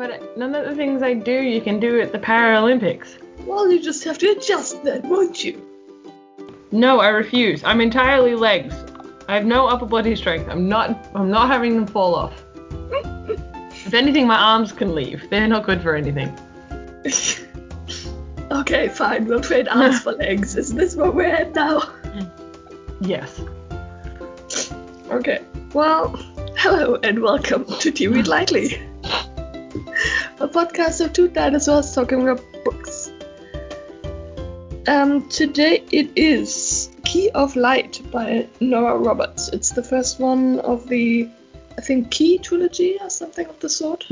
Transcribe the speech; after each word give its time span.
but 0.00 0.34
none 0.38 0.54
of 0.54 0.64
the 0.64 0.74
things 0.74 1.02
I 1.02 1.12
do 1.12 1.42
you 1.42 1.60
can 1.60 1.78
do 1.78 2.00
at 2.00 2.10
the 2.10 2.18
Paralympics. 2.18 3.18
Well, 3.44 3.70
you 3.70 3.82
just 3.82 4.02
have 4.04 4.16
to 4.18 4.30
adjust 4.30 4.82
then, 4.82 5.06
won't 5.06 5.44
you? 5.44 5.62
No, 6.72 7.00
I 7.00 7.08
refuse. 7.08 7.62
I'm 7.64 7.82
entirely 7.82 8.34
legs. 8.34 8.74
I 9.28 9.34
have 9.34 9.44
no 9.44 9.66
upper 9.66 9.84
body 9.84 10.16
strength. 10.16 10.48
I'm 10.48 10.70
not. 10.70 11.06
I'm 11.14 11.30
not 11.30 11.48
having 11.48 11.74
them 11.74 11.86
fall 11.86 12.14
off. 12.14 12.42
if 13.84 13.92
anything, 13.92 14.26
my 14.26 14.38
arms 14.38 14.72
can 14.72 14.94
leave. 14.94 15.28
They're 15.28 15.46
not 15.46 15.64
good 15.64 15.82
for 15.82 15.94
anything. 15.94 16.34
okay, 18.50 18.88
fine. 18.88 19.26
We'll 19.26 19.42
trade 19.42 19.68
arms 19.68 20.00
for 20.00 20.12
legs. 20.24 20.56
Is 20.56 20.72
this 20.72 20.96
where 20.96 21.10
we're 21.10 21.26
at 21.26 21.54
now? 21.54 21.82
Yes. 23.02 23.38
Okay. 25.10 25.42
Well, 25.74 26.16
hello 26.56 26.98
and 27.02 27.20
welcome 27.20 27.66
to 27.66 27.90
Tea 27.90 28.08
Read 28.08 28.28
Lightly, 28.28 28.80
podcast 30.50 31.00
of 31.04 31.12
two 31.12 31.28
dinosaurs 31.28 31.94
talking 31.94 32.22
about 32.22 32.44
books. 32.64 33.12
Um, 34.88 35.28
today 35.28 35.84
it 35.92 36.10
is 36.16 36.90
Key 37.04 37.30
of 37.30 37.54
Light 37.54 38.02
by 38.10 38.48
Nora 38.60 38.98
Roberts. 38.98 39.48
It's 39.48 39.70
the 39.70 39.82
first 39.82 40.18
one 40.18 40.58
of 40.60 40.88
the, 40.88 41.28
I 41.78 41.80
think, 41.80 42.10
Key 42.10 42.38
trilogy 42.38 42.98
or 43.00 43.10
something 43.10 43.46
of 43.46 43.60
the 43.60 43.68
sort. 43.68 44.08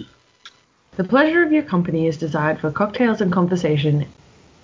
The 0.97 1.05
pleasure 1.05 1.43
of 1.43 1.53
your 1.53 1.65
company 1.65 2.07
is 2.07 2.17
desired 2.17 2.61
for 2.61 2.71
cocktails 2.71 3.21
and 3.21 3.33
conversation. 3.33 4.07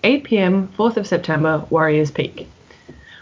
8 0.05 0.25
p.m., 0.25 0.69
4th 0.78 0.97
of 0.97 1.06
September, 1.06 1.64
Warriors 1.70 2.11
Peak. 2.11 2.48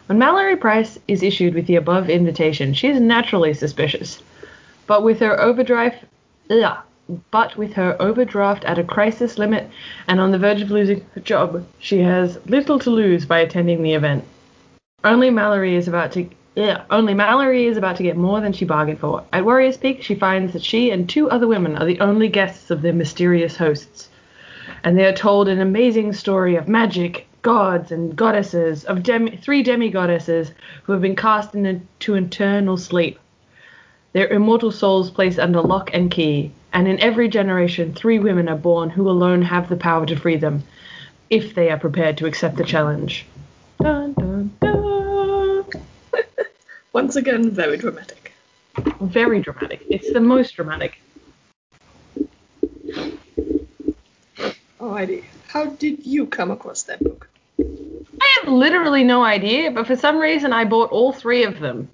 When 0.06 0.18
Malory 0.18 0.60
Price 0.60 0.98
is 1.08 1.22
issued 1.22 1.54
with 1.54 1.66
the 1.66 1.76
above 1.76 2.10
invitation, 2.10 2.74
she 2.74 2.88
is 2.88 3.00
naturally 3.00 3.54
suspicious. 3.54 4.22
But 4.86 5.04
with 5.04 5.20
her 5.20 5.40
overdrive, 5.40 5.94
ugh, 6.50 6.78
but 7.30 7.56
with 7.56 7.72
her 7.74 7.96
overdraft 8.00 8.64
at 8.64 8.78
a 8.78 8.84
crisis 8.84 9.38
limit 9.38 9.68
and 10.06 10.20
on 10.20 10.30
the 10.30 10.38
verge 10.38 10.62
of 10.62 10.70
losing 10.70 11.04
her 11.14 11.20
job, 11.20 11.66
she 11.78 11.98
has 12.00 12.38
little 12.46 12.78
to 12.78 12.90
lose 12.90 13.26
by 13.26 13.40
attending 13.40 13.82
the 13.82 13.94
event. 13.94 14.24
Only 15.04 15.30
Malory 15.30 15.74
is 15.74 15.88
about 15.88 16.12
to 16.12 16.28
ugh, 16.56 16.80
only 16.90 17.14
Malory 17.14 17.66
is 17.66 17.76
about 17.76 17.96
to 17.96 18.02
get 18.02 18.16
more 18.16 18.40
than 18.40 18.52
she 18.52 18.64
bargained 18.64 19.00
for. 19.00 19.24
At 19.32 19.44
Warriors 19.44 19.76
Peak, 19.76 20.02
she 20.02 20.14
finds 20.14 20.52
that 20.52 20.64
she 20.64 20.90
and 20.90 21.08
two 21.08 21.30
other 21.30 21.46
women 21.46 21.76
are 21.76 21.86
the 21.86 22.00
only 22.00 22.28
guests 22.28 22.70
of 22.70 22.82
their 22.82 22.92
mysterious 22.92 23.56
hosts, 23.56 24.08
and 24.84 24.96
they 24.96 25.06
are 25.06 25.12
told 25.12 25.48
an 25.48 25.60
amazing 25.60 26.12
story 26.12 26.56
of 26.56 26.68
magic, 26.68 27.26
gods, 27.42 27.92
and 27.92 28.16
goddesses 28.16 28.84
of 28.84 29.02
demi- 29.02 29.36
three 29.36 29.62
demigoddesses 29.62 30.52
who 30.84 30.92
have 30.92 31.02
been 31.02 31.16
cast 31.16 31.54
into 31.54 32.14
eternal 32.14 32.76
sleep 32.76 33.18
their 34.12 34.28
immortal 34.28 34.70
souls 34.70 35.10
placed 35.10 35.38
under 35.38 35.60
lock 35.60 35.90
and 35.94 36.10
key, 36.10 36.52
and 36.72 36.88
in 36.88 37.00
every 37.00 37.28
generation 37.28 37.94
three 37.94 38.18
women 38.18 38.48
are 38.48 38.56
born 38.56 38.90
who 38.90 39.08
alone 39.08 39.42
have 39.42 39.68
the 39.68 39.76
power 39.76 40.06
to 40.06 40.16
free 40.16 40.36
them, 40.36 40.62
if 41.30 41.54
they 41.54 41.70
are 41.70 41.78
prepared 41.78 42.18
to 42.18 42.26
accept 42.26 42.56
the 42.56 42.64
challenge. 42.64 43.26
Dun, 43.80 44.12
dun, 44.14 44.56
dun. 44.60 45.64
Once 46.92 47.16
again, 47.16 47.50
very 47.50 47.76
dramatic. 47.76 48.32
Very 49.00 49.40
dramatic. 49.40 49.82
It's 49.88 50.12
the 50.12 50.20
most 50.20 50.54
dramatic. 50.56 51.00
Alrighty. 54.80 55.24
How 55.48 55.66
did 55.66 56.06
you 56.06 56.26
come 56.26 56.50
across 56.50 56.82
that 56.84 57.02
book? 57.02 57.28
I 57.58 58.38
have 58.40 58.52
literally 58.52 59.04
no 59.04 59.22
idea, 59.22 59.70
but 59.70 59.86
for 59.86 59.96
some 59.96 60.18
reason 60.18 60.52
I 60.52 60.64
bought 60.64 60.90
all 60.90 61.12
three 61.12 61.44
of 61.44 61.60
them. 61.60 61.88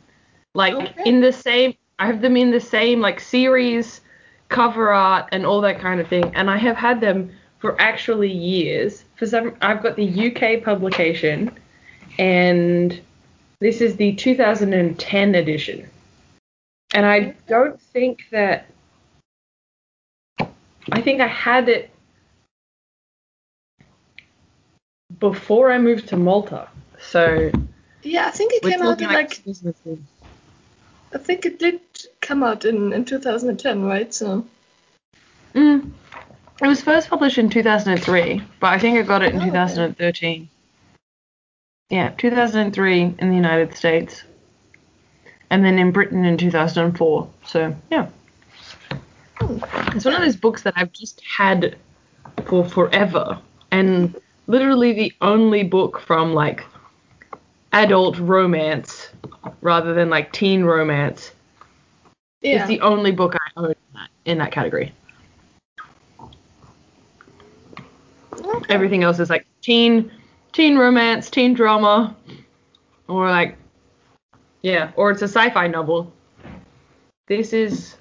Like 0.55 0.75
Okay. 0.75 1.03
in 1.05 1.21
the 1.21 1.33
same 1.33 1.75
I 1.99 2.06
have 2.06 2.21
them 2.21 2.37
in 2.37 2.50
the 2.50 2.60
same 2.60 3.00
like 3.00 3.21
series, 3.21 4.00
cover 4.48 4.92
art 4.92 5.28
and 5.32 5.44
all 5.44 5.60
that 5.60 5.81
kind 5.81 6.00
of 6.00 6.09
thing. 6.09 6.32
And 6.34 6.50
I 6.50 6.56
have 6.56 6.76
had 6.76 7.00
them 7.00 7.31
for 7.59 7.81
actually 7.81 8.32
years. 8.32 9.04
For 9.16 9.26
some 9.26 9.54
I've 9.60 9.82
got 9.82 9.97
the 9.97 10.31
UK 10.31 10.62
publication 10.62 11.50
and 12.19 13.00
this 13.60 13.81
is 13.81 13.97
the 13.97 14.14
2010 14.14 15.34
edition. 15.34 15.88
And 16.94 17.04
I 17.04 17.34
don't 17.47 17.81
think 17.81 18.26
that 18.31 18.66
I 20.91 21.03
think 21.03 21.20
I 21.20 21.26
had 21.26 21.69
it 21.69 21.91
before 25.20 25.70
I 25.70 25.78
moved 25.78 26.09
to 26.09 26.16
Malta. 26.16 26.69
So 27.00 27.50
Yeah, 28.03 28.26
I 28.26 28.30
think 28.30 28.53
it 28.54 28.62
came 28.62 28.82
out 28.82 29.00
in 29.00 29.09
like 29.09 29.30
2010. 29.30 30.06
I 31.12 31.19
think 31.19 31.47
it 31.47 31.59
did 31.59 31.80
come 32.20 32.42
out 32.42 32.64
in, 32.64 32.92
in 32.92 33.04
2010, 33.04 33.82
right? 33.84 34.12
So 34.12 34.44
Mm. 35.54 35.91
It 36.62 36.66
was 36.66 36.82
first 36.82 37.09
published 37.09 37.38
in 37.38 37.48
2003, 37.48 38.42
but 38.60 38.66
I 38.69 38.78
think 38.78 38.98
I 38.98 39.03
got 39.03 39.22
it 39.22 39.32
in 39.34 39.41
Oh, 39.41 39.44
okay. 39.44 39.50
2013. 39.50 40.48
Yeah, 41.91 42.10
2003 42.19 43.14
in 43.19 43.28
the 43.31 43.34
United 43.34 43.75
States, 43.75 44.25
and 45.50 45.64
then 45.64 45.78
in 45.78 45.91
Britain 45.91 46.25
in 46.25 46.36
2004. 46.36 47.28
So 47.47 47.75
yeah, 47.91 48.09
hmm, 49.41 49.59
it's 49.97 50.04
one 50.04 50.15
of 50.15 50.20
those 50.20 50.36
books 50.36 50.62
that 50.62 50.75
I've 50.76 50.92
just 50.92 51.22
had 51.25 51.76
for 52.47 52.65
forever, 52.69 53.38
and 53.70 54.15
literally 54.47 54.92
the 54.92 55.12
only 55.22 55.62
book 55.62 56.00
from 56.00 56.34
like 56.34 56.65
adult 57.72 58.19
romance 58.19 59.09
rather 59.62 59.94
than 59.94 60.10
like 60.10 60.32
teen 60.32 60.65
romance 60.65 61.32
yeah. 62.41 62.62
is 62.62 62.69
the 62.69 62.81
only 62.81 63.10
book 63.10 63.34
I 63.34 63.60
own 63.60 63.71
in 63.71 63.76
that, 63.94 64.10
in 64.25 64.38
that 64.38 64.53
category. 64.53 64.93
Okay. 68.32 68.72
Everything 68.72 69.03
else 69.03 69.19
is 69.19 69.31
like 69.31 69.47
teen, 69.62 70.10
teen 70.53 70.77
romance, 70.77 71.31
teen 71.31 71.54
drama, 71.54 72.16
or 73.09 73.28
like, 73.31 73.56
yeah, 74.62 74.93
or 74.97 75.10
it's 75.10 75.22
a 75.22 75.28
sci-fi 75.28 75.66
novel. 75.66 76.12
This 77.27 77.53
is, 77.53 77.97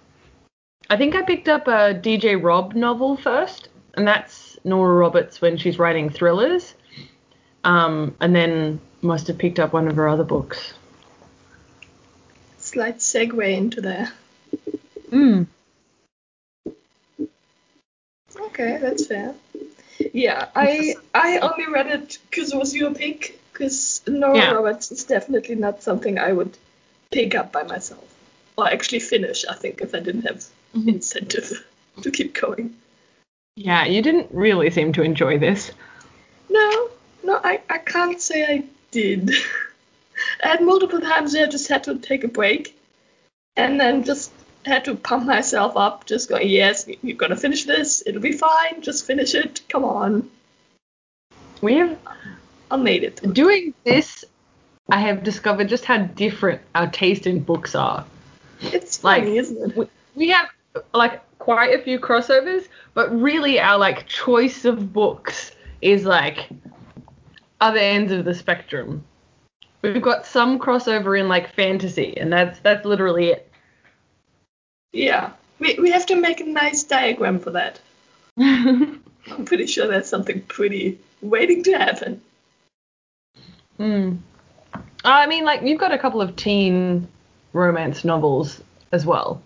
I 0.89 0.97
think 0.97 1.15
I 1.15 1.21
picked 1.21 1.49
up 1.49 1.67
a 1.67 1.93
DJ 1.93 2.41
Robb 2.41 2.75
novel 2.75 3.17
first, 3.17 3.69
and 3.95 4.07
that's 4.07 4.57
Nora 4.63 4.95
Roberts 4.95 5.41
when 5.41 5.57
she's 5.57 5.79
writing 5.79 6.09
thrillers, 6.09 6.75
um, 7.63 8.15
and 8.21 8.35
then 8.35 8.79
must 9.01 9.27
have 9.27 9.37
picked 9.37 9.59
up 9.59 9.73
one 9.73 9.87
of 9.87 9.95
her 9.95 10.07
other 10.07 10.23
books. 10.23 10.73
Slight 12.57 12.97
segue 12.97 13.57
into 13.57 13.81
there. 13.81 14.11
Mm. 15.11 15.47
Okay, 18.35 18.77
that's 18.81 19.07
fair. 19.07 19.35
Yeah, 20.13 20.49
I 20.55 20.95
I 21.13 21.39
only 21.39 21.67
read 21.71 21.87
it 21.87 22.17
because 22.29 22.53
it 22.53 22.57
was 22.57 22.75
your 22.75 22.93
pick. 22.93 23.39
Because 23.53 24.01
Nora 24.07 24.37
Yeah. 24.37 24.51
Roberts 24.51 24.91
is 24.91 25.03
definitely 25.03 25.55
not 25.55 25.81
something 25.81 26.19
I 26.19 26.31
would 26.31 26.55
pick 27.11 27.33
up 27.33 27.51
by 27.51 27.63
myself, 27.63 28.05
or 28.55 28.67
actually 28.67 28.99
finish. 28.99 29.45
I 29.49 29.55
think 29.55 29.81
if 29.81 29.95
I 29.95 29.99
didn't 29.99 30.23
have 30.23 30.45
Mhm. 30.75 30.87
incentive 30.89 31.65
to 32.03 32.11
keep 32.11 32.35
going. 32.39 32.75
Yeah, 33.55 33.85
you 33.85 34.03
didn't 34.03 34.27
really 34.31 34.69
seem 34.69 34.93
to 34.93 35.01
enjoy 35.01 35.39
this. 35.39 35.71
No, 36.49 36.89
no, 37.23 37.39
I, 37.43 37.61
I 37.67 37.79
can't 37.79 38.21
say 38.21 38.45
I 38.45 38.63
did. 38.91 39.31
I 40.43 40.47
had 40.49 40.61
multiple 40.61 40.99
times 41.01 41.33
where 41.33 41.47
I 41.47 41.49
just 41.49 41.67
had 41.67 41.83
to 41.85 41.97
take 41.97 42.23
a 42.23 42.27
break 42.27 42.77
and 43.55 43.79
then 43.79 44.03
just 44.03 44.31
had 44.67 44.85
to 44.85 44.95
pump 44.95 45.25
myself 45.25 45.75
up, 45.75 46.05
just 46.05 46.29
going, 46.29 46.47
yes, 46.47 46.87
you're 47.01 47.17
gonna 47.17 47.35
finish 47.35 47.65
this, 47.65 48.03
it'll 48.05 48.21
be 48.21 48.33
fine, 48.33 48.81
just 48.81 49.05
finish 49.05 49.33
it, 49.33 49.61
come 49.69 49.83
on. 49.83 50.29
We 51.61 51.75
have 51.75 51.97
I 52.69 52.75
made 52.77 53.03
it. 53.03 53.19
through. 53.19 53.33
doing 53.33 53.73
this. 53.83 54.23
I 54.89 54.99
have 54.99 55.23
discovered 55.23 55.67
just 55.67 55.85
how 55.85 55.97
different 55.97 56.61
our 56.75 56.87
taste 56.87 57.27
in 57.27 57.39
books 57.39 57.75
are. 57.75 58.05
It's 58.61 59.03
Like, 59.03 59.23
funny, 59.23 59.37
isn't 59.37 59.71
it? 59.71 59.77
we, 59.77 59.87
we 60.15 60.29
have 60.29 60.47
like 60.93 61.21
quite 61.39 61.77
a 61.79 61.81
few 61.83 61.99
crossovers, 61.99 62.67
but 62.93 63.09
really 63.19 63.59
our 63.59 63.77
like 63.77 64.07
choice 64.07 64.65
of 64.65 64.93
books 64.93 65.51
is 65.81 66.05
like 66.05 66.47
other 67.59 67.79
ends 67.79 68.11
of 68.11 68.25
the 68.25 68.33
spectrum. 68.33 69.03
We've 69.81 70.01
got 70.01 70.25
some 70.25 70.57
crossover 70.59 71.19
in 71.19 71.27
like 71.27 71.53
fantasy, 71.53 72.17
and 72.17 72.31
that's 72.33 72.59
that's 72.59 72.85
literally 72.85 73.29
it. 73.29 73.51
Yeah. 74.93 75.31
We, 75.59 75.75
we 75.79 75.91
have 75.91 76.05
to 76.07 76.15
make 76.15 76.39
a 76.39 76.45
nice 76.45 76.83
diagram 76.83 77.39
for 77.39 77.51
that. 77.51 77.79
I'm 78.39 79.45
pretty 79.45 79.67
sure 79.67 79.87
there's 79.87 80.07
something 80.07 80.41
pretty 80.41 80.99
waiting 81.21 81.63
to 81.63 81.73
happen. 81.73 82.21
mm. 83.79 84.19
I 85.03 85.27
mean, 85.27 85.45
like 85.45 85.61
you've 85.63 85.79
got 85.79 85.91
a 85.91 85.97
couple 85.97 86.21
of 86.21 86.35
teen 86.35 87.07
romance 87.53 88.03
novels 88.03 88.61
as 88.91 89.05
well. 89.05 89.41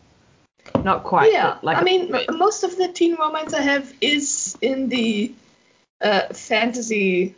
Not 0.84 1.04
quite. 1.04 1.32
yeah, 1.32 1.58
like 1.62 1.78
I 1.78 1.84
mean, 1.84 2.14
most 2.30 2.64
of 2.64 2.78
the 2.78 2.88
teen 2.88 3.16
romance 3.16 3.54
I 3.54 3.62
have 3.62 3.92
is 4.00 4.58
in 4.62 4.90
the 4.90 5.34
uh, 6.00 6.34
fantasy 6.34 7.36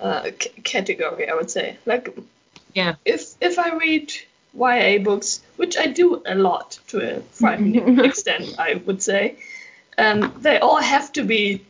uh, 0.00 0.30
c- 0.38 0.50
category, 0.62 1.28
I 1.28 1.34
would 1.34 1.50
say. 1.50 1.76
Like, 1.86 2.16
yeah. 2.74 2.94
if 3.04 3.34
if 3.40 3.58
I 3.58 3.76
read 3.76 4.12
YA 4.54 4.98
books, 4.98 5.40
which 5.56 5.76
I 5.76 5.86
do 5.86 6.22
a 6.26 6.34
lot 6.34 6.78
to 6.88 7.18
a 7.18 7.20
frightening 7.20 7.98
extent, 8.04 8.56
I 8.58 8.74
would 8.74 9.02
say, 9.02 9.36
um, 9.98 10.34
they 10.38 10.58
all 10.58 10.80
have 10.80 11.12
to 11.12 11.22
be 11.22 11.64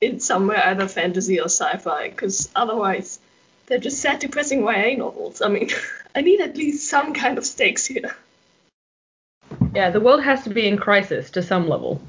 in 0.00 0.20
somewhere 0.20 0.62
either 0.66 0.88
fantasy 0.88 1.40
or 1.40 1.46
sci-fi, 1.46 2.08
because 2.08 2.50
otherwise 2.54 3.18
they're 3.66 3.78
just 3.78 4.00
sad, 4.00 4.18
depressing 4.18 4.62
YA 4.62 4.96
novels. 4.96 5.40
I 5.42 5.48
mean, 5.48 5.70
I 6.14 6.20
need 6.20 6.40
at 6.40 6.56
least 6.56 6.88
some 6.88 7.14
kind 7.14 7.38
of 7.38 7.46
stakes 7.46 7.86
here. 7.86 8.14
Yeah, 9.74 9.90
the 9.90 10.00
world 10.00 10.22
has 10.22 10.44
to 10.44 10.50
be 10.50 10.66
in 10.66 10.76
crisis 10.76 11.30
to 11.30 11.42
some 11.42 11.68
level. 11.68 12.00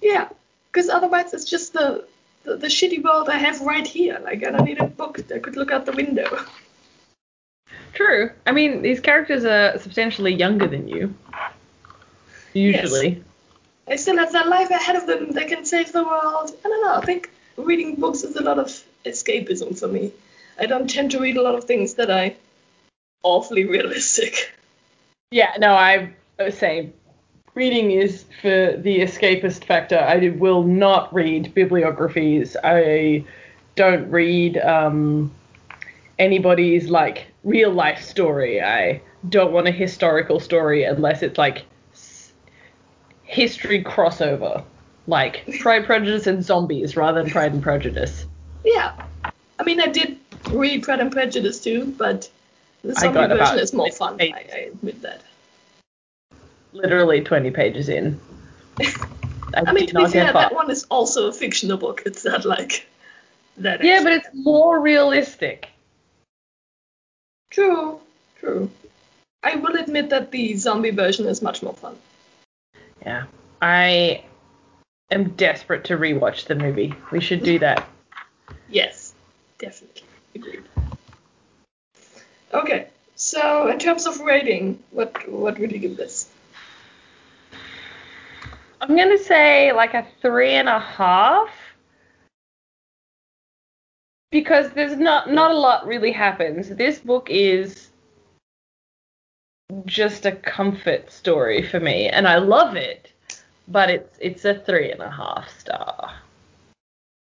Yeah, 0.00 0.28
because 0.70 0.88
otherwise 0.88 1.34
it's 1.34 1.44
just 1.44 1.72
the, 1.72 2.06
the 2.44 2.56
the 2.56 2.66
shitty 2.66 3.02
world 3.02 3.28
I 3.28 3.38
have 3.38 3.60
right 3.60 3.86
here. 3.86 4.18
Like 4.22 4.46
I 4.46 4.50
don't 4.50 4.64
need 4.64 4.80
a 4.80 4.86
book 4.86 5.18
that 5.28 5.42
could 5.42 5.56
look 5.56 5.70
out 5.70 5.86
the 5.86 5.92
window. 5.92 6.44
True. 7.94 8.30
I 8.46 8.52
mean, 8.52 8.82
these 8.82 9.00
characters 9.00 9.44
are 9.44 9.78
substantially 9.78 10.34
younger 10.34 10.66
than 10.66 10.88
you. 10.88 11.14
Usually. 12.54 13.08
Yes. 13.08 13.24
They 13.86 13.96
still 13.96 14.18
have 14.18 14.32
their 14.32 14.46
life 14.46 14.70
ahead 14.70 14.96
of 14.96 15.06
them. 15.06 15.32
They 15.32 15.44
can 15.44 15.64
save 15.64 15.92
the 15.92 16.04
world. 16.04 16.52
I 16.64 16.68
don't 16.68 16.82
know. 16.82 16.94
I 16.94 17.04
think 17.04 17.30
reading 17.56 17.96
books 17.96 18.22
is 18.22 18.36
a 18.36 18.42
lot 18.42 18.58
of 18.58 18.68
escapism 19.04 19.78
for 19.78 19.88
me. 19.88 20.12
I 20.58 20.66
don't 20.66 20.88
tend 20.88 21.10
to 21.12 21.20
read 21.20 21.36
a 21.36 21.42
lot 21.42 21.54
of 21.54 21.64
things 21.64 21.94
that 21.94 22.10
are 22.10 22.30
awfully 23.22 23.64
realistic. 23.64 24.52
Yeah, 25.30 25.54
no, 25.58 25.74
I 25.74 26.12
same. 26.50 26.92
Reading 27.54 27.90
is 27.90 28.24
for 28.40 28.76
the 28.76 29.00
escapist 29.00 29.64
factor. 29.64 29.98
I 29.98 30.28
will 30.28 30.62
not 30.62 31.12
read 31.12 31.54
bibliographies. 31.54 32.56
I 32.62 33.24
don't 33.76 34.10
read 34.10 34.58
um, 34.58 35.32
anybody's 36.18 36.88
like 36.88 37.26
real 37.44 37.70
life 37.70 38.02
story. 38.02 38.60
I 38.62 39.00
don't 39.28 39.52
want 39.52 39.68
a 39.68 39.72
historical 39.72 40.40
story 40.40 40.84
unless 40.84 41.22
it's 41.22 41.38
like 41.38 41.64
history 43.24 43.82
crossover, 43.82 44.64
like 45.06 45.44
Pride, 45.60 45.78
and 45.78 45.86
Prejudice, 45.86 46.26
and 46.26 46.44
zombies 46.44 46.96
rather 46.96 47.22
than 47.22 47.30
Pride 47.30 47.52
and 47.52 47.62
Prejudice. 47.62 48.26
Yeah. 48.64 48.92
I 49.58 49.64
mean, 49.64 49.80
I 49.80 49.86
did 49.86 50.18
read 50.50 50.82
Pride 50.82 51.00
and 51.00 51.12
Prejudice 51.12 51.60
too, 51.60 51.94
but 51.96 52.28
the 52.82 52.94
zombie 52.94 53.26
version 53.34 53.58
is 53.58 53.72
more 53.72 53.90
fun. 53.90 54.16
I. 54.20 54.32
I 54.52 54.56
admit 54.72 55.02
that. 55.02 55.22
Literally 56.72 57.20
20 57.20 57.50
pages 57.50 57.88
in. 57.88 58.18
I, 59.54 59.64
I 59.66 59.72
mean, 59.72 59.86
to 59.88 59.94
be 59.94 60.06
fair, 60.06 60.32
that 60.32 60.54
one 60.54 60.70
is 60.70 60.84
also 60.84 61.28
a 61.28 61.32
fictional 61.32 61.76
book. 61.76 62.02
It's 62.06 62.24
not 62.24 62.44
like 62.46 62.86
that. 63.58 63.84
Yeah, 63.84 63.94
actually- 63.96 64.04
but 64.04 64.12
it's 64.14 64.28
more 64.34 64.80
realistic. 64.80 65.68
True, 67.52 68.00
true. 68.40 68.70
I 69.42 69.56
will 69.56 69.76
admit 69.76 70.08
that 70.08 70.30
the 70.30 70.56
zombie 70.56 70.90
version 70.90 71.26
is 71.26 71.42
much 71.42 71.62
more 71.62 71.74
fun. 71.74 71.96
Yeah. 73.04 73.24
I 73.60 74.24
am 75.10 75.30
desperate 75.30 75.84
to 75.84 75.98
rewatch 75.98 76.46
the 76.46 76.54
movie. 76.54 76.94
We 77.10 77.20
should 77.20 77.44
do 77.44 77.58
that. 77.58 77.86
Yes, 78.70 79.12
definitely. 79.58 80.02
Agreed. 80.34 80.62
Okay, 82.54 82.88
so 83.16 83.68
in 83.68 83.78
terms 83.78 84.06
of 84.06 84.20
rating, 84.20 84.78
what 84.90 85.28
what 85.28 85.58
would 85.58 85.72
you 85.72 85.78
give 85.78 85.96
this? 85.96 86.28
I'm 88.80 88.96
gonna 88.96 89.18
say 89.18 89.72
like 89.72 89.92
a 89.92 90.06
three 90.22 90.52
and 90.52 90.68
a 90.68 90.80
half. 90.80 91.50
Because 94.32 94.70
there's 94.70 94.96
not 94.96 95.30
not 95.30 95.52
a 95.52 95.56
lot 95.56 95.86
really 95.86 96.10
happens. 96.10 96.68
This 96.70 96.98
book 96.98 97.28
is 97.30 97.90
just 99.86 100.26
a 100.26 100.32
comfort 100.32 101.12
story 101.12 101.62
for 101.62 101.78
me, 101.78 102.08
and 102.08 102.26
I 102.26 102.38
love 102.38 102.74
it. 102.74 103.12
But 103.68 103.90
it's 103.90 104.18
it's 104.20 104.44
a 104.44 104.54
three 104.54 104.90
and 104.90 105.00
a 105.00 105.10
half 105.10 105.48
star. 105.60 106.14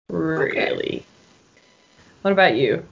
Really. 0.09 1.05
What 2.23 2.33
about 2.33 2.57
you? 2.57 2.85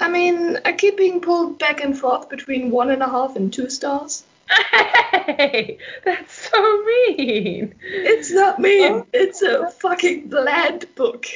I 0.00 0.08
mean, 0.08 0.58
I 0.64 0.72
keep 0.72 0.96
being 0.96 1.20
pulled 1.20 1.58
back 1.58 1.80
and 1.80 1.96
forth 1.96 2.28
between 2.28 2.70
one 2.70 2.90
and 2.90 3.02
a 3.02 3.08
half 3.08 3.36
and 3.36 3.52
two 3.52 3.70
stars. 3.70 4.24
Hey, 4.48 5.78
that's 6.04 6.50
so 6.50 6.84
mean. 6.84 7.74
It's 7.82 8.32
not 8.32 8.58
mean. 8.58 8.92
Oh. 8.92 9.06
It's 9.12 9.42
a 9.42 9.70
fucking 9.70 10.28
bland 10.28 10.86
book. 10.94 11.26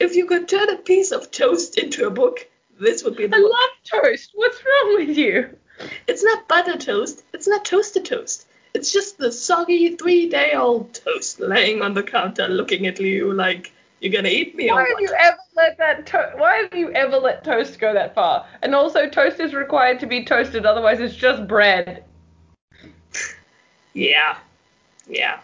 If 0.00 0.14
you 0.14 0.26
could 0.26 0.48
turn 0.48 0.68
a 0.70 0.76
piece 0.76 1.10
of 1.10 1.30
toast 1.30 1.76
into 1.78 2.06
a 2.06 2.10
book, 2.10 2.46
this 2.80 3.02
would 3.02 3.16
be 3.16 3.26
the 3.26 3.36
I 3.36 3.40
book. 3.40 3.50
love 3.50 4.02
toast. 4.02 4.30
What's 4.34 4.62
wrong 4.64 4.94
with 5.06 5.16
you? 5.16 5.56
It's 6.06 6.22
not 6.22 6.46
butter 6.48 6.76
toast. 6.76 7.24
It's 7.32 7.48
not 7.48 7.64
toasted 7.64 8.04
toast. 8.04 8.46
It's 8.74 8.92
just 8.92 9.18
the 9.18 9.32
soggy 9.32 9.96
three-day-old 9.96 10.94
toast 10.94 11.40
laying 11.40 11.82
on 11.82 11.94
the 11.94 12.02
counter, 12.02 12.46
looking 12.48 12.86
at 12.86 13.00
you 13.00 13.32
like 13.32 13.72
you're 14.00 14.12
gonna 14.12 14.28
eat 14.28 14.54
me 14.54 14.70
or 14.70 14.74
Why 14.74 14.82
have 14.82 14.92
what? 14.92 15.02
you 15.02 15.12
ever 15.18 15.38
let 15.56 15.78
that 15.78 16.06
to- 16.06 16.32
Why 16.36 16.56
have 16.58 16.74
you 16.74 16.92
ever 16.92 17.16
let 17.18 17.42
toast 17.42 17.80
go 17.80 17.92
that 17.92 18.14
far? 18.14 18.46
And 18.62 18.74
also, 18.74 19.08
toast 19.08 19.40
is 19.40 19.54
required 19.54 19.98
to 20.00 20.06
be 20.06 20.24
toasted, 20.24 20.64
otherwise 20.66 21.00
it's 21.00 21.16
just 21.16 21.48
bread. 21.48 22.04
Yeah, 23.94 24.36
yeah. 25.08 25.40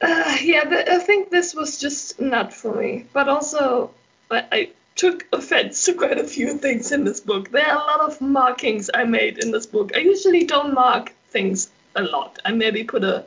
Uh, 0.00 0.36
yeah, 0.42 0.84
I 0.88 0.98
think 0.98 1.30
this 1.30 1.54
was 1.54 1.78
just 1.78 2.20
not 2.20 2.52
for 2.52 2.74
me. 2.74 3.06
But 3.12 3.28
also, 3.28 3.90
I, 4.30 4.44
I 4.52 4.70
took 4.94 5.26
offense 5.32 5.84
to 5.86 5.94
quite 5.94 6.18
a 6.18 6.24
few 6.24 6.58
things 6.58 6.92
in 6.92 7.04
this 7.04 7.20
book. 7.20 7.50
There 7.50 7.66
are 7.66 7.74
a 7.74 7.86
lot 7.86 8.00
of 8.00 8.20
markings 8.20 8.90
I 8.92 9.04
made 9.04 9.38
in 9.42 9.50
this 9.50 9.66
book. 9.66 9.92
I 9.96 9.98
usually 10.00 10.44
don't 10.44 10.74
mark 10.74 11.12
things 11.30 11.70
a 11.96 12.02
lot. 12.02 12.38
I 12.44 12.52
maybe 12.52 12.84
put 12.84 13.04
a 13.04 13.24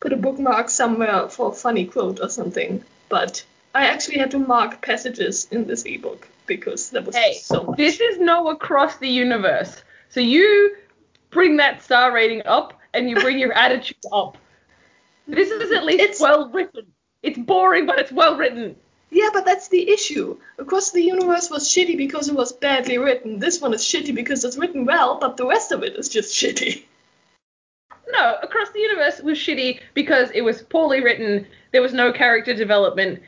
put 0.00 0.12
a 0.12 0.16
bookmark 0.16 0.68
somewhere 0.68 1.28
for 1.28 1.50
a 1.50 1.54
funny 1.54 1.84
quote 1.86 2.18
or 2.20 2.28
something. 2.28 2.84
But 3.08 3.44
I 3.74 3.86
actually 3.86 4.18
had 4.18 4.32
to 4.32 4.38
mark 4.38 4.82
passages 4.82 5.46
in 5.50 5.66
this 5.66 5.84
ebook 5.84 6.28
because 6.46 6.90
there 6.90 7.02
was 7.02 7.14
Hey, 7.14 7.34
so 7.34 7.62
much. 7.62 7.76
this 7.76 8.00
is 8.00 8.18
no 8.18 8.48
across 8.48 8.96
the 8.96 9.08
universe. 9.08 9.80
So 10.10 10.18
you 10.20 10.76
bring 11.30 11.56
that 11.58 11.82
star 11.82 12.12
rating 12.12 12.42
up, 12.46 12.78
and 12.94 13.08
you 13.08 13.16
bring 13.16 13.38
your 13.38 13.52
attitude 13.64 13.96
up. 14.12 14.36
This 15.26 15.50
is 15.50 15.72
at 15.72 15.84
least 15.84 16.00
It's- 16.00 16.20
well 16.20 16.48
written. 16.50 16.86
It's 17.22 17.38
boring, 17.38 17.86
but 17.86 17.98
it's 17.98 18.12
well 18.12 18.36
written. 18.36 18.76
Yeah, 19.10 19.28
but 19.32 19.44
that's 19.44 19.68
the 19.68 19.90
issue. 19.90 20.38
Across 20.58 20.90
the 20.92 21.02
Universe 21.02 21.50
was 21.50 21.68
shitty 21.68 21.96
because 21.96 22.28
it 22.28 22.34
was 22.34 22.52
badly 22.52 22.98
written. 22.98 23.38
This 23.38 23.60
one 23.60 23.74
is 23.74 23.82
shitty 23.82 24.14
because 24.14 24.42
it's 24.44 24.56
written 24.56 24.86
well, 24.86 25.18
but 25.18 25.36
the 25.36 25.46
rest 25.46 25.70
of 25.70 25.82
it 25.84 25.94
is 25.96 26.08
just 26.08 26.34
shitty. 26.34 26.84
No, 28.08 28.36
Across 28.42 28.70
the 28.72 28.80
Universe 28.80 29.20
was 29.20 29.38
shitty 29.38 29.80
because 29.94 30.30
it 30.32 30.40
was 30.42 30.62
poorly 30.62 31.02
written. 31.02 31.46
There 31.72 31.82
was 31.82 31.92
no 31.94 32.12
character 32.12 32.54
development. 32.54 33.22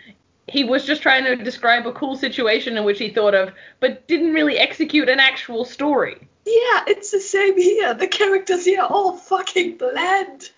He 0.49 0.65
was 0.65 0.85
just 0.85 1.01
trying 1.03 1.25
to 1.25 1.37
describe 1.37 1.87
a 1.87 1.93
cool 1.93 2.17
situation 2.17 2.77
in 2.77 2.85
which 2.85 2.99
he 2.99 3.11
thought 3.11 3.35
of, 3.35 3.53
but 3.81 4.07
didn't 4.09 4.35
really 4.35 4.59
execute 4.59 5.09
an 5.09 5.21
actual 5.21 5.65
story. 5.65 6.17
Yeah, 6.45 6.85
it's 6.87 7.11
the 7.11 7.21
same 7.21 7.57
here. 7.59 7.95
The 7.95 8.09
characters 8.09 8.65
here 8.65 8.83
are 8.83 8.89
all 8.93 9.17
fucking 9.17 9.79
bland. 9.79 10.51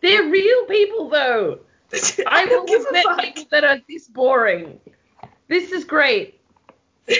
They're 0.00 0.24
real 0.24 0.64
people, 0.66 1.08
though. 1.08 1.60
I, 2.26 2.46
will 2.46 2.64
give 2.64 2.84
admit 2.84 3.04
fuck. 3.04 3.20
people 3.22 3.44
that 3.50 3.64
are 3.64 3.78
this 3.88 4.08
boring. 4.08 4.80
This 5.48 5.72
is 5.72 5.84
great. 5.84 6.40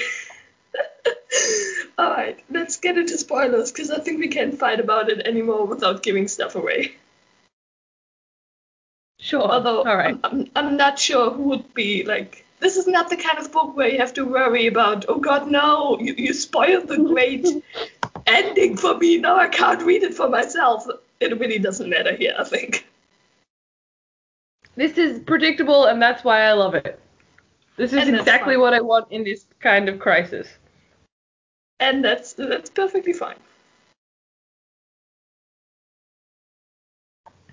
Alright, 1.98 2.44
let's 2.50 2.78
get 2.78 2.98
into 2.98 3.16
spoilers 3.16 3.72
because 3.72 3.90
I 3.90 4.00
think 4.00 4.18
we 4.18 4.28
can't 4.28 4.58
fight 4.58 4.80
about 4.80 5.08
it 5.08 5.26
anymore 5.26 5.66
without 5.66 6.02
giving 6.02 6.28
stuff 6.28 6.54
away. 6.54 6.96
Sure. 9.18 9.42
Although 9.42 9.84
All 9.84 9.96
right. 9.96 10.18
I'm, 10.22 10.40
I'm, 10.40 10.50
I'm 10.54 10.76
not 10.76 10.98
sure 10.98 11.30
who 11.30 11.44
would 11.44 11.72
be 11.74 12.04
like. 12.04 12.44
This 12.58 12.76
is 12.76 12.86
not 12.86 13.10
the 13.10 13.16
kind 13.16 13.38
of 13.38 13.52
book 13.52 13.76
where 13.76 13.88
you 13.88 13.98
have 13.98 14.14
to 14.14 14.24
worry 14.24 14.66
about, 14.66 15.04
oh 15.08 15.18
god, 15.18 15.50
no, 15.50 15.98
you, 16.00 16.14
you 16.16 16.32
spoiled 16.32 16.88
the 16.88 16.96
great 16.96 17.46
ending 18.26 18.78
for 18.78 18.96
me. 18.96 19.18
Now 19.18 19.36
I 19.36 19.48
can't 19.48 19.82
read 19.82 20.02
it 20.02 20.14
for 20.14 20.28
myself. 20.28 20.86
It 21.20 21.38
really 21.38 21.58
doesn't 21.58 21.88
matter 21.88 22.14
here, 22.14 22.34
I 22.38 22.44
think. 22.44 22.86
This 24.76 24.98
is 24.98 25.20
predictable, 25.20 25.86
and 25.86 26.00
that's 26.00 26.22
why 26.22 26.42
I 26.42 26.52
love 26.52 26.74
it. 26.74 27.00
This 27.76 27.92
is 27.92 28.08
exactly 28.08 28.54
fine. 28.54 28.60
what 28.60 28.74
I 28.74 28.80
want 28.80 29.10
in 29.10 29.24
this 29.24 29.46
kind 29.60 29.88
of 29.88 29.98
crisis. 29.98 30.48
And 31.80 32.04
that's 32.04 32.32
that's 32.34 32.70
perfectly 32.70 33.12
fine. 33.12 33.36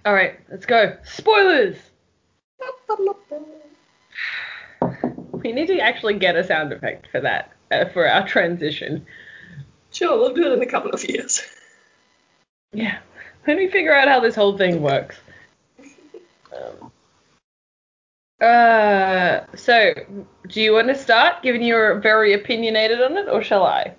All 0.06 0.14
right, 0.14 0.40
let's 0.50 0.66
go. 0.66 0.98
Spoilers. 1.04 1.78
We 5.32 5.52
need 5.52 5.68
to 5.68 5.80
actually 5.80 6.16
get 6.16 6.36
a 6.36 6.44
sound 6.44 6.74
effect 6.74 7.08
for 7.12 7.22
that 7.22 7.52
uh, 7.72 7.86
for 7.86 8.08
our 8.08 8.26
transition. 8.28 9.06
Sure, 9.92 10.18
we'll 10.18 10.34
do 10.34 10.52
it 10.52 10.54
in 10.54 10.62
a 10.62 10.66
couple 10.66 10.92
of 10.92 11.08
years. 11.08 11.42
Yeah. 12.74 13.00
Let 13.46 13.58
me 13.58 13.68
figure 13.68 13.94
out 13.94 14.08
how 14.08 14.20
this 14.20 14.36
whole 14.36 14.58
thing 14.58 14.82
works. 14.82 15.18
Um, 16.56 16.92
uh, 18.40 19.42
so, 19.56 19.94
do 20.48 20.62
you 20.62 20.74
want 20.74 20.88
to 20.88 20.96
start, 20.96 21.44
given 21.44 21.62
you're 21.62 22.00
very 22.00 22.34
opinionated 22.34 23.02
on 23.02 23.18
it, 23.18 23.28
or 23.28 23.44
shall 23.44 23.66
I? 23.66 23.96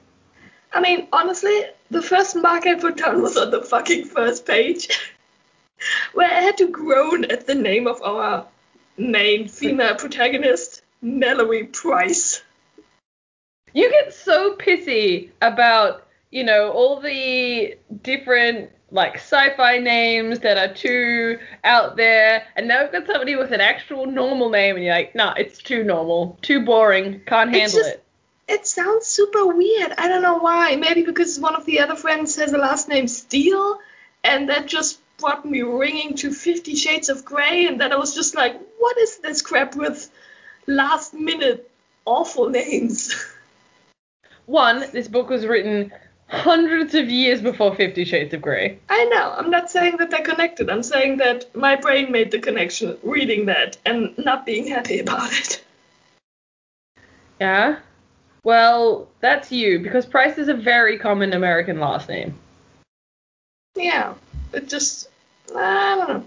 I 0.73 0.81
mean, 0.81 1.09
honestly, 1.13 1.65
the 1.91 2.03
first 2.03 2.37
mark 2.37 2.67
I 2.67 2.75
put 2.75 2.97
down 2.97 3.23
was 3.23 3.37
on 3.37 3.51
the 3.51 3.63
fucking 3.63 4.07
first 4.07 4.47
page, 4.47 4.89
where 6.15 6.31
I 6.31 6.41
had 6.41 6.59
to 6.59 6.69
groan 6.69 7.25
at 7.27 7.47
the 7.47 7.55
name 7.55 7.87
of 7.87 8.03
our 8.03 8.47
main 8.97 9.49
female 9.49 9.95
protagonist, 9.95 10.83
Malory 11.03 11.71
Price. 11.73 12.43
You 13.73 13.91
get 13.91 14.15
so 14.15 14.57
pissy 14.57 15.31
about, 15.43 16.07
you 16.31 16.45
know, 16.45 16.71
all 16.71 17.01
the 17.01 17.77
different 18.03 18.71
like 18.95 19.17
sci-fi 19.17 19.79
names 19.79 20.39
that 20.39 20.57
are 20.57 20.73
too 20.73 21.39
out 21.65 21.97
there, 21.97 22.45
and 22.55 22.69
now 22.69 22.81
we've 22.81 22.93
got 22.93 23.07
somebody 23.07 23.35
with 23.35 23.51
an 23.51 23.61
actual 23.61 24.07
normal 24.07 24.51
name, 24.51 24.77
and 24.77 24.85
you're 24.85 24.95
like, 24.95 25.17
nah, 25.17 25.35
it's 25.37 25.59
too 25.59 25.83
normal, 25.83 26.39
too 26.43 26.65
boring, 26.65 27.21
can't 27.27 27.51
handle 27.51 27.81
just- 27.81 27.91
it. 27.91 28.01
It 28.47 28.67
sounds 28.67 29.07
super 29.07 29.47
weird. 29.47 29.93
I 29.97 30.07
don't 30.07 30.21
know 30.21 30.37
why. 30.37 30.77
Maybe 30.77 31.03
because 31.03 31.41
one 31.41 31.57
of 31.57 31.65
the 31.65 31.81
other 31.81 31.97
friends 31.97 32.37
has 32.37 32.53
a 32.53 32.59
last 32.59 32.89
name 32.89 33.09
Steele, 33.09 33.79
and 34.23 34.51
that 34.51 34.67
just 34.67 35.01
brought 35.17 35.47
me 35.47 35.63
ringing 35.63 36.15
to 36.17 36.31
Fifty 36.31 36.77
Shades 36.77 37.09
of 37.09 37.25
Grey, 37.25 37.67
and 37.67 37.81
then 37.81 37.91
I 37.91 37.97
was 37.97 38.15
just 38.15 38.35
like, 38.35 38.61
what 38.79 38.99
is 38.99 39.17
this 39.19 39.41
crap 39.41 39.75
with 39.77 40.11
last 40.67 41.15
minute 41.15 41.71
awful 42.05 42.51
names? 42.51 43.15
One, 44.45 44.85
this 44.93 45.09
book 45.09 45.31
was 45.31 45.47
written 45.47 45.91
hundreds 46.35 46.95
of 46.95 47.09
years 47.09 47.41
before 47.41 47.75
Fifty 47.75 48.05
Shades 48.05 48.35
of 48.35 48.43
Grey. 48.43 48.79
I 48.88 49.05
know. 49.07 49.35
I'm 49.37 49.50
not 49.50 49.71
saying 49.71 49.97
that 49.99 50.11
they're 50.11 50.23
connected. 50.23 50.71
I'm 50.71 50.83
saying 50.83 51.19
that 51.19 51.55
my 51.55 51.76
brain 51.76 52.12
made 52.12 52.31
the 52.31 52.38
connection 52.38 52.97
reading 53.03 53.47
that 53.47 53.76
and 53.85 54.17
not 54.19 54.45
being 54.45 54.67
happy 54.67 54.99
about 54.99 55.33
it. 55.33 55.64
Yeah. 57.41 57.79
Well, 58.45 59.09
that's 59.21 59.50
you 59.50 59.79
because 59.81 60.07
Price 60.07 60.38
is 60.38 60.49
a 60.49 60.55
very 60.55 60.99
common 60.99 61.33
American 61.33 61.81
last 61.81 62.09
name. 62.09 62.35
Yeah, 63.75 64.14
it 64.53 64.69
just 64.69 65.09
I 65.55 65.97
don't 65.97 66.09
know. 66.09 66.25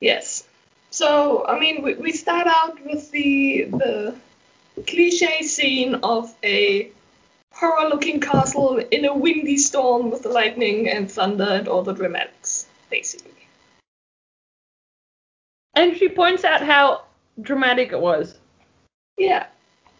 Yes. 0.00 0.44
So 0.90 1.46
I 1.46 1.58
mean, 1.58 1.82
we, 1.82 1.94
we 1.94 2.12
start 2.12 2.46
out 2.46 2.84
with 2.84 3.10
the 3.10 3.64
the 3.70 4.14
cliche 4.86 5.42
scene 5.42 5.94
of 6.02 6.34
a 6.42 6.90
horror-looking 7.54 8.20
castle 8.20 8.78
in 8.78 9.04
a 9.04 9.14
windy 9.14 9.56
storm 9.56 10.10
with 10.10 10.22
the 10.22 10.28
lightning 10.28 10.88
and 10.88 11.10
thunder 11.10 11.44
and 11.44 11.68
all 11.68 11.82
the 11.82 11.94
dramatics, 11.94 12.66
basically. 12.90 13.30
And 15.74 15.96
she 15.96 16.08
points 16.08 16.44
out 16.44 16.62
how 16.62 17.04
dramatic 17.40 17.92
it 17.92 18.00
was. 18.00 18.36
Yeah. 19.16 19.46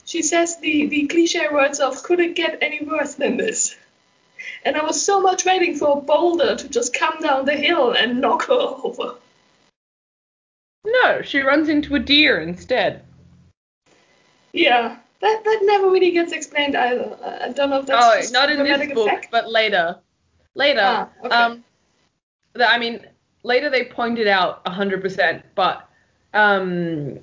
She 0.05 0.23
says 0.23 0.59
the, 0.59 0.87
the 0.87 1.07
cliche 1.07 1.49
words 1.51 1.81
of 1.81 2.03
could 2.03 2.21
it 2.21 2.37
get 2.37 2.59
any 2.63 2.85
worse 2.85 3.15
than 3.15 3.37
this? 3.37 3.77
And 4.65 4.77
I 4.77 4.85
was 4.85 5.03
so 5.03 5.21
much 5.21 5.45
waiting 5.45 5.77
for 5.77 5.99
a 5.99 6.01
boulder 6.01 6.57
to 6.57 6.69
just 6.69 6.93
come 6.93 7.21
down 7.21 7.47
the 7.47 7.57
hill 7.57 7.93
and 7.93 8.21
knock 8.21 8.47
her 8.47 8.53
over. 8.53 9.15
No, 10.85 11.23
she 11.23 11.41
runs 11.41 11.69
into 11.69 11.95
a 11.95 11.99
deer 11.99 12.41
instead. 12.41 13.03
Yeah. 14.53 14.99
That 15.25 15.43
that 15.43 15.61
never 15.63 15.91
really 15.91 16.11
gets 16.11 16.33
explained 16.33 16.77
either. 16.77 17.17
I 17.25 17.49
don't 17.49 17.71
know 17.71 17.79
if 17.79 17.87
that's 17.87 18.29
oh, 18.29 18.33
not 18.35 18.51
in 18.51 18.63
this 18.63 18.93
book, 18.93 19.09
effect. 19.09 19.29
but 19.31 19.51
later. 19.51 19.97
Later. 20.55 20.81
Ah, 20.83 21.09
okay. 21.25 21.35
Um, 21.35 21.65
the, 22.53 22.71
I 22.71 22.77
mean, 22.77 23.07
later 23.43 23.71
they 23.71 23.87
pointed 23.87 24.29
out 24.29 24.63
100%, 24.67 25.43
but 25.55 25.89
um, 26.35 27.19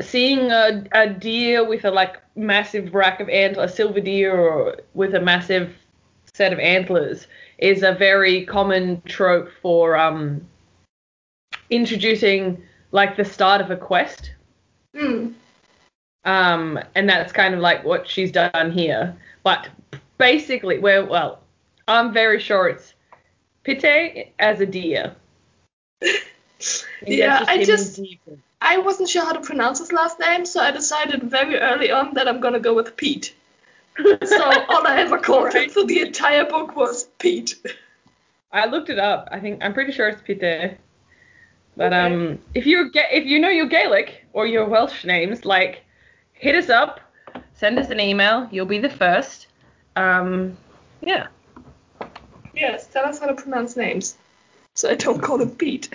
seeing 0.00 0.50
a, 0.50 0.84
a 0.90 1.10
deer 1.10 1.64
with 1.64 1.84
a 1.84 1.92
like 1.92 2.16
massive 2.34 2.92
rack 2.92 3.20
of 3.20 3.28
antlers, 3.28 3.70
a 3.70 3.72
silver 3.72 4.00
deer 4.00 4.36
or 4.36 4.78
with 4.94 5.14
a 5.14 5.20
massive 5.20 5.72
set 6.34 6.52
of 6.52 6.58
antlers 6.58 7.28
is 7.58 7.84
a 7.84 7.92
very 7.92 8.44
common 8.46 9.00
trope 9.02 9.48
for 9.62 9.96
um, 9.96 10.44
introducing 11.70 12.60
like 12.90 13.16
the 13.16 13.24
start 13.24 13.60
of 13.60 13.70
a 13.70 13.76
quest. 13.76 14.32
Hmm. 14.92 15.34
Um, 16.24 16.78
and 16.94 17.08
that's 17.08 17.32
kind 17.32 17.54
of 17.54 17.60
like 17.60 17.84
what 17.84 18.08
she's 18.08 18.30
done 18.30 18.70
here. 18.70 19.16
But 19.42 19.68
basically, 20.18 20.78
well, 20.78 21.06
well, 21.06 21.40
I'm 21.88 22.12
very 22.12 22.38
sure 22.38 22.68
it's 22.68 22.94
Pitte 23.64 24.32
as 24.38 24.60
a 24.60 24.66
deer. 24.66 25.14
Yeah, 27.04 27.44
I 27.48 27.64
just- 27.64 28.00
I 28.60 28.78
wasn't 28.78 29.08
sure 29.08 29.24
how 29.24 29.32
to 29.32 29.40
pronounce 29.40 29.80
his 29.80 29.90
last 29.92 30.20
name, 30.20 30.46
so 30.46 30.60
I 30.60 30.70
decided 30.70 31.24
very 31.24 31.58
early 31.58 31.90
on 31.90 32.14
that 32.14 32.28
I'm 32.28 32.38
gonna 32.40 32.60
go 32.60 32.72
with 32.74 32.96
Pete. 32.96 33.34
So 33.98 34.44
all 34.68 34.86
I 34.86 35.00
ever 35.00 35.18
called 35.18 35.52
him 35.52 35.68
for 35.68 35.82
the 35.84 36.00
entire 36.02 36.44
book 36.44 36.76
was 36.76 37.04
Pete. 37.18 37.56
I 38.52 38.66
looked 38.66 38.88
it 38.90 39.00
up. 39.00 39.28
I 39.32 39.40
think 39.40 39.64
I'm 39.64 39.74
pretty 39.74 39.90
sure 39.90 40.08
it's 40.08 40.22
Pitte. 40.22 40.78
But 41.76 41.92
Okay. 41.92 41.96
um, 42.14 42.38
if 42.54 42.64
you 42.66 42.90
get 42.92 43.08
if 43.12 43.24
you 43.24 43.40
know 43.40 43.48
your 43.48 43.66
Gaelic 43.66 44.24
or 44.32 44.46
your 44.46 44.66
Welsh 44.66 45.04
names, 45.04 45.44
like 45.44 45.82
hit 46.42 46.56
us 46.56 46.68
up, 46.68 47.00
send 47.54 47.78
us 47.78 47.90
an 47.90 48.00
email. 48.00 48.48
You'll 48.50 48.66
be 48.66 48.80
the 48.80 48.90
first. 48.90 49.46
Um, 49.94 50.56
yeah. 51.00 51.28
Yes, 52.52 52.88
tell 52.88 53.06
us 53.06 53.20
how 53.20 53.26
to 53.26 53.34
pronounce 53.34 53.76
names. 53.76 54.16
So 54.74 54.90
I 54.90 54.96
don't 54.96 55.22
call 55.22 55.40
him 55.40 55.50
Pete. 55.52 55.88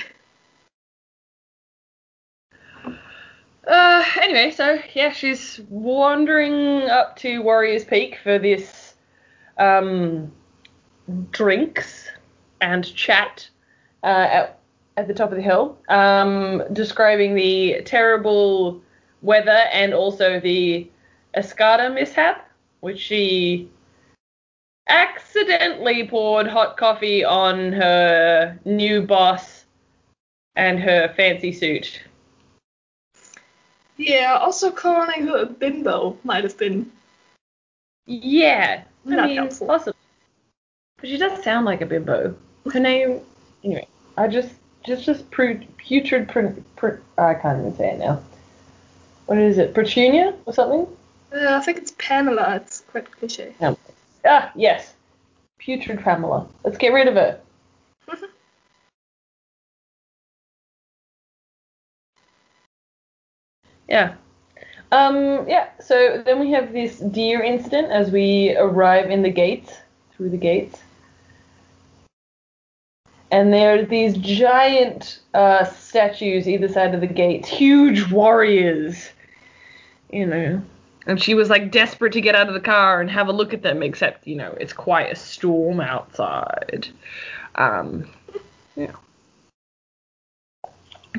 Uh, 3.68 4.06
anyway, 4.22 4.52
so 4.52 4.80
yeah, 4.94 5.12
she's 5.12 5.60
wandering 5.70 6.84
up 6.90 7.18
to 7.18 7.42
Warriors 7.42 7.84
Peak 7.84 8.18
for 8.24 8.40
this 8.40 8.96
um, 9.58 10.32
drinks 11.32 12.08
and 12.62 12.86
chat 12.96 13.50
uh, 14.04 14.28
at, 14.32 14.60
at 14.96 15.08
the 15.10 15.14
top 15.14 15.32
of 15.32 15.36
the 15.36 15.44
hill, 15.44 15.78
um, 15.90 16.64
describing 16.72 17.36
the 17.36 17.82
terrible 17.84 18.82
weather 19.22 19.66
and 19.74 19.94
also 19.94 20.40
the 20.40 20.88
Escada 21.36 21.94
mishap, 21.94 22.50
which 22.82 23.00
she 23.00 23.70
accidentally 24.88 26.08
poured 26.08 26.48
hot 26.48 26.78
coffee 26.78 27.24
on 27.24 27.72
her 27.74 28.58
new 28.66 29.02
boss 29.02 29.66
and 30.56 30.80
her 30.80 31.14
fancy 31.16 31.52
suit. 31.52 32.02
Yeah, 33.98 34.38
also 34.40 34.72
calling 34.72 35.28
her 35.28 35.40
a 35.40 35.46
bimbo 35.46 36.18
might 36.24 36.44
have 36.44 36.58
been. 36.58 36.92
Yeah, 38.06 38.84
I 39.06 39.10
Not 39.10 39.28
mean, 39.28 39.38
helpful. 39.38 39.68
possibly. 39.68 39.94
But 41.00 41.10
she 41.10 41.18
does 41.18 41.44
sound 41.44 41.66
like 41.66 41.82
a 41.82 41.86
bimbo. 41.86 42.36
Her 42.72 42.80
name, 42.80 43.22
anyway. 43.64 43.88
I 44.18 44.28
just, 44.28 44.54
just, 44.86 45.06
just 45.06 45.30
pru- 45.32 45.66
putrid. 45.78 46.28
Pr- 46.30 46.60
pr- 46.76 47.02
I 47.18 47.34
can't 47.34 47.60
even 47.60 47.76
say 47.76 47.92
it 47.92 48.00
now. 48.00 48.22
What 49.28 49.38
is 49.38 49.58
it? 49.58 49.74
Petunia 49.74 50.34
or 50.46 50.54
something? 50.54 50.88
Uh, 51.34 51.58
I 51.58 51.62
think 51.62 51.78
it's 51.78 51.94
Pamela. 51.98 52.56
It's 52.56 52.82
quite 52.82 53.12
cliche. 53.12 53.54
Ah, 54.26 54.52
yes. 54.56 54.94
Putrid 55.60 56.02
Pamela. 56.02 56.48
Let's 56.64 56.78
get 56.78 56.94
rid 56.94 57.08
of 57.08 57.18
it. 57.18 57.44
Yeah. 63.90 64.16
Um, 64.92 65.48
yeah, 65.48 65.70
so 65.80 66.22
then 66.26 66.40
we 66.40 66.52
have 66.52 66.74
this 66.74 67.00
deer 67.00 67.42
incident 67.42 67.90
as 67.90 68.12
we 68.12 68.54
arrive 68.58 69.10
in 69.10 69.22
the 69.22 69.30
gates, 69.30 69.74
through 70.12 70.30
the 70.30 70.38
gates. 70.38 70.82
And 73.32 73.54
there 73.54 73.80
are 73.80 73.84
these 73.84 74.18
giant 74.18 75.20
uh, 75.34 75.66
statues 75.66 76.48
either 76.48 76.68
side 76.68 76.96
of 76.96 77.02
the 77.02 77.08
gates, 77.08 77.48
huge 77.48 78.12
warriors, 78.12 79.10
you 80.12 80.26
know. 80.26 80.62
And 81.06 81.22
she 81.22 81.34
was 81.34 81.50
like 81.50 81.72
desperate 81.72 82.12
to 82.14 82.22
get 82.22 82.36
out 82.36 82.50
of 82.50 82.54
the 82.54 82.60
car 82.60 83.00
and 83.00 83.10
have 83.10 83.30
a 83.30 83.32
look 83.32 83.54
at 83.54 83.62
them, 83.62 83.82
except, 83.82 84.28
you 84.28 84.36
know, 84.36 84.56
it's 84.60 84.74
quite 84.74 85.12
a 85.12 85.16
storm 85.16 85.80
outside. 85.80 86.90
Um, 87.56 88.10
yeah. 88.76 88.92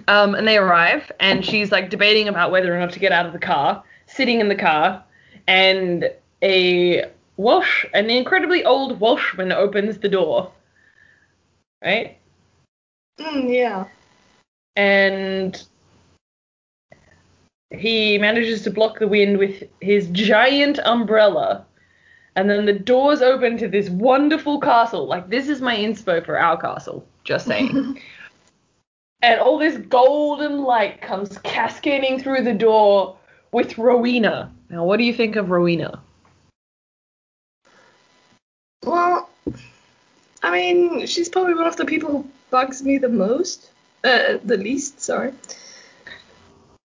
Um, 0.07 0.35
and 0.35 0.47
they 0.47 0.59
arrive, 0.59 1.11
and 1.21 1.45
she's 1.45 1.73
like 1.73 1.91
debating 1.91 2.29
about 2.29 2.51
whether 2.51 2.75
or 2.75 2.79
not 2.79 2.93
to 2.93 2.99
get 2.99 3.13
out 3.13 3.27
of 3.27 3.33
the 3.33 3.39
car, 3.39 3.83
sitting 4.07 4.41
in 4.41 4.49
the 4.49 4.55
car, 4.55 5.03
and 5.47 6.11
a 6.43 7.11
Welsh, 7.37 7.85
an 7.95 8.11
incredibly 8.11 8.65
old 8.65 9.01
Welshman 9.01 9.53
opens 9.53 9.99
the 9.99 10.09
door, 10.09 10.53
right? 11.83 12.19
Mm, 13.19 13.53
yeah. 13.53 13.87
And 14.77 15.63
he 17.71 18.19
manages 18.19 18.63
to 18.63 18.71
block 18.71 18.99
the 18.99 19.09
wind 19.09 19.39
with 19.39 19.65
his 19.81 20.09
giant 20.09 20.79
umbrella. 20.85 21.65
And 22.37 22.49
then 22.49 22.67
the 22.67 22.73
doors 22.73 23.21
open 23.21 23.59
to 23.59 23.69
this 23.69 23.91
wonderful 23.91 24.61
castle. 24.61 25.07
Like, 25.07 25.29
this 25.29 25.49
is 25.49 25.61
my 25.61 25.77
inspo 25.77 26.25
for 26.25 26.39
our 26.39 26.57
castle, 26.57 27.05
just 27.25 27.47
saying. 27.47 28.01
and 29.23 29.41
all 29.41 29.59
this 29.59 29.77
golden 29.77 30.63
light 30.63 31.03
comes 31.03 31.37
cascading 31.39 32.21
through 32.21 32.43
the 32.43 32.55
door 32.55 33.17
with 33.53 33.77
Rowena. 33.77 34.53
Now, 34.71 34.85
what 34.85 34.99
do 34.99 35.05
you 35.05 35.13
think 35.13 35.37
of 35.37 35.51
Rowena? 35.51 36.01
Well, 38.85 39.29
I 40.43 40.53
mean, 40.53 41.07
she's 41.07 41.29
probably 41.29 41.55
one 41.55 41.67
of 41.67 41.77
the 41.77 41.85
people 41.85 42.11
who 42.11 42.29
bugs 42.51 42.83
me 42.83 42.99
the 42.99 43.09
most. 43.09 43.71
Uh, 44.05 44.39
the 44.45 44.57
least, 44.57 45.01
sorry. 45.01 45.33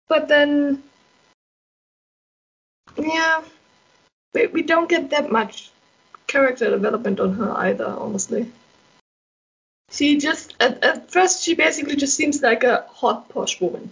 But 0.08 0.28
then, 0.28 0.82
yeah, 2.96 3.42
we, 4.34 4.46
we 4.48 4.62
don't 4.62 4.88
get 4.88 5.10
that 5.10 5.30
much 5.30 5.70
character 6.26 6.70
development 6.70 7.20
on 7.20 7.34
her 7.34 7.52
either, 7.58 7.86
honestly. 7.86 8.50
She 9.90 10.18
just, 10.18 10.54
at, 10.60 10.82
at 10.84 11.10
first, 11.10 11.42
she 11.42 11.54
basically 11.54 11.96
just 11.96 12.16
seems 12.16 12.42
like 12.42 12.64
a 12.64 12.84
hot, 12.90 13.28
posh 13.28 13.60
woman. 13.60 13.90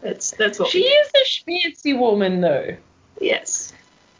That's, 0.00 0.32
that's 0.32 0.58
what 0.58 0.68
She 0.68 0.82
is 0.84 1.10
a 1.14 1.24
schmancy 1.26 1.98
woman, 1.98 2.40
though. 2.40 2.76
Yes. 3.20 3.72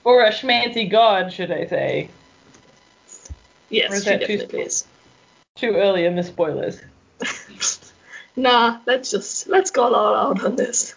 Or 0.05 0.25
a 0.25 0.31
schmancy 0.31 0.89
god, 0.91 1.33
should 1.33 1.51
I 1.51 1.67
say. 1.67 2.09
Or 2.09 3.29
Yes, 3.71 3.93
is 3.95 4.05
she 4.05 4.11
that 4.11 4.21
definitely 4.21 4.47
spoil- 4.49 4.67
is. 4.67 4.87
Too 5.57 5.75
early 5.77 6.05
in 6.07 6.17
the 6.17 6.23
spoilers. 6.23 6.81
Nah, 8.37 8.79
let's 8.87 9.11
just, 9.11 9.49
let's 9.49 9.71
go 9.71 9.95
all 9.95 10.15
out 10.15 10.45
on 10.45 10.57
this. 10.57 10.95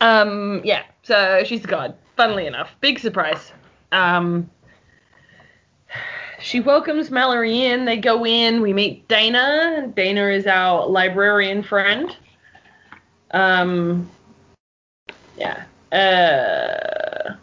Um, 0.00 0.60
yeah, 0.64 0.82
so 1.02 1.42
she's 1.44 1.64
a 1.64 1.68
god, 1.68 1.94
funnily 2.16 2.46
enough. 2.46 2.70
Big 2.80 2.98
surprise. 2.98 3.52
Um, 3.90 4.50
she 6.40 6.60
welcomes 6.60 7.10
Malory 7.10 7.54
in. 7.54 7.84
They 7.84 7.96
go 7.96 8.26
in. 8.26 8.62
We 8.62 8.72
meet 8.72 9.06
Dana. 9.08 9.90
Dana 9.94 10.28
is 10.28 10.46
our 10.46 10.86
librarian 10.86 11.62
friend. 11.62 12.16
Um, 13.30 14.10
yeah. 15.36 15.64
Uh, 15.92 17.34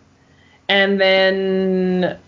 and 0.68 1.00
then, 1.00 2.20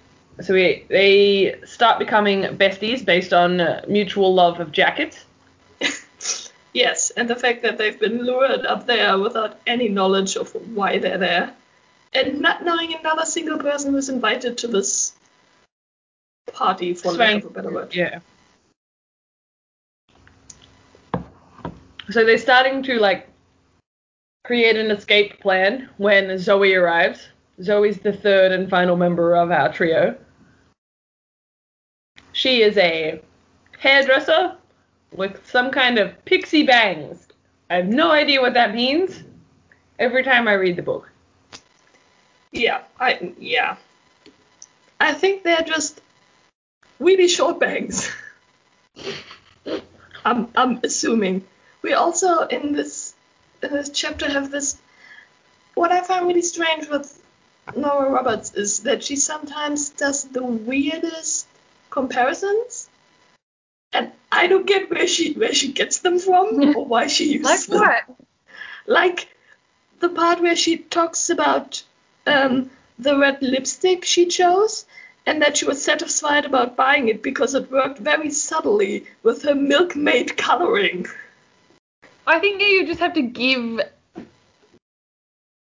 so 0.42 0.54
we 0.54 0.86
they 0.90 1.60
start 1.66 2.00
becoming 2.00 2.44
besties 2.58 3.04
based 3.04 3.34
on 3.34 3.62
mutual 3.88 4.34
love 4.34 4.60
of 4.60 4.72
jackets. 4.72 5.26
Yes, 6.74 7.10
and 7.12 7.30
the 7.30 7.36
fact 7.36 7.64
that 7.64 7.78
they've 7.78 8.00
been 8.00 8.24
lured 8.24 8.66
up 8.66 8.86
there 8.86 9.18
without 9.20 9.60
any 9.68 9.90
knowledge 9.90 10.38
of 10.38 10.54
why 10.74 11.00
they're 11.00 11.18
there, 11.18 11.54
and 12.14 12.40
not 12.40 12.64
knowing 12.64 12.94
another 12.94 13.26
single 13.26 13.58
person 13.58 13.92
who's 13.92 14.10
invited 14.10 14.58
to 14.60 14.68
this 14.68 15.14
party, 16.54 16.94
for 16.94 17.12
lack 17.12 17.44
of 17.44 17.46
a 17.46 17.50
better 17.50 17.72
word. 17.72 17.94
Yeah. 17.94 18.20
So 22.10 22.26
they're 22.26 22.38
starting 22.38 22.84
to 22.84 23.00
like 23.00 23.28
create 24.46 24.76
an 24.78 24.92
escape 24.92 25.40
plan 25.40 25.90
when 25.98 26.38
Zoe 26.38 26.74
arrives. 26.74 27.28
Zoe's 27.62 27.98
the 28.00 28.14
third 28.14 28.52
and 28.52 28.70
final 28.70 28.96
member 28.96 29.36
of 29.36 29.52
our 29.52 29.72
trio. 29.72 30.16
She 32.34 32.62
is 32.64 32.78
a 32.78 33.22
hairdresser 33.78 34.56
with 35.16 35.46
some 35.48 35.72
kind 35.72 35.98
of 35.98 36.24
pixie 36.26 36.64
bangs. 36.64 37.28
I 37.70 37.76
have 37.76 37.88
no 37.88 38.12
idea 38.12 38.42
what 38.42 38.54
that 38.54 38.74
means. 38.76 39.24
Every 40.00 40.24
time 40.24 40.48
I 40.48 40.54
read 40.54 40.76
the 40.78 40.82
book. 40.82 41.10
Yeah, 42.52 42.82
I 43.00 43.34
yeah. 43.40 43.78
I 45.00 45.14
think 45.14 45.44
they're 45.44 45.62
just 45.64 46.02
really 47.00 47.28
short 47.28 47.60
bangs. 47.60 48.10
I'm 50.26 50.50
I'm 50.56 50.80
assuming. 50.84 51.46
We 51.82 51.94
also 51.94 52.42
in 52.48 52.74
this 52.74 53.14
in 53.64 53.72
this 53.72 53.90
chapter 53.90 54.30
have 54.30 54.52
this 54.52 54.78
what 55.76 55.92
I 55.92 56.02
find 56.02 56.28
really 56.28 56.42
strange 56.42 56.90
with 56.90 57.22
Nora 57.76 58.10
Roberts 58.12 58.54
is 58.54 58.80
that 58.82 59.04
she 59.04 59.16
sometimes 59.16 59.90
does 59.90 60.24
the 60.26 60.44
weirdest 60.44 61.48
comparisons. 61.90 62.90
I 64.42 64.48
don't 64.48 64.66
get 64.66 64.90
where 64.90 65.08
she 65.08 65.34
where 65.34 65.54
she 65.54 65.72
gets 65.72 66.00
them 66.00 66.18
from 66.18 66.76
or 66.76 66.86
why 66.86 67.08
she 67.08 67.34
uses 67.34 67.68
them 67.68 67.84
like 68.88 69.28
the 70.00 70.10
part 70.10 70.42
where 70.42 70.56
she 70.56 70.78
talks 70.78 71.30
about 71.30 71.84
um, 72.26 72.72
the 72.98 73.18
red 73.18 73.42
lipstick 73.42 74.04
she 74.04 74.26
chose 74.26 74.86
and 75.28 75.44
that 75.44 75.58
she 75.58 75.66
was 75.66 75.84
satisfied 75.84 76.46
about 76.46 76.76
buying 76.76 77.08
it 77.08 77.22
because 77.22 77.54
it 77.54 77.72
worked 77.72 78.00
very 78.00 78.32
subtly 78.32 79.06
with 79.22 79.44
her 79.44 79.54
milkmaid 79.54 80.36
coloring. 80.38 81.06
I 82.26 82.40
think 82.40 82.62
you 82.62 82.88
just 82.88 83.00
have 83.00 83.14
to 83.14 83.22
give. 83.22 83.82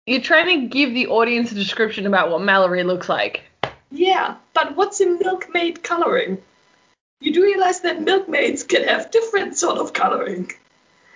You're 0.07 0.21
trying 0.21 0.61
to 0.61 0.67
give 0.67 0.95
the 0.95 1.07
audience 1.07 1.51
a 1.51 1.55
description 1.55 2.07
about 2.07 2.31
what 2.31 2.41
Malory 2.41 2.83
looks 2.83 3.07
like. 3.07 3.43
Yeah, 3.91 4.37
but 4.55 4.75
what's 4.75 5.01
in 5.01 5.19
milkmaid 5.19 5.83
coloring? 5.83 6.41
You 7.21 7.31
do 7.31 7.43
realize 7.43 7.81
that 7.81 8.01
milkmaids 8.01 8.63
can 8.63 8.83
have 8.83 9.11
different 9.11 9.55
sort 9.55 9.77
of 9.77 9.93
coloring. 9.93 10.51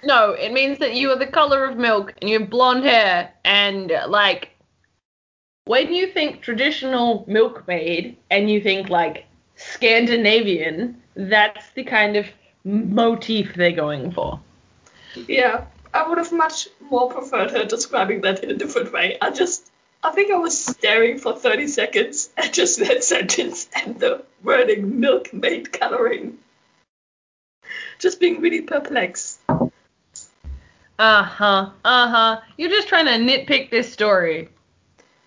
No, 0.03 0.31
it 0.31 0.53
means 0.53 0.79
that 0.79 0.93
you 0.93 1.09
are 1.11 1.17
the 1.17 1.25
color 1.25 1.65
of 1.65 1.77
milk 1.77 2.13
and 2.21 2.29
you 2.29 2.39
have 2.39 2.49
blonde 2.49 2.83
hair 2.83 3.33
and 3.43 3.91
like 4.07 4.51
when 5.65 5.91
you 5.93 6.05
think 6.07 6.41
traditional 6.41 7.25
milkmaid 7.27 8.17
and 8.29 8.49
you 8.49 8.61
think 8.61 8.89
like 8.89 9.25
Scandinavian, 9.55 11.01
that's 11.15 11.71
the 11.71 11.83
kind 11.83 12.15
of 12.15 12.27
motif 12.63 13.55
they're 13.55 13.71
going 13.71 14.11
for. 14.11 14.39
Yeah, 15.27 15.65
I 15.93 16.07
would 16.07 16.19
have 16.19 16.31
much 16.31 16.67
more 16.91 17.09
preferred 17.09 17.51
her 17.51 17.65
describing 17.65 18.21
that 18.21 18.43
in 18.43 18.51
a 18.51 18.55
different 18.55 18.93
way. 18.93 19.17
I 19.21 19.31
just, 19.31 19.71
I 20.05 20.11
think 20.11 20.31
I 20.31 20.37
was 20.37 20.57
staring 20.57 21.17
for 21.17 21.35
30 21.35 21.67
seconds 21.67 22.29
at 22.37 22.53
just 22.53 22.77
that 22.79 23.03
sentence 23.03 23.67
and 23.75 23.99
the 23.99 24.23
wording 24.43 24.99
milkmaid 24.99 25.73
coloring. 25.73 26.37
Just 27.97 28.19
being 28.19 28.39
really 28.39 28.61
perplexed. 28.61 29.39
Uh-huh. 29.49 29.71
Uh-huh. 31.83 32.41
You're 32.55 32.69
just 32.69 32.87
trying 32.87 33.05
to 33.05 33.13
nitpick 33.13 33.71
this 33.71 33.91
story. 33.91 34.49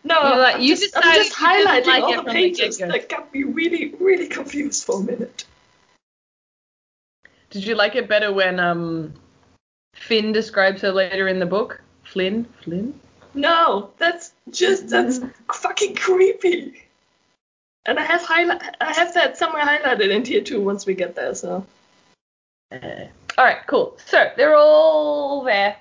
No, 0.04 0.28
You're 0.28 0.38
like- 0.38 0.54
I'm, 0.56 0.60
you 0.60 0.76
just, 0.76 0.96
I'm 0.96 1.02
just 1.02 1.40
you 1.40 1.46
highlighting 1.46 1.86
like 1.86 2.02
all 2.04 2.10
the 2.10 2.16
from 2.18 2.26
the 2.26 2.32
pages 2.32 2.78
that 2.78 3.08
got 3.08 3.34
me 3.34 3.42
really, 3.42 3.94
really 3.98 4.28
confused 4.28 4.84
for 4.84 5.00
a 5.00 5.02
minute. 5.02 5.44
Did 7.50 7.66
you 7.66 7.74
like 7.74 7.96
it 7.96 8.08
better 8.08 8.32
when 8.32 8.60
um 8.60 9.14
Finn 9.94 10.30
describes 10.30 10.82
her 10.82 10.92
later 10.92 11.26
in 11.26 11.40
the 11.40 11.46
book? 11.46 11.80
Flynn? 12.04 12.46
Flynn? 12.62 13.00
No, 13.34 13.90
that's 13.98 14.32
just 14.50 14.88
that's 14.88 15.20
fucking 15.52 15.94
creepy. 15.94 16.84
And 17.86 17.98
I 17.98 18.02
have 18.04 18.22
highlight, 18.22 18.76
I 18.80 18.92
have 18.92 19.14
that 19.14 19.38
somewhere 19.38 19.62
highlighted 19.64 20.10
in 20.10 20.22
tier 20.22 20.42
two 20.42 20.60
once 20.60 20.86
we 20.86 20.94
get 20.94 21.14
there. 21.14 21.34
So 21.34 21.64
Uh, 22.72 23.06
all 23.38 23.44
right, 23.44 23.66
cool. 23.66 23.96
So 24.04 24.30
they're 24.36 24.56
all 24.56 25.42
there, 25.42 25.76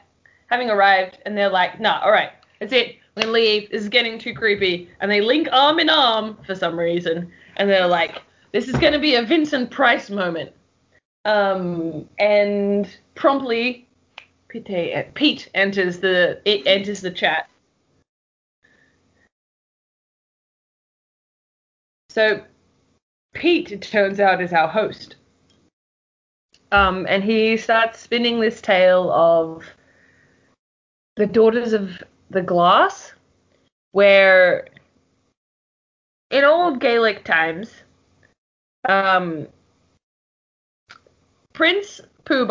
having 0.47 0.69
arrived, 0.69 1.17
and 1.25 1.38
they're 1.38 1.49
like, 1.49 1.79
"Nah, 1.79 1.99
all 2.01 2.12
right, 2.12 2.31
that's 2.60 2.71
it. 2.73 2.97
We're 3.15 3.23
gonna 3.23 3.33
leave. 3.33 3.69
This 3.69 3.81
is 3.81 3.89
getting 3.89 4.19
too 4.19 4.33
creepy." 4.33 4.89
And 5.01 5.12
they 5.12 5.21
link 5.21 5.49
arm 5.51 5.79
in 5.79 5.89
arm 5.89 6.38
for 6.45 6.55
some 6.55 6.79
reason, 6.79 7.31
and 7.57 7.69
they're 7.69 7.88
like, 7.88 8.21
"This 8.51 8.67
is 8.67 8.75
gonna 8.77 8.99
be 8.99 9.15
a 9.15 9.23
Vincent 9.23 9.69
Price 9.71 10.10
moment." 10.10 10.51
Um, 11.25 12.07
and 12.19 12.88
promptly, 13.15 13.87
Pete, 14.49 15.13
Pete 15.13 15.49
enters 15.53 15.99
the 15.99 16.41
it 16.45 16.65
enters 16.65 17.01
the 17.01 17.12
chat. 17.12 17.49
So 22.10 22.41
Pete, 23.33 23.71
it 23.71 23.81
turns 23.81 24.19
out, 24.19 24.41
is 24.41 24.53
our 24.53 24.67
host. 24.67 25.15
Um, 26.71 27.05
and 27.07 27.23
he 27.23 27.55
starts 27.57 27.99
spinning 27.99 28.39
this 28.39 28.62
tale 28.62 29.12
of 29.12 29.63
the 31.15 31.27
Daughters 31.27 31.73
of 31.73 32.03
the 32.29 32.41
Glass, 32.41 33.13
where 33.91 34.67
in 36.31 36.43
old 36.43 36.79
Gaelic 36.79 37.23
times, 37.23 37.71
um, 38.89 39.47
Prince 41.53 42.01
Pooh 42.25 42.45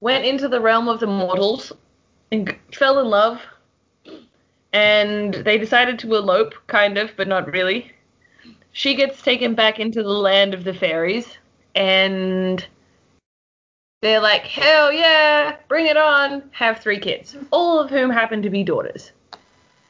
went 0.00 0.24
into 0.24 0.48
the 0.48 0.60
realm 0.60 0.88
of 0.88 1.00
the 1.00 1.06
mortals 1.06 1.72
and 2.32 2.54
fell 2.72 2.98
in 2.98 3.06
love, 3.06 3.40
and 4.72 5.34
they 5.34 5.56
decided 5.58 5.98
to 6.00 6.14
elope, 6.14 6.54
kind 6.66 6.98
of, 6.98 7.10
but 7.16 7.28
not 7.28 7.50
really. 7.52 7.92
She 8.72 8.96
gets 8.96 9.22
taken 9.22 9.54
back 9.54 9.78
into 9.78 10.02
the 10.02 10.08
land 10.08 10.52
of 10.52 10.64
the 10.64 10.74
fairies, 10.74 11.38
and 11.76 12.66
they're 14.02 14.20
like, 14.20 14.42
hell 14.42 14.92
yeah, 14.92 15.56
bring 15.68 15.86
it 15.86 15.96
on, 15.96 16.42
have 16.50 16.80
three 16.80 16.98
kids, 16.98 17.36
all 17.52 17.78
of 17.78 17.88
whom 17.88 18.10
happen 18.10 18.42
to 18.42 18.50
be 18.50 18.64
daughters, 18.64 19.12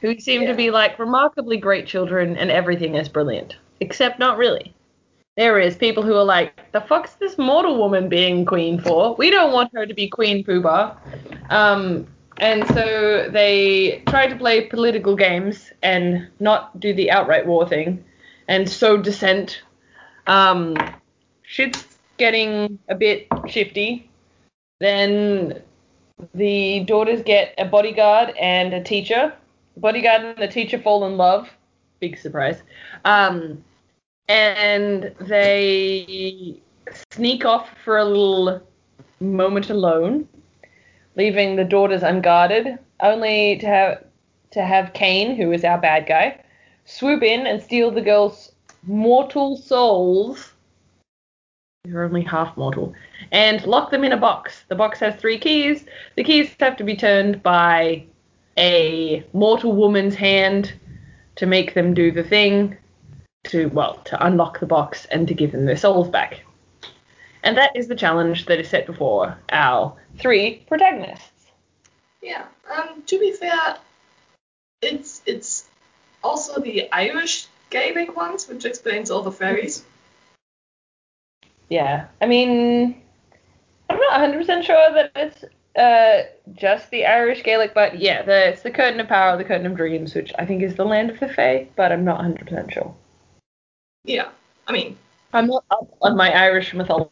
who 0.01 0.19
seem 0.19 0.43
Yeah. 0.43 0.51
to 0.51 0.53
be 0.53 0.69
like 0.69 0.99
remarkably 0.99 1.57
great 1.57 1.87
children 1.87 2.37
and 2.37 2.51
everything 2.51 2.93
is 2.93 3.09
brilliant, 3.09 3.55
except 3.79 4.19
not 4.19 4.37
really. 4.37 4.74
There 5.37 5.59
is 5.59 5.75
people 5.75 6.01
who 6.01 6.13
are 6.15 6.23
like, 6.23 6.71
the 6.71 6.79
fuck's 6.81 7.15
this 7.15 7.37
mortal 7.37 7.77
woman 7.77 8.07
being 8.07 8.45
queen 8.45 8.79
for? 8.79 9.15
We 9.15 9.29
don't 9.29 9.51
want 9.51 9.71
her 9.73 9.85
to 9.85 9.93
be 9.93 10.07
Queen 10.07 10.43
Poobah. 10.45 10.95
Um, 11.51 12.07
and 12.37 12.65
so 12.69 13.29
they 13.29 14.01
try 14.07 14.27
to 14.27 14.35
play 14.35 14.67
political 14.67 15.15
games 15.15 15.71
and 15.83 16.27
not 16.39 16.79
do 16.79 16.93
the 16.93 17.11
outright 17.11 17.45
war 17.45 17.67
thing. 17.67 18.03
and 18.47 18.69
sow 18.69 18.97
dissent. 18.97 19.61
Um, 20.27 20.77
shit's 21.43 21.85
getting 22.17 22.79
a 22.89 22.95
bit 22.95 23.27
shifty. 23.47 24.09
Then 24.79 25.61
the 26.33 26.81
daughters 26.81 27.21
get 27.23 27.55
a 27.57 27.65
bodyguard 27.65 28.35
and 28.39 28.73
a 28.73 28.83
teacher. 28.83 29.33
The 29.73 29.79
bodyguard 29.79 30.21
and 30.23 30.37
the 30.37 30.47
teacher 30.47 30.79
fall 30.79 31.05
in 31.05 31.17
love. 31.17 31.49
Big 31.99 32.17
surprise. 32.17 32.61
Um, 33.03 33.63
and 34.27 35.13
they 35.21 36.59
sneak 37.11 37.45
off 37.45 37.69
for 37.83 37.97
a 37.97 38.05
little 38.05 38.61
moment 39.19 39.69
alone, 39.69 40.27
leaving 41.15 41.55
the 41.55 41.63
daughters 41.63 42.03
unguarded, 42.03 42.77
only 43.01 43.57
to 43.57 43.67
have 43.67 44.03
to 44.51 44.61
have 44.61 44.93
Kane, 44.93 45.35
who 45.35 45.51
is 45.51 45.63
our 45.65 45.77
bad 45.77 46.07
guy, 46.07 46.39
swoop 46.85 47.23
in 47.23 47.45
and 47.45 47.61
steal 47.61 47.91
the 47.91 48.01
girls' 48.01 48.53
mortal 48.83 49.57
souls. 49.57 50.53
They're 51.83 52.05
only 52.05 52.23
half 52.23 52.55
mortal, 52.55 52.93
and 53.31 53.65
lock 53.65 53.91
them 53.91 54.03
in 54.03 54.13
a 54.13 54.17
box. 54.17 54.63
The 54.69 54.75
box 54.75 54.99
has 54.99 55.15
three 55.15 55.37
keys. 55.37 55.85
The 56.15 56.23
keys 56.23 56.55
have 56.59 56.77
to 56.77 56.83
be 56.83 56.95
turned 56.95 57.43
by 57.43 58.05
a 58.57 59.25
mortal 59.33 59.73
woman's 59.73 60.15
hand 60.15 60.73
to 61.35 61.45
make 61.45 61.73
them 61.73 61.93
do 61.93 62.11
the 62.11 62.23
thing 62.23 62.77
to 63.45 63.67
well 63.67 63.95
to 64.05 64.25
unlock 64.25 64.59
the 64.59 64.65
box 64.65 65.05
and 65.05 65.27
to 65.27 65.33
give 65.33 65.51
them 65.51 65.65
their 65.65 65.77
souls 65.77 66.09
back. 66.09 66.41
And 67.43 67.57
that 67.57 67.75
is 67.75 67.87
the 67.87 67.95
challenge 67.95 68.45
that 68.45 68.59
is 68.59 68.69
set 68.69 68.85
before 68.85 69.37
our 69.51 69.95
three 70.17 70.65
protagonists. 70.67 71.51
Yeah. 72.21 72.45
Um. 72.75 73.03
To 73.05 73.19
be 73.19 73.31
fair, 73.31 73.77
it's 74.81 75.21
it's 75.25 75.65
also 76.23 76.59
the 76.59 76.91
Irish 76.91 77.47
Gaelic 77.69 78.15
ones, 78.15 78.47
which 78.47 78.65
explains 78.65 79.11
all 79.11 79.21
the 79.21 79.31
fairies. 79.31 79.85
Yeah, 81.69 82.07
I 82.21 82.25
mean, 82.27 83.01
I'm 83.89 83.97
not 83.97 84.19
100% 84.19 84.63
sure 84.63 84.93
that 84.93 85.11
it's 85.15 85.43
uh, 85.75 86.23
just 86.53 86.89
the 86.91 87.05
Irish 87.05 87.43
Gaelic, 87.43 87.73
but 87.73 87.99
yeah, 87.99 88.21
the, 88.21 88.49
it's 88.49 88.61
the 88.61 88.71
Curtain 88.71 88.99
of 88.99 89.07
Power, 89.07 89.37
the 89.37 89.43
Curtain 89.43 89.65
of 89.65 89.75
Dreams, 89.75 90.13
which 90.13 90.31
I 90.37 90.45
think 90.45 90.61
is 90.61 90.75
the 90.75 90.85
land 90.85 91.09
of 91.09 91.19
the 91.19 91.27
Fae, 91.27 91.67
but 91.75 91.91
I'm 91.91 92.05
not 92.05 92.21
100% 92.21 92.71
sure. 92.71 92.93
Yeah. 94.05 94.29
I 94.67 94.71
mean, 94.71 94.97
I'm 95.33 95.47
not 95.47 95.63
up 95.71 95.89
on 96.01 96.15
my 96.15 96.31
Irish 96.31 96.73
mythology. 96.73 97.11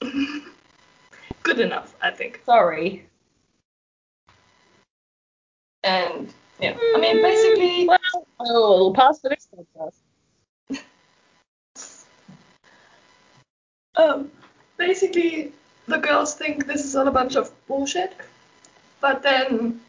good 1.42 1.60
enough, 1.60 1.94
I 2.02 2.10
think. 2.10 2.40
Sorry. 2.44 3.06
And 5.84 6.32
yeah, 6.60 6.76
I 6.94 7.00
mean, 7.00 7.22
basically, 7.22 7.88
Well, 7.88 8.26
we'll 8.38 8.94
pass 8.94 9.20
for 9.20 9.30
this 9.30 9.48
podcast. 9.56 10.82
um, 13.96 14.30
basically, 14.76 15.52
the 15.86 15.98
girls 15.98 16.34
think 16.34 16.66
this 16.66 16.84
is 16.84 16.94
all 16.94 17.08
a 17.08 17.10
bunch 17.10 17.34
of 17.34 17.50
bullshit, 17.66 18.14
but 19.00 19.22
then 19.22 19.80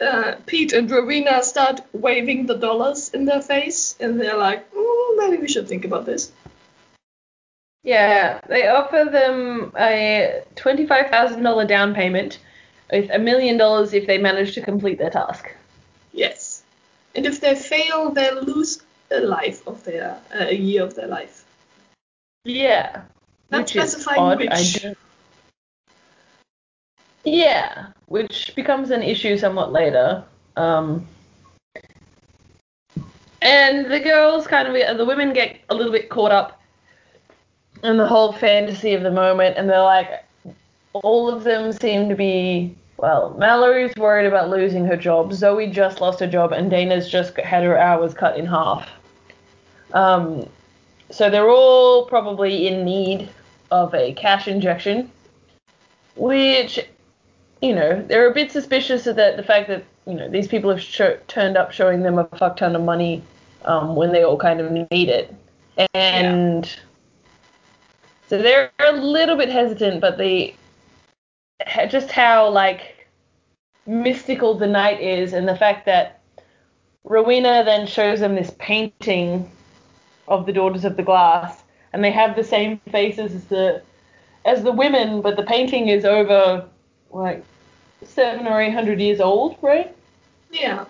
uh, 0.00 0.36
Pete 0.46 0.72
and 0.72 0.90
Rowena 0.90 1.42
start 1.42 1.80
waving 1.92 2.46
the 2.46 2.54
dollars 2.54 3.10
in 3.10 3.24
their 3.24 3.42
face, 3.42 3.96
and 4.00 4.20
they're 4.20 4.36
like, 4.36 4.72
mm, 4.72 5.16
maybe 5.16 5.38
we 5.38 5.48
should 5.48 5.68
think 5.68 5.84
about 5.84 6.06
this. 6.06 6.32
Yeah, 7.82 8.40
they 8.48 8.68
offer 8.68 9.08
them 9.10 9.72
a 9.78 10.42
$25,000 10.56 11.68
down 11.68 11.94
payment 11.94 12.38
with 12.92 13.10
a 13.10 13.18
million 13.18 13.56
dollars 13.56 13.92
if 13.94 14.06
they 14.06 14.18
manage 14.18 14.54
to 14.54 14.60
complete 14.60 14.98
their 14.98 15.10
task. 15.10 15.52
Yes. 16.12 16.62
And 17.14 17.26
if 17.26 17.40
they 17.40 17.54
fail, 17.54 18.10
they'll 18.10 18.42
lose 18.42 18.82
a 19.10 19.20
life 19.20 19.66
of 19.66 19.84
their, 19.84 20.20
uh, 20.34 20.46
a 20.48 20.54
year 20.54 20.82
of 20.82 20.94
their 20.94 21.06
life. 21.06 21.44
Yeah. 22.44 23.02
Not 23.50 23.62
which 23.62 23.76
is 23.76 23.92
specifying 23.92 24.20
odd. 24.20 24.38
which. 24.38 24.84
Yeah, 27.24 27.86
which 28.06 28.54
becomes 28.54 28.90
an 28.90 29.02
issue 29.02 29.36
somewhat 29.36 29.72
later. 29.72 30.24
Um, 30.56 31.06
and 33.42 33.90
the 33.90 34.00
girls 34.00 34.46
kind 34.46 34.68
of, 34.68 34.96
the 34.96 35.04
women 35.04 35.32
get 35.32 35.58
a 35.68 35.74
little 35.74 35.92
bit 35.92 36.08
caught 36.08 36.32
up 36.32 36.60
in 37.84 37.96
the 37.96 38.06
whole 38.06 38.32
fantasy 38.32 38.94
of 38.94 39.02
the 39.02 39.10
moment, 39.10 39.56
and 39.56 39.68
they're 39.68 39.82
like, 39.82 40.24
all 40.92 41.28
of 41.28 41.44
them 41.44 41.72
seem 41.72 42.08
to 42.08 42.16
be, 42.16 42.74
well, 42.96 43.34
Malory's 43.38 43.94
worried 43.96 44.26
about 44.26 44.50
losing 44.50 44.84
her 44.86 44.96
job, 44.96 45.32
Zoe 45.32 45.68
just 45.68 46.00
lost 46.00 46.18
her 46.20 46.26
job, 46.26 46.52
and 46.52 46.70
Dana's 46.70 47.08
just 47.08 47.36
had 47.36 47.62
her 47.62 47.78
hours 47.78 48.14
cut 48.14 48.36
in 48.36 48.46
half. 48.46 48.88
Um, 49.92 50.48
so 51.10 51.30
they're 51.30 51.50
all 51.50 52.06
probably 52.06 52.66
in 52.66 52.84
need 52.84 53.28
of 53.70 53.94
a 53.94 54.12
cash 54.14 54.48
injection, 54.48 55.10
which, 56.16 56.80
you 57.60 57.74
know, 57.74 58.04
they're 58.06 58.30
a 58.30 58.34
bit 58.34 58.52
suspicious 58.52 59.06
of 59.06 59.16
that 59.16 59.36
the 59.36 59.42
fact 59.42 59.68
that 59.68 59.84
you 60.06 60.14
know 60.14 60.28
these 60.28 60.48
people 60.48 60.70
have 60.70 60.80
sho- 60.80 61.18
turned 61.28 61.56
up 61.56 61.72
showing 61.72 62.02
them 62.02 62.18
a 62.18 62.24
fuck 62.36 62.56
ton 62.56 62.76
of 62.76 62.82
money 62.82 63.22
um, 63.64 63.96
when 63.96 64.12
they 64.12 64.22
all 64.22 64.36
kind 64.36 64.60
of 64.60 64.70
need 64.70 65.08
it, 65.08 65.34
and 65.94 66.70
so 68.28 68.40
they're 68.40 68.70
a 68.78 68.92
little 68.92 69.36
bit 69.36 69.48
hesitant, 69.48 70.00
but 70.00 70.18
they 70.18 70.54
ha- 71.66 71.86
just 71.86 72.10
how 72.10 72.48
like 72.48 73.08
mystical 73.86 74.54
the 74.54 74.66
night 74.66 75.00
is, 75.00 75.32
and 75.32 75.48
the 75.48 75.56
fact 75.56 75.86
that 75.86 76.20
Rowena 77.04 77.64
then 77.64 77.86
shows 77.86 78.20
them 78.20 78.34
this 78.34 78.52
painting 78.58 79.50
of 80.28 80.46
the 80.46 80.52
Daughters 80.52 80.84
of 80.84 80.96
the 80.96 81.02
Glass, 81.02 81.62
and 81.92 82.04
they 82.04 82.12
have 82.12 82.36
the 82.36 82.44
same 82.44 82.78
faces 82.90 83.34
as 83.34 83.44
the 83.46 83.82
as 84.44 84.62
the 84.62 84.72
women, 84.72 85.22
but 85.22 85.36
the 85.36 85.42
painting 85.42 85.88
is 85.88 86.04
over 86.04 86.64
like 87.10 87.44
seven 88.04 88.46
or 88.46 88.60
eight 88.60 88.72
hundred 88.72 89.00
years 89.00 89.20
old, 89.20 89.56
right? 89.62 89.94
Yeah. 90.50 90.84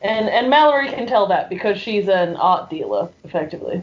And 0.00 0.28
and 0.28 0.52
Malory 0.52 0.92
can 0.92 1.06
tell 1.06 1.26
that 1.28 1.48
because 1.48 1.78
she's 1.78 2.08
an 2.08 2.36
art 2.36 2.70
dealer, 2.70 3.08
effectively. 3.24 3.82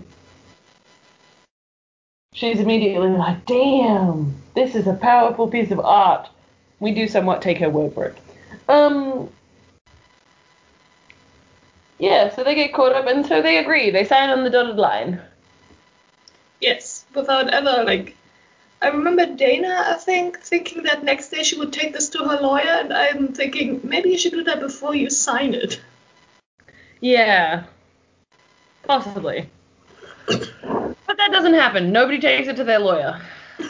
She's 2.34 2.60
immediately 2.60 3.10
like, 3.10 3.46
damn, 3.46 4.36
this 4.56 4.76
is 4.76 4.88
a 4.88 4.94
powerful 4.94 5.48
piece 5.48 5.72
of 5.72 5.80
art. 5.80 6.30
We 6.80 6.92
do 6.94 7.08
somewhat 7.08 7.42
take 7.42 7.58
her 7.58 7.70
word 7.70 7.94
for 7.94 8.06
it. 8.06 8.18
Um 8.68 9.30
Yeah, 11.98 12.34
so 12.34 12.44
they 12.44 12.56
get 12.56 12.74
caught 12.74 12.94
up 12.94 13.08
and 13.08 13.26
so 13.26 13.42
they 13.42 13.58
agree. 13.58 13.90
They 13.90 14.06
sign 14.06 14.30
on 14.30 14.44
the 14.44 14.50
dotted 14.50 14.78
line. 14.78 15.22
Yes. 16.62 17.06
Without 17.14 17.50
ever 17.54 17.84
like. 17.84 18.16
I 18.82 18.88
remember 18.88 19.26
Dana, 19.26 19.84
I 19.88 19.96
think, 19.96 20.40
thinking 20.40 20.84
that 20.84 21.04
next 21.04 21.30
day 21.30 21.44
she 21.44 21.58
would 21.58 21.74
take 21.74 21.94
this 21.94 22.10
to 22.10 22.20
her 22.20 22.40
lawyer, 22.40 22.80
and 22.82 22.94
I'm 22.94 23.28
thinking 23.34 23.82
maybe 23.84 24.10
you 24.10 24.18
should 24.18 24.32
do 24.32 24.44
that 24.46 24.62
before 24.62 24.96
you 24.96 25.10
sign 25.10 25.54
it. 25.54 25.82
Yeah. 27.02 27.64
Possibly. 28.84 29.50
but 30.28 31.18
that 31.18 31.32
doesn't 31.32 31.54
happen. 31.54 31.92
Nobody 31.92 32.20
takes 32.20 32.48
it 32.48 32.56
to 32.58 32.64
their 32.64 32.80
lawyer. 32.80 33.22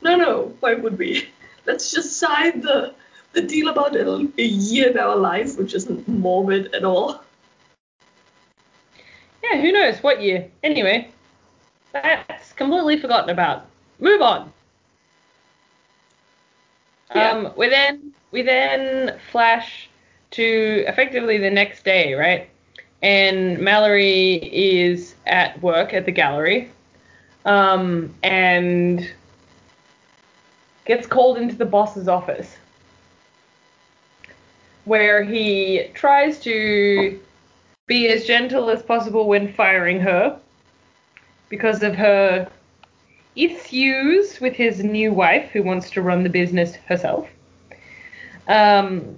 No, 0.00 0.14
no, 0.16 0.54
why 0.60 0.74
would 0.74 0.96
we? 0.96 1.28
Let's 1.66 1.90
just 1.90 2.18
sign 2.18 2.60
the 2.60 2.94
the 3.32 3.42
deal 3.42 3.68
about 3.68 3.94
a, 3.96 4.28
a 4.38 4.42
year 4.42 4.90
in 4.90 4.98
our 4.98 5.16
life, 5.16 5.58
which 5.58 5.74
isn't 5.74 6.08
morbid 6.08 6.74
at 6.74 6.84
all. 6.84 7.20
Yeah, 9.42 9.60
who 9.60 9.72
knows 9.72 10.02
what 10.02 10.22
year. 10.22 10.48
Anyway, 10.62 11.10
that's 11.92 12.52
completely 12.52 12.98
forgotten 12.98 13.30
about. 13.30 13.66
Move 14.00 14.22
on. 14.22 14.52
Yeah. 17.14 17.30
Um, 17.30 17.52
we 17.56 17.68
then 17.68 18.12
we 18.30 18.42
then 18.42 19.18
flash 19.30 19.88
to 20.32 20.84
effectively 20.86 21.38
the 21.38 21.50
next 21.50 21.84
day, 21.84 22.14
right? 22.14 22.48
And 23.02 23.58
Mallory 23.58 24.34
is 24.52 25.14
at 25.26 25.60
work 25.62 25.94
at 25.94 26.04
the 26.04 26.12
gallery, 26.12 26.70
um, 27.44 28.14
and 28.22 29.08
gets 30.84 31.06
called 31.06 31.38
into 31.38 31.54
the 31.54 31.64
boss's 31.64 32.08
office, 32.08 32.56
where 34.84 35.22
he 35.22 35.90
tries 35.94 36.40
to 36.40 37.18
be 37.86 38.08
as 38.08 38.26
gentle 38.26 38.68
as 38.68 38.82
possible 38.82 39.26
when 39.26 39.52
firing 39.54 40.00
her 40.00 40.38
because 41.48 41.82
of 41.82 41.94
her 41.94 42.50
issues 43.38 44.40
with 44.40 44.54
his 44.54 44.82
new 44.82 45.12
wife 45.12 45.50
who 45.50 45.62
wants 45.62 45.90
to 45.90 46.02
run 46.02 46.24
the 46.24 46.28
business 46.28 46.74
herself. 46.74 47.28
Um, 48.48 49.16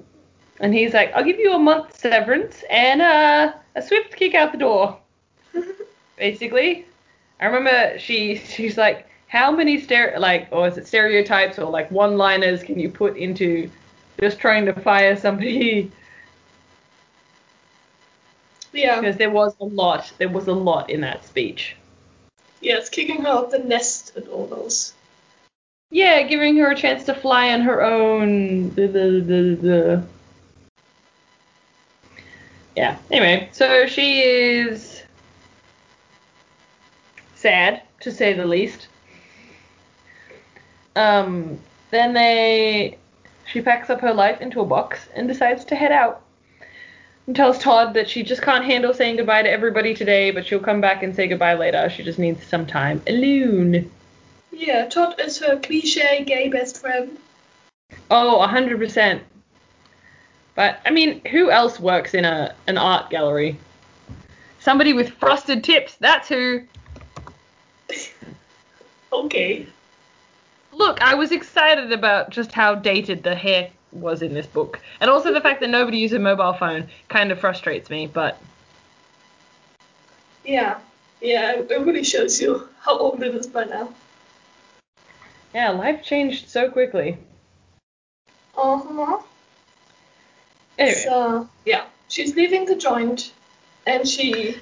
and 0.61 0.74
he's 0.74 0.92
like, 0.92 1.12
I'll 1.14 1.24
give 1.24 1.38
you 1.38 1.54
a 1.54 1.59
month 1.59 1.98
severance 1.98 2.62
and 2.68 3.00
uh, 3.00 3.52
a 3.74 3.83
swift 3.83 4.14
kick 4.14 4.35
out 4.35 4.52
the 4.52 4.59
door. 4.59 4.98
Basically, 6.16 6.87
I 7.40 7.46
remember 7.46 7.98
she 7.98 8.37
she's 8.37 8.76
like, 8.76 9.09
how 9.28 9.50
many 9.50 9.80
stere 9.80 10.18
like 10.18 10.48
or 10.50 10.68
is 10.68 10.76
it 10.76 10.87
stereotypes 10.87 11.59
or 11.59 11.70
like 11.70 11.90
one-liners 11.90 12.62
can 12.62 12.78
you 12.78 12.90
put 12.90 13.16
into 13.16 13.70
just 14.20 14.38
trying 14.38 14.66
to 14.66 14.74
fire 14.74 15.16
somebody? 15.16 15.90
Yeah. 18.72 19.00
because 19.00 19.16
there 19.16 19.30
was 19.30 19.54
a 19.61 19.64
lot. 19.64 20.12
There 20.18 20.28
was 20.28 20.46
a 20.46 20.52
lot 20.52 20.90
in 20.90 21.00
that 21.00 21.24
speech. 21.24 21.76
Yes, 22.61 22.88
kicking 22.88 23.23
her 23.23 23.29
off 23.29 23.51
the 23.51 23.59
nest 23.59 24.16
and 24.16 24.29
all 24.29 24.46
those. 24.46 24.92
Yeah, 25.90 26.23
giving 26.23 26.57
her 26.57 26.70
a 26.70 26.77
chance 26.77 27.05
to 27.05 27.14
fly 27.14 27.53
on 27.53 27.62
her 27.62 27.83
own. 27.83 28.70
The, 28.75 28.87
the, 28.87 29.20
the. 29.61 30.05
Yeah. 32.77 32.96
Anyway, 33.11 33.49
so 33.53 33.87
she 33.87 34.20
is 34.20 35.03
sad, 37.35 37.83
to 38.01 38.12
say 38.12 38.35
the 38.35 38.44
least. 38.44 38.88
Um, 40.94 41.59
then 41.90 42.12
they, 42.12 42.99
she 43.46 43.61
packs 43.61 43.90
up 43.90 44.01
her 44.01 44.12
life 44.12 44.40
into 44.40 44.61
a 44.61 44.66
box 44.66 45.09
and 45.14 45.27
decides 45.27 45.64
to 45.66 45.75
head 45.75 45.92
out. 45.92 46.23
And 47.31 47.37
tells 47.37 47.59
Todd 47.61 47.95
that 47.95 48.11
she 48.11 48.25
just 48.25 48.43
can't 48.43 48.64
handle 48.64 48.93
saying 48.93 49.14
goodbye 49.14 49.45
to 49.45 49.49
everybody 49.49 49.95
today, 49.95 50.33
but 50.33 50.45
she'll 50.45 50.59
come 50.59 50.81
back 50.81 51.05
and 51.05 51.14
say 51.14 51.29
goodbye 51.29 51.55
later. 51.55 51.88
She 51.88 52.03
just 52.03 52.19
needs 52.19 52.45
some 52.45 52.66
time 52.66 53.01
alone. 53.07 53.88
Yeah, 54.51 54.88
Todd 54.88 55.14
is 55.21 55.38
her 55.38 55.57
cliche 55.61 56.25
gay 56.25 56.49
best 56.49 56.79
friend. 56.81 57.16
Oh, 58.11 58.40
a 58.40 58.49
hundred 58.49 58.81
percent. 58.81 59.23
But 60.57 60.81
I 60.85 60.90
mean, 60.90 61.25
who 61.27 61.53
else 61.53 61.79
works 61.79 62.14
in 62.14 62.25
a 62.25 62.53
an 62.66 62.77
art 62.77 63.11
gallery? 63.11 63.57
Somebody 64.59 64.93
with 64.93 65.11
frosted 65.11 65.62
tips. 65.62 65.95
That's 66.01 66.29
who. 66.29 66.62
Okay. 69.12 69.66
Look, 70.73 71.01
I 71.01 71.14
was 71.14 71.31
excited 71.31 71.93
about 71.93 72.31
just 72.31 72.53
how 72.53 72.75
dated 72.75 73.23
the 73.23 73.35
hair 73.37 73.71
was 73.92 74.22
in 74.22 74.35
this 74.35 74.46
book, 74.46 74.81
and 75.00 75.11
also 75.11 75.33
the 75.33 75.40
fact 75.40 75.61
that 75.61 75.70
nobody 75.70 75.98
uses 75.98 76.16
a 76.16 76.20
mobile 76.20 76.53
phone 76.53 76.88
kind 77.09 77.33
of 77.33 77.38
frustrates 77.40 77.90
me. 77.90 78.07
But 78.07 78.40
Yeah. 80.44 80.79
Yeah, 81.20 81.53
it 81.53 81.68
really 81.70 82.05
shows 82.05 82.40
you 82.40 82.68
how 82.81 82.96
old 82.96 83.22
it 83.22 83.35
is 83.35 83.46
by 83.46 83.64
now. 83.64 83.92
yeah, 85.55 85.70
life 85.70 86.03
changed 86.03 86.48
so 86.48 86.70
quickly. 86.70 87.18
Uh-huh. 88.57 89.18
Anyway, 90.79 90.96
So, 90.96 91.48
yeah, 91.66 91.85
she's 92.09 92.35
leaving 92.37 92.64
the 92.64 92.74
joint 92.74 93.33
and 93.87 94.09
she 94.09 94.57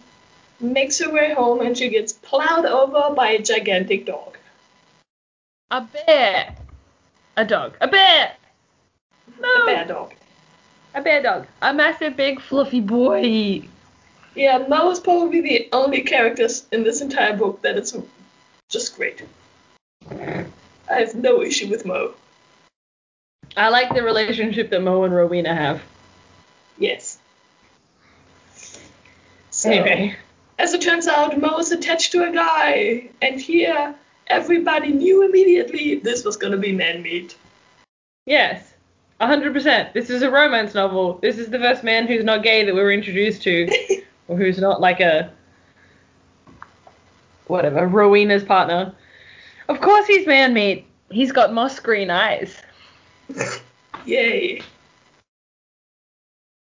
makes 0.61 0.99
her 0.99 1.13
way 1.13 1.33
home 1.33 1.61
and 1.61 1.79
she 1.79 1.89
gets 1.89 2.13
plowed 2.13 2.67
over 2.67 3.15
by 3.15 3.31
a 3.31 3.43
gigantic 3.43 4.05
dog. 4.07 4.37
a 5.71 5.83
bear, 5.83 6.57
a 7.37 7.45
dog, 7.45 7.77
a 7.81 7.87
bear. 7.87 8.33
No, 9.41 9.63
A 9.63 9.67
bear 9.67 9.85
dog. 9.85 10.15
a 10.95 11.03
bear 11.03 11.23
dog, 11.23 11.47
a 11.63 11.73
massive, 11.73 12.17
big, 12.17 12.41
fluffy 12.41 12.81
boy. 12.81 13.63
Yeah, 14.35 14.59
Moe 14.69 14.91
is 14.91 15.01
probably 15.01 15.41
the 15.41 15.69
only 15.73 16.03
character 16.03 16.49
in 16.73 16.85
this 16.85 17.01
entire 17.01 17.37
book 17.37 17.63
that 17.63 17.77
is 17.77 17.97
just 18.69 18.97
great. 18.97 19.23
I 20.11 20.45
have 20.89 21.15
no 21.15 21.43
issue 21.43 21.69
with 21.69 21.85
Moe. 21.85 22.15
I 23.57 23.69
like 23.69 23.93
the 23.95 24.03
relationship 24.03 24.71
that 24.71 24.81
Moe 24.83 25.03
and 25.05 25.15
Rowena 25.15 25.55
have. 25.55 25.83
Yes. 26.79 27.19
So, 29.51 29.71
Anyway. 29.71 30.15
as 30.59 30.73
it 30.75 30.83
turns 30.83 31.09
out, 31.09 31.39
Moe 31.41 31.59
is 31.59 31.73
attached 31.73 32.13
to 32.13 32.29
a 32.29 32.33
guy, 32.33 33.09
and 33.21 33.41
here 33.41 33.95
everybody 34.29 34.93
knew 34.93 35.25
immediately 35.27 35.97
this 35.97 36.25
was 36.25 36.37
gonna 36.37 36.57
be 36.59 36.73
man 36.73 37.03
meat. 37.03 37.37
Yes, 38.27 38.63
100%. 39.21 39.93
This 39.93 40.11
is 40.11 40.23
a 40.23 40.31
romance 40.31 40.75
novel. 40.75 41.19
This 41.21 41.39
is 41.39 41.51
the 41.51 41.59
first 41.59 41.83
man 41.83 42.07
who's 42.07 42.25
not 42.25 42.43
gay 42.43 42.65
that 42.65 42.75
we 42.75 42.81
were 42.81 42.93
introduced 42.93 43.43
to, 43.43 43.69
or 44.29 44.37
who's 44.37 44.59
not 44.59 44.81
like 44.81 45.01
a. 45.01 45.33
whatever, 47.49 47.87
Rowena's 47.87 48.45
partner. 48.45 48.95
Of 49.69 49.81
course 49.81 50.07
he's 50.07 50.27
man 50.27 50.55
made. 50.55 50.85
He's 51.11 51.33
got 51.33 51.53
moss 51.53 51.81
green 51.81 52.11
eyes 52.11 52.57
Yay. 54.05 54.63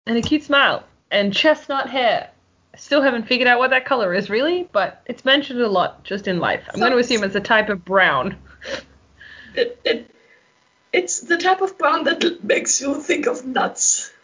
and 0.08 0.18
a 0.18 0.22
cute 0.22 0.44
smile 0.44 0.84
and 1.12 1.34
chestnut 1.34 1.90
hair. 1.90 2.30
Still 2.76 3.02
haven't 3.02 3.28
figured 3.28 3.48
out 3.48 3.60
what 3.60 3.72
that 3.72 3.84
color 3.86 4.14
is 4.14 4.30
really, 4.30 4.70
but 4.72 5.02
it's 5.08 5.26
mentioned 5.26 5.60
a 5.62 5.68
lot 5.68 6.04
just 6.06 6.28
in 6.28 6.40
life. 6.40 6.64
I'm 6.74 6.80
going 6.80 6.94
to 6.94 6.98
assume 6.98 7.24
it's 7.24 7.36
a 7.36 7.42
type 7.42 7.68
of 7.70 7.84
brown. 7.84 8.38
It, 9.56 9.80
it, 9.84 10.16
it's 10.92 11.22
the 11.22 11.38
type 11.38 11.62
of 11.62 11.78
brown 11.78 12.04
that 12.06 12.44
makes 12.44 12.82
you 12.82 13.02
think 13.02 13.28
of 13.28 13.46
nuts. 13.46 14.12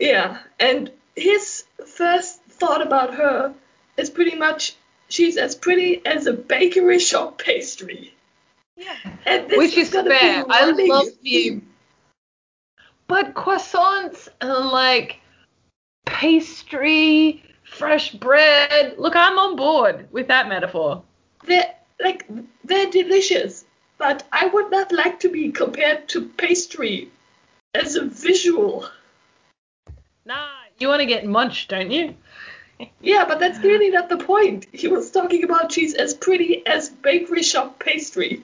Yeah, 0.00 0.38
and 0.58 0.90
his 1.14 1.64
first 1.86 2.42
thought 2.44 2.80
about 2.80 3.14
her 3.14 3.54
is 3.98 4.08
pretty 4.08 4.34
much 4.34 4.74
she's 5.08 5.36
as 5.36 5.54
pretty 5.54 6.04
as 6.06 6.26
a 6.26 6.32
bakery 6.32 6.98
shop 6.98 7.38
pastry. 7.38 8.14
yeah. 8.76 8.96
Which 9.54 9.76
is 9.76 9.90
gonna 9.90 10.10
fair. 10.10 10.44
I 10.48 10.70
love 10.70 11.08
theme. 11.22 11.68
But 13.06 13.34
croissants 13.34 14.28
and 14.40 14.70
like 14.70 15.20
pastry, 16.06 17.42
fresh 17.62 18.12
bread. 18.12 18.94
Look, 18.96 19.14
I'm 19.14 19.38
on 19.38 19.56
board 19.56 20.08
with 20.10 20.28
that 20.28 20.48
metaphor. 20.48 21.02
They're 21.46 21.74
like 22.02 22.26
they're 22.64 22.90
delicious, 22.90 23.64
but 23.98 24.24
I 24.32 24.46
would 24.46 24.70
not 24.70 24.92
like 24.92 25.20
to 25.20 25.28
be 25.28 25.52
compared 25.52 26.08
to 26.10 26.26
pastry 26.28 27.10
as 27.74 27.96
a 27.96 28.04
visual. 28.04 28.88
Nah, 30.24 30.48
you 30.78 30.88
want 30.88 31.00
to 31.00 31.06
get 31.06 31.26
munched, 31.26 31.70
don't 31.70 31.90
you? 31.90 32.14
Yeah, 33.02 33.26
but 33.26 33.40
that's 33.40 33.58
clearly 33.58 33.90
not 33.90 34.08
the 34.08 34.16
point. 34.16 34.66
He 34.72 34.88
was 34.88 35.10
talking 35.10 35.44
about 35.44 35.68
cheese 35.68 35.92
as 35.92 36.14
pretty 36.14 36.66
as 36.66 36.88
bakery 36.88 37.42
shop 37.42 37.78
pastry. 37.78 38.42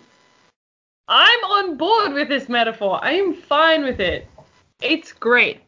I'm 1.09 1.45
on 1.45 1.77
board 1.79 2.13
with 2.13 2.29
this 2.29 2.47
metaphor. 2.47 3.03
I 3.03 3.13
am 3.13 3.33
fine 3.33 3.83
with 3.83 3.99
it. 3.99 4.29
It's 4.83 5.15
great. 5.15 5.61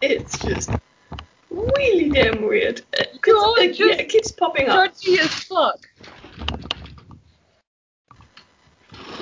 It's 0.00 0.38
just 0.38 0.70
really 1.52 2.10
damn 2.10 2.42
weird. 2.42 2.80
Uh, 2.98 3.04
'cause 3.20 3.34
No, 3.34 3.54
it, 3.56 3.68
just 3.74 3.80
yeah, 3.80 3.96
it 3.96 4.08
keeps 4.08 4.30
popping 4.30 4.68
up. 4.68 4.92
Judgy 4.94 5.18
as 5.18 5.30
fuck. 5.30 5.88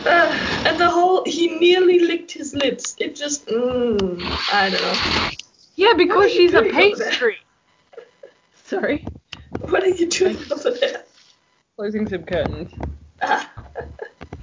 Uh, 0.06 0.38
and 0.66 0.78
the 0.80 0.90
whole 0.90 1.24
he 1.24 1.48
nearly 1.58 1.98
licked 1.98 2.32
his 2.32 2.54
lips. 2.54 2.96
It 2.98 3.14
just 3.14 3.46
mm, 3.46 4.30
I 4.52 4.70
don't 4.70 4.80
know. 4.80 4.94
Yeah, 5.76 5.92
because 5.94 6.30
she's 6.32 6.54
a 6.54 6.62
doing 6.62 6.74
over 6.74 6.96
there? 6.96 7.10
pastry. 7.10 7.36
Sorry. 8.64 9.06
What 9.68 9.82
are 9.82 9.88
you 9.88 10.08
doing 10.08 10.38
over 10.50 10.70
there? 10.70 11.04
Closing 11.76 12.06
some 12.06 12.24
curtains. 12.24 12.70
Ah. 13.20 13.50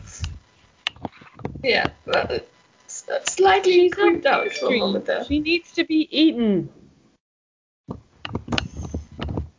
yeah, 1.64 1.90
well, 2.06 2.28
uh, 2.30 2.40
slightly 3.24 3.90
creeped 3.90 4.26
out 4.26 4.52
for 4.52 4.74
a 4.74 4.78
moment 4.78 5.06
there. 5.06 5.24
She 5.26 5.40
needs 5.40 5.72
to 5.74 5.84
be 5.84 6.08
eaten. 6.12 6.70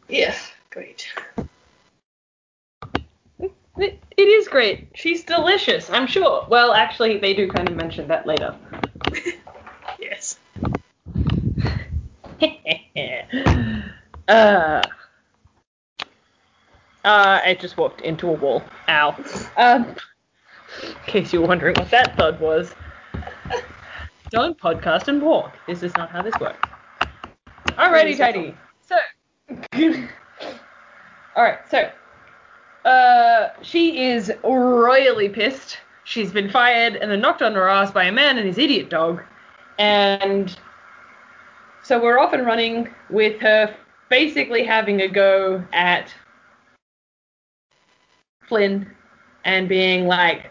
Yeah, 0.09 0.35
great. 0.71 1.09
It, 3.41 4.03
it 4.17 4.23
is 4.23 4.49
great. 4.49 4.89
She's 4.95 5.23
delicious, 5.23 5.89
I'm 5.91 6.07
sure. 6.07 6.47
Well, 6.49 6.73
actually, 6.73 7.19
they 7.19 7.35
do 7.35 7.49
kind 7.49 7.69
of 7.69 7.77
mention 7.77 8.09
that 8.09 8.27
later. 8.27 8.57
Yes. 10.01 10.39
uh, 14.29 14.83
uh, 17.05 17.41
I 17.45 17.57
just 17.61 17.77
walked 17.77 18.03
into 18.03 18.29
a 18.29 18.33
wall. 18.33 18.63
Ow. 18.89 19.17
Um, 19.57 19.97
in 20.83 20.95
case 21.07 21.33
you 21.33 21.41
were 21.41 21.49
wondering 21.49 21.75
what 21.77 21.91
that 21.91 22.17
thud 22.17 22.41
was. 22.41 22.73
Don't 24.31 24.59
podcast 24.59 25.09
and 25.09 25.21
walk. 25.23 25.57
This 25.67 25.83
is 25.83 25.97
not 25.97 26.11
how 26.11 26.23
this 26.23 26.35
works. 26.41 26.69
Alrighty, 27.71 28.17
tidy. 28.17 28.55
So, 29.49 30.09
alright, 31.37 31.59
so, 31.71 31.91
uh, 32.85 33.51
she 33.63 34.05
is 34.07 34.33
royally 34.45 35.29
pissed. 35.29 35.79
She's 36.05 36.33
been 36.33 36.51
fired 36.51 36.97
and 36.97 37.11
then 37.11 37.21
knocked 37.21 37.43
on 37.43 37.55
her 37.55 37.69
ass 37.69 37.91
by 37.91 38.05
a 38.05 38.13
man 38.13 38.39
and 38.39 38.47
his 38.47 38.59
idiot 38.59 38.91
dog. 38.91 39.23
And 39.79 40.57
so 41.83 42.03
we're 42.03 42.19
off 42.19 42.33
and 42.33 42.45
running 42.47 42.93
with 43.11 43.41
her 43.41 43.75
basically 44.09 44.65
having 44.65 45.03
a 45.03 45.09
go 45.09 45.63
at 45.73 46.13
Flynn 48.47 48.91
and 49.45 49.69
being 49.69 50.07
like, 50.07 50.51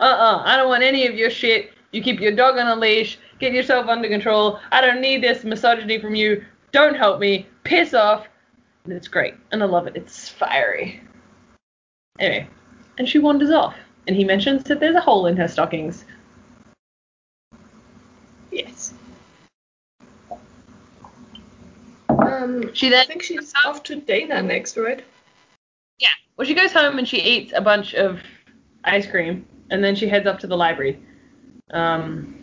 uh-uh, 0.00 0.42
I 0.44 0.56
don't 0.56 0.68
want 0.68 0.82
any 0.82 1.06
of 1.06 1.14
your 1.14 1.30
shit. 1.30 1.70
You 1.92 2.02
keep 2.02 2.20
your 2.20 2.32
dog 2.32 2.58
on 2.58 2.66
a 2.66 2.76
leash. 2.76 3.18
Get 3.38 3.52
yourself 3.52 3.86
under 3.86 4.08
control. 4.08 4.58
I 4.70 4.80
don't 4.80 5.00
need 5.00 5.22
this 5.22 5.44
misogyny 5.44 6.00
from 6.00 6.14
you. 6.14 6.44
Don't 6.72 6.96
help 6.96 7.20
me. 7.20 7.46
Piss 7.64 7.94
off. 7.94 8.26
And 8.84 8.92
it's 8.92 9.08
great. 9.08 9.34
And 9.52 9.62
I 9.62 9.66
love 9.66 9.86
it. 9.86 9.96
It's 9.96 10.28
fiery. 10.28 11.00
Anyway, 12.18 12.48
and 12.98 13.08
she 13.08 13.18
wanders 13.18 13.50
off. 13.50 13.74
And 14.06 14.14
he 14.16 14.24
mentions 14.24 14.64
that 14.64 14.80
there's 14.80 14.94
a 14.94 15.00
hole 15.00 15.26
in 15.26 15.36
her 15.36 15.48
stockings. 15.48 16.04
Yes. 18.50 18.94
Um, 22.08 22.72
she 22.74 22.88
then 22.88 23.00
I 23.00 23.04
think 23.04 23.22
she's 23.22 23.52
off 23.64 23.82
to 23.84 23.96
Dana 23.96 24.42
next, 24.42 24.76
right? 24.76 25.04
Yeah. 25.98 26.08
Well, 26.36 26.46
she 26.46 26.54
goes 26.54 26.72
home 26.72 26.98
and 26.98 27.08
she 27.08 27.18
eats 27.18 27.52
a 27.54 27.60
bunch 27.60 27.94
of 27.94 28.20
ice 28.84 29.06
cream, 29.06 29.46
and 29.70 29.82
then 29.82 29.96
she 29.96 30.08
heads 30.08 30.26
off 30.26 30.38
to 30.40 30.46
the 30.46 30.56
library. 30.56 31.00
Um, 31.72 32.35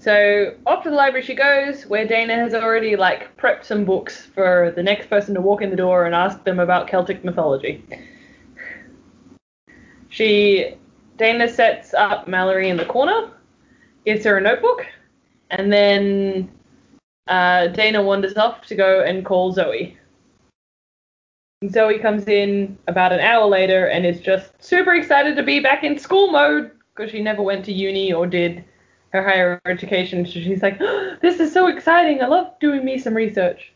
so 0.00 0.56
off 0.66 0.82
to 0.84 0.90
the 0.90 0.96
library 0.96 1.24
she 1.24 1.34
goes, 1.34 1.84
where 1.84 2.06
Dana 2.06 2.34
has 2.34 2.54
already 2.54 2.96
like 2.96 3.36
prepped 3.36 3.64
some 3.64 3.84
books 3.84 4.24
for 4.24 4.72
the 4.74 4.82
next 4.82 5.10
person 5.10 5.34
to 5.34 5.42
walk 5.42 5.60
in 5.60 5.68
the 5.68 5.76
door 5.76 6.06
and 6.06 6.14
ask 6.14 6.42
them 6.42 6.58
about 6.58 6.88
Celtic 6.88 7.22
mythology. 7.22 7.84
She 10.08 10.74
Dana 11.18 11.46
sets 11.46 11.92
up 11.92 12.26
Malory 12.26 12.68
in 12.68 12.78
the 12.78 12.86
corner, 12.86 13.30
gives 14.06 14.24
her 14.24 14.38
a 14.38 14.40
notebook, 14.40 14.86
and 15.50 15.70
then 15.70 16.50
uh, 17.28 17.66
Dana 17.66 18.02
wanders 18.02 18.38
off 18.38 18.66
to 18.68 18.74
go 18.74 19.02
and 19.02 19.22
call 19.22 19.52
Zoe. 19.52 19.98
Zoe 21.68 21.98
comes 21.98 22.26
in 22.26 22.78
about 22.88 23.12
an 23.12 23.20
hour 23.20 23.44
later 23.44 23.88
and 23.88 24.06
is 24.06 24.22
just 24.22 24.50
super 24.64 24.94
excited 24.94 25.36
to 25.36 25.42
be 25.42 25.60
back 25.60 25.84
in 25.84 25.98
school 25.98 26.32
mode 26.32 26.70
because 26.94 27.10
she 27.10 27.22
never 27.22 27.42
went 27.42 27.66
to 27.66 27.72
uni 27.72 28.14
or 28.14 28.26
did 28.26 28.64
her 29.12 29.22
higher 29.22 29.60
education. 29.66 30.24
So 30.26 30.32
she's 30.32 30.62
like, 30.62 30.78
this 31.20 31.40
is 31.40 31.52
so 31.52 31.66
exciting. 31.66 32.22
I 32.22 32.26
love 32.26 32.58
doing 32.60 32.84
me 32.84 32.98
some 32.98 33.14
research. 33.14 33.72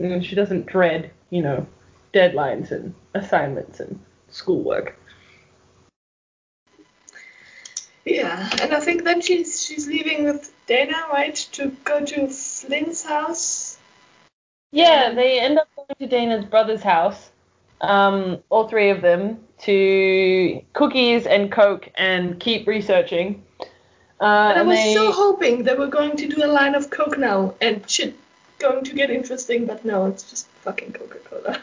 And 0.00 0.24
she 0.24 0.34
doesn't 0.34 0.66
dread, 0.66 1.10
you 1.30 1.42
know, 1.42 1.66
deadlines 2.12 2.70
and 2.70 2.94
assignments 3.14 3.80
and 3.80 3.98
schoolwork. 4.28 4.98
Yeah, 8.04 8.50
and 8.60 8.74
I 8.74 8.80
think 8.80 9.04
then 9.04 9.20
she's 9.20 9.64
she's 9.64 9.86
leaving 9.86 10.24
with 10.24 10.52
Dana, 10.66 11.06
right, 11.12 11.36
to 11.52 11.68
go 11.84 12.04
to 12.04 12.26
Flynn's 12.26 13.04
house. 13.04 13.78
Yeah, 14.72 15.12
they 15.14 15.38
end 15.38 15.58
up 15.58 15.68
going 15.76 15.86
to 16.00 16.06
Dana's 16.08 16.44
brother's 16.44 16.82
house, 16.82 17.30
um, 17.82 18.38
all 18.48 18.68
three 18.68 18.90
of 18.90 19.02
them, 19.02 19.38
to 19.58 20.62
cookies 20.72 21.26
and 21.26 21.52
coke 21.52 21.88
and 21.96 22.40
keep 22.40 22.66
researching. 22.66 23.44
Uh, 24.20 24.52
And 24.54 24.58
I 24.58 24.62
was 24.62 24.76
they, 24.76 24.94
so 24.94 25.12
hoping 25.12 25.64
that 25.64 25.78
we're 25.78 25.88
going 25.88 26.16
to 26.16 26.28
do 26.28 26.44
a 26.44 26.46
line 26.46 26.74
of 26.74 26.90
Coke 26.90 27.18
now 27.18 27.54
and 27.60 27.88
shit 27.90 28.14
going 28.58 28.84
to 28.84 28.94
get 28.94 29.10
interesting, 29.10 29.66
but 29.66 29.84
no, 29.84 30.06
it's 30.06 30.22
just 30.22 30.46
fucking 30.62 30.92
Coca-Cola. 30.92 31.60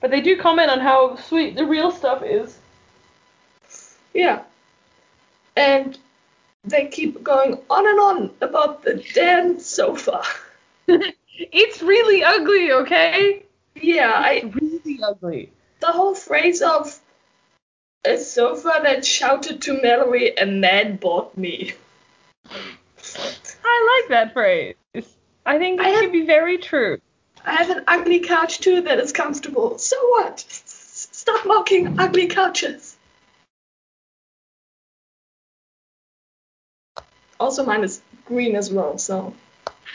but 0.00 0.10
they 0.10 0.22
do 0.22 0.36
comment 0.38 0.70
on 0.70 0.80
how 0.80 1.16
sweet 1.16 1.56
the 1.56 1.66
real 1.66 1.90
stuff 1.90 2.22
is. 2.22 2.58
Yeah. 4.14 4.42
And 5.56 5.98
they 6.64 6.86
keep 6.86 7.22
going 7.22 7.58
on 7.68 7.86
and 7.86 8.00
on 8.00 8.30
about 8.40 8.82
the 8.82 9.04
damn 9.14 9.60
sofa. 9.60 10.22
it's 10.88 11.82
really 11.82 12.24
ugly, 12.24 12.72
okay? 12.72 13.44
Yeah, 13.80 14.12
I 14.14 14.50
really 14.60 15.00
ugly. 15.02 15.52
the 15.80 15.88
whole 15.88 16.14
phrase 16.14 16.62
of 16.62 16.98
a 18.04 18.16
sofa 18.18 18.80
that 18.82 19.04
shouted 19.04 19.62
to 19.62 19.74
Malory, 19.78 20.32
a 20.40 20.46
man 20.46 20.96
bought 20.96 21.36
me. 21.36 21.72
I 23.64 24.00
like 24.02 24.08
that 24.10 24.32
phrase. 24.32 24.74
I 25.46 25.58
think 25.58 25.80
I 25.80 25.90
it 25.90 26.02
have- 26.02 26.12
be 26.12 26.24
very 26.26 26.58
true. 26.58 27.00
I 27.44 27.52
have 27.54 27.70
an 27.70 27.84
ugly 27.86 28.20
couch 28.20 28.58
too 28.58 28.82
that 28.82 28.98
is 28.98 29.12
comfortable. 29.12 29.78
So 29.78 29.96
what? 30.10 30.44
S- 30.48 31.08
Stop 31.12 31.46
mocking 31.46 31.98
ugly 31.98 32.26
couches. 32.26 32.96
Also, 37.40 37.64
mine 37.64 37.84
is 37.84 38.02
green 38.26 38.56
as 38.56 38.70
well, 38.72 38.98
so 38.98 39.32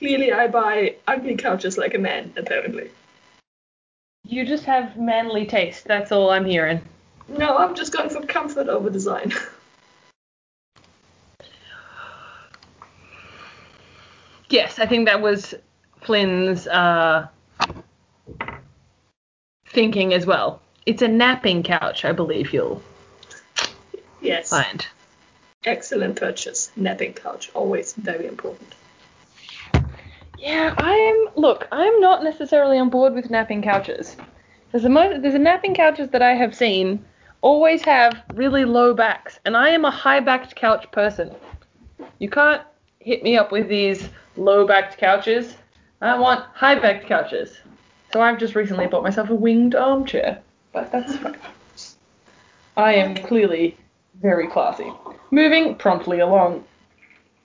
clearly 0.00 0.32
I 0.32 0.48
buy 0.48 0.96
ugly 1.06 1.36
couches 1.36 1.78
like 1.78 1.94
a 1.94 1.98
man, 1.98 2.32
apparently. 2.36 2.90
you 4.24 4.44
just 4.44 4.64
have 4.64 4.96
manly 4.96 5.46
taste. 5.46 5.84
That's 5.84 6.10
all 6.10 6.30
I'm 6.30 6.44
hearing. 6.44 6.80
No, 7.28 7.56
I'm 7.56 7.74
just 7.76 7.92
going 7.92 8.08
for 8.10 8.22
comfort 8.26 8.68
over 8.68 8.90
design. 8.90 9.32
Yes, 14.50 14.80
I 14.80 14.86
think 14.86 15.06
that 15.06 15.22
was 15.22 15.54
Flynn's 16.00 16.66
uh, 16.66 17.28
thinking 19.68 20.12
as 20.12 20.26
well. 20.26 20.60
It's 20.86 21.02
a 21.02 21.06
napping 21.06 21.62
couch, 21.62 22.04
I 22.04 22.10
believe 22.10 22.52
you'll 22.52 22.82
yes. 24.20 24.50
find. 24.50 24.84
Excellent 25.64 26.16
purchase. 26.16 26.72
Napping 26.74 27.12
couch, 27.12 27.52
always 27.54 27.92
very 27.92 28.26
important. 28.26 28.74
Yeah, 30.40 30.74
I'm. 30.78 31.28
Look, 31.36 31.68
I'm 31.70 32.00
not 32.00 32.24
necessarily 32.24 32.78
on 32.78 32.88
board 32.88 33.14
with 33.14 33.28
napping 33.28 33.60
couches. 33.60 34.16
There's 34.72 34.86
a 34.86 34.88
there's 34.88 35.34
a 35.34 35.38
napping 35.38 35.74
couches 35.74 36.08
that 36.10 36.22
I 36.22 36.32
have 36.32 36.54
seen 36.54 37.04
always 37.42 37.82
have 37.82 38.22
really 38.34 38.64
low 38.64 38.94
backs, 38.94 39.38
and 39.44 39.56
I 39.56 39.68
am 39.68 39.84
a 39.84 39.90
high-backed 39.90 40.56
couch 40.56 40.90
person. 40.92 41.34
You 42.18 42.30
can't 42.30 42.62
hit 43.00 43.22
me 43.22 43.36
up 43.36 43.52
with 43.52 43.68
these 43.68 44.08
low-backed 44.36 44.98
couches. 44.98 45.56
I 46.00 46.18
want 46.18 46.44
high-backed 46.54 47.06
couches. 47.06 47.58
So 48.12 48.20
I've 48.20 48.38
just 48.38 48.54
recently 48.54 48.86
bought 48.86 49.02
myself 49.02 49.30
a 49.30 49.34
winged 49.34 49.74
armchair, 49.74 50.40
but 50.72 50.90
that's 50.90 51.16
fine. 51.16 51.36
I 52.76 52.94
am 52.94 53.14
clearly 53.14 53.76
very 54.20 54.48
classy. 54.48 54.90
Moving 55.30 55.76
promptly 55.76 56.20
along 56.20 56.64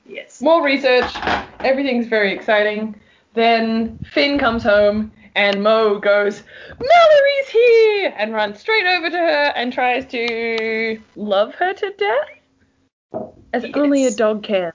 Yes. 0.06 0.42
more 0.42 0.64
research. 0.64 1.12
Everything's 1.60 2.08
very 2.08 2.32
exciting. 2.34 2.96
Then 3.34 4.00
Finn 4.12 4.38
comes 4.40 4.64
home 4.64 5.12
and 5.36 5.62
Moe 5.62 6.00
goes, 6.00 6.44
Malory's 6.80 7.50
here! 7.50 8.14
And 8.18 8.34
runs 8.34 8.60
straight 8.60 8.86
over 8.86 9.10
to 9.10 9.18
her 9.18 9.54
and 9.56 9.74
tries 9.74 10.06
to 10.08 11.02
love 11.16 11.54
her 11.56 11.74
to 11.74 11.94
death? 11.98 13.30
As 13.54 13.66
only 13.74 14.06
a 14.06 14.12
dog 14.12 14.44
can. 14.44 14.72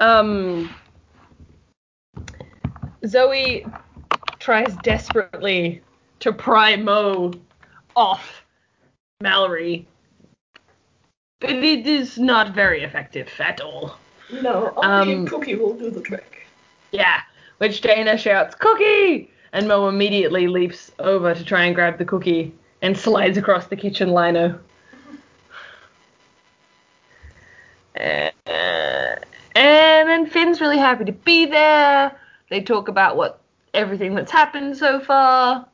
Um, 0.00 0.74
Zoe 3.06 3.64
tries 4.38 4.76
desperately 4.82 5.82
to 6.20 6.32
pry 6.32 6.76
Moe 6.76 7.32
off 7.96 8.44
Malory, 9.22 9.86
but 11.40 11.50
it 11.50 11.86
is 11.86 12.18
not 12.18 12.54
very 12.54 12.82
effective 12.82 13.28
at 13.38 13.60
all. 13.60 13.96
No, 14.40 14.72
only 14.76 15.14
Um, 15.14 15.26
Cookie 15.26 15.56
will 15.56 15.74
do 15.74 15.90
the 15.90 16.00
trick. 16.00 16.46
Yeah, 16.90 17.20
which 17.58 17.80
Dana 17.80 18.16
shouts, 18.16 18.54
Cookie! 18.54 19.30
And 19.52 19.68
Moe 19.68 19.88
immediately 19.88 20.48
leaps 20.48 20.90
over 20.98 21.34
to 21.34 21.44
try 21.44 21.64
and 21.64 21.74
grab 21.74 21.98
the 21.98 22.04
cookie 22.06 22.54
and 22.80 22.96
slides 22.96 23.36
across 23.36 23.66
the 23.66 23.76
kitchen 23.76 24.14
lino. 24.14 24.58
Uh, 27.94 28.30
and 29.54 30.08
then 30.08 30.26
Finn's 30.26 30.60
really 30.60 30.78
happy 30.78 31.04
to 31.04 31.12
be 31.12 31.44
there. 31.46 32.18
They 32.48 32.62
talk 32.62 32.88
about 32.88 33.16
what 33.16 33.40
everything 33.74 34.14
that's 34.14 34.32
happened 34.32 34.76
so 34.76 35.00
far. 35.00 35.66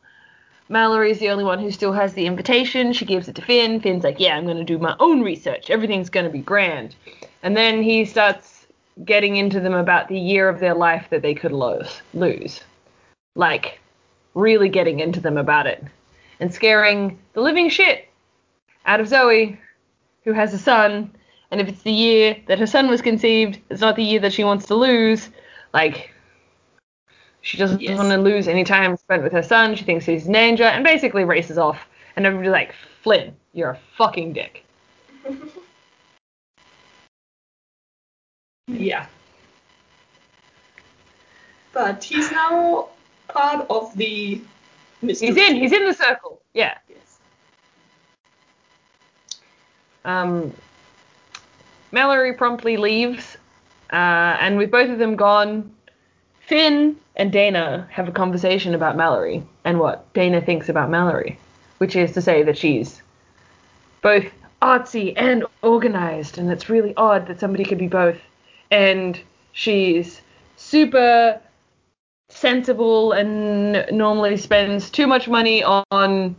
Malory's 0.68 1.18
the 1.18 1.30
only 1.30 1.44
one 1.44 1.58
who 1.58 1.70
still 1.70 1.92
has 1.92 2.14
the 2.14 2.26
invitation. 2.26 2.92
She 2.92 3.04
gives 3.04 3.28
it 3.28 3.34
to 3.36 3.42
Finn. 3.42 3.80
Finn's 3.80 4.04
like, 4.04 4.20
Yeah, 4.20 4.36
I'm 4.36 4.44
going 4.44 4.58
to 4.58 4.64
do 4.64 4.78
my 4.78 4.94
own 5.00 5.22
research. 5.22 5.70
Everything's 5.70 6.10
going 6.10 6.26
to 6.26 6.32
be 6.32 6.40
grand. 6.40 6.94
And 7.42 7.56
then 7.56 7.82
he 7.82 8.04
starts 8.04 8.66
getting 9.04 9.36
into 9.36 9.60
them 9.60 9.74
about 9.74 10.08
the 10.08 10.18
year 10.18 10.48
of 10.48 10.60
their 10.60 10.74
life 10.74 11.06
that 11.10 11.22
they 11.22 11.34
could 11.34 11.52
lose. 11.52 12.02
lose. 12.12 12.60
Like, 13.34 13.80
really 14.34 14.68
getting 14.68 15.00
into 15.00 15.20
them 15.20 15.36
about 15.38 15.66
it. 15.66 15.84
And 16.40 16.52
scaring 16.52 17.18
the 17.32 17.40
living 17.40 17.68
shit 17.68 18.08
out 18.86 19.00
of 19.00 19.08
Zoe, 19.08 19.58
who 20.24 20.32
has 20.32 20.52
a 20.52 20.58
son. 20.58 21.10
And 21.50 21.60
if 21.60 21.68
it's 21.68 21.82
the 21.82 21.92
year 21.92 22.36
that 22.46 22.58
her 22.58 22.66
son 22.66 22.88
was 22.88 23.00
conceived, 23.00 23.58
it's 23.70 23.80
not 23.80 23.96
the 23.96 24.04
year 24.04 24.20
that 24.20 24.32
she 24.32 24.44
wants 24.44 24.66
to 24.66 24.74
lose. 24.74 25.30
Like, 25.72 26.10
she 27.48 27.56
doesn't 27.56 27.80
Yes. 27.80 27.96
want 27.96 28.10
to 28.10 28.18
lose 28.18 28.46
any 28.46 28.62
time 28.62 28.94
spent 28.98 29.22
with 29.22 29.32
her 29.32 29.42
son. 29.42 29.74
She 29.74 29.82
thinks 29.82 30.04
he's 30.04 30.26
danger 30.26 30.64
and 30.64 30.84
basically 30.84 31.24
races 31.24 31.56
off. 31.56 31.88
And 32.14 32.26
everybody's 32.26 32.52
like, 32.52 32.74
Flynn, 33.02 33.34
you're 33.54 33.70
a 33.70 33.78
fucking 33.96 34.34
dick. 34.34 34.64
Yeah. 38.70 39.06
But 41.72 42.04
he's 42.04 42.30
now 42.30 42.90
part 43.28 43.66
of 43.70 43.96
the 43.96 44.42
mystery. 45.00 45.28
He's 45.28 45.36
in, 45.38 45.56
he's 45.56 45.72
in 45.72 45.86
the 45.86 45.94
circle. 45.94 46.42
Yeah. 46.52 46.76
Yes. 46.86 47.18
Um, 50.04 50.52
Malory 51.94 52.36
promptly 52.36 52.76
leaves, 52.76 53.38
uh, 53.90 54.36
and 54.38 54.58
with 54.58 54.70
both 54.70 54.90
of 54.90 54.98
them 54.98 55.16
gone, 55.16 55.72
Finn 56.48 56.96
and 57.14 57.30
Dana 57.30 57.86
have 57.90 58.08
a 58.08 58.12
conversation 58.12 58.74
about 58.74 58.96
Malory 58.96 59.44
and 59.66 59.78
what 59.78 60.10
Dana 60.14 60.40
thinks 60.40 60.70
about 60.70 60.88
Malory, 60.88 61.36
which 61.76 61.94
is 61.94 62.12
to 62.12 62.22
say 62.22 62.42
that 62.42 62.56
she's 62.56 63.02
both 64.00 64.24
artsy 64.62 65.12
and 65.14 65.44
organized, 65.60 66.38
and 66.38 66.50
it's 66.50 66.70
really 66.70 66.94
odd 66.96 67.26
that 67.26 67.38
somebody 67.38 67.66
could 67.66 67.76
be 67.76 67.86
both. 67.86 68.16
And 68.70 69.20
she's 69.52 70.22
super 70.56 71.38
sensible 72.30 73.12
and 73.12 73.84
normally 73.92 74.38
spends 74.38 74.88
too 74.88 75.06
much 75.06 75.28
money 75.28 75.62
on 75.62 76.34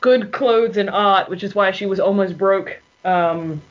good 0.00 0.32
clothes 0.32 0.76
and 0.76 0.90
art, 0.90 1.28
which 1.28 1.44
is 1.44 1.54
why 1.54 1.70
she 1.70 1.86
was 1.86 2.00
almost 2.00 2.36
broke. 2.36 2.82
Um, 3.04 3.62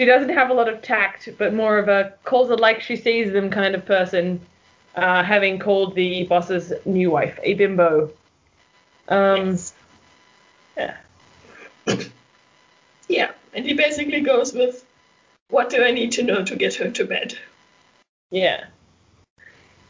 she 0.00 0.06
doesn't 0.06 0.30
have 0.30 0.48
a 0.48 0.54
lot 0.54 0.66
of 0.66 0.80
tact, 0.80 1.28
but 1.36 1.52
more 1.52 1.76
of 1.76 1.88
a 1.88 2.14
calls 2.24 2.50
it 2.50 2.58
like 2.58 2.80
she 2.80 2.96
sees 2.96 3.34
them 3.34 3.50
kind 3.50 3.74
of 3.74 3.84
person, 3.84 4.40
uh, 4.94 5.22
having 5.22 5.58
called 5.58 5.94
the 5.94 6.24
boss's 6.24 6.72
new 6.86 7.10
wife 7.10 7.38
a 7.42 7.52
bimbo. 7.52 8.10
Um, 9.08 9.48
Yes. 9.48 9.74
Yeah. 10.78 10.96
Yeah, 13.08 13.32
and 13.52 13.66
he 13.66 13.74
basically 13.74 14.22
goes 14.22 14.54
with, 14.54 14.86
"What 15.50 15.68
do 15.68 15.84
I 15.84 15.90
need 15.90 16.12
to 16.12 16.22
know 16.22 16.42
to 16.46 16.56
get 16.56 16.76
her 16.76 16.90
to 16.90 17.04
bed?" 17.04 17.36
Yeah. 18.30 18.68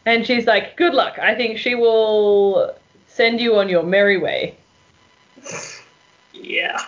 And 0.07 0.27
she's 0.27 0.45
like, 0.45 0.77
good 0.77 0.93
luck. 0.93 1.21
I 1.21 1.37
think 1.37 1.57
she 1.57 1.77
will 1.77 2.75
send 3.07 3.41
you 3.41 3.55
on 3.59 3.69
your 3.69 3.85
merry 3.85 4.19
way. 4.19 4.57
Yeah. 6.33 6.85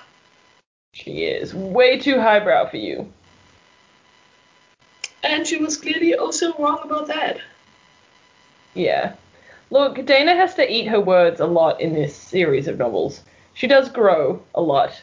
She 0.93 1.25
is 1.25 1.55
way 1.55 1.99
too 1.99 2.21
highbrow 2.21 2.67
for 2.69 2.77
you. 2.77 3.11
And 5.23 5.47
she 5.47 5.57
was 5.57 5.77
clearly 5.77 6.15
also 6.15 6.53
wrong 6.59 6.81
about 6.85 7.07
that. 7.07 7.41
Yeah. 8.75 9.15
Look, 9.71 10.05
Dana 10.05 10.35
has 10.35 10.55
to 10.57 10.71
eat 10.71 10.89
her 10.89 11.01
words 11.01 11.41
a 11.41 11.47
lot 11.47 11.81
in 11.81 11.95
this 11.95 12.15
series 12.15 12.69
of 12.69 12.79
novels. 12.79 13.23
She 13.55 13.67
does 13.67 13.89
grow 13.89 14.43
a 14.55 14.61
lot. 14.61 15.03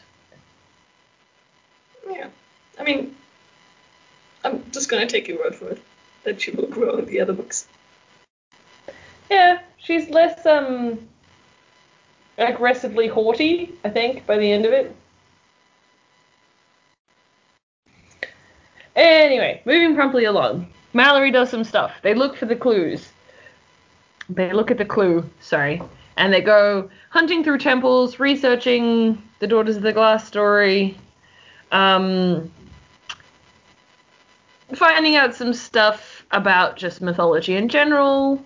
Yeah. 2.08 2.28
I 2.78 2.84
mean, 2.84 3.16
I'm 4.44 4.64
just 4.70 4.88
gonna 4.88 5.06
take 5.06 5.26
your 5.26 5.38
word 5.38 5.56
for 5.56 5.70
it 5.70 5.82
that 6.24 6.40
she 6.40 6.52
will 6.52 6.66
grow 6.66 6.98
in 6.98 7.06
the 7.06 7.20
other 7.20 7.32
books. 7.32 7.66
Yeah, 9.28 9.60
she's 9.78 10.08
less 10.08 10.46
um 10.46 11.08
aggressively 12.38 13.08
haughty, 13.08 13.74
I 13.84 13.90
think, 13.90 14.26
by 14.26 14.38
the 14.38 14.50
end 14.50 14.66
of 14.66 14.72
it. 14.72 14.94
Anyway, 19.00 19.62
moving 19.64 19.94
promptly 19.94 20.26
along. 20.26 20.66
Malory 20.94 21.32
does 21.32 21.48
some 21.48 21.64
stuff. 21.64 21.92
They 22.02 22.12
look 22.12 22.36
for 22.36 22.44
the 22.44 22.54
clues. 22.54 23.08
They 24.28 24.52
look 24.52 24.70
at 24.70 24.76
the 24.76 24.84
clue, 24.84 25.28
sorry, 25.40 25.80
and 26.18 26.30
they 26.32 26.42
go 26.42 26.90
hunting 27.08 27.42
through 27.42 27.58
temples, 27.58 28.20
researching 28.20 29.20
the 29.38 29.46
Daughters 29.46 29.76
of 29.76 29.82
the 29.82 29.92
Glass 29.94 30.26
story, 30.26 30.98
um, 31.72 32.50
finding 34.74 35.16
out 35.16 35.34
some 35.34 35.54
stuff 35.54 36.26
about 36.32 36.76
just 36.76 37.00
mythology 37.00 37.56
in 37.56 37.70
general. 37.70 38.44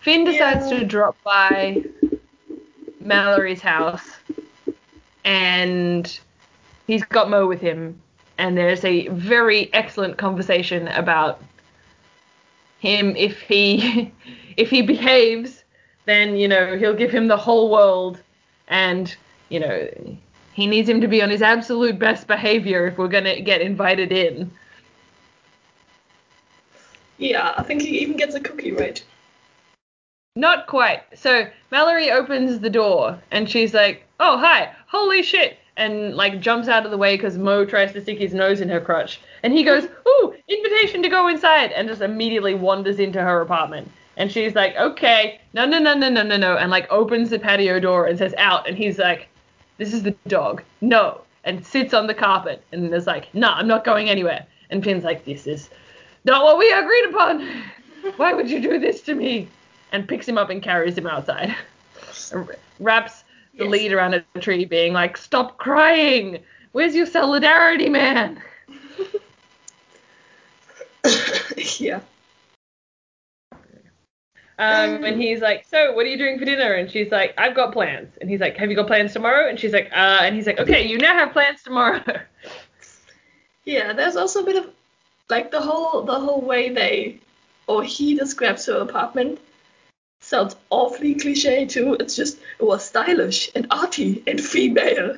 Finn 0.00 0.24
decides 0.24 0.68
Yeah. 0.70 0.80
to 0.80 0.84
drop 0.84 1.16
by 1.22 1.84
Malory's 3.00 3.62
house, 3.62 4.16
and 5.24 6.18
he's 6.88 7.04
got 7.04 7.30
Moe 7.30 7.46
with 7.46 7.60
him, 7.60 8.02
and 8.38 8.56
there's 8.56 8.84
a 8.84 9.08
very 9.08 9.72
excellent 9.74 10.16
conversation 10.16 10.88
about 10.88 11.42
him 12.78 13.14
if 13.16 13.40
he 13.40 14.12
if 14.56 14.70
he 14.70 14.82
behaves 14.82 15.64
then 16.06 16.36
you 16.36 16.48
know 16.48 16.76
he'll 16.76 16.94
give 16.94 17.10
him 17.10 17.28
the 17.28 17.36
whole 17.36 17.70
world 17.70 18.20
and 18.68 19.16
you 19.48 19.60
know 19.60 19.88
he 20.52 20.66
needs 20.66 20.88
him 20.88 21.00
to 21.00 21.08
be 21.08 21.22
on 21.22 21.30
his 21.30 21.42
absolute 21.42 21.98
best 21.98 22.26
behavior 22.26 22.86
if 22.86 22.98
we're 22.98 23.08
going 23.08 23.24
to 23.24 23.40
get 23.40 23.60
invited 23.60 24.10
in 24.10 24.50
Yeah, 27.18 27.52
I 27.56 27.64
think 27.64 27.82
he 27.82 27.98
even 27.98 28.16
gets 28.16 28.36
a 28.36 28.40
cookie 28.40 28.72
right. 28.72 29.02
Not 30.36 30.68
quite. 30.68 31.02
So 31.18 31.48
Malory 31.72 32.12
opens 32.12 32.60
the 32.60 32.70
door 32.70 33.20
and 33.32 33.50
she's 33.50 33.74
like, 33.74 34.04
"Oh 34.20 34.38
hi, 34.38 34.72
holy 34.86 35.22
shit!" 35.24 35.58
And 35.78 36.16
like 36.16 36.40
jumps 36.40 36.68
out 36.68 36.84
of 36.84 36.90
the 36.90 36.98
way 36.98 37.16
because 37.16 37.38
Moe 37.38 37.64
tries 37.64 37.92
to 37.92 38.02
stick 38.02 38.18
his 38.18 38.34
nose 38.34 38.60
in 38.60 38.68
her 38.68 38.80
crotch, 38.80 39.20
and 39.44 39.52
he 39.52 39.62
goes, 39.62 39.88
"Ooh, 40.06 40.34
invitation 40.48 41.02
to 41.04 41.08
go 41.08 41.28
inside," 41.28 41.70
and 41.70 41.88
just 41.88 42.02
immediately 42.02 42.54
wanders 42.54 42.98
into 42.98 43.22
her 43.22 43.40
apartment. 43.40 43.88
And 44.16 44.30
she's 44.30 44.56
like, 44.56 44.76
"Okay, 44.76 45.40
no, 45.54 45.64
no, 45.64 45.78
no, 45.78 45.94
no, 45.94 46.10
no, 46.10 46.24
no, 46.24 46.36
no," 46.36 46.56
and 46.56 46.70
like 46.70 46.90
opens 46.90 47.30
the 47.30 47.38
patio 47.38 47.78
door 47.78 48.06
and 48.06 48.18
says, 48.18 48.34
"Out," 48.38 48.68
and 48.68 48.76
he's 48.76 48.98
like, 48.98 49.28
"This 49.76 49.94
is 49.94 50.02
the 50.02 50.16
dog, 50.26 50.64
no," 50.80 51.20
and 51.44 51.64
sits 51.64 51.94
on 51.94 52.08
the 52.08 52.14
carpet 52.14 52.60
and 52.72 52.92
is 52.92 53.06
like, 53.06 53.32
"No, 53.32 53.50
I'm 53.50 53.68
not 53.68 53.84
going 53.84 54.10
anywhere." 54.10 54.44
And 54.70 54.82
Finn's 54.82 55.04
like, 55.04 55.24
"This 55.24 55.46
is 55.46 55.70
not 56.24 56.42
what 56.42 56.58
we 56.58 56.72
agreed 56.72 57.08
upon. 57.10 57.48
Why 58.16 58.34
would 58.34 58.50
you 58.50 58.60
do 58.60 58.80
this 58.80 59.00
to 59.02 59.14
me?" 59.14 59.46
And 59.92 60.08
picks 60.08 60.28
him 60.28 60.38
up 60.38 60.50
and 60.50 60.60
carries 60.60 60.98
him 60.98 61.06
outside. 61.06 61.54
Wraps 62.80 63.22
the 63.58 63.64
Yes. 63.64 63.72
lead 63.72 63.92
around 63.92 64.14
a 64.14 64.24
tree, 64.40 64.64
being 64.64 64.92
like, 64.92 65.16
"Stop 65.16 65.58
crying. 65.58 66.42
Where's 66.72 66.94
your 66.94 67.06
solidarity, 67.06 67.88
man?" 67.88 68.42
yeah. 71.78 72.00
Um, 74.60 75.04
and 75.04 75.20
he's 75.20 75.40
like, 75.40 75.64
"So, 75.70 75.92
what 75.92 76.04
are 76.04 76.08
you 76.08 76.18
doing 76.18 76.38
for 76.38 76.44
dinner?" 76.44 76.74
And 76.74 76.90
she's 76.90 77.12
like, 77.12 77.32
"I've 77.38 77.54
got 77.54 77.72
plans." 77.72 78.16
And 78.20 78.28
he's 78.28 78.40
like, 78.40 78.56
"Have 78.56 78.70
you 78.70 78.76
got 78.76 78.88
plans 78.88 79.12
tomorrow?" 79.12 79.48
And 79.48 79.58
she's 79.58 79.72
like, 79.72 79.90
"Uh," 79.92 80.20
and 80.22 80.34
he's 80.34 80.46
like, 80.46 80.58
"Okay, 80.58 80.86
you 80.86 80.98
now 80.98 81.14
have 81.14 81.32
plans 81.32 81.62
tomorrow." 81.62 82.02
Yeah, 83.64 83.92
there's 83.92 84.16
also 84.16 84.40
a 84.40 84.46
bit 84.46 84.56
of 84.56 84.70
like 85.28 85.50
the 85.50 85.60
whole 85.60 86.02
the 86.02 86.18
whole 86.18 86.40
way 86.40 86.70
they 86.70 87.20
or 87.66 87.82
he 87.82 88.14
describes 88.14 88.64
her 88.64 88.78
apartment 88.78 89.38
sounds 90.20 90.56
awfully 90.70 91.14
cliche 91.14 91.66
too. 91.66 91.94
It's 92.00 92.16
just 92.16 92.38
it 92.58 92.64
was 92.64 92.84
stylish 92.84 93.50
and 93.54 93.66
arty 93.70 94.22
and 94.26 94.40
female. 94.40 95.16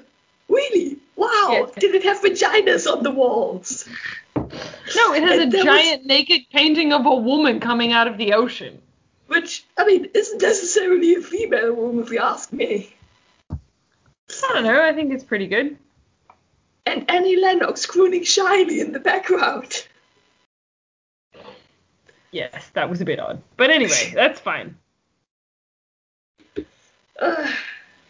Really? 0.48 0.96
Wow! 1.16 1.48
Yes. 1.51 1.70
Did 1.78 1.94
it 1.94 2.03
have 2.05 2.20
vaginas 2.20 2.90
on 2.90 3.03
the 3.03 3.11
walls? 3.11 3.88
no, 4.36 5.14
it 5.14 5.22
has 5.22 5.38
a 5.38 5.42
And 5.42 5.53
was- 5.53 5.62
giant 5.64 6.07
naked 6.07 6.42
painting 6.53 6.92
of 6.92 7.07
a 7.07 7.14
woman 7.14 7.61
coming 7.61 7.92
out 7.92 8.09
of 8.09 8.16
the 8.18 8.32
ocean. 8.34 8.80
Which 9.28 9.64
I 9.78 9.84
mean 9.84 10.09
isn't 10.14 10.42
necessarily 10.42 11.14
a 11.14 11.20
female 11.20 11.72
woman 11.74 12.03
if 12.05 12.11
you 12.11 12.18
ask 12.18 12.53
me. 12.53 12.92
I 13.51 14.53
don't 14.55 14.64
know. 14.64 14.82
I 14.82 14.92
think 14.92 15.12
it's 15.12 15.24
pretty 15.24 15.46
good. 15.46 15.76
And 16.86 17.09
Annie 17.11 17.36
Lennox 17.36 17.86
crooning 17.86 18.24
shyly 18.24 18.80
in 18.80 18.90
the 18.92 18.98
background. 19.01 19.86
Yes, 22.32 22.70
that 22.74 22.88
was 22.88 23.01
a 23.01 23.05
bit 23.05 23.18
odd. 23.20 23.42
But 23.57 23.70
anyway, 23.70 24.12
that's 24.14 24.40
fine. 24.40 24.76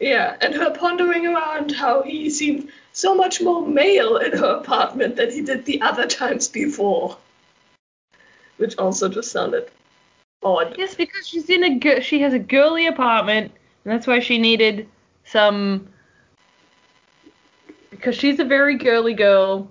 Yeah, 0.00 0.36
and 0.40 0.54
her 0.54 0.70
pondering 0.70 1.26
around 1.26 1.72
how 1.72 2.02
he 2.02 2.30
seemed 2.30 2.70
so 2.92 3.14
much 3.14 3.42
more 3.42 3.66
male 3.66 4.16
in 4.16 4.32
her 4.32 4.54
apartment 4.54 5.16
than 5.16 5.30
he 5.30 5.42
did 5.42 5.66
the 5.66 5.82
other 5.82 6.06
times 6.06 6.48
before. 6.48 7.18
Which 8.56 8.78
also 8.78 9.11
just 9.11 9.30
sounded 9.30 9.70
odd. 10.42 10.74
Yes, 10.78 10.94
because 10.94 11.28
she's 11.28 11.50
in 11.50 11.64
a 11.64 11.78
gir- 11.78 12.00
she 12.00 12.22
has 12.22 12.32
a 12.32 12.38
girly 12.38 12.86
apartment, 12.86 13.52
and 13.84 13.92
that's 13.92 14.06
why 14.06 14.20
she 14.20 14.38
needed 14.38 14.88
some. 15.24 15.86
Because 17.90 18.14
she's 18.14 18.40
a 18.40 18.44
very 18.44 18.78
girly 18.78 19.12
girl, 19.12 19.68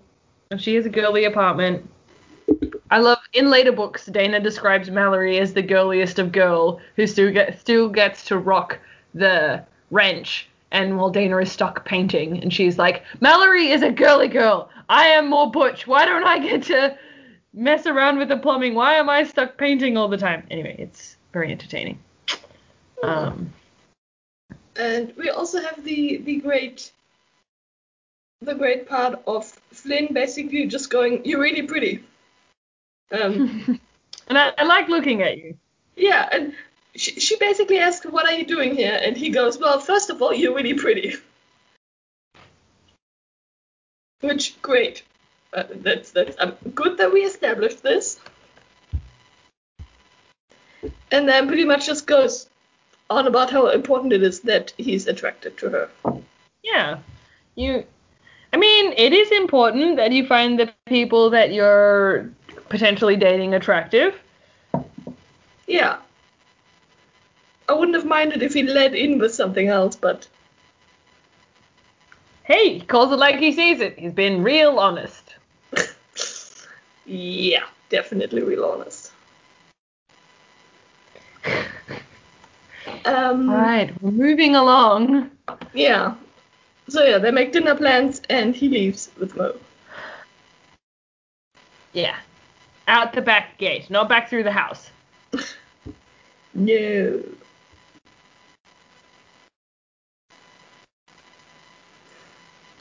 and 0.51 0.61
she 0.61 0.75
has 0.75 0.85
a 0.85 0.89
girly 0.89 1.25
apartment. 1.25 1.89
I 2.91 2.99
love 2.99 3.17
in 3.33 3.49
later 3.49 3.71
books. 3.71 4.05
Dana 4.05 4.39
describes 4.39 4.91
Malory 4.91 5.39
as 5.39 5.53
the 5.55 5.63
girliest 5.63 6.19
of 6.19 6.31
girl, 6.31 6.79
who 6.95 7.07
still 7.07 7.31
get 7.31 7.59
still 7.59 7.89
gets 7.89 8.25
to 8.25 8.37
rock 8.37 8.77
the 9.13 9.63
wrench, 9.91 10.47
and 10.71 10.97
while 10.97 11.09
Dana 11.09 11.37
is 11.37 11.51
stuck 11.51 11.85
painting, 11.85 12.41
and 12.41 12.53
she's 12.53 12.77
like, 12.77 13.03
Malory 13.21 13.73
is 13.73 13.81
a 13.81 13.91
girly 13.91 14.27
girl. 14.27 14.69
I 14.87 15.05
am 15.07 15.29
more 15.29 15.49
butch. 15.51 15.87
Why 15.87 16.05
don't 16.05 16.23
I 16.23 16.39
get 16.39 16.63
to 16.63 16.97
mess 17.53 17.85
around 17.85 18.17
with 18.19 18.29
the 18.29 18.37
plumbing? 18.37 18.73
Why 18.75 18.95
am 18.95 19.09
I 19.09 19.23
stuck 19.23 19.57
painting 19.57 19.97
all 19.97 20.07
the 20.07 20.17
time? 20.17 20.45
Anyway, 20.51 20.75
it's 20.79 21.17
very 21.33 21.51
entertaining. 21.51 21.99
Um, 23.03 23.51
And 24.75 25.13
we 25.17 25.29
also 25.29 25.59
have 25.61 25.83
the 25.83 26.17
the 26.17 26.37
great 26.37 26.91
the 28.41 28.55
great 28.55 28.87
part 28.87 29.21
of 29.27 29.45
Flynn 29.73 30.07
basically 30.13 30.65
just 30.67 30.89
going, 30.89 31.25
You're 31.25 31.41
really 31.41 31.63
pretty. 31.63 32.03
Um 33.11 33.79
and 34.27 34.37
I, 34.37 34.53
I 34.57 34.63
like 34.63 34.87
looking 34.87 35.21
at 35.21 35.37
you. 35.37 35.57
yeah, 35.95 36.29
and 36.31 36.53
she, 36.95 37.19
she 37.19 37.37
basically 37.37 37.79
asks, 37.79 38.05
What 38.05 38.25
are 38.25 38.33
you 38.33 38.45
doing 38.45 38.75
here? 38.75 38.99
And 39.01 39.15
he 39.15 39.29
goes, 39.29 39.57
Well, 39.57 39.79
first 39.79 40.09
of 40.09 40.21
all, 40.21 40.33
you're 40.33 40.55
really 40.55 40.73
pretty. 40.73 41.15
Which 44.21 44.61
great. 44.61 45.03
Uh, 45.53 45.63
that's 45.69 46.11
that's 46.11 46.35
um, 46.39 46.55
good 46.75 46.97
that 46.97 47.11
we 47.11 47.21
established 47.21 47.81
this. 47.81 48.19
And 51.11 51.27
then 51.27 51.47
pretty 51.47 51.65
much 51.65 51.85
just 51.85 52.05
goes 52.05 52.47
on 53.09 53.25
about 53.25 53.49
how 53.49 53.67
important 53.69 54.13
it 54.13 54.21
is 54.21 54.41
that 54.41 54.73
he's 54.77 55.07
attracted 55.07 55.57
to 55.57 55.69
her. 55.69 55.89
Yeah. 56.63 56.99
You 57.55 57.85
I 58.51 58.57
mean, 58.57 58.93
it 58.97 59.13
is 59.13 59.31
important 59.31 59.97
that 59.97 60.11
you 60.11 60.25
find 60.25 60.59
the 60.59 60.73
people 60.87 61.29
that 61.31 61.53
you're 61.53 62.29
potentially 62.69 63.15
dating 63.15 63.53
attractive. 63.53 64.19
Yeah. 65.67 65.97
I 67.69 67.73
wouldn't 67.73 67.95
have 67.95 68.05
minded 68.05 68.41
if 68.41 68.53
he 68.53 68.63
led 68.63 68.95
in 68.95 69.19
with 69.19 69.33
something 69.33 69.67
else, 69.67 69.95
but 69.95 70.27
Hey, 72.43 72.79
he 72.79 72.81
calls 72.81 73.11
it 73.11 73.17
like 73.17 73.37
he 73.37 73.51
sees 73.51 73.79
it. 73.79 73.99
He's 73.99 74.11
been 74.11 74.41
real 74.41 74.79
honest. 74.79 75.35
yeah, 77.05 77.65
definitely 77.89 78.41
real 78.41 78.65
honest. 78.65 79.11
Um, 83.05 83.49
Alright, 83.49 84.01
we're 84.01 84.11
moving 84.11 84.55
along. 84.55 85.31
Yeah. 85.73 86.15
So 86.89 87.03
yeah, 87.03 87.17
they 87.17 87.31
make 87.31 87.53
dinner 87.53 87.75
plans 87.75 88.21
and 88.29 88.55
he 88.55 88.67
leaves 88.67 89.09
with 89.17 89.35
Moe. 89.37 89.55
Yeah. 91.93 92.17
Out 92.87 93.13
the 93.13 93.21
back 93.21 93.57
gate, 93.57 93.89
not 93.89 94.09
back 94.09 94.29
through 94.29 94.43
the 94.43 94.51
house. 94.51 94.89
No. 96.55 97.23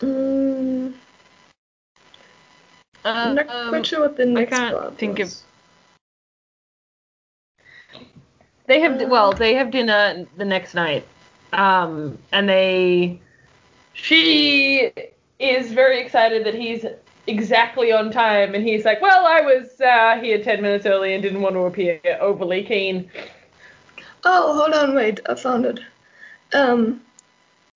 Mm, 0.00 0.94
I'm 3.04 3.34
not 3.34 3.48
Um, 3.48 3.68
quite 3.70 3.86
sure 3.86 4.00
what 4.00 4.16
the 4.16 4.26
next 4.26 4.52
I 4.52 4.70
can't 4.70 4.98
think 4.98 5.18
of- 5.18 5.34
They 8.66 8.80
have 8.80 9.00
Uh, 9.00 9.06
well, 9.08 9.32
they 9.32 9.54
have 9.54 9.70
dinner 9.70 10.26
the 10.36 10.44
next 10.44 10.74
night, 10.74 11.06
um, 11.52 12.18
and 12.32 12.48
they. 12.48 13.18
She 13.94 14.92
is 15.38 15.72
very 15.72 16.00
excited 16.00 16.44
that 16.44 16.54
he's 16.54 16.84
exactly 17.26 17.92
on 17.92 18.10
time, 18.12 18.54
and 18.54 18.62
he's 18.62 18.84
like, 18.84 19.00
"Well, 19.00 19.26
I 19.26 19.40
was 19.40 19.80
uh, 19.80 20.18
here 20.20 20.42
ten 20.42 20.60
minutes 20.62 20.86
early 20.86 21.14
and 21.14 21.22
didn't 21.22 21.40
want 21.40 21.54
to 21.54 21.60
appear 21.62 22.00
overly 22.20 22.62
keen." 22.62 23.10
Oh, 24.24 24.54
hold 24.54 24.74
on, 24.74 24.94
wait, 24.94 25.20
I 25.28 25.34
found 25.34 25.64
it. 25.64 25.80
Um, 26.52 27.00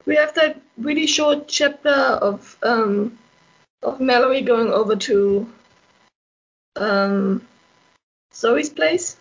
we 0.07 0.17
have 0.17 0.35
that 0.35 0.61
really 0.83 1.07
short 1.07 1.49
chapter 1.49 1.91
of 1.91 2.57
um 2.63 3.19
of 3.83 3.99
Malory 3.99 4.45
going 4.45 4.69
over 4.69 4.97
to 4.97 5.51
um 6.77 7.47
Zoe's 8.35 8.71
place. 8.71 9.17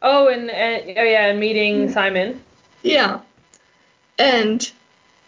Oh, 0.00 0.28
and 0.28 0.48
uh, 0.50 1.00
oh 1.00 1.04
yeah, 1.04 1.26
and 1.26 1.40
meeting 1.40 1.90
Simon. 1.90 2.42
Yeah, 2.82 3.20
and 4.18 4.70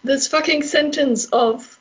this 0.04 0.28
fucking 0.28 0.62
sentence 0.62 1.26
of 1.26 1.78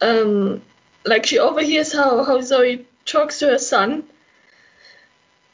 um 0.00 0.62
like 1.04 1.26
she 1.26 1.38
overhears 1.38 1.92
how 1.92 2.24
how 2.24 2.40
Zoe 2.40 2.86
talks 3.04 3.38
to 3.38 3.46
her 3.46 3.58
son, 3.58 4.04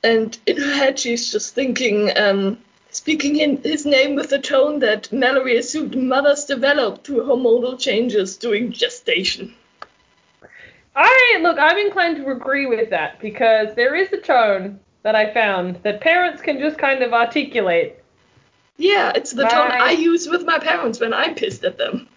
and 0.02 0.36
in 0.46 0.56
her 0.56 0.72
head 0.72 0.98
she's 0.98 1.30
just 1.30 1.54
thinking 1.54 2.16
um 2.16 2.58
speaking 2.96 3.36
in 3.36 3.62
his 3.62 3.84
name 3.84 4.14
with 4.14 4.30
the 4.30 4.38
tone 4.38 4.78
that 4.78 5.10
Malory 5.12 5.58
assumed 5.58 5.96
mothers 5.96 6.44
develop 6.44 7.04
through 7.04 7.24
hormonal 7.24 7.78
changes 7.78 8.36
during 8.36 8.72
gestation. 8.72 9.54
I 10.94 11.38
look, 11.42 11.58
I'm 11.58 11.76
inclined 11.76 12.16
to 12.16 12.30
agree 12.30 12.64
with 12.64 12.88
that 12.90 13.20
because 13.20 13.74
there 13.74 13.94
is 13.94 14.10
a 14.12 14.16
tone 14.16 14.80
that 15.02 15.14
I 15.14 15.32
found 15.34 15.76
that 15.82 16.00
parents 16.00 16.40
can 16.40 16.58
just 16.58 16.78
kind 16.78 17.02
of 17.02 17.12
articulate. 17.12 18.02
Yeah, 18.78 19.12
it's 19.14 19.32
the 19.32 19.44
tone 19.44 19.72
I 19.72 19.90
use 19.90 20.26
with 20.26 20.46
my 20.46 20.58
parents 20.58 20.98
when 20.98 21.12
I'm 21.12 21.34
pissed 21.34 21.64
at 21.64 21.76
them. 21.76 22.08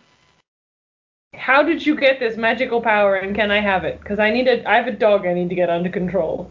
How 1.33 1.61
did 1.61 1.85
you 1.85 1.95
get 1.95 2.19
this 2.19 2.37
magical 2.37 2.81
power 2.81 3.15
and 3.15 3.35
can 3.35 3.51
I 3.51 3.59
have 3.59 3.83
it? 3.83 3.99
Because 3.99 4.19
I 4.19 4.31
need 4.31 4.47
a, 4.47 4.67
I 4.67 4.77
have 4.77 4.87
a 4.87 4.91
dog 4.91 5.25
I 5.25 5.33
need 5.33 5.49
to 5.49 5.55
get 5.55 5.69
under 5.69 5.89
control. 5.89 6.49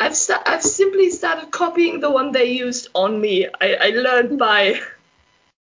I've 0.00 0.16
sta- 0.16 0.42
I've 0.46 0.62
simply 0.62 1.10
started 1.10 1.50
copying 1.50 2.00
the 2.00 2.10
one 2.10 2.32
they 2.32 2.46
used 2.46 2.88
on 2.94 3.20
me. 3.20 3.46
I, 3.60 3.74
I 3.74 3.88
learned 3.90 4.38
by 4.38 4.80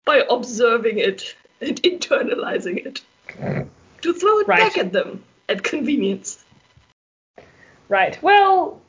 by 0.05 0.23
observing 0.29 0.99
it 0.99 1.35
and 1.61 1.83
internalizing 1.91 2.85
it 2.87 3.01
to 4.03 4.13
throw 4.13 4.39
it 4.41 4.47
Right. 4.47 4.59
back 4.59 4.77
at 4.79 4.93
them 4.93 5.25
at 5.49 5.63
convenience. 5.63 6.45
Right. 7.89 8.21
Well, 8.23 8.81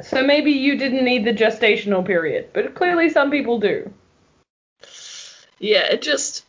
so 0.00 0.22
maybe 0.22 0.52
you 0.52 0.76
didn't 0.78 1.04
need 1.04 1.24
the 1.24 1.34
gestational 1.34 2.06
period, 2.06 2.50
but 2.52 2.74
clearly 2.74 3.10
some 3.10 3.30
people 3.30 3.58
do. 3.58 3.92
Yeah, 5.58 5.86
it 5.92 6.02
just 6.02 6.44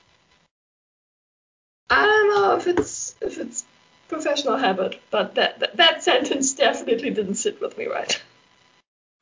I 1.90 2.06
don't 2.06 2.30
know 2.30 2.56
if 2.58 2.68
it's 2.68 3.16
if 3.22 3.40
it's 3.40 3.66
professional 4.08 4.58
habit, 4.58 5.02
but 5.10 5.34
that 5.36 5.60
that, 5.60 5.78
that 5.78 6.04
sentence 6.04 6.54
definitely 6.54 7.10
didn't 7.10 7.36
sit 7.36 7.60
with 7.60 7.76
me 7.78 7.88
right. 7.88 8.22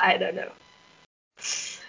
I 0.03 0.17
don't 0.17 0.35
know. 0.35 0.51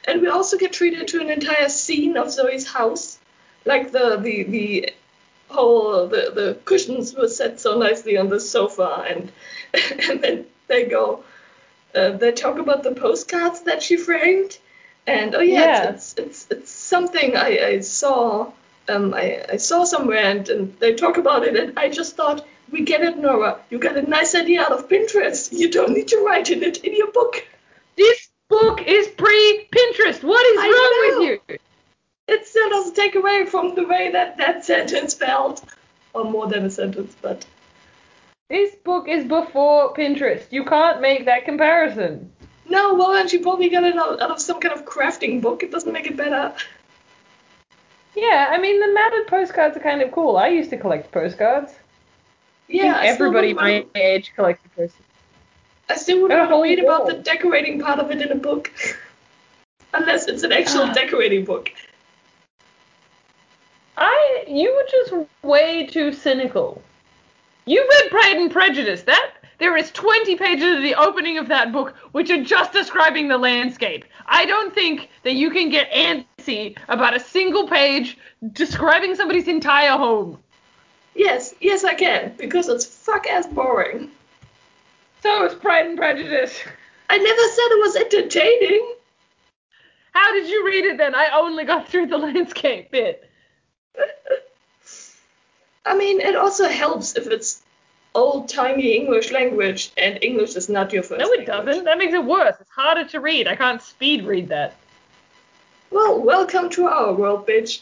And 0.07 0.23
we 0.23 0.29
also 0.29 0.57
get 0.57 0.73
treated 0.73 1.09
to 1.09 1.21
an 1.21 1.31
entire 1.31 1.69
scene 1.69 2.17
of 2.17 2.31
Zoe's 2.31 2.67
house, 2.67 3.19
like 3.65 3.91
the 3.91 4.17
the 4.17 4.45
the 4.45 4.93
whole 5.49 6.07
the 6.07 6.31
the 6.35 6.59
cushions 6.65 7.15
were 7.15 7.29
set 7.29 7.59
so 7.61 7.77
nicely 7.77 8.17
on 8.17 8.29
the 8.29 8.39
sofa, 8.39 9.05
and 9.09 9.33
and 10.09 10.23
then 10.23 10.47
they 10.69 10.85
go. 10.85 11.25
Uh, 11.95 12.11
they 12.11 12.33
talk 12.33 12.59
about 12.59 12.83
the 12.83 12.93
postcards 12.93 13.62
that 13.62 13.83
she 13.83 13.97
framed, 13.97 14.59
and 15.07 15.35
oh 15.35 15.41
yeah, 15.41 15.61
Yeah. 15.65 15.91
It's, 15.91 16.15
it's 16.15 16.19
it's 16.19 16.51
it's 16.51 16.71
something 16.71 17.37
I, 17.37 17.51
I 17.73 17.81
saw 17.81 18.53
um 18.89 19.12
I, 19.15 19.45
I 19.55 19.57
saw 19.57 19.85
somewhere, 19.85 20.25
and, 20.25 20.49
and 20.49 20.79
they 20.79 20.95
talk 20.95 21.17
about 21.17 21.45
it, 21.45 21.57
and 21.57 21.79
I 21.79 21.89
just 21.89 22.15
thought 22.17 22.47
we 22.71 22.83
get 22.85 23.03
it, 23.03 23.19
Nora. 23.19 23.59
You 23.71 23.79
got 23.79 23.97
a 23.97 24.03
nice 24.03 24.35
idea 24.37 24.62
out 24.62 24.73
of 24.73 24.89
Pinterest. 24.89 25.51
You 25.53 25.71
don't 25.71 25.93
need 25.93 26.09
to 26.09 26.19
write 26.27 26.51
in 26.51 26.62
it 26.62 26.79
in 26.85 26.95
your 26.95 27.11
book. 27.11 27.45
This 28.51 28.61
book 28.61 28.82
is 28.86 29.09
pre-Pinterest. 29.09 30.22
What 30.22 30.47
is 30.47 30.59
I 30.61 30.68
wrong 30.68 31.18
know. 31.26 31.30
with 31.30 31.40
you? 31.49 31.59
It 32.28 32.47
still 32.47 32.70
doesn't 32.70 32.95
take 32.95 33.14
away 33.14 33.47
from 33.47 33.74
the 33.74 33.86
way 33.86 34.11
that 34.12 34.36
that 34.38 34.64
sentence 34.64 35.14
felt, 35.14 35.64
or 36.14 36.24
more 36.24 36.47
than 36.47 36.64
a 36.64 36.70
sentence, 36.70 37.14
but 37.20 37.45
This 38.49 38.74
book 38.76 39.09
is 39.09 39.24
before 39.26 39.92
Pinterest. 39.95 40.45
You 40.51 40.64
can't 40.64 41.01
make 41.01 41.24
that 41.26 41.45
comparison. 41.45 42.30
no. 42.68 42.95
Well, 42.95 43.12
then 43.12 43.28
she 43.28 43.38
probably 43.38 43.68
got 43.68 43.84
it 43.84 43.97
out, 43.97 44.20
out 44.22 44.30
of 44.30 44.40
some 44.40 44.61
kind 44.61 44.74
of 44.74 44.84
crafting 44.86 45.40
book. 45.42 45.62
It 45.62 45.70
doesn't 45.70 45.92
make 45.92 46.07
it 46.07 46.16
better. 46.16 46.55
Yeah, 48.14 48.49
I 48.51 48.59
mean 48.59 48.80
the 48.80 48.92
matted 48.92 49.26
postcards 49.26 49.76
are 49.76 49.80
kind 49.80 50.01
of 50.01 50.12
cool. 50.12 50.36
I 50.36 50.49
used 50.49 50.70
to 50.70 50.76
collect 50.76 51.11
postcards. 51.12 51.72
I 51.72 51.76
Yeah, 52.68 53.01
everybody 53.03 53.53
my 53.55 53.84
age 53.95 54.32
collected 54.36 54.70
postcards. 54.76 55.14
I 55.89 55.97
still 55.97 56.22
wouldn't 56.22 56.49
to 56.49 56.62
read 56.62 56.78
about 56.78 57.07
the 57.07 57.14
decorating 57.14 57.80
part 57.80 57.99
of 57.99 58.11
it 58.11 58.22
in 58.22 58.32
a 58.32 58.37
book. 58.37 58.72
Unless 59.93 60.28
it's 60.28 60.43
an 60.43 60.53
actual 60.53 60.85
Ah. 60.85 60.93
decorating 60.93 61.45
book. 61.45 61.70
I 63.97 64.45
you 64.49 64.74
were 64.74 64.87
just 64.91 65.28
way 65.43 65.87
too 65.87 66.12
cynical. 66.12 66.82
You 67.66 67.87
read 67.89 68.11
Pride 68.11 68.37
and 68.37 68.51
Prejudice. 68.51 69.03
That 69.03 69.30
there 69.59 69.76
is 69.76 69.91
20 69.93 70.37
pages 70.37 70.76
of 70.76 70.82
the 70.82 70.95
opening 70.97 71.39
of 71.39 71.49
that 71.49 71.70
book 71.72 71.95
which 72.12 72.30
are 72.30 72.43
just 72.43 72.72
describing 72.72 73.28
the 73.28 73.39
landscape. 73.39 74.05
I 74.26 74.47
don't 74.47 74.74
think 74.74 75.11
that 75.22 75.35
you 75.35 75.51
can 75.51 75.70
get 75.70 75.93
antsy 75.93 76.76
about 76.89 77.14
a 77.16 77.20
single 77.20 77.68
page 77.68 78.18
describing 78.53 79.14
somebody's 79.14 79.49
entire 79.49 79.97
home. 79.97 80.39
Yes, 81.14 81.55
yes, 81.61 81.85
I 81.85 81.95
can, 81.95 82.35
because 82.37 82.68
it's 82.68 82.85
fuck 82.85 83.28
ass 83.28 83.47
boring. 83.47 84.11
So 85.25 85.41
it 85.41 85.43
was 85.45 85.55
Pride 85.55 85.87
and 85.87 85.97
Prejudice. 85.97 86.61
I 87.09 87.16
never 87.16 87.27
said 87.27 87.68
it 87.70 87.81
was 87.81 87.97
entertaining. 87.97 88.95
How 90.12 90.35
did 90.35 90.51
you 90.51 90.66
read 90.66 90.85
it 90.85 90.99
then? 90.99 91.14
I 91.14 91.31
only 91.35 91.64
got 91.64 91.89
through 91.89 92.09
the 92.09 92.18
landscape 92.29 92.91
bit. 92.91 93.31
I 95.87 95.97
mean, 95.97 96.20
it 96.20 96.37
also 96.37 96.68
helps 96.68 97.16
if 97.16 97.27
it's 97.27 97.62
old 98.14 98.51
timey 98.51 98.97
English 98.97 99.33
language 99.33 99.93
and 99.97 100.22
English 100.22 100.57
is 100.57 100.68
not 100.68 100.93
your 100.93 101.03
first 101.03 101.20
No, 101.20 101.33
it 101.33 101.49
language. 101.49 101.66
doesn't. 101.68 101.85
That 101.85 101.97
makes 101.97 102.12
it 102.12 102.22
worse. 102.22 102.57
It's 102.61 102.68
harder 102.68 103.09
to 103.09 103.20
read. 103.20 103.49
I 103.49 103.57
can't 103.57 103.81
speed 103.81 104.27
read 104.27 104.51
that. 104.51 104.75
Well, 105.91 106.20
welcome 106.20 106.68
to 106.68 106.85
our 106.87 107.14
world, 107.14 107.47
bitch. 107.49 107.81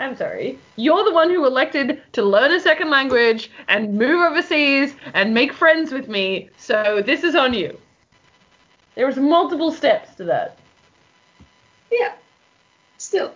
I'm 0.00 0.16
sorry. 0.16 0.58
You're 0.76 1.04
the 1.04 1.12
one 1.12 1.28
who 1.28 1.46
elected 1.46 2.02
to 2.12 2.22
learn 2.22 2.52
a 2.52 2.58
second 2.58 2.88
language 2.88 3.50
and 3.68 3.98
move 3.98 4.24
overseas 4.24 4.94
and 5.12 5.34
make 5.34 5.52
friends 5.52 5.92
with 5.92 6.08
me, 6.08 6.48
so 6.56 7.02
this 7.04 7.22
is 7.22 7.34
on 7.34 7.52
you. 7.52 7.78
There 8.94 9.06
was 9.06 9.18
multiple 9.18 9.70
steps 9.70 10.14
to 10.16 10.24
that. 10.24 10.58
Yeah. 11.92 12.14
Still. 12.96 13.34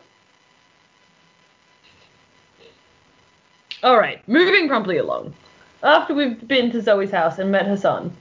All 3.83 3.99
right, 3.99 4.27
moving 4.27 4.67
promptly 4.67 4.97
along. 4.97 5.35
After 5.83 6.15
we've 6.15 6.49
been 6.49 6.71
to 6.73 6.81
Zoe's 6.81 7.11
house 7.11 7.39
and 7.39 7.53
met 7.53 7.67
her 7.67 7.77
son, 7.77 8.17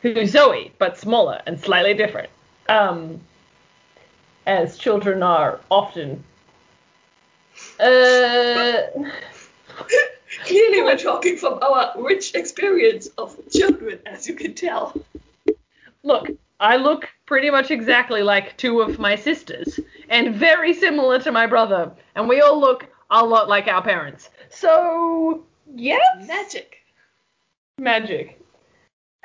who's 0.00 0.32
Zoe 0.32 0.72
but 0.78 0.98
smaller 0.98 1.40
and 1.46 1.60
slightly 1.60 1.94
different, 1.94 2.28
um, 2.68 3.20
as 4.46 4.76
children 4.76 5.22
are 5.22 5.60
often. 5.70 6.24
Uh, 7.80 8.82
Clearly, 10.44 10.82
we're 10.82 10.96
talking 10.96 11.36
from 11.36 11.58
our 11.62 11.92
rich 11.96 12.34
experience 12.34 13.08
of 13.18 13.36
children, 13.50 13.98
as 14.06 14.26
you 14.26 14.34
can 14.34 14.54
tell. 14.54 14.94
look, 16.02 16.28
I 16.58 16.76
look 16.76 17.08
pretty 17.26 17.50
much 17.50 17.70
exactly 17.70 18.22
like 18.22 18.56
two 18.56 18.80
of 18.80 18.98
my 18.98 19.14
sisters, 19.14 19.78
and 20.08 20.34
very 20.34 20.72
similar 20.72 21.18
to 21.20 21.32
my 21.32 21.46
brother, 21.46 21.92
and 22.14 22.28
we 22.28 22.40
all 22.40 22.58
look 22.58 22.86
a 23.10 23.24
lot 23.24 23.48
like 23.48 23.68
our 23.68 23.82
parents. 23.82 24.30
So, 24.48 25.44
yes, 25.74 26.00
Magic. 26.26 26.76
magic. 27.78 28.40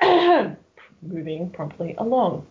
Moving 1.02 1.50
promptly 1.50 1.94
along. 1.98 2.46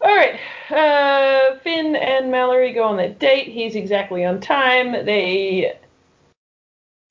All 0.00 0.14
right, 0.14 0.38
uh, 0.70 1.58
Finn 1.60 1.96
and 1.96 2.32
Malory 2.32 2.74
go 2.74 2.84
on 2.84 2.96
their 2.96 3.08
date. 3.08 3.48
He's 3.48 3.74
exactly 3.74 4.24
on 4.24 4.40
time. 4.40 4.92
They 4.92 5.78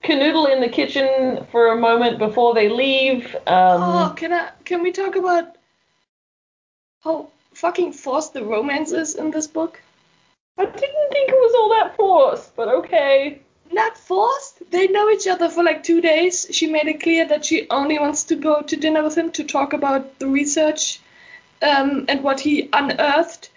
canoodle 0.04 0.52
in 0.52 0.62
the 0.62 0.70
kitchen 0.70 1.46
for 1.52 1.72
a 1.72 1.80
moment 1.80 2.20
before 2.20 2.54
they 2.54 2.70
leave. 2.70 3.36
Um, 3.48 3.82
oh, 3.82 4.14
can 4.16 4.34
I? 4.34 4.52
Can 4.66 4.84
we 4.84 4.92
talk 4.92 5.16
about 5.16 5.56
how 7.04 7.30
fucking 7.54 7.94
forced 7.94 8.34
the 8.34 8.44
romance 8.44 8.92
is 8.92 9.16
in 9.16 9.32
this 9.32 9.48
book? 9.48 9.82
I 10.58 10.66
didn't 10.66 11.10
think 11.12 11.30
it 11.30 11.36
was 11.36 11.56
all 11.56 11.70
that 11.70 11.96
forced, 11.96 12.56
but 12.56 12.68
okay. 12.68 13.42
Not 13.72 13.98
forced. 13.98 14.70
They 14.70 14.88
know 14.88 15.10
each 15.10 15.26
other 15.26 15.50
for 15.50 15.64
like 15.64 15.84
two 15.84 16.00
days. 16.00 16.46
She 16.52 16.68
made 16.68 16.88
it 16.88 17.02
clear 17.02 17.26
that 17.28 17.46
she 17.46 17.68
only 17.72 17.98
wants 17.98 18.26
to 18.26 18.36
go 18.36 18.62
to 18.62 18.76
dinner 18.76 19.04
with 19.04 19.18
him 19.18 19.32
to 19.32 19.44
talk 19.44 19.74
about 19.74 20.20
the 20.20 20.28
research 20.28 21.00
um, 21.62 22.06
and 22.08 22.24
what 22.24 22.40
he 22.40 22.70
unearthed. 22.74 23.50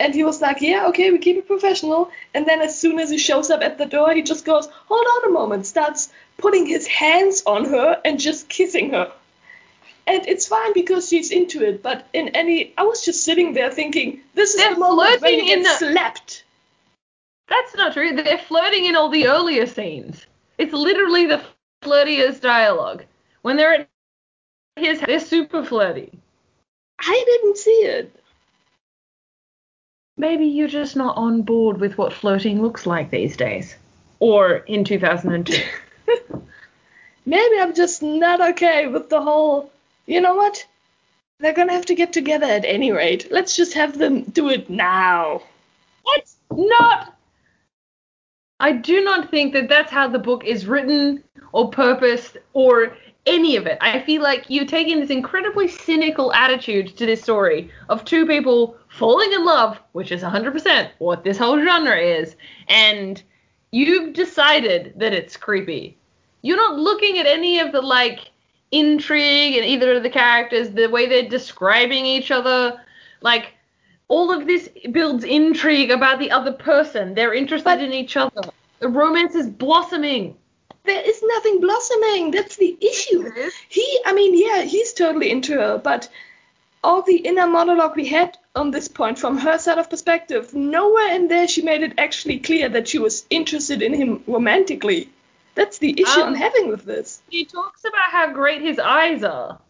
And 0.00 0.14
he 0.14 0.24
was 0.24 0.40
like, 0.40 0.60
yeah, 0.60 0.86
okay, 0.88 1.10
we 1.12 1.18
keep 1.18 1.36
it 1.36 1.46
professional. 1.46 2.10
And 2.34 2.44
then 2.46 2.60
as 2.60 2.76
soon 2.78 2.98
as 2.98 3.10
he 3.10 3.18
shows 3.18 3.50
up 3.50 3.62
at 3.62 3.78
the 3.78 3.86
door, 3.86 4.12
he 4.12 4.22
just 4.22 4.44
goes, 4.44 4.66
hold 4.86 5.06
on 5.06 5.30
a 5.30 5.32
moment, 5.32 5.64
starts 5.66 6.10
putting 6.38 6.66
his 6.66 6.86
hands 6.88 7.42
on 7.46 7.66
her 7.66 8.00
and 8.04 8.18
just 8.18 8.48
kissing 8.48 8.90
her. 8.90 9.12
And 10.04 10.26
it's 10.26 10.48
fine 10.48 10.72
because 10.72 11.08
she's 11.08 11.30
into 11.30 11.62
it, 11.62 11.82
but 11.82 12.08
in 12.12 12.28
any, 12.30 12.74
I 12.76 12.82
was 12.82 13.04
just 13.04 13.22
sitting 13.24 13.52
there 13.52 13.70
thinking, 13.70 14.20
this 14.34 14.50
is 14.54 14.56
They're 14.56 14.74
the 14.74 14.80
moment 14.80 15.20
when 15.22 15.34
you 15.34 15.52
in 15.52 15.62
get 15.62 15.78
the- 15.78 15.92
slapped. 15.92 16.44
That's 17.48 17.74
not 17.76 17.92
true. 17.92 18.16
They're 18.16 18.38
flirting 18.38 18.86
in 18.86 18.96
all 18.96 19.10
the 19.10 19.28
earlier 19.28 19.66
scenes. 19.66 20.26
It's 20.58 20.72
literally 20.72 21.26
the 21.26 21.42
flirtiest 21.82 22.40
dialogue. 22.40 23.04
When 23.42 23.56
they're 23.56 23.74
at 23.74 23.88
his, 24.76 25.00
they're 25.00 25.20
super 25.20 25.64
flirty. 25.64 26.18
I 27.02 27.24
didn't 27.26 27.58
see 27.58 27.70
it. 27.70 28.16
Maybe 30.16 30.46
you're 30.46 30.68
just 30.68 30.94
not 30.94 31.16
on 31.16 31.42
board 31.42 31.80
with 31.80 31.98
what 31.98 32.12
flirting 32.12 32.62
looks 32.62 32.86
like 32.86 33.10
these 33.10 33.36
days. 33.36 33.74
Or 34.20 34.56
in 34.56 34.84
2002. 34.84 35.62
Maybe 37.26 37.60
I'm 37.60 37.74
just 37.74 38.02
not 38.02 38.40
okay 38.50 38.86
with 38.86 39.08
the 39.08 39.20
whole. 39.20 39.72
You 40.06 40.20
know 40.20 40.34
what? 40.34 40.64
They're 41.40 41.52
gonna 41.52 41.72
have 41.72 41.86
to 41.86 41.94
get 41.94 42.12
together 42.12 42.46
at 42.46 42.64
any 42.64 42.92
rate. 42.92 43.32
Let's 43.32 43.56
just 43.56 43.74
have 43.74 43.98
them 43.98 44.22
do 44.22 44.48
it 44.48 44.70
now. 44.70 45.42
It's 46.06 46.36
not. 46.52 47.16
I 48.60 48.72
do 48.72 49.02
not 49.02 49.30
think 49.30 49.54
that 49.54 49.68
that's 49.68 49.90
how 49.90 50.08
the 50.08 50.20
book 50.20 50.44
is 50.44 50.66
written 50.66 51.24
or 51.50 51.70
purposed 51.70 52.36
or 52.52 52.96
any 53.26 53.56
of 53.56 53.66
it. 53.66 53.78
I 53.80 54.00
feel 54.00 54.22
like 54.22 54.44
you're 54.48 54.66
taking 54.66 55.00
this 55.00 55.10
incredibly 55.10 55.68
cynical 55.68 56.32
attitude 56.32 56.96
to 56.96 57.06
this 57.06 57.22
story 57.22 57.70
of 57.88 58.04
two 58.04 58.26
people 58.26 58.76
falling 58.88 59.32
in 59.32 59.44
love, 59.44 59.78
which 59.92 60.10
is 60.12 60.22
100% 60.22 60.90
what 60.98 61.24
this 61.24 61.38
whole 61.38 61.58
genre 61.62 61.96
is, 61.96 62.36
and 62.68 63.22
you've 63.70 64.12
decided 64.12 64.94
that 64.96 65.12
it's 65.12 65.36
creepy. 65.36 65.96
You're 66.42 66.56
not 66.56 66.78
looking 66.78 67.18
at 67.18 67.26
any 67.26 67.60
of 67.60 67.72
the 67.72 67.80
like 67.80 68.30
intrigue 68.72 69.54
in 69.56 69.64
either 69.64 69.92
of 69.96 70.02
the 70.02 70.10
characters, 70.10 70.70
the 70.70 70.88
way 70.88 71.06
they're 71.06 71.28
describing 71.28 72.04
each 72.04 72.30
other, 72.30 72.80
like 73.20 73.52
all 74.08 74.32
of 74.32 74.46
this 74.46 74.68
builds 74.90 75.24
intrigue 75.24 75.90
about 75.90 76.18
the 76.18 76.30
other 76.30 76.52
person. 76.52 77.14
They're 77.14 77.34
interested 77.34 77.64
But- 77.64 77.80
in 77.80 77.92
each 77.92 78.16
other. 78.16 78.42
The 78.80 78.88
romance 78.88 79.36
is 79.36 79.46
blossoming. 79.48 80.36
There 80.84 81.00
is 81.02 81.22
nothing 81.22 81.60
blossoming. 81.60 82.30
That's 82.32 82.56
the 82.56 82.76
issue. 82.80 83.30
He, 83.68 84.00
I 84.04 84.12
mean, 84.12 84.36
yeah, 84.36 84.62
he's 84.62 84.92
totally 84.92 85.30
into 85.30 85.52
her, 85.54 85.78
but 85.78 86.08
all 86.84 87.02
the 87.02 87.16
inner 87.16 87.46
monologue 87.46 87.94
we 87.96 88.06
had 88.06 88.36
on 88.56 88.70
this 88.72 88.88
point 88.88 89.18
from 89.18 89.38
her 89.38 89.58
side 89.58 89.78
of 89.78 89.88
perspective, 89.88 90.52
nowhere 90.54 91.14
in 91.14 91.28
there 91.28 91.46
she 91.46 91.62
made 91.62 91.82
it 91.82 91.94
actually 91.98 92.40
clear 92.40 92.68
that 92.68 92.88
she 92.88 92.98
was 92.98 93.24
interested 93.30 93.82
in 93.82 93.94
him 93.94 94.24
romantically. 94.26 95.08
That's 95.54 95.78
the 95.78 95.92
issue 96.00 96.20
Um, 96.20 96.28
I'm 96.30 96.34
having 96.34 96.68
with 96.68 96.84
this. 96.84 97.22
He 97.30 97.44
talks 97.44 97.84
about 97.84 98.10
how 98.10 98.32
great 98.32 98.62
his 98.62 98.78
eyes 98.78 99.22
are 99.22 99.60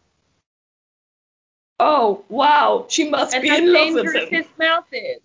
Oh, 1.79 2.23
wow, 2.29 2.85
she 2.87 3.09
must 3.09 3.33
and 3.33 3.41
be 3.41 3.49
in 3.49 3.71
love 3.73 3.93
with 3.93 4.05
dangerous 4.05 4.29
him. 4.29 4.43
his 4.43 4.47
mouth 4.57 4.85
is. 4.91 5.19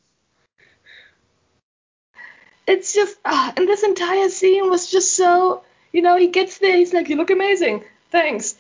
it's 2.67 2.93
just 2.93 3.17
ah, 3.25 3.53
and 3.57 3.69
this 3.69 3.83
entire 3.83 4.29
scene 4.29 4.69
was 4.69 4.91
just 4.91 5.15
so 5.15 5.63
you 5.93 6.03
know 6.03 6.17
he 6.17 6.29
gets 6.29 6.59
there 6.59 6.77
he's 6.77 6.93
like 6.93 7.09
you 7.09 7.17
look 7.17 7.31
amazing. 7.31 7.85
Thanks. 8.11 8.55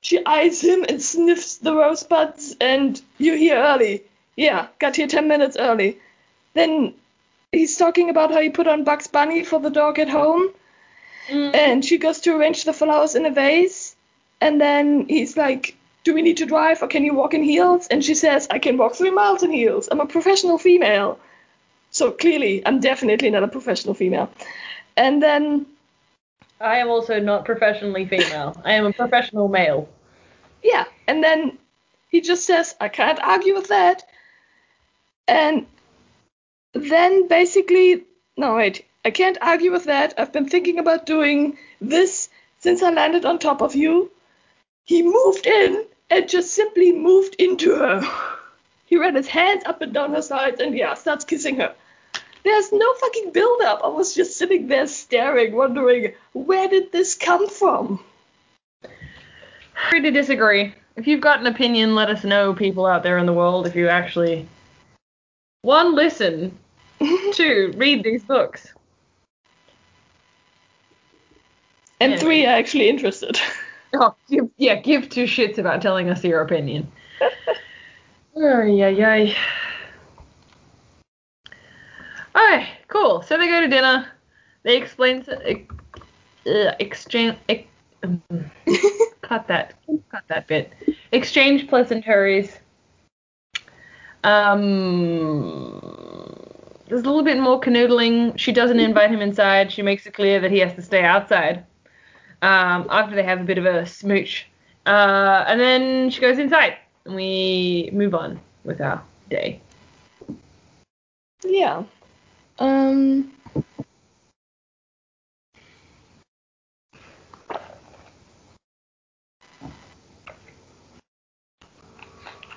She 0.00 0.24
eyes 0.24 0.60
him 0.60 0.84
and 0.88 1.02
sniffs 1.02 1.56
the 1.58 1.74
rosebuds 1.74 2.56
and 2.60 3.00
you're 3.18 3.36
here 3.36 3.56
early. 3.56 4.02
Yeah 4.36 4.68
got 4.78 4.96
here 4.96 5.06
10 5.06 5.28
minutes 5.28 5.56
early. 5.58 5.98
Then 6.54 6.94
he's 7.52 7.76
talking 7.76 8.10
about 8.10 8.32
how 8.32 8.40
he 8.40 8.50
put 8.50 8.66
on 8.66 8.84
bugs 8.84 9.06
bunny 9.06 9.44
for 9.44 9.60
the 9.60 9.70
dog 9.70 9.98
at 9.98 10.08
home. 10.08 10.50
Mm. 11.28 11.54
and 11.54 11.84
she 11.84 11.98
goes 11.98 12.20
to 12.20 12.34
arrange 12.34 12.64
the 12.64 12.72
flowers 12.72 13.14
in 13.14 13.26
a 13.26 13.30
vase. 13.30 13.94
And 14.40 14.60
then 14.60 15.06
he's 15.08 15.36
like 15.36 15.76
do 16.04 16.14
we 16.14 16.22
need 16.22 16.38
to 16.38 16.46
drive 16.46 16.82
or 16.82 16.88
can 16.88 17.04
you 17.04 17.12
walk 17.12 17.34
in 17.34 17.42
heels? 17.42 17.86
And 17.88 18.04
she 18.04 18.14
says 18.14 18.46
i 18.50 18.58
can 18.58 18.76
walk 18.76 18.94
three 18.94 19.10
miles 19.10 19.42
in 19.42 19.50
heels. 19.50 19.88
I'm 19.90 20.00
a 20.00 20.06
professional 20.06 20.58
female. 20.58 21.18
So 21.90 22.10
clearly 22.10 22.62
i'm 22.66 22.80
definitely 22.80 23.30
not 23.30 23.42
a 23.42 23.48
professional 23.48 23.94
female. 23.94 24.30
And 24.96 25.22
then 25.22 25.66
I 26.60 26.78
am 26.78 26.88
also 26.88 27.20
not 27.20 27.44
professionally 27.44 28.06
female. 28.06 28.60
I 28.64 28.72
am 28.74 28.86
a 28.86 28.92
professional 28.92 29.48
male. 29.48 29.88
yeah 30.62 30.84
and 31.06 31.22
then 31.22 31.58
he 32.10 32.20
just 32.20 32.44
says 32.46 32.74
i 32.80 32.88
can't 32.88 33.20
argue 33.20 33.54
with 33.54 33.68
that. 33.68 34.04
And 35.28 35.66
then 36.72 37.28
basically 37.28 38.04
no 38.36 38.54
wait 38.56 38.84
i 39.04 39.10
can't 39.10 39.38
argue 39.40 39.72
with 39.72 39.84
that. 39.84 40.14
I've 40.18 40.32
been 40.32 40.48
thinking 40.48 40.78
about 40.78 41.06
doing 41.06 41.58
this 41.80 42.28
since 42.58 42.82
i 42.82 42.90
landed 42.90 43.24
on 43.24 43.38
top 43.38 43.62
of 43.62 43.74
you. 43.74 44.10
He 44.84 45.02
moved 45.02 45.46
in 45.46 45.84
and 46.10 46.28
just 46.28 46.52
simply 46.54 46.92
moved 46.92 47.36
into 47.38 47.74
her. 47.76 48.02
He 48.86 48.96
ran 48.96 49.16
his 49.16 49.28
hands 49.28 49.64
up 49.66 49.82
and 49.82 49.92
down 49.92 50.14
her 50.14 50.22
sides 50.22 50.62
and 50.62 50.74
yeah 50.74 50.94
starts 50.94 51.26
kissing 51.26 51.56
her 51.56 51.74
there's 52.44 52.72
no 52.72 52.94
fucking 52.94 53.32
build 53.32 53.62
up 53.62 53.80
i 53.84 53.88
was 53.88 54.14
just 54.14 54.36
sitting 54.36 54.68
there 54.68 54.86
staring 54.86 55.54
wondering 55.54 56.12
where 56.32 56.68
did 56.68 56.90
this 56.92 57.14
come 57.14 57.48
from 57.48 58.00
Free 59.90 60.02
to 60.02 60.10
disagree. 60.10 60.74
If 60.96 61.06
you've 61.06 61.20
got 61.20 61.40
an 61.40 61.46
opinion, 61.46 61.94
let 61.94 62.10
us 62.10 62.24
know, 62.24 62.52
people 62.52 62.84
out 62.84 63.02
there 63.02 63.18
in 63.18 63.26
the 63.26 63.32
world, 63.32 63.66
if 63.66 63.76
you 63.76 63.88
actually 63.88 64.46
one 65.62 65.94
listen, 65.94 66.58
two 67.32 67.72
read 67.76 68.02
these 68.02 68.24
books. 68.24 68.72
and 72.00 72.12
Anyway. 72.12 72.18
three 72.20 72.46
are 72.46 72.56
actually 72.56 72.88
interested 72.88 73.40
Oh, 73.94 74.14
give, 74.28 74.50
yeah, 74.58 74.74
give 74.74 75.08
two 75.08 75.24
shits 75.24 75.56
about 75.56 75.80
telling 75.80 76.10
us 76.10 76.22
your 76.22 76.42
opinion. 76.42 76.92
Ay, 78.36 78.82
ay, 78.84 79.02
ay. 79.02 79.36
Alright, 82.38 82.68
cool. 82.86 83.22
So 83.22 83.36
they 83.36 83.48
go 83.48 83.60
to 83.60 83.66
dinner. 83.66 84.06
They 84.62 84.76
explain, 84.76 85.24
ex- 85.44 85.74
uh, 86.46 86.72
exchange, 86.78 87.36
ex- 87.48 87.66
cut 89.22 89.48
that, 89.48 89.74
cut 90.10 90.22
that 90.28 90.46
bit. 90.46 90.72
Exchange 91.10 91.66
pleasantries. 91.66 92.56
Um, 94.22 95.80
there's 96.86 97.02
a 97.02 97.06
little 97.06 97.24
bit 97.24 97.38
more 97.38 97.60
canoodling. 97.60 98.38
She 98.38 98.52
doesn't 98.52 98.78
invite 98.78 99.10
him 99.10 99.20
inside. 99.20 99.72
She 99.72 99.82
makes 99.82 100.06
it 100.06 100.14
clear 100.14 100.38
that 100.38 100.52
he 100.52 100.60
has 100.60 100.74
to 100.74 100.82
stay 100.82 101.02
outside 101.02 101.64
um, 102.42 102.86
after 102.88 103.16
they 103.16 103.24
have 103.24 103.40
a 103.40 103.44
bit 103.44 103.58
of 103.58 103.66
a 103.66 103.84
smooch. 103.84 104.46
Uh, 104.86 105.44
and 105.48 105.58
then 105.60 106.10
she 106.10 106.20
goes 106.20 106.38
inside, 106.38 106.76
and 107.04 107.16
we 107.16 107.90
move 107.92 108.14
on 108.14 108.38
with 108.62 108.80
our 108.80 109.02
day. 109.28 109.60
Yeah. 111.44 111.82
Um. 112.58 113.32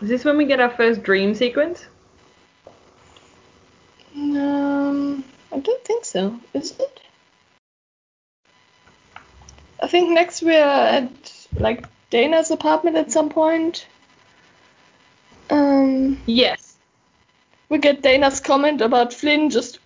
Is 0.01 0.09
this 0.09 0.25
when 0.25 0.37
we 0.37 0.45
get 0.45 0.59
our 0.59 0.69
first 0.69 1.03
dream 1.03 1.35
sequence? 1.35 1.85
Um, 4.15 5.23
I 5.51 5.59
don't 5.59 5.83
think 5.85 6.05
so. 6.05 6.39
Is 6.53 6.71
it? 6.79 7.01
I 9.81 9.87
think 9.87 10.09
next 10.09 10.41
we're 10.41 10.53
at 10.53 11.47
like 11.59 11.85
Dana's 12.09 12.49
apartment 12.51 12.97
at 12.97 13.11
some 13.11 13.29
point. 13.29 13.85
Um, 15.49 16.17
Yes. 16.25 16.77
we 17.69 17.77
get 17.77 18.01
Dana's 18.01 18.39
comment 18.39 18.81
about 18.81 19.13
Flynn 19.13 19.49
just 19.49 19.79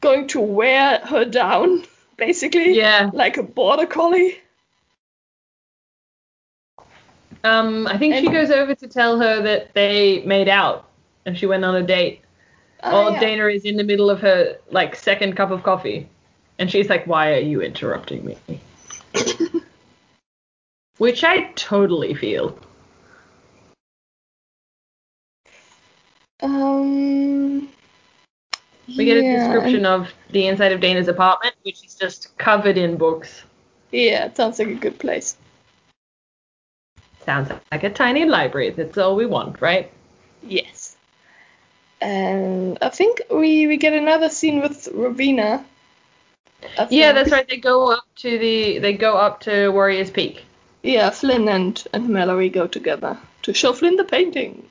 going 0.00 0.28
to 0.28 0.40
wear 0.40 1.00
her 1.04 1.24
down, 1.24 1.84
basically. 2.16 2.76
Yeah. 2.76 3.10
Like 3.12 3.36
a 3.36 3.42
border 3.42 3.86
collie. 3.86 4.38
Um, 7.44 7.86
I 7.86 7.96
think 7.96 8.16
she 8.16 8.28
goes 8.28 8.50
over 8.50 8.74
to 8.74 8.88
tell 8.88 9.20
her 9.20 9.40
that 9.42 9.72
they 9.74 10.22
made 10.24 10.48
out 10.48 10.88
and 11.26 11.38
she 11.38 11.46
went 11.46 11.64
on 11.64 11.76
a 11.76 11.82
date. 11.82 12.22
Oh, 12.82 12.92
While 12.92 13.12
yeah. 13.12 13.20
Dana 13.20 13.46
is 13.46 13.64
in 13.64 13.76
the 13.76 13.84
middle 13.84 14.10
of 14.10 14.20
her 14.20 14.58
like 14.70 14.96
second 14.96 15.36
cup 15.36 15.50
of 15.50 15.62
coffee, 15.62 16.08
and 16.58 16.70
she's 16.70 16.88
like, 16.88 17.06
"Why 17.06 17.32
are 17.32 17.40
you 17.40 17.62
interrupting 17.62 18.24
me?" 18.24 18.60
Which 20.98 21.24
I 21.24 21.50
totally 21.54 22.14
feel. 22.14 22.58
Um, 26.40 27.68
We 28.88 29.04
get 29.04 29.16
a 29.16 29.22
description 29.22 29.84
of 29.84 30.12
the 30.30 30.46
inside 30.46 30.72
of 30.72 30.80
Dana's 30.80 31.08
apartment, 31.08 31.54
which 31.62 31.84
is 31.84 31.94
just 31.94 32.36
covered 32.38 32.78
in 32.78 32.96
books. 32.96 33.42
Yeah, 33.90 34.26
it 34.26 34.36
sounds 34.36 34.58
like 34.58 34.68
a 34.68 34.74
good 34.74 34.98
place. 34.98 35.36
Sounds 37.24 37.50
like 37.72 37.82
a 37.82 37.90
tiny 37.90 38.24
library. 38.24 38.70
That's 38.70 38.96
all 38.98 39.16
we 39.16 39.26
want, 39.26 39.60
right? 39.60 39.90
Yes. 40.42 40.96
And 42.00 42.78
I 42.80 42.90
think 42.90 43.22
we, 43.30 43.66
we 43.66 43.76
get 43.76 43.92
another 43.92 44.28
scene 44.28 44.60
with 44.60 44.88
Rowena. 44.92 45.64
Yeah, 46.90 47.12
that's 47.12 47.32
right. 47.32 47.48
They 47.48 47.56
go 47.56 47.92
up 47.92 48.04
to 48.16 48.38
the 48.38 48.78
they 48.78 48.92
go 48.92 49.16
up 49.16 49.40
to 49.40 49.68
Warrior's 49.70 50.10
Peak. 50.10 50.44
Yeah, 50.82 51.10
Flynn 51.10 51.48
and, 51.48 51.82
and 51.92 52.08
Malory 52.08 52.52
go 52.52 52.66
together 52.66 53.18
to 53.42 53.52
show 53.52 53.72
Flynn 53.72 53.96
the 53.96 54.04
painting. 54.04 54.68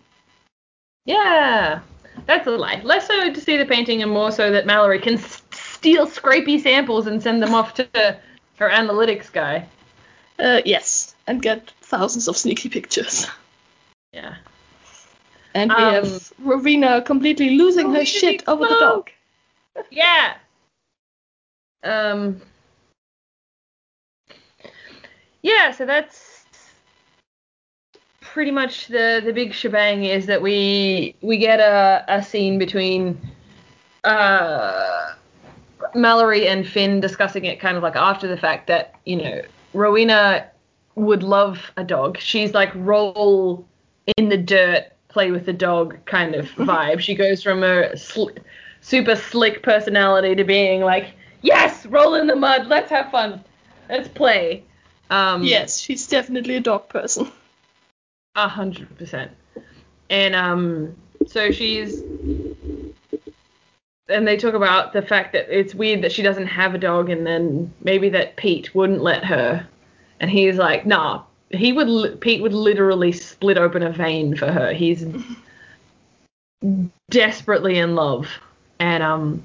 Yeah, 1.05 1.82
that's 2.26 2.47
a 2.47 2.51
lie. 2.51 2.82
Less 2.84 3.07
so 3.07 3.32
to 3.32 3.41
see 3.41 3.57
the 3.57 3.66
painting, 3.66 4.01
and 4.01 4.11
more 4.11 4.32
so 4.32 4.51
that 4.51 4.66
Malory 4.66 5.01
can 5.01 5.16
s- 5.16 5.41
steal 5.51 6.07
scrapey 6.07 6.59
samples 6.61 7.07
and 7.07 7.22
send 7.22 7.41
them 7.41 7.53
off 7.53 7.74
to 7.76 7.88
her 8.57 8.70
analytics 8.70 9.32
guy. 9.32 9.68
Uh, 10.39 10.61
yes, 10.66 11.16
and 11.28 11.41
get 11.41 11.72
thousands 11.82 12.28
of 12.28 12.36
sneaky 12.36 12.70
pictures. 12.70 13.28
Yeah. 14.11 14.36
And 15.53 15.72
we 15.72 15.84
Um, 15.84 15.93
have 15.93 16.34
Rowena 16.39 17.01
completely 17.01 17.51
losing 17.51 17.93
her 17.93 18.03
shit 18.03 18.43
over 18.47 18.66
the 18.66 18.76
dog. 18.80 19.09
Yeah. 19.89 20.34
Um. 21.84 22.41
Yeah, 25.41 25.72
so 25.72 25.86
that's 25.86 26.34
pretty 28.36 28.51
much 28.51 28.88
the 28.88 29.21
the 29.23 29.31
big 29.31 29.53
shebang 29.53 30.03
is 30.03 30.25
that 30.25 30.41
we 30.41 31.15
we 31.21 31.38
get 31.38 31.61
a 31.61 32.03
a 32.09 32.21
scene 32.21 32.59
between 32.59 33.17
uh 34.03 35.13
Malory 35.95 36.45
and 36.45 36.67
Finn 36.67 36.99
discussing 36.99 37.45
it 37.45 37.61
kind 37.61 37.77
of 37.77 37.83
like 37.83 37.95
after 37.95 38.27
the 38.27 38.36
fact 38.36 38.67
that 38.67 38.95
you 39.05 39.15
know 39.15 39.41
Rowena 39.73 40.47
would 40.95 41.23
love 41.23 41.71
a 41.77 41.83
dog. 41.86 42.17
She's 42.19 42.53
like 42.53 42.71
roll 42.75 43.65
in 44.17 44.27
the 44.27 44.38
dirt, 44.38 44.83
play 45.07 45.31
with 45.31 45.45
the 45.45 45.53
dog 45.53 45.97
kind 46.03 46.36
of 46.36 46.45
vibe. 46.57 46.99
She 46.99 47.15
goes 47.15 47.41
from 47.41 47.63
a 47.63 47.95
sl- 47.95 48.36
super 48.81 49.15
slick 49.15 49.63
personality 49.63 50.36
to 50.36 50.43
being 50.43 50.81
like, 50.81 51.13
yes, 51.41 51.86
roll 51.86 52.15
in 52.15 52.27
the 52.27 52.36
mud, 52.36 52.67
let's 52.67 52.89
have 52.89 53.09
fun, 53.11 53.41
let's 53.89 54.09
play. 54.09 54.65
Um, 55.09 55.43
Yes, 55.43 55.79
she's 55.79 56.05
definitely 56.07 56.55
a 56.55 56.61
dog 56.61 56.89
person. 56.89 57.31
A 58.36 58.47
hundred 58.47 58.95
percent. 58.97 59.31
And 60.09 60.36
um, 60.36 60.95
so 61.25 61.51
she's, 61.51 62.01
and 64.07 64.27
they 64.27 64.38
talk 64.38 64.53
about 64.53 64.93
the 64.93 65.01
fact 65.01 65.33
that 65.33 65.47
it's 65.49 65.73
weird 65.73 66.01
that 66.03 66.11
she 66.11 66.21
doesn't 66.21 66.47
have 66.47 66.75
a 66.75 66.77
dog, 66.77 67.09
and 67.09 67.25
then 67.25 67.73
maybe 67.81 68.09
that 68.09 68.36
Pitte 68.36 68.75
wouldn't 68.75 69.01
let 69.01 69.23
her, 69.23 69.65
and 70.19 70.29
he's 70.29 70.57
like, 70.57 70.86
nah, 70.86 71.23
he 71.49 71.73
would, 71.73 72.19
Pitte 72.21 72.41
would 72.41 72.53
literally 72.53 73.11
split 73.11 73.57
open 73.57 73.83
a 73.83 73.91
vein 73.91 74.36
for 74.36 74.51
her. 74.51 74.73
He's 74.73 75.05
desperately 77.09 77.77
in 77.77 77.95
love, 77.95 78.27
and 78.79 79.01
um, 79.01 79.43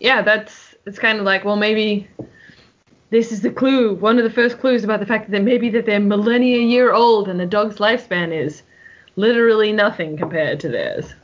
yeah, 0.00 0.22
that's 0.22 0.74
it's 0.86 0.98
kind 0.98 1.18
of 1.18 1.24
like, 1.24 1.44
well, 1.44 1.56
maybe 1.56 2.08
this 3.10 3.32
is 3.32 3.40
the 3.40 3.50
clue, 3.50 3.94
one 3.94 4.18
of 4.18 4.24
the 4.24 4.30
first 4.30 4.58
clues 4.58 4.84
about 4.84 5.00
the 5.00 5.06
fact 5.06 5.30
that 5.30 5.42
maybe 5.42 5.70
that 5.70 5.86
they're 5.86 6.00
millennia 6.00 6.58
year 6.58 6.92
old 6.92 7.28
and 7.28 7.40
the 7.40 7.46
dog's 7.46 7.76
lifespan 7.76 8.32
is 8.32 8.62
literally 9.16 9.72
nothing 9.72 10.16
compared 10.16 10.60
to 10.60 10.68
theirs. 10.68 11.14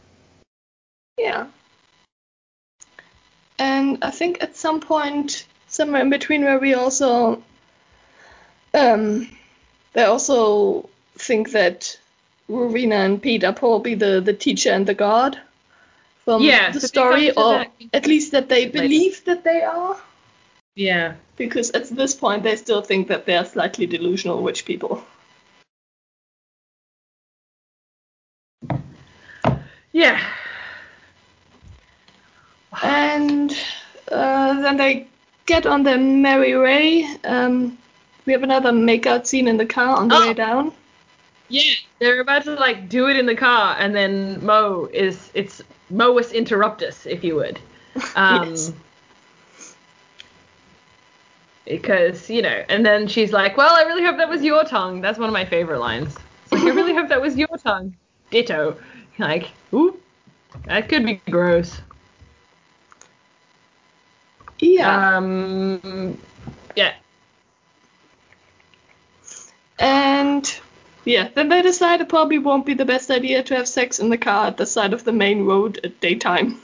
Yeah. 1.18 1.46
And 3.58 4.02
I 4.02 4.10
think 4.10 4.42
at 4.42 4.56
some 4.56 4.80
point, 4.80 5.46
somewhere 5.68 6.02
in 6.02 6.10
between, 6.10 6.42
where 6.42 6.58
we 6.58 6.74
also, 6.74 7.42
um, 8.72 9.28
they 9.92 10.04
also 10.04 10.88
think 11.16 11.52
that 11.52 11.98
Rowena 12.48 12.96
and 12.96 13.22
Pitte 13.22 13.44
are 13.44 13.52
probably 13.52 13.94
the, 13.94 14.20
the 14.20 14.32
teacher 14.32 14.70
and 14.70 14.86
the 14.86 14.94
guard 14.94 15.38
from 16.24 16.42
Yeah, 16.42 16.72
the 16.72 16.80
so 16.80 16.86
story, 16.88 17.30
or 17.30 17.66
at 17.92 18.06
least 18.06 18.32
that 18.32 18.48
they 18.48 18.66
later. 18.66 18.80
believe 18.82 19.24
that 19.24 19.44
they 19.44 19.62
are. 19.62 19.96
Yeah. 20.76 21.14
Because 21.36 21.70
at 21.72 21.88
this 21.90 22.14
point, 22.14 22.42
they 22.42 22.56
still 22.56 22.82
think 22.82 23.08
that 23.08 23.26
they're 23.26 23.44
slightly 23.44 23.86
delusional 23.86 24.42
witch 24.42 24.64
people. 24.64 25.04
Yeah. 29.92 30.20
And 32.82 33.56
uh, 34.10 34.60
then 34.60 34.76
they 34.76 35.06
get 35.46 35.66
on 35.66 35.82
the 35.84 35.96
merry 35.96 36.56
way. 36.58 37.04
Um, 37.24 37.78
we 38.26 38.32
have 38.32 38.42
another 38.42 38.72
makeout 38.72 39.26
scene 39.26 39.46
in 39.48 39.56
the 39.56 39.66
car 39.66 39.96
on 39.96 40.08
the 40.08 40.16
Oh. 40.16 40.26
way 40.28 40.34
down. 40.34 40.72
Yeah. 41.48 41.74
They're 42.00 42.20
about 42.20 42.44
to 42.44 42.54
like 42.54 42.88
do 42.88 43.08
it 43.08 43.16
in 43.16 43.26
the 43.26 43.36
car 43.36 43.76
and 43.78 43.94
then 43.94 44.44
Moe 44.44 44.88
is 44.92 45.30
it's 45.34 45.62
Moe 45.90 46.14
Mous 46.14 46.32
interruptus, 46.32 47.06
if 47.06 47.22
you 47.22 47.36
would. 47.36 47.60
Um 48.16 48.48
Yes. 48.50 48.72
Because, 51.64 52.28
you 52.28 52.42
know, 52.42 52.64
and 52.68 52.84
then 52.84 53.06
she's 53.06 53.32
like, 53.32 53.56
Well, 53.56 53.74
I 53.74 53.82
really 53.82 54.04
hope 54.04 54.16
that 54.18 54.28
was 54.28 54.42
your 54.42 54.64
tongue. 54.64 55.00
That's 55.00 55.18
one 55.18 55.28
of 55.28 55.32
my 55.32 55.44
favorite 55.44 55.80
lines. 55.80 56.14
It's 56.44 56.52
like, 56.52 56.62
I 56.62 56.70
really 56.70 56.94
hope 56.94 57.08
that 57.08 57.22
was 57.22 57.36
your 57.36 57.56
tongue. 57.62 57.96
Ditto. 58.30 58.76
Like, 59.18 59.50
oop. 59.72 60.00
That 60.66 60.88
could 60.88 61.04
be 61.04 61.20
gross. 61.30 61.80
Yeah. 64.58 65.16
Um 65.16 66.18
yeah. 66.76 66.94
and 69.78 70.60
yeah, 71.04 71.28
then 71.34 71.48
they 71.48 71.62
decide 71.62 72.00
it 72.00 72.08
probably 72.08 72.38
won't 72.38 72.64
be 72.64 72.74
the 72.74 72.84
best 72.84 73.10
idea 73.10 73.42
to 73.42 73.56
have 73.56 73.68
sex 73.68 73.98
in 73.98 74.08
the 74.08 74.18
car 74.18 74.46
at 74.46 74.56
the 74.56 74.66
side 74.66 74.92
of 74.92 75.04
the 75.04 75.12
main 75.12 75.44
road 75.44 75.80
at 75.84 76.00
daytime. 76.00 76.60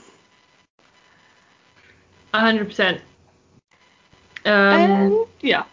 A 2.33 2.39
hundred 2.39 2.67
percent. 2.67 3.01
Um 4.45 4.73
and 4.73 5.27
yeah, 5.41 5.63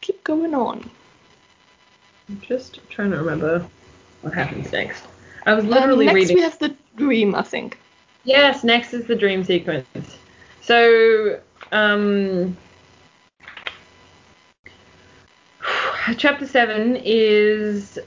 keep 0.00 0.22
going 0.24 0.54
on. 0.54 0.88
I'm 2.28 2.40
just 2.40 2.80
trying 2.90 3.10
to 3.12 3.18
remember 3.18 3.64
what 4.22 4.34
happens 4.34 4.72
next. 4.72 5.04
I 5.46 5.54
was 5.54 5.64
Um, 5.64 5.70
literally 5.70 6.06
next 6.06 6.14
reading 6.14 6.36
Next 6.36 6.36
we 6.36 6.42
have 6.42 6.58
the 6.58 6.76
dream, 6.96 7.34
I 7.34 7.42
think. 7.42 7.78
Yes, 8.24 8.64
next 8.64 8.92
is 8.92 9.06
the 9.06 9.14
dream 9.14 9.44
sequence. 9.44 9.86
So, 10.60 11.38
um, 11.70 12.56
chapter 16.16 16.46
seven 16.46 17.00
is 17.04 17.98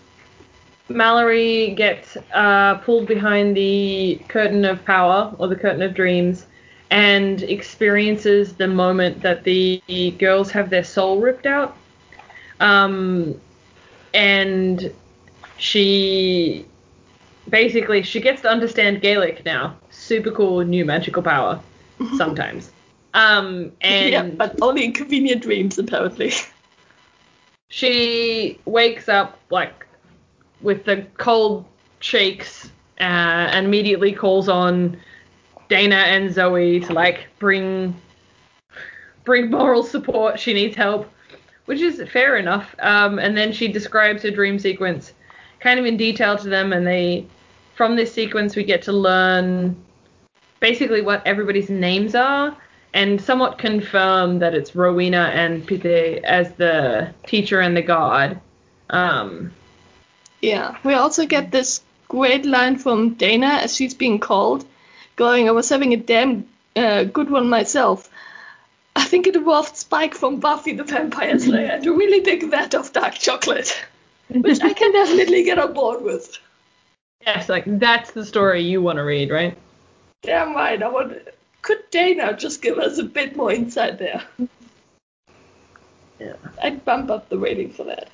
Malory 0.89 1.76
gets 1.76 2.17
uh, 2.34 2.76
pulled 2.80 3.07
behind 3.07 3.55
the 3.55 4.20
curtain 4.28 4.65
of 4.65 4.84
power 4.84 5.34
or 5.38 5.47
the 5.47 5.55
curtain 5.55 5.82
of 5.82 5.93
dreams 5.93 6.45
and 6.91 7.43
experiences 7.43 8.53
the 8.53 8.67
moment 8.67 9.21
that 9.21 9.43
the 9.43 9.81
girls 10.17 10.51
have 10.51 10.69
their 10.69 10.83
soul 10.83 11.19
ripped 11.19 11.45
out. 11.45 11.77
Um, 12.59 13.39
and 14.13 14.91
she 15.57 16.65
basically 17.49 18.03
she 18.03 18.19
gets 18.19 18.41
to 18.41 18.49
understand 18.49 19.01
Gaelic 19.01 19.45
now. 19.45 19.77
Super 19.89 20.31
cool 20.31 20.61
new 20.61 20.85
magical 20.85 21.21
power 21.21 21.59
sometimes. 22.17 22.71
Um 23.13 23.71
and 23.81 24.09
yeah, 24.09 24.23
but 24.23 24.55
only 24.61 24.85
in 24.85 24.93
convenient 24.93 25.41
dreams, 25.41 25.77
apparently. 25.77 26.31
she 27.69 28.59
wakes 28.65 29.09
up 29.09 29.39
like 29.49 29.85
with 30.61 30.85
the 30.85 31.05
cold 31.17 31.65
shakes 31.99 32.71
uh, 32.99 33.03
and 33.53 33.65
immediately 33.65 34.11
calls 34.11 34.49
on 34.49 34.97
Dana 35.70 35.95
and 35.95 36.34
Zoe 36.34 36.80
to 36.82 36.93
like 36.93 37.28
bring 37.39 37.95
bring 39.24 39.49
moral 39.49 39.84
support. 39.84 40.39
She 40.39 40.53
needs 40.53 40.76
help, 40.76 41.09
which 41.65 41.80
is 41.80 42.01
fair 42.09 42.38
enough. 42.38 42.76
Um, 42.80 43.20
and 43.20 43.38
then 43.38 43.53
she 43.53 43.67
describes 43.67 44.24
her 44.24 44.32
dream 44.32 44.59
sequence 44.59 45.13
kind 45.59 45.80
of 45.80 45.86
in 45.86 45.97
detail 45.97 46.38
to 46.38 46.49
them, 46.49 46.74
and 46.74 46.86
they 46.86 47.26
from 47.76 47.95
this 47.95 48.13
sequence 48.13 48.55
we 48.55 48.63
get 48.63 48.82
to 48.84 48.91
learn 48.91 49.76
basically 50.59 51.01
what 51.01 51.26
everybody's 51.26 51.70
names 51.70 52.15
are 52.15 52.57
and 52.93 53.22
somewhat 53.22 53.57
confirm 53.57 54.39
that 54.39 54.53
it's 54.53 54.76
Rowena 54.76 55.32
and 55.34 55.65
Pitte 55.65 56.24
as 56.24 56.51
the 56.53 57.13
teacher 57.28 57.61
and 57.61 57.78
the 57.78 57.82
god. 57.82 58.39
Um, 58.89 59.53
Yeah, 60.41 60.78
we 60.84 60.93
also 60.93 61.26
get 61.26 61.51
this 61.51 61.82
great 62.07 62.45
line 62.45 62.78
from 62.78 63.13
Dana 63.13 63.59
as 63.61 63.76
she's 63.76 63.93
being 63.93 64.20
called, 64.20 64.65
going, 65.20 65.49
I 65.49 65.51
was 65.51 65.70
having 65.70 65.93
a 65.93 65.97
damn 65.97 66.47
uh, 66.78 67.03
good 67.03 67.30
one 67.30 67.49
myself. 67.49 68.09
I 68.95 69.03
think 69.03 69.28
it 69.28 69.36
involved 69.36 69.76
Spike 69.76 70.15
from 70.15 70.39
Buffy 70.39 70.74
the 70.74 70.86
Vampire 70.86 71.38
Slayer 71.38 71.74
and 71.74 71.86
a 71.86 71.91
really 71.91 72.22
big 72.22 72.49
vat 72.49 72.74
of 72.74 72.91
dark 72.93 73.15
chocolate, 73.15 73.70
which 74.30 74.61
I 74.61 74.74
can 74.74 74.93
definitely 74.93 75.43
get 75.43 75.59
on 75.59 75.74
board 75.74 76.01
with. 76.01 76.39
yes, 77.26 77.49
like 77.49 77.65
that's 77.67 78.11
the 78.11 78.26
story 78.26 78.61
you 78.61 78.82
want 78.82 78.95
to 78.95 79.03
read, 79.03 79.30
right? 79.30 79.57
Damn 80.24 80.55
right, 80.55 80.82
I 80.82 80.88
want. 80.88 81.13
Could 81.61 81.84
Dana 81.91 82.36
just 82.36 82.61
give 82.61 82.78
us 82.78 82.97
a 82.97 83.03
bit 83.03 83.36
more 83.36 83.51
insight 83.51 83.99
there? 83.99 84.24
Yeah. 86.17 86.36
I'd 86.63 86.84
bump 86.86 87.09
up 87.09 87.30
the 87.30 87.38
rating 87.38 87.72
for 87.72 87.86
that. 87.86 88.09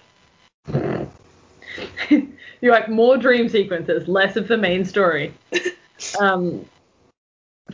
You're 2.62 2.74
like 2.74 2.90
more 2.90 3.18
dream 3.18 3.48
sequences, 3.50 4.08
less 4.08 4.36
of 4.36 4.48
the 4.48 4.58
main 4.58 4.86
story. 4.86 5.34
um, 6.20 6.66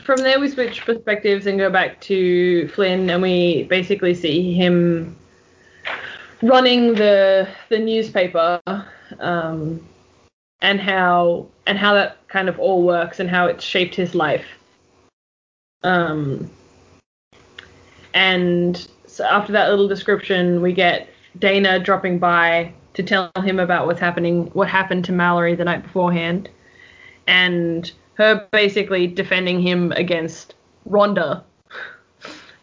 from 0.03 0.17
there, 0.17 0.39
we 0.39 0.49
switch 0.49 0.85
perspectives 0.85 1.45
and 1.45 1.57
go 1.57 1.69
back 1.69 1.99
to 2.01 2.67
Flynn, 2.69 3.09
and 3.09 3.21
we 3.21 3.63
basically 3.63 4.13
see 4.13 4.53
him 4.53 5.17
running 6.41 6.93
the 6.95 7.47
the 7.69 7.77
newspaper, 7.77 8.61
um, 9.19 9.85
and 10.61 10.79
how 10.79 11.47
and 11.67 11.77
how 11.77 11.93
that 11.93 12.27
kind 12.27 12.49
of 12.49 12.59
all 12.59 12.83
works 12.83 13.19
and 13.19 13.29
how 13.29 13.47
it's 13.47 13.63
shaped 13.63 13.95
his 13.95 14.15
life. 14.15 14.45
Um, 15.83 16.49
and 18.13 18.87
so 19.07 19.25
after 19.25 19.51
that 19.53 19.69
little 19.69 19.87
description, 19.87 20.61
we 20.61 20.73
get 20.73 21.09
Dana 21.39 21.79
dropping 21.79 22.19
by 22.19 22.73
to 22.93 23.03
tell 23.03 23.31
him 23.43 23.59
about 23.59 23.87
what's 23.87 23.99
happening, 23.99 24.47
what 24.47 24.67
happened 24.67 25.05
to 25.05 25.11
Malory 25.11 25.57
the 25.57 25.63
night 25.63 25.83
beforehand, 25.83 26.49
and 27.27 27.91
her 28.16 28.47
basically 28.51 29.07
defending 29.07 29.62
him 29.62 29.91
against 29.93 30.55
Rhonda, 30.89 31.43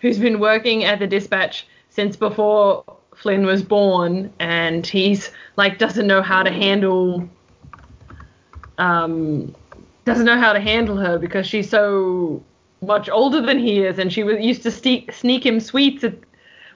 who's 0.00 0.18
been 0.18 0.40
working 0.40 0.84
at 0.84 0.98
the 0.98 1.06
dispatch 1.06 1.66
since 1.90 2.16
before 2.16 2.84
Flynn 3.14 3.46
was 3.46 3.62
born, 3.62 4.32
and 4.38 4.86
he's 4.86 5.30
like 5.56 5.78
doesn't 5.78 6.06
know 6.06 6.22
how 6.22 6.42
to 6.42 6.50
handle 6.50 7.28
um 8.78 9.54
doesn't 10.04 10.24
know 10.24 10.38
how 10.38 10.52
to 10.52 10.60
handle 10.60 10.96
her 10.96 11.18
because 11.18 11.46
she's 11.46 11.68
so 11.68 12.42
much 12.80 13.08
older 13.08 13.40
than 13.40 13.58
he 13.58 13.82
is, 13.82 13.98
and 13.98 14.12
she 14.12 14.22
was 14.22 14.38
used 14.40 14.62
to 14.62 14.70
sneak 14.70 15.12
sneak 15.12 15.44
him 15.44 15.58
sweets 15.58 16.04
at, 16.04 16.14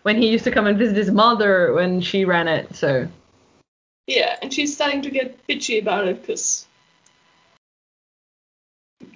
when 0.02 0.16
he 0.16 0.28
used 0.28 0.44
to 0.44 0.50
come 0.50 0.66
and 0.66 0.76
visit 0.76 0.96
his 0.96 1.10
mother 1.10 1.72
when 1.74 2.00
she 2.00 2.24
ran 2.24 2.48
it. 2.48 2.74
So 2.74 3.06
Yeah, 4.08 4.36
and 4.42 4.52
she's 4.52 4.74
starting 4.74 5.02
to 5.02 5.10
get 5.10 5.46
bitchy 5.46 5.80
about 5.80 6.08
it 6.08 6.20
because. 6.20 6.66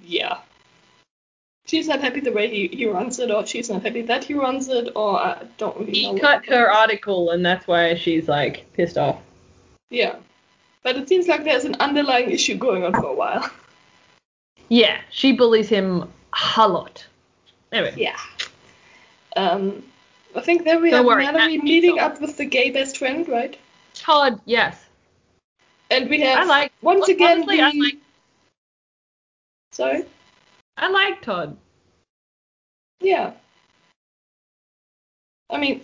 Yeah. 0.07 0.37
She's 1.65 1.87
not 1.87 1.99
happy 1.99 2.21
the 2.21 2.31
way 2.31 2.47
he, 2.49 2.67
he 2.69 2.85
runs 2.85 3.19
it, 3.19 3.29
or 3.29 3.45
she's 3.45 3.69
not 3.69 3.83
happy 3.83 4.01
that 4.03 4.23
he 4.23 4.33
runs 4.33 4.69
it, 4.69 4.89
or 4.95 5.19
I 5.19 5.43
don't 5.57 5.77
really 5.77 6.03
know. 6.03 6.13
he 6.13 6.19
cut 6.19 6.45
her 6.45 6.71
article, 6.71 7.31
and 7.31 7.45
that's 7.45 7.67
why 7.67 7.95
she's 7.95 8.29
like 8.29 8.71
pissed 8.73 8.97
off. 8.97 9.19
Yeah. 9.89 10.15
But 10.83 10.95
it 10.95 11.09
seems 11.09 11.27
like 11.27 11.43
there's 11.43 11.65
an 11.65 11.75
underlying 11.81 12.31
issue 12.31 12.55
going 12.55 12.85
on 12.85 12.93
for 12.93 13.07
a 13.07 13.13
while. 13.13 13.49
Yeah, 14.69 14.99
she 15.11 15.33
bullies 15.33 15.69
him 15.69 16.09
a 16.57 16.67
lot. 16.67 17.05
Anyway, 17.71 17.93
Yeah. 17.97 18.17
Um, 19.35 19.83
I 20.35 20.41
think 20.41 20.63
there 20.63 20.79
we 20.79 20.89
Don't 20.89 20.99
have 20.99 21.05
worry, 21.05 21.25
Malory 21.25 21.61
meeting 21.61 21.99
up 21.99 22.19
with 22.21 22.37
the 22.37 22.45
gay 22.45 22.71
best 22.71 22.97
friend, 22.97 23.27
right? 23.27 23.57
Todd, 23.93 24.39
yes. 24.45 24.83
And 25.89 26.09
we 26.09 26.21
have 26.21 26.39
I 26.39 26.43
like- 26.43 26.73
once 26.81 27.07
again 27.07 27.43
honestly, 27.43 27.57
the... 27.57 27.63
I 27.63 27.71
like- 27.71 27.97
Sorry. 29.71 30.05
I 30.77 30.89
like 30.89 31.21
Todd. 31.21 31.57
Yeah. 33.01 33.33
I 35.49 35.57
mean, 35.57 35.81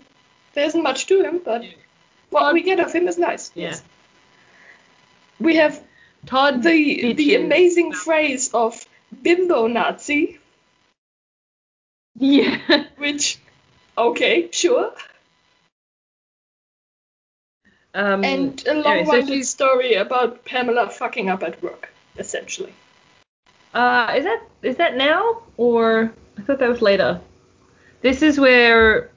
there 0.54 0.66
isn't 0.66 0.84
much 0.84 1.06
to 1.08 1.22
him, 1.24 1.40
but 1.44 1.64
what 2.30 2.42
Todd- 2.42 2.54
we 2.54 2.64
get 2.64 2.80
of 2.80 2.92
him 2.94 3.08
is 3.08 3.18
nice. 3.18 3.52
Yeah. 3.56 3.70
Yes. 3.70 3.84
We 5.40 5.56
have 5.58 5.82
Todd 6.26 6.64
the 6.64 7.14
the 7.14 7.36
amazing 7.36 7.92
phrase 7.94 8.52
of 8.54 8.86
bimbo 9.22 9.68
Nazi, 9.68 10.40
Yeah. 12.16 12.60
which, 12.98 13.38
okay, 13.98 14.50
sure, 14.52 14.94
Um, 17.96 18.24
and 18.24 18.68
a 18.68 18.74
long-winded 18.74 19.28
she's- 19.36 19.50
story 19.50 19.94
about 19.96 20.46
Pamela 20.46 20.90
fucking 20.90 21.30
up 21.30 21.44
at 21.44 21.62
work, 21.62 21.90
essentially. 22.18 22.74
Uh, 23.74 24.14
is 24.16 24.24
that 24.24 24.42
is 24.62 24.78
that 24.78 24.96
now 24.96 25.42
or 25.58 26.14
I 26.38 26.42
thought 26.42 26.60
that 26.60 26.70
was 26.70 26.82
later? 26.82 27.20
This 28.02 28.22
is 28.22 28.40
where 28.40 29.10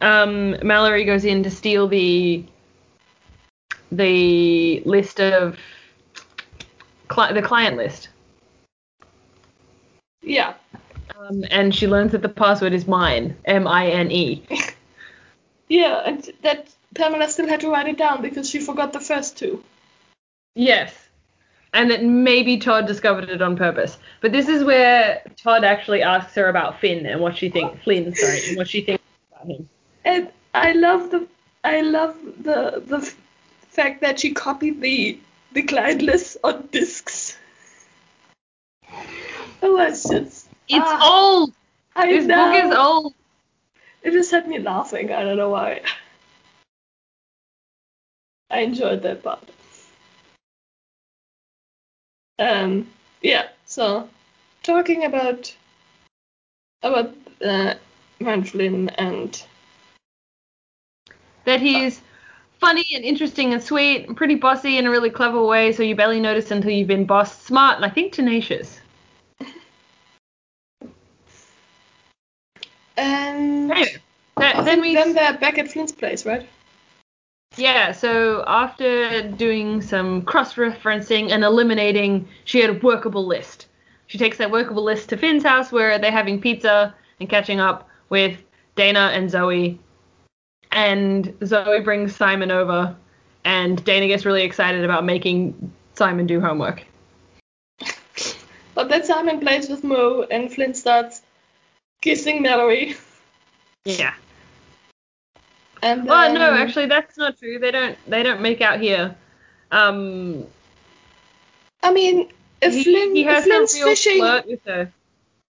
um, 0.00 0.54
Malory 0.62 1.04
goes 1.04 1.24
in 1.24 1.42
to 1.42 1.50
steal 1.50 1.88
the 1.88 2.44
the 3.92 4.80
list 4.84 5.20
of 5.20 5.58
cli- 7.08 7.32
the 7.32 7.42
client 7.42 7.76
list, 7.76 8.08
Yeah. 10.22 10.54
um, 11.18 11.44
and 11.50 11.74
she 11.74 11.86
learns 11.86 12.12
that 12.12 12.22
the 12.22 12.28
password 12.28 12.72
is 12.74 12.86
mine, 12.86 13.36
M 13.44 13.66
I 13.66 13.88
N 13.88 14.10
E. 14.10 14.42
Yeah, 15.70 16.00
and 16.06 16.26
that 16.42 16.66
Pamela 16.94 17.28
still 17.28 17.46
had 17.46 17.60
to 17.60 17.68
write 17.70 17.88
it 17.88 17.98
down 17.98 18.22
because 18.22 18.48
she 18.48 18.58
forgot 18.58 18.94
the 18.94 19.00
first 19.00 19.36
two. 19.36 19.62
Yes. 20.54 20.94
And 21.74 21.90
that 21.90 22.02
maybe 22.02 22.56
Todd 22.58 22.86
discovered 22.86 23.28
it 23.28 23.42
on 23.42 23.56
purpose. 23.56 23.98
But 24.20 24.32
this 24.32 24.48
is 24.48 24.64
where 24.64 25.22
Todd 25.36 25.64
actually 25.64 26.02
asks 26.02 26.34
her 26.34 26.48
about 26.48 26.80
Finn 26.80 27.06
and 27.06 27.20
what 27.20 27.36
she 27.36 27.50
thinks 27.50 27.82
Flynn, 27.84 28.14
sorry, 28.14 28.40
and 28.48 28.56
what 28.56 28.68
she 28.68 28.80
thinks 28.80 29.04
about 29.32 29.46
him. 29.48 29.68
And 30.04 30.30
I 30.54 30.72
love 30.72 31.10
the 31.10 31.26
I 31.64 31.82
love 31.82 32.16
the 32.42 32.82
the 32.86 33.00
fact 33.68 34.00
that 34.00 34.18
she 34.20 34.32
copied 34.32 34.80
the 34.80 35.18
the 35.52 35.62
client 35.62 36.02
list 36.02 36.38
on 36.42 36.68
discs. 36.72 37.36
Oh, 39.60 39.76
it's 39.80 40.08
just 40.08 40.48
It's 40.68 40.84
ah, 40.86 41.10
old. 41.12 41.52
I 41.96 42.06
This 42.06 42.26
know. 42.26 42.50
book 42.52 42.64
is 42.64 42.74
old. 42.76 43.14
It 44.02 44.12
just 44.12 44.30
had 44.30 44.46
me 44.48 44.58
laughing. 44.60 45.12
I 45.12 45.24
don't 45.24 45.36
know 45.36 45.50
why. 45.50 45.82
I 48.50 48.60
enjoyed 48.60 49.02
that 49.02 49.22
part. 49.22 49.42
Um, 52.38 52.88
yeah. 53.22 53.48
So, 53.66 54.08
talking 54.62 55.04
about 55.04 55.54
about 56.82 57.14
uh, 57.44 57.74
Flynn 58.44 58.88
and 58.90 59.42
That 61.44 61.60
he's 61.60 62.00
funny 62.60 62.84
and 62.94 63.04
interesting 63.04 63.52
and 63.52 63.62
sweet 63.62 64.06
and 64.06 64.16
pretty 64.16 64.34
bossy 64.34 64.78
in 64.78 64.86
a 64.86 64.90
really 64.90 65.10
clever 65.10 65.42
way, 65.42 65.72
so 65.72 65.82
you 65.82 65.94
barely 65.94 66.20
notice 66.20 66.50
until 66.50 66.70
you've 66.70 66.88
been 66.88 67.06
bossed. 67.06 67.42
Smart 67.42 67.76
and 67.76 67.84
I 67.84 67.88
think 67.88 68.12
tenacious. 68.12 68.80
and 72.96 73.70
Anyway, 73.70 73.96
that, 74.36 74.56
I 74.56 74.62
then 74.62 74.80
we 74.80 74.94
then 74.94 75.14
they're 75.14 75.38
back 75.38 75.58
at 75.58 75.70
Flynn's 75.70 75.92
place, 75.92 76.26
right? 76.26 76.46
Yeah, 77.58 77.90
so 77.90 78.44
after 78.46 79.28
doing 79.32 79.82
some 79.82 80.22
cross 80.22 80.54
referencing 80.54 81.32
and 81.32 81.42
eliminating, 81.42 82.28
she 82.44 82.60
had 82.60 82.70
a 82.70 82.78
workable 82.78 83.26
list. 83.26 83.66
She 84.06 84.16
takes 84.16 84.38
that 84.38 84.52
workable 84.52 84.84
list 84.84 85.08
to 85.08 85.16
Finn's 85.16 85.42
house 85.42 85.72
where 85.72 85.98
they're 85.98 86.12
having 86.12 86.40
pizza 86.40 86.94
and 87.18 87.28
catching 87.28 87.58
up 87.58 87.88
with 88.10 88.38
Dana 88.76 89.10
and 89.12 89.28
Zoe. 89.28 89.80
And 90.70 91.34
Zoe 91.44 91.80
brings 91.80 92.14
Simon 92.14 92.52
over, 92.52 92.94
and 93.44 93.84
Dana 93.84 94.06
gets 94.06 94.24
really 94.24 94.44
excited 94.44 94.84
about 94.84 95.04
making 95.04 95.72
Simon 95.94 96.28
do 96.28 96.40
homework. 96.40 96.84
But 98.74 98.88
then 98.88 99.02
Simon 99.02 99.40
plays 99.40 99.68
with 99.68 99.82
Moe, 99.82 100.24
and 100.30 100.52
Flynn 100.52 100.74
starts 100.74 101.22
kissing 102.00 102.44
Malory. 102.44 102.96
Yeah. 103.84 104.14
And 105.82 106.06
Well, 106.06 106.32
no, 106.32 106.52
actually, 106.54 106.86
that's 106.86 107.16
not 107.16 107.38
true. 107.38 107.58
They 107.58 107.70
don't. 107.70 107.96
They 108.08 108.22
don't 108.22 108.40
make 108.40 108.60
out 108.60 108.80
here. 108.80 109.16
Um, 109.70 110.46
I 111.82 111.92
mean, 111.92 112.30
if 112.60 112.74
he, 112.74 112.84
Flynn, 112.84 113.14
he 113.14 113.22
if 113.22 113.28
has 113.28 113.44
a 113.44 113.46
Flynn's 113.46 113.74
real 113.74 113.86
fishing, 113.88 114.18
flirt 114.18 114.46
with 114.46 114.64
her. 114.64 114.92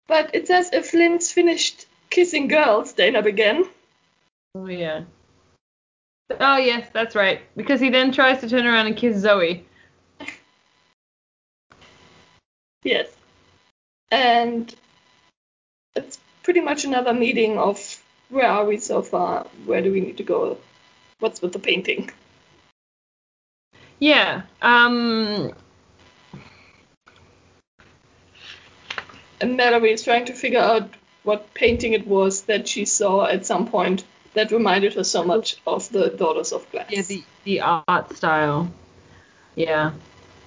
But 0.08 0.32
it 0.34 0.48
says 0.48 0.70
if 0.74 0.90
Flynn's 0.92 1.32
finished 1.32 1.86
kissing 2.10 2.48
girls, 2.48 2.94
Dana 2.94 3.22
began. 3.22 3.66
Oh 4.56 4.68
yeah. 4.68 5.04
Oh 6.40 6.58
yes, 6.58 6.90
that's 6.92 7.16
right. 7.16 7.42
Because 7.56 7.80
he 7.80 7.90
then 7.90 8.12
tries 8.12 8.42
to 8.42 8.50
turn 8.50 8.66
around 8.66 8.88
and 8.88 8.98
kiss 8.98 9.18
Zoe. 9.18 9.66
Yes. 12.84 13.08
And 14.12 14.74
it's 15.96 16.20
pretty 16.44 16.62
much 16.62 16.86
another 16.86 17.14
meeting 17.14 17.58
of 17.58 18.02
where 18.30 18.48
are 18.48 18.66
we 18.66 18.78
so 18.78 19.02
far? 19.02 19.48
Where 19.66 19.82
do 19.82 19.92
we 19.92 20.02
need 20.02 20.18
to 20.18 20.24
go? 20.24 20.58
What's 21.20 21.42
with 21.42 21.54
the 21.54 21.60
painting? 21.60 22.12
Yeah. 24.00 24.44
Um. 24.62 25.54
And 29.40 29.58
Malory 29.60 29.94
is 29.94 30.04
trying 30.04 30.26
to 30.26 30.34
figure 30.34 30.60
out 30.60 30.90
what 31.24 31.54
painting 31.54 31.94
it 31.94 32.08
was 32.08 32.42
that 32.44 32.68
she 32.68 32.86
saw 32.86 33.26
at 33.26 33.46
some 33.46 33.68
point 33.68 34.04
that 34.34 34.52
reminded 34.52 34.94
her 34.94 35.04
so 35.04 35.24
much 35.24 35.58
of 35.66 35.90
the 35.92 36.10
Daughters 36.10 36.52
of 36.52 36.70
Glass. 36.72 36.90
Yeah, 36.90 37.02
the 37.02 37.24
the 37.44 37.62
art 37.62 38.16
style. 38.16 38.72
Yeah. 39.56 39.92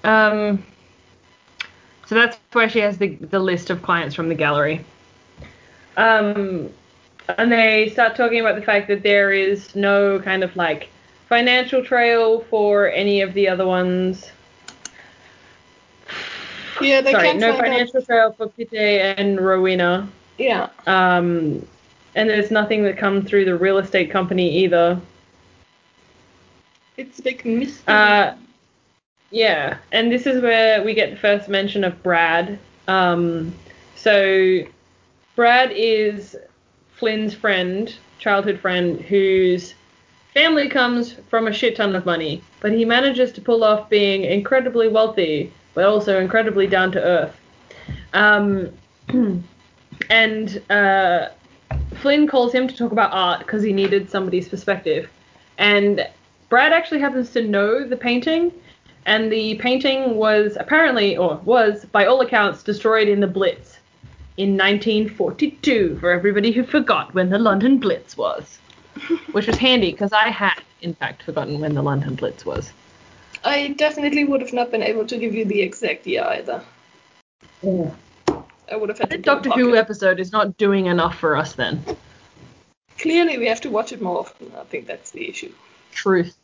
Um. 0.05 0.65
So 2.07 2.15
that's 2.15 2.39
where 2.53 2.69
she 2.69 2.81
has 2.81 2.99
the 2.99 3.09
the 3.17 3.41
list 3.41 3.71
of 3.71 3.83
clients 3.83 4.15
from 4.15 4.29
the 4.29 4.35
gallery. 4.35 4.85
Um. 5.97 6.71
And 7.29 7.51
they 7.53 7.89
start 7.91 8.17
talking 8.17 8.41
about 8.41 8.57
the 8.57 8.63
fact 8.63 8.89
that 8.89 9.03
there 9.03 9.33
is 9.33 9.75
no 9.75 10.19
kind 10.21 10.43
of 10.43 10.55
like 10.57 10.89
financial 11.29 11.85
trail 11.85 12.41
for 12.51 12.91
any 12.91 13.21
of 13.21 13.35
the 13.35 13.49
other 13.49 13.67
ones. 13.67 14.31
yeah, 16.81 17.01
they 17.01 17.13
Sorry, 17.13 17.29
can't 17.29 17.39
no 17.39 17.57
financial 17.57 18.03
trail 18.03 18.33
for 18.33 18.49
Pitte 18.49 18.75
and 18.75 19.41
Rowena. 19.41 20.09
Yeah, 20.39 20.69
Um, 20.87 21.67
and 22.15 22.29
there's 22.29 22.51
nothing 22.51 22.83
that 22.85 22.97
comes 22.97 23.29
through 23.29 23.45
the 23.45 23.57
real 23.57 23.79
estate 23.79 24.11
company 24.11 24.65
either. 24.65 25.01
it's 26.97 27.19
a 27.19 27.23
big 27.23 27.45
mystery. 27.45 27.95
Uh, 27.95 28.35
yeah, 29.31 29.79
and 29.93 30.11
this 30.11 30.27
is 30.27 30.43
where 30.43 30.83
we 30.83 30.95
get 30.95 31.11
the 31.11 31.17
first 31.17 31.49
mention 31.49 31.85
of 31.85 32.03
Brad. 32.03 32.59
Um, 32.89 33.55
so 33.95 34.61
Brad 35.37 35.71
is 35.73 36.37
Flynn's 37.01 37.33
friend, 37.33 37.93
childhood 38.19 38.61
friend, 38.61 39.01
whose 39.01 39.75
family 40.35 40.69
comes 40.69 41.15
from 41.31 41.47
a 41.47 41.53
shit 41.53 41.75
ton 41.75 41.97
of 41.97 42.05
money, 42.05 42.43
but 42.61 42.73
he 42.73 42.85
manages 42.85 43.33
to 43.33 43.41
pull 43.41 43.65
off 43.65 43.89
being 43.89 44.25
incredibly 44.25 44.87
wealthy, 44.87 45.51
but 45.73 45.87
also 45.87 46.21
incredibly 46.21 46.67
down 46.67 46.93
to 46.93 47.03
earth. 47.03 47.37
Um, 48.13 48.71
and 50.11 50.63
uh, 50.71 51.31
Flynn 52.03 52.29
calls 52.29 52.53
him 52.53 52.69
to 52.69 52.77
talk 52.77 52.93
about 52.93 53.13
art 53.15 53.41
because 53.41 53.63
he 53.63 53.73
needed 53.73 54.11
somebody's 54.11 54.49
perspective. 54.49 55.11
And 55.57 56.07
Brad 56.51 56.75
actually 56.75 57.01
happens 57.01 57.31
to 57.31 57.43
know 57.43 57.89
the 57.89 57.97
painting, 57.97 58.53
and 59.07 59.33
the 59.33 59.55
painting 59.55 60.17
was 60.17 60.59
apparently, 60.61 61.17
or 61.17 61.37
was, 61.47 61.87
by 61.87 62.05
all 62.05 62.21
accounts, 62.21 62.63
destroyed 62.63 63.09
in 63.09 63.21
the 63.21 63.27
Blitz 63.27 63.80
in 64.41 64.57
1942, 64.57 65.99
for 66.01 66.11
everybody 66.11 66.51
who 66.51 66.65
forgot 66.65 67.13
when 67.13 67.29
the 67.29 67.39
London 67.39 67.79
Blitz 67.79 68.17
was. 68.17 68.59
Which 69.33 69.47
was 69.47 69.57
handy 69.57 69.91
because 69.91 70.15
I 70.15 70.29
had, 70.29 70.63
in 70.81 70.95
fact, 70.95 71.25
forgotten 71.25 71.61
when 71.61 71.75
the 71.75 71.83
London 71.83 72.15
Blitz 72.15 72.47
was. 72.47 72.73
I 73.45 73.75
definitely 73.77 74.25
would 74.25 74.41
have 74.41 74.55
not 74.55 74.71
been 74.71 74.83
able 74.83 75.07
to 75.09 75.19
give 75.19 75.35
you 75.35 75.45
the 75.45 75.61
exact 75.61 76.07
year 76.07 76.25
either. 76.25 76.63
Oh. 77.63 77.95
I 78.73 78.77
would 78.77 78.89
have 78.89 78.99
had 78.99 79.11
to 79.11 79.19
Doctor 79.19 79.51
Who 79.51 79.77
episode 79.77 80.19
is 80.19 80.33
not 80.33 80.57
doing 80.57 80.87
enough 80.87 81.19
for 81.19 81.37
us 81.37 81.53
then. 81.53 81.85
Clearly, 82.99 83.37
we 83.37 83.47
have 83.47 83.61
to 83.61 83.71
watch 83.71 83.93
it 83.93 84.01
more 84.01 84.21
often. 84.21 84.53
I 84.59 84.65
think 84.65 84.87
that's 84.87 85.11
the 85.11 85.29
issue. 85.29 85.53
Truth. 85.93 86.35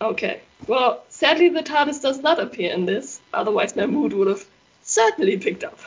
Okay. 0.00 0.40
Well, 0.68 1.02
sadly, 1.08 1.48
the 1.48 1.62
TARDIS 1.62 2.00
does 2.00 2.22
not 2.22 2.38
appear 2.38 2.72
in 2.72 2.86
this. 2.86 3.20
Otherwise, 3.34 3.74
my 3.74 3.86
mood 3.86 4.12
would 4.12 4.28
have 4.28 4.46
certainly 4.90 5.38
picked 5.38 5.64
up. 5.64 5.78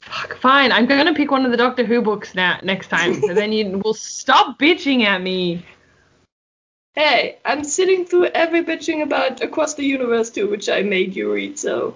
Fuck, 0.00 0.38
fine. 0.38 0.72
I'm 0.72 0.86
gonna 0.86 1.14
pick 1.14 1.30
one 1.30 1.44
of 1.44 1.50
the 1.50 1.56
Doctor 1.56 1.84
Who 1.84 2.02
books 2.02 2.34
now 2.34 2.58
next 2.62 2.88
time, 2.88 3.20
so 3.20 3.34
then 3.34 3.52
you 3.52 3.78
will 3.84 3.94
stop 3.94 4.58
bitching 4.58 5.04
at 5.04 5.20
me. 5.22 5.64
Hey, 6.94 7.38
I'm 7.44 7.62
sitting 7.62 8.04
through 8.06 8.26
every 8.26 8.64
bitching 8.64 9.02
about 9.02 9.40
Across 9.42 9.74
the 9.74 9.84
Universe 9.84 10.30
too, 10.30 10.48
which 10.48 10.68
I 10.68 10.82
made 10.82 11.14
you 11.14 11.32
read, 11.32 11.58
so 11.58 11.94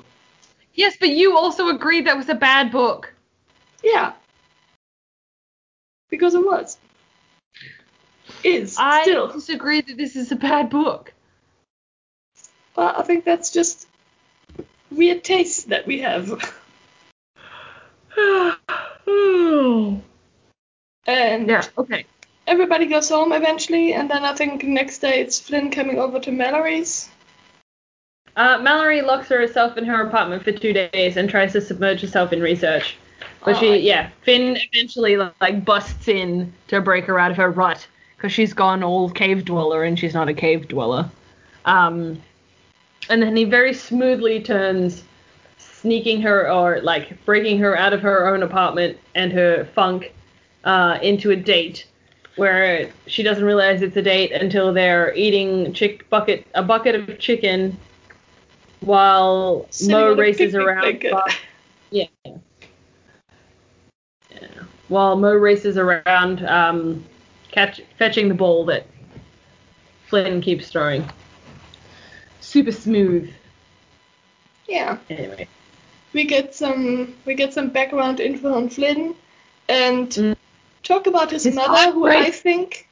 Yes, 0.75 0.97
but 0.99 1.11
you 1.11 1.37
also 1.37 1.69
agreed 1.69 2.07
that 2.07 2.17
was 2.17 2.29
a 2.29 2.35
bad 2.35 2.71
book. 2.71 3.13
yeah. 3.83 4.13
Because 6.09 6.35
it 6.35 6.45
was. 6.45 6.77
Is 8.45 8.77
I 8.79 9.03
still. 9.03 9.29
disagree 9.33 9.81
that 9.81 9.97
this 9.97 10.15
is 10.17 10.31
a 10.33 10.37
bad 10.37 10.69
book. 10.71 11.13
Well, 12.77 12.95
I 12.97 13.03
think 13.03 13.25
that's 13.25 13.51
just 13.51 13.87
weird 14.97 15.25
taste 15.25 15.69
that 15.71 15.87
we 15.87 16.01
have. 16.01 16.31
And 21.07 21.49
yeah. 21.49 21.65
Okay. 21.77 22.07
everybody 22.47 22.87
goes 22.87 23.09
home 23.09 23.33
eventually, 23.33 23.93
and 23.93 24.09
then 24.09 24.25
I 24.25 24.35
think 24.35 24.63
next 24.65 24.99
day 24.99 25.21
it's 25.21 25.41
Flynn 25.41 25.71
coming 25.71 25.99
over 25.99 26.21
to 26.21 26.31
Malory's. 26.31 27.09
Uh, 28.37 28.59
Malory 28.59 29.05
locks 29.05 29.29
herself 29.29 29.77
in 29.77 29.85
her 29.85 30.07
apartment 30.07 30.43
for 30.43 30.53
two 30.53 30.73
days 30.73 31.17
and 31.17 31.29
tries 31.29 31.53
to 31.53 31.61
submerge 31.61 32.01
herself 32.01 32.33
in 32.33 32.41
research. 32.41 32.97
But 33.45 33.57
Oh, 33.57 33.61
she, 33.61 33.77
yeah, 33.79 34.11
Finn 34.23 34.57
eventually 34.73 35.17
like 35.17 35.65
busts 35.65 36.09
in 36.09 36.53
to 36.69 36.81
break 36.81 37.05
her 37.07 37.19
out 37.19 37.31
of 37.31 37.37
her 37.37 37.51
rut 37.51 37.87
because 38.17 38.33
she's 38.33 38.55
gone 38.55 38.83
all 38.83 39.11
cave 39.11 39.45
dweller 39.45 39.83
and 39.83 39.99
she's 39.99 40.15
not 40.15 40.29
a 40.29 40.35
cave 40.35 40.69
dweller. 40.69 41.11
Um, 41.65 42.23
and 43.09 43.23
then 43.23 43.37
he 43.37 43.45
very 43.45 43.75
smoothly 43.75 44.41
turns, 44.41 45.05
sneaking 45.59 46.21
her 46.23 46.51
or 46.51 46.81
like 46.83 47.25
breaking 47.25 47.59
her 47.59 47.77
out 47.77 47.93
of 47.93 48.01
her 48.01 48.29
own 48.29 48.43
apartment 48.43 48.99
and 49.15 49.33
her 49.33 49.65
funk 49.75 50.13
uh, 50.65 50.99
into 51.03 51.31
a 51.31 51.37
date 51.37 51.87
where 52.37 52.91
she 53.07 53.23
doesn't 53.23 53.45
realize 53.45 53.83
it's 53.83 53.97
a 53.97 54.03
date 54.03 54.33
until 54.33 54.73
they're 54.73 55.15
eating 55.15 55.73
chick 55.75 56.09
bucket 56.09 56.47
a 56.55 56.63
bucket 56.63 56.95
of 56.95 57.19
chicken 57.19 57.77
while 58.81 59.67
Sitting 59.71 59.93
Moe 59.93 60.15
races 60.15 60.55
around. 60.55 60.81
blanket. 60.81 61.13
Yeah. 61.91 62.07
Yeah. 62.25 62.37
While 64.89 65.17
Moe 65.17 65.35
races 65.35 65.79
around, 65.79 66.45
um, 66.47 67.05
catch, 67.51 67.81
fetching 67.99 68.29
the 68.29 68.35
ball 68.35 68.65
that 68.67 68.87
Flynn 70.09 70.41
keeps 70.41 70.69
throwing. 70.69 71.09
Super 72.43 72.73
smooth. 72.73 73.33
Yeah. 74.69 74.99
Anyway. 75.09 75.49
we 76.13 76.25
get 76.25 76.55
some 76.55 77.15
we 77.25 77.35
get 77.35 77.55
some 77.55 77.71
background 77.71 78.21
info 78.21 78.53
on 78.55 78.69
Flynn 78.69 79.15
and 79.69 80.09
Mm. 80.11 80.37
talk 80.83 81.07
about 81.07 81.31
his, 81.31 81.45
His 81.45 81.55
mother, 81.55 81.93
who. 81.93 82.07
I 82.07 82.31
think 82.31 82.89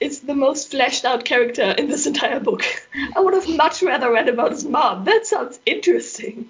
is 0.00 0.20
the 0.20 0.34
most 0.34 0.70
fleshed 0.70 1.04
out 1.04 1.24
character 1.24 1.62
in 1.78 1.88
this 1.88 2.06
entire 2.06 2.40
book. 2.40 2.64
I 3.16 3.20
would 3.20 3.34
have 3.34 3.48
much 3.48 3.82
rather 3.82 4.10
read 4.12 4.28
about 4.28 4.50
his 4.52 4.64
mom. 4.64 5.04
That 5.04 5.26
sounds 5.26 5.58
interesting. 5.66 6.48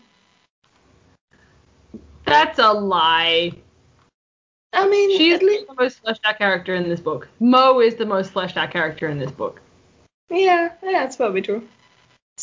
That's 2.24 2.59
a 2.59 2.72
lie. 2.72 3.53
I 4.72 4.88
mean, 4.88 5.18
She's 5.18 5.43
least, 5.43 5.66
the 5.68 5.74
most 5.74 6.01
fleshed 6.01 6.24
out 6.24 6.38
character 6.38 6.74
in 6.74 6.88
this 6.88 7.01
book. 7.01 7.28
Moe 7.40 7.80
is 7.80 7.97
the 7.97 8.07
most 8.07 8.32
fleshed 8.32 8.57
out 8.57 8.70
character 8.70 9.07
in 9.09 9.18
this 9.18 9.30
book. 9.30 9.61
yeah, 10.30 10.70
yeah, 10.82 10.93
that's 11.05 11.16
probably 11.16 11.43
true. 11.43 11.68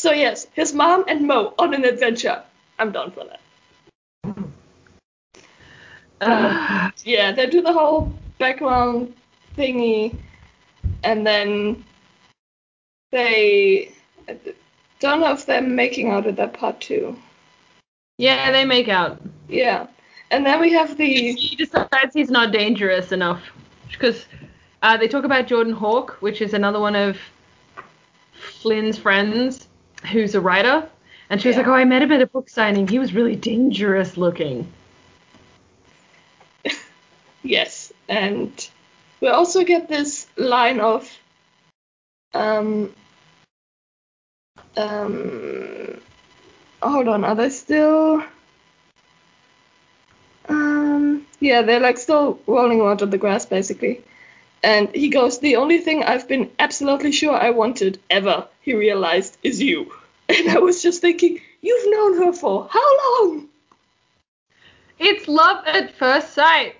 So 0.00 0.12
yes, 0.12 0.46
his 0.54 0.72
mom 0.72 1.04
and 1.08 1.26
Moe 1.26 1.52
on 1.58 1.74
an 1.74 1.84
adventure. 1.84 2.42
I'm 2.78 2.90
done 2.90 3.10
for 3.10 3.24
that. 3.24 3.40
Ugh. 6.22 6.92
Yeah, 7.04 7.32
they 7.32 7.44
do 7.44 7.60
the 7.60 7.74
whole 7.74 8.10
background 8.38 9.12
thingy, 9.58 10.16
and 11.04 11.26
then 11.26 11.84
they 13.12 13.92
don't 15.00 15.20
know 15.20 15.32
if 15.34 15.44
they're 15.44 15.60
making 15.60 16.08
out 16.08 16.26
at 16.26 16.36
that 16.36 16.54
part 16.54 16.80
too. 16.80 17.14
yeah, 18.16 18.50
they 18.52 18.64
make 18.64 18.88
out. 18.88 19.20
Yeah, 19.48 19.86
and 20.30 20.46
then 20.46 20.60
we 20.60 20.72
have 20.72 20.96
the 20.96 21.32
He 21.32 21.56
decides 21.56 22.14
he's 22.14 22.30
not 22.30 22.52
dangerous 22.52 23.12
enough 23.12 23.42
because 23.90 24.24
uh, 24.80 24.96
they 24.96 25.08
talk 25.08 25.24
about 25.24 25.46
Jordan 25.46 25.74
Hawke, 25.74 26.16
which 26.20 26.40
is 26.40 26.54
another 26.54 26.80
one 26.80 26.96
of 26.96 27.18
Flynn's 28.32 28.96
friends 28.96 29.68
who's 30.12 30.34
a 30.34 30.40
writer, 30.40 30.88
and 31.28 31.40
she 31.40 31.48
was 31.48 31.56
Yeah. 31.56 31.62
like, 31.62 31.68
"Oh, 31.68 31.74
I 31.74 31.84
met 31.84 32.02
him 32.02 32.12
at 32.12 32.22
a 32.22 32.26
book 32.26 32.48
signing. 32.48 32.88
He 32.88 32.98
was 32.98 33.12
really 33.14 33.36
dangerous 33.36 34.16
looking." 34.16 34.72
yes, 37.42 37.92
and 38.08 38.68
we 39.20 39.28
also 39.28 39.64
get 39.64 39.88
this 39.88 40.26
line 40.36 40.80
of 40.80 41.10
um 42.34 42.94
um 44.76 46.00
hold 46.82 47.08
on, 47.08 47.24
are 47.24 47.34
they 47.34 47.50
still 47.50 48.22
Um, 50.48 51.26
Yeah, 51.40 51.62
they're 51.62 51.80
like 51.80 51.98
still 51.98 52.40
rolling 52.46 52.80
around 52.80 53.02
on 53.02 53.10
the 53.10 53.18
grass 53.18 53.46
basically. 53.46 54.02
And 54.62 54.94
he 54.94 55.08
goes, 55.08 55.38
The 55.38 55.56
only 55.56 55.78
thing 55.78 56.04
I've 56.04 56.28
been 56.28 56.50
absolutely 56.58 57.12
sure 57.12 57.34
I 57.34 57.50
wanted 57.50 57.98
ever, 58.10 58.46
he 58.60 58.74
realized, 58.74 59.36
is 59.42 59.60
you. 59.62 59.92
And 60.28 60.48
I 60.50 60.58
was 60.58 60.80
just 60.82 61.00
thinking, 61.00 61.40
You've 61.60 61.90
known 61.92 62.18
her 62.22 62.32
for 62.32 62.68
how 62.70 62.98
long? 63.24 63.48
It's 64.98 65.26
love 65.28 65.66
at 65.66 65.94
first 65.96 66.34
sight. 66.34 66.76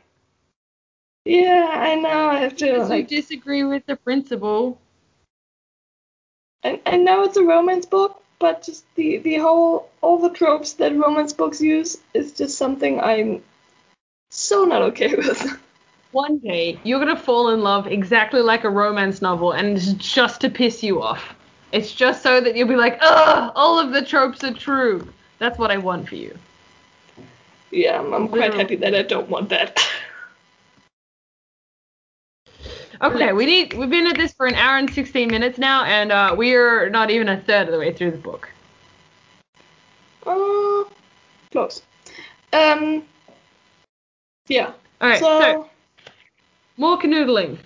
Yeah, 1.25 1.69
I 1.73 1.95
know. 1.97 2.29
I 2.31 2.39
have 2.39 2.57
to 2.57 2.67
Because 2.67 2.91
like. 2.91 3.11
you 3.11 3.17
disagree 3.23 3.65
with 3.65 3.87
the 3.87 3.97
principle. 3.97 4.79
I, 6.65 6.81
I 6.87 6.97
know 6.97 7.25
it's 7.25 7.37
a 7.37 7.43
romance 7.45 7.87
book, 7.87 8.23
but 8.39 8.63
just 8.63 8.85
the 8.95 9.19
the 9.19 9.37
whole 9.37 9.91
all 10.01 10.19
the 10.19 10.31
tropes 10.31 10.75
that 10.75 10.97
romance 10.97 11.33
books 11.33 11.61
use 11.61 11.99
is 12.15 12.33
just 12.33 12.57
something 12.59 13.01
I'm 13.01 13.43
so 14.31 14.65
not 14.65 14.83
okay 14.83 15.15
with. 15.17 15.59
One 16.13 16.39
day 16.39 16.79
you're 16.83 16.99
gonna 16.99 17.17
fall 17.17 17.51
in 17.51 17.61
love 17.61 17.87
exactly 17.87 18.41
like 18.43 18.65
a 18.65 18.71
romance 18.71 19.23
novel, 19.23 19.53
and 19.53 19.77
it's 19.77 19.93
just 19.93 20.41
to 20.41 20.51
piss 20.51 20.83
you 20.83 21.03
off. 21.03 21.35
It's 21.73 21.93
just 21.93 22.23
so 22.23 22.41
that 22.41 22.57
you'll 22.57 22.69
be 22.69 22.77
like, 22.77 22.99
ugh, 23.01 23.53
all 23.55 23.79
of 23.79 23.93
the 23.93 24.05
tropes 24.05 24.43
are 24.43 24.53
true. 24.53 25.07
That's 25.39 25.57
what 25.57 25.71
I 25.71 25.77
want 25.77 26.09
for 26.09 26.17
you. 26.17 26.37
yeah, 27.71 28.01
I'm, 28.01 28.13
I'm 28.13 28.29
quite 28.29 28.55
happy 28.55 28.77
that 28.77 28.95
I 28.95 29.03
don't 29.03 29.29
want 29.29 29.49
that. 29.51 29.79
Okay, 33.03 33.33
we 33.33 33.47
need. 33.47 33.73
We've 33.73 33.89
been 33.89 34.07
at 34.07 34.17
this 34.17 34.35
for 34.35 34.47
an 34.47 34.55
hour 34.55 34.77
and 34.77 34.93
16 34.93 35.29
minutes 35.29 35.57
now, 35.57 35.85
and 35.85 36.13
uh, 36.13 36.35
we 36.37 36.55
are 36.55 36.91
not 36.91 37.11
even 37.11 37.31
a 37.31 37.41
third 37.41 37.69
of 37.69 37.73
the 37.73 37.79
way 37.79 37.95
through 37.95 38.11
the 38.11 38.19
book. 38.19 38.51
uh, 40.27 40.85
close. 41.51 41.81
Um. 42.53 43.05
Yeah. 44.49 44.73
All 45.01 45.09
right, 45.09 45.19
so, 45.19 45.41
so 45.41 45.71
more 46.81 46.99
canoodling. 46.99 47.59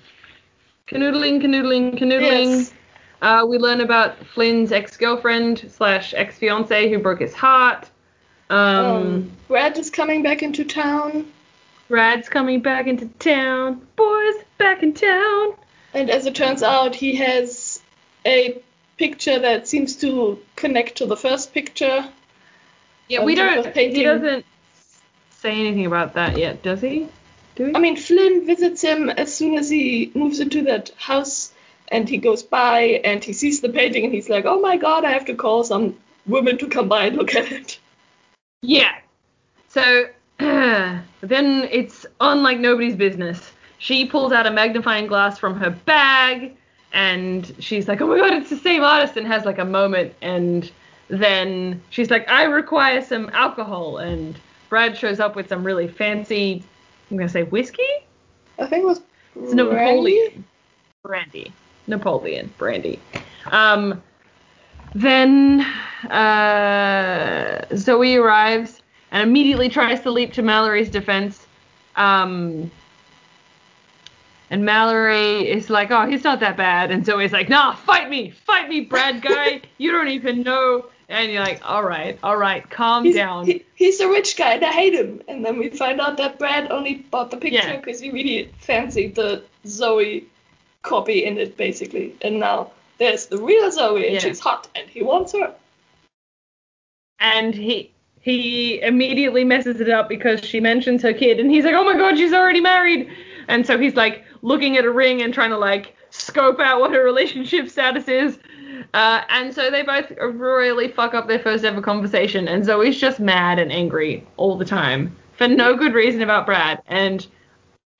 Canoodling, 0.88 1.40
canoodling, 1.40 1.96
canoodling. 1.98 2.58
yes. 2.58 2.74
Uh, 3.22 3.46
we 3.48 3.56
learn 3.58 3.80
about 3.80 4.18
Flynn's 4.34 4.72
ex-girlfriend 4.72 5.70
slash 5.70 6.12
ex-fiance 6.14 6.90
who 6.90 6.98
broke 6.98 7.20
his 7.20 7.32
heart. 7.32 7.88
Um, 8.50 8.58
Um, 8.58 9.32
Brad 9.48 9.78
is 9.78 9.88
coming 9.88 10.22
back 10.22 10.42
into 10.42 10.64
town, 10.64 11.26
Brad's 11.88 12.28
coming 12.28 12.60
back 12.60 12.86
into 12.86 13.06
town. 13.18 13.80
Boys 13.96 14.34
back 14.58 14.82
in 14.82 14.92
town. 14.92 15.54
and 15.94 16.10
as 16.10 16.26
it 16.26 16.34
turns 16.34 16.62
out, 16.62 16.94
he 16.94 17.14
has 17.16 17.80
a 18.26 18.60
picture 18.98 19.38
that 19.38 19.68
seems 19.68 19.96
to 19.96 20.38
connect 20.56 20.96
to 20.96 21.06
the 21.06 21.16
first 21.16 21.54
picture. 21.54 22.08
Yeah, 23.08 23.22
we 23.22 23.34
don't. 23.34 23.74
He 23.74 24.02
doesn't 24.02 24.44
say 25.30 25.52
anything 25.52 25.86
about 25.86 26.14
that 26.14 26.36
yet, 26.36 26.62
does 26.62 26.80
he? 26.80 27.08
Do 27.54 27.64
we? 27.64 27.74
I 27.74 27.78
mean, 27.78 27.96
Flynn 27.96 28.46
visits 28.46 28.82
him 28.82 29.10
as 29.10 29.34
soon 29.34 29.56
as 29.56 29.70
he 29.70 30.10
moves 30.14 30.40
into 30.40 30.62
that 30.62 30.90
house, 30.96 31.52
and 31.88 32.08
he 32.08 32.18
goes 32.18 32.42
by 32.42 33.00
and 33.04 33.22
he 33.22 33.32
sees 33.32 33.60
the 33.60 33.68
painting, 33.68 34.04
and 34.04 34.12
he's 34.12 34.28
like, 34.28 34.44
"Oh 34.44 34.60
my 34.60 34.76
God, 34.76 35.04
I 35.04 35.12
have 35.12 35.26
to 35.26 35.34
call 35.34 35.64
some 35.64 35.96
woman 36.26 36.58
to 36.58 36.68
come 36.68 36.88
by 36.88 37.06
and 37.06 37.16
look 37.16 37.34
at 37.34 37.52
it." 37.52 37.78
Yeah. 38.62 38.96
So 39.68 40.06
then 40.38 41.02
it's 41.20 42.06
on 42.20 42.42
like 42.42 42.58
nobody's 42.58 42.96
business. 42.96 43.52
She 43.78 44.06
pulls 44.06 44.32
out 44.32 44.46
a 44.46 44.50
magnifying 44.50 45.06
glass 45.06 45.38
from 45.38 45.58
her 45.60 45.70
bag 45.70 46.56
and 46.94 47.54
she's 47.58 47.88
like, 47.88 48.00
oh 48.00 48.06
my 48.06 48.18
god, 48.18 48.32
it's 48.34 48.50
the 48.50 48.56
same 48.56 48.82
artist, 48.82 49.16
and 49.16 49.26
has 49.26 49.44
like 49.44 49.58
a 49.58 49.64
moment. 49.64 50.14
And 50.22 50.70
then 51.08 51.82
she's 51.90 52.08
like, 52.08 52.26
I 52.28 52.44
require 52.44 53.02
some 53.02 53.28
alcohol. 53.30 53.98
And 53.98 54.38
Brad 54.68 54.96
shows 54.96 55.20
up 55.20 55.34
with 55.34 55.48
some 55.48 55.64
really 55.64 55.88
fancy, 55.88 56.62
I'm 57.10 57.16
going 57.16 57.28
to 57.28 57.32
say 57.32 57.42
whiskey? 57.44 57.82
I 58.58 58.66
think 58.66 58.84
it 58.84 58.86
was 58.86 59.00
It's 59.40 59.52
Napoleon. 59.54 60.44
Brandy. 61.02 61.52
Napoleon. 61.86 62.52
Brandy. 62.56 62.98
Um, 63.46 64.02
then 64.94 65.60
uh, 66.10 67.64
Zoe 67.76 68.16
arrives 68.16 68.80
and 69.10 69.28
immediately 69.28 69.68
tries 69.68 70.00
to 70.02 70.10
leap 70.10 70.32
to 70.34 70.42
Malory's 70.42 70.88
defense. 70.88 71.46
Um, 71.96 72.70
and 74.50 74.62
Malory 74.62 75.44
is 75.44 75.68
like, 75.70 75.90
oh, 75.90 76.06
he's 76.06 76.24
not 76.24 76.40
that 76.40 76.56
bad. 76.56 76.90
And 76.90 77.04
Zoe's 77.04 77.32
like, 77.32 77.48
nah, 77.48 77.74
fight 77.74 78.08
me. 78.08 78.30
Fight 78.30 78.68
me, 78.68 78.82
Brad 78.82 79.20
guy. 79.20 79.62
you 79.78 79.90
don't 79.92 80.08
even 80.08 80.42
know. 80.42 80.86
And 81.08 81.30
you're 81.30 81.42
like, 81.42 81.60
all 81.64 81.84
right, 81.84 82.18
all 82.22 82.36
right, 82.36 82.68
calm 82.70 83.04
He's, 83.04 83.14
down. 83.14 83.44
he- 83.46 83.64
he's 83.74 84.00
a 84.00 84.08
rich 84.08 84.36
guy, 84.36 84.54
and 84.54 84.64
I 84.64 84.72
hate 84.72 84.94
him. 84.94 85.20
And 85.28 85.44
then 85.44 85.58
we 85.58 85.68
find 85.68 86.00
out 86.00 86.16
that 86.16 86.38
Brad 86.38 86.70
only 86.70 86.94
bought 86.94 87.30
the 87.30 87.36
picture 87.36 87.58
Yeah. 87.68 87.76
because 87.76 88.00
he 88.00 88.10
really 88.10 88.50
fancied 88.58 89.14
the 89.14 89.42
Zoe 89.66 90.26
copy 90.82 91.24
in 91.24 91.36
it, 91.38 91.56
basically. 91.56 92.14
And 92.22 92.40
now 92.40 92.70
there's 92.98 93.26
the 93.26 93.38
real 93.38 93.70
Zoe, 93.70 94.04
and 94.06 94.14
Yeah. 94.14 94.20
she's 94.20 94.40
hot, 94.40 94.68
and 94.74 94.88
he 94.88 95.02
wants 95.02 95.32
her. 95.32 95.54
and 97.20 97.54
he 97.54 97.90
he 98.20 98.80
immediately 98.80 99.44
messes 99.44 99.80
it 99.80 99.88
up 99.88 100.08
because 100.08 100.40
she 100.40 100.58
mentions 100.58 101.02
her 101.02 101.12
kid 101.12 101.38
and 101.38 101.50
he's 101.50 101.64
like 101.64 101.74
oh 101.74 101.84
my 101.84 101.96
god 101.96 102.16
she's 102.16 102.32
already 102.32 102.60
married 102.60 103.08
and 103.48 103.66
so 103.66 103.78
he's 103.78 103.94
like 103.94 104.24
looking 104.42 104.76
at 104.76 104.84
a 104.84 104.90
ring 104.90 105.22
and 105.22 105.32
trying 105.32 105.50
to 105.50 105.56
like 105.58 105.94
scope 106.10 106.58
out 106.58 106.80
what 106.80 106.90
her 106.90 107.04
relationship 107.04 107.68
status 107.68 108.08
is 108.08 108.38
uh, 108.94 109.22
and 109.28 109.54
so 109.54 109.70
they 109.70 109.82
both 109.82 110.12
royally 110.20 110.88
fuck 110.88 111.14
up 111.14 111.26
their 111.26 111.38
first 111.38 111.64
ever 111.64 111.80
conversation 111.80 112.48
and 112.48 112.64
zoe's 112.64 112.98
just 112.98 113.20
mad 113.20 113.58
and 113.58 113.72
angry 113.72 114.26
all 114.36 114.56
the 114.56 114.64
time 114.64 115.14
for 115.36 115.48
no 115.48 115.76
good 115.76 115.94
reason 115.94 116.22
about 116.22 116.46
brad 116.46 116.82
and 116.86 117.26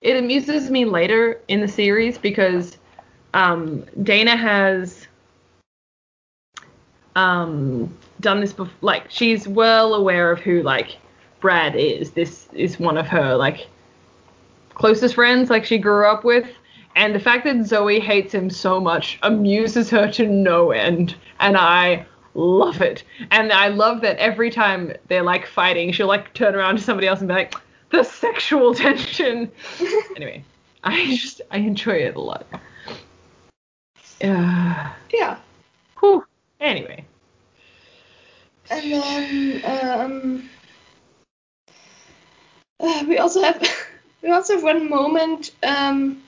it 0.00 0.16
amuses 0.16 0.70
me 0.70 0.84
later 0.84 1.40
in 1.48 1.60
the 1.60 1.68
series 1.68 2.18
because 2.18 2.78
um, 3.34 3.84
dana 4.02 4.36
has 4.36 5.06
um 7.16 7.92
done 8.20 8.40
this 8.40 8.52
before 8.52 8.74
like 8.80 9.10
she's 9.10 9.46
well 9.46 9.94
aware 9.94 10.30
of 10.32 10.40
who 10.40 10.62
like 10.62 10.96
Brad 11.44 11.76
is. 11.76 12.12
This 12.12 12.48
is 12.54 12.80
one 12.80 12.96
of 12.96 13.06
her 13.08 13.36
like 13.36 13.66
closest 14.72 15.14
friends 15.14 15.50
like 15.50 15.66
she 15.66 15.76
grew 15.76 16.06
up 16.06 16.24
with 16.24 16.48
and 16.96 17.14
the 17.14 17.20
fact 17.20 17.44
that 17.44 17.64
Zoe 17.66 18.00
hates 18.00 18.32
him 18.34 18.50
so 18.50 18.80
much 18.80 19.18
amuses 19.22 19.90
her 19.90 20.10
to 20.12 20.26
no 20.26 20.70
end 20.70 21.16
and 21.40 21.56
I 21.56 22.06
love 22.34 22.80
it. 22.80 23.04
And 23.30 23.52
I 23.52 23.68
love 23.68 24.00
that 24.02 24.16
every 24.18 24.50
time 24.50 24.92
they're 25.08 25.22
like 25.22 25.46
fighting 25.46 25.92
she'll 25.92 26.06
like 26.08 26.32
turn 26.34 26.54
around 26.54 26.76
to 26.76 26.82
somebody 26.82 27.06
else 27.06 27.20
and 27.20 27.28
be 27.28 27.34
like 27.34 27.54
the 27.90 28.02
sexual 28.02 28.74
tension. 28.86 29.50
anyway, 30.16 30.44
I 30.82 31.16
just 31.16 31.40
I 31.50 31.58
enjoy 31.58 31.92
it 31.96 32.16
a 32.16 32.20
lot. 32.20 32.46
Uh, 34.22 34.90
Yeah. 35.12 35.36
whew. 35.98 36.24
Anyway. 36.60 37.04
And 38.70 38.92
then 38.92 39.62
um, 39.64 40.50
uh, 42.80 43.04
we 43.06 43.18
also 43.18 43.42
have 43.42 43.62
we 44.22 44.30
also 44.30 44.54
have 44.54 44.62
one 44.62 44.88
moment 44.88 45.50
um, 45.62 46.22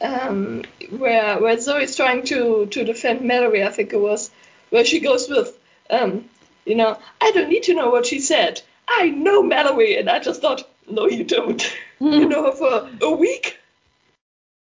um, 0.00 0.62
where 0.90 1.38
where 1.40 1.58
Zoe's 1.60 1.96
trying 1.96 2.24
to 2.26 2.66
to 2.66 2.84
defend 2.84 3.20
Malory, 3.20 3.66
I 3.66 3.70
think 3.70 3.92
it 3.92 4.00
was, 4.00 4.30
where 4.70 4.84
she 4.84 5.00
goes 5.00 5.28
with 5.28 5.56
um, 5.90 6.28
you 6.64 6.74
know, 6.74 6.98
I 7.20 7.30
don't 7.30 7.48
need 7.48 7.64
to 7.64 7.74
know 7.74 7.90
what 7.90 8.06
she 8.06 8.20
said. 8.20 8.60
I 8.88 9.08
know 9.08 9.42
Malory, 9.42 9.98
and 9.98 10.10
I 10.10 10.18
just 10.18 10.40
thought, 10.40 10.68
no, 10.88 11.08
you 11.08 11.24
don't. 11.24 11.62
you 12.00 12.28
know 12.28 12.44
her 12.44 12.52
for 12.52 12.90
a 13.00 13.10
week. 13.12 13.58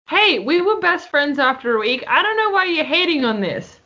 Hey, 0.09 0.39
we 0.39 0.61
were 0.61 0.81
best 0.81 1.09
friends 1.09 1.39
after 1.39 1.77
a 1.77 1.81
week. 1.81 2.05
I 2.07 2.23
don't 2.23 2.37
know 2.37 2.51
why 2.51 2.67
you're 2.67 2.85
hating 2.85 3.25
on 3.25 3.41
this. 3.41 3.81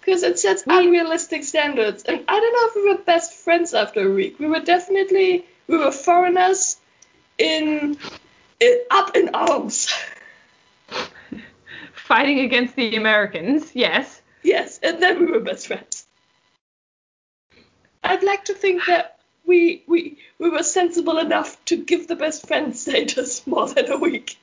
Because 0.00 0.22
it 0.22 0.38
sets 0.38 0.64
We- 0.66 0.78
unrealistic 0.78 1.44
standards. 1.44 2.04
And 2.04 2.24
I 2.26 2.40
don't 2.40 2.52
know 2.52 2.68
if 2.68 2.74
we 2.76 2.92
were 2.92 3.02
best 3.04 3.34
friends 3.34 3.74
after 3.74 4.10
a 4.10 4.14
week. 4.14 4.38
We 4.38 4.46
were 4.46 4.60
definitely 4.60 5.44
we 5.66 5.76
were 5.76 5.92
foreigners 5.92 6.76
in, 7.38 7.98
in 8.60 8.78
up 8.90 9.16
in 9.16 9.30
arms. 9.34 9.92
Fighting 11.94 12.40
against 12.40 12.76
the 12.76 12.96
Americans, 12.96 13.70
yes. 13.74 14.20
yes, 14.42 14.80
and 14.82 15.02
then 15.02 15.20
we 15.20 15.26
were 15.26 15.40
best 15.40 15.66
friends. 15.68 16.06
I'd 18.02 18.22
like 18.22 18.46
to 18.46 18.54
think 18.54 18.86
that 18.86 19.18
we 19.46 19.82
we 19.86 20.18
we 20.38 20.50
were 20.50 20.62
sensible 20.62 21.18
enough 21.18 21.62
to 21.66 21.76
give 21.76 22.08
the 22.08 22.16
best 22.16 22.46
friend 22.46 22.76
status 22.76 23.46
more 23.46 23.68
than 23.68 23.90
a 23.90 23.98
week. 23.98 24.38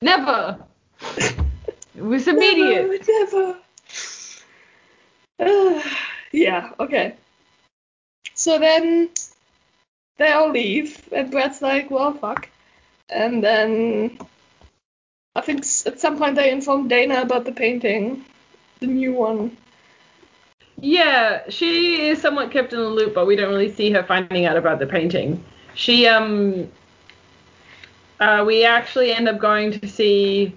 Never. 0.00 0.58
It 1.96 2.04
was 2.04 2.28
immediate. 2.28 3.02
Never, 3.08 3.36
never. 3.36 3.58
Uh, 5.40 5.82
yeah, 6.32 6.72
okay. 6.78 7.14
So 8.34 8.58
then 8.58 9.10
they 10.16 10.30
all 10.30 10.50
leave, 10.50 11.08
and 11.12 11.30
Brad's 11.30 11.62
like, 11.62 11.90
well, 11.90 12.12
fuck. 12.12 12.48
And 13.10 13.42
then 13.42 14.18
I 15.34 15.40
think 15.40 15.60
at 15.86 16.00
some 16.00 16.18
point 16.18 16.36
they 16.36 16.50
informed 16.50 16.90
Dana 16.90 17.22
about 17.22 17.44
the 17.44 17.52
painting, 17.52 18.24
the 18.80 18.86
new 18.86 19.12
one. 19.12 19.56
Yeah, 20.80 21.42
she 21.48 22.08
is 22.08 22.20
somewhat 22.20 22.50
kept 22.50 22.72
in 22.72 22.78
the 22.78 22.86
loop, 22.86 23.14
but 23.14 23.26
we 23.26 23.36
don't 23.36 23.48
really 23.48 23.72
see 23.72 23.90
her 23.92 24.02
finding 24.02 24.46
out 24.46 24.56
about 24.56 24.78
the 24.78 24.86
painting. 24.86 25.42
She 25.74 26.06
um 26.06 26.68
uh, 28.20 28.44
we 28.46 28.64
actually 28.64 29.12
end 29.12 29.28
up 29.28 29.38
going 29.38 29.78
to 29.78 29.88
see 29.88 30.56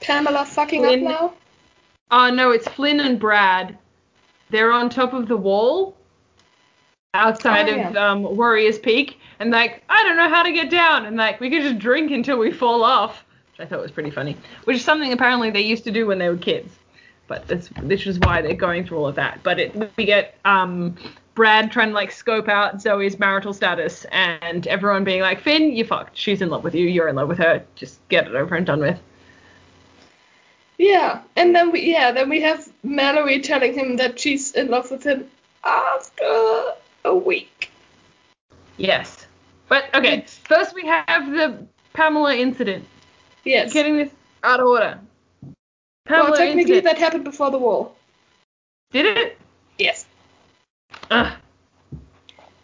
Pamela 0.00 0.44
fucking 0.44 0.82
Flynn- 0.82 1.06
up 1.06 1.12
now? 1.12 1.34
Oh 2.10 2.30
no, 2.30 2.50
it's 2.50 2.68
Flynn 2.68 3.00
and 3.00 3.18
Brad. 3.18 3.76
They're 4.50 4.72
on 4.72 4.88
top 4.90 5.12
of 5.12 5.26
the 5.26 5.36
wall 5.36 5.96
outside 7.14 7.68
Oh, 7.68 7.80
of 7.88 7.96
um, 7.96 8.22
Warriors 8.36 8.78
Peak, 8.78 9.18
and 9.38 9.50
like 9.50 9.82
I 9.88 10.02
don't 10.02 10.16
know 10.16 10.28
how 10.28 10.42
to 10.42 10.52
get 10.52 10.70
down, 10.70 11.06
and 11.06 11.16
like 11.16 11.40
we 11.40 11.48
could 11.48 11.62
just 11.62 11.78
drink 11.78 12.10
until 12.10 12.38
we 12.38 12.52
fall 12.52 12.84
off, 12.84 13.24
which 13.52 13.64
I 13.64 13.68
thought 13.68 13.80
was 13.80 13.92
pretty 13.92 14.10
funny. 14.10 14.36
Which 14.64 14.76
is 14.76 14.84
something 14.84 15.12
apparently 15.12 15.50
they 15.50 15.62
used 15.62 15.84
to 15.84 15.90
do 15.90 16.06
when 16.06 16.18
they 16.18 16.28
were 16.28 16.36
kids, 16.36 16.74
but 17.28 17.46
that's 17.46 17.70
this 17.82 18.06
is 18.06 18.18
why 18.18 18.42
they're 18.42 18.54
going 18.54 18.84
through 18.84 18.98
all 18.98 19.06
of 19.08 19.14
that. 19.14 19.40
But 19.42 19.58
it, 19.60 19.96
we 19.96 20.04
get 20.04 20.36
um, 20.44 20.96
Brad 21.34 21.72
trying 21.72 21.88
to 21.88 21.94
like 21.94 22.10
scope 22.10 22.48
out 22.48 22.82
Zoe's 22.82 23.18
marital 23.18 23.54
status, 23.54 24.04
and 24.12 24.66
everyone 24.66 25.04
being 25.04 25.20
like, 25.20 25.40
Finn, 25.40 25.72
you 25.72 25.84
fucked. 25.84 26.16
She's 26.16 26.42
in 26.42 26.50
love 26.50 26.64
with 26.64 26.74
you. 26.74 26.86
You're 26.86 27.08
in 27.08 27.16
love 27.16 27.28
with 27.28 27.38
her. 27.38 27.64
Just 27.76 28.06
get 28.08 28.26
it 28.26 28.34
over 28.34 28.54
and 28.54 28.66
done 28.66 28.80
with. 28.80 28.98
Yeah, 30.76 31.22
and 31.36 31.54
then 31.54 31.70
we 31.70 31.92
yeah, 31.92 32.10
then 32.10 32.28
we 32.28 32.40
have 32.40 32.68
Malory 32.84 33.40
telling 33.42 33.74
him 33.74 33.96
that 33.96 34.18
she's 34.18 34.52
in 34.52 34.68
love 34.68 34.90
with 34.90 35.04
him 35.04 35.30
after 35.62 36.74
a 37.04 37.14
week. 37.14 37.70
Yes. 38.76 39.26
But 39.68 39.94
okay, 39.94 40.14
It's- 40.14 40.38
first 40.44 40.74
we 40.74 40.86
have 40.86 41.30
the 41.30 41.66
Pamela 41.92 42.34
incident. 42.34 42.84
Yes. 43.44 43.72
Getting 43.72 43.96
this 43.96 44.10
out 44.42 44.60
of 44.60 44.66
order. 44.66 44.98
Pamela 46.06 46.30
well, 46.30 46.38
technically 46.38 46.76
incident. 46.76 46.84
that 46.84 46.98
happened 46.98 47.24
before 47.24 47.50
the 47.50 47.58
wall. 47.58 47.96
Did 48.90 49.16
it? 49.16 49.38
Yes. 49.78 50.06
Ugh. 51.10 51.32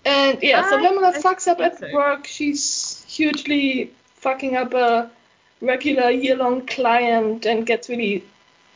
And 0.04 0.42
yeah, 0.42 0.68
so 0.68 0.78
Pamela 0.78 1.12
fucks 1.12 1.46
up 1.46 1.60
at 1.60 1.78
so. 1.78 1.92
work. 1.92 2.26
She's 2.26 3.04
hugely 3.08 3.92
fucking 4.16 4.56
up 4.56 4.74
a 4.74 5.10
regular 5.60 6.10
year-long 6.10 6.66
client 6.66 7.44
and 7.44 7.66
gets 7.66 7.88
really 7.88 8.24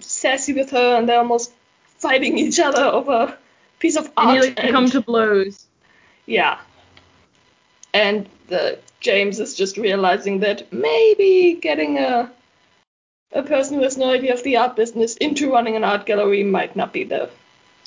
sassy 0.00 0.52
with 0.52 0.70
her, 0.70 0.96
and 0.96 1.08
they're 1.08 1.18
almost 1.18 1.52
fighting 1.98 2.38
each 2.38 2.60
other 2.60 2.84
over 2.84 3.38
piece 3.84 3.96
of 3.96 4.10
art. 4.16 4.32
nearly 4.32 4.54
and- 4.56 4.70
come 4.70 4.88
to 4.90 5.00
blows. 5.00 5.66
Yeah. 6.26 6.58
And 7.92 8.28
the 8.48 8.78
James 9.00 9.38
is 9.40 9.54
just 9.54 9.76
realizing 9.76 10.40
that 10.40 10.72
maybe 10.72 11.58
getting 11.60 11.98
a 11.98 12.30
a 13.32 13.42
person 13.42 13.76
who 13.76 13.82
has 13.82 13.96
no 13.98 14.10
idea 14.10 14.32
of 14.32 14.42
the 14.44 14.56
art 14.56 14.76
business 14.76 15.16
into 15.16 15.50
running 15.52 15.74
an 15.76 15.82
art 15.84 16.06
gallery 16.06 16.44
might 16.44 16.74
not 16.76 16.92
be 16.92 17.04
the 17.04 17.28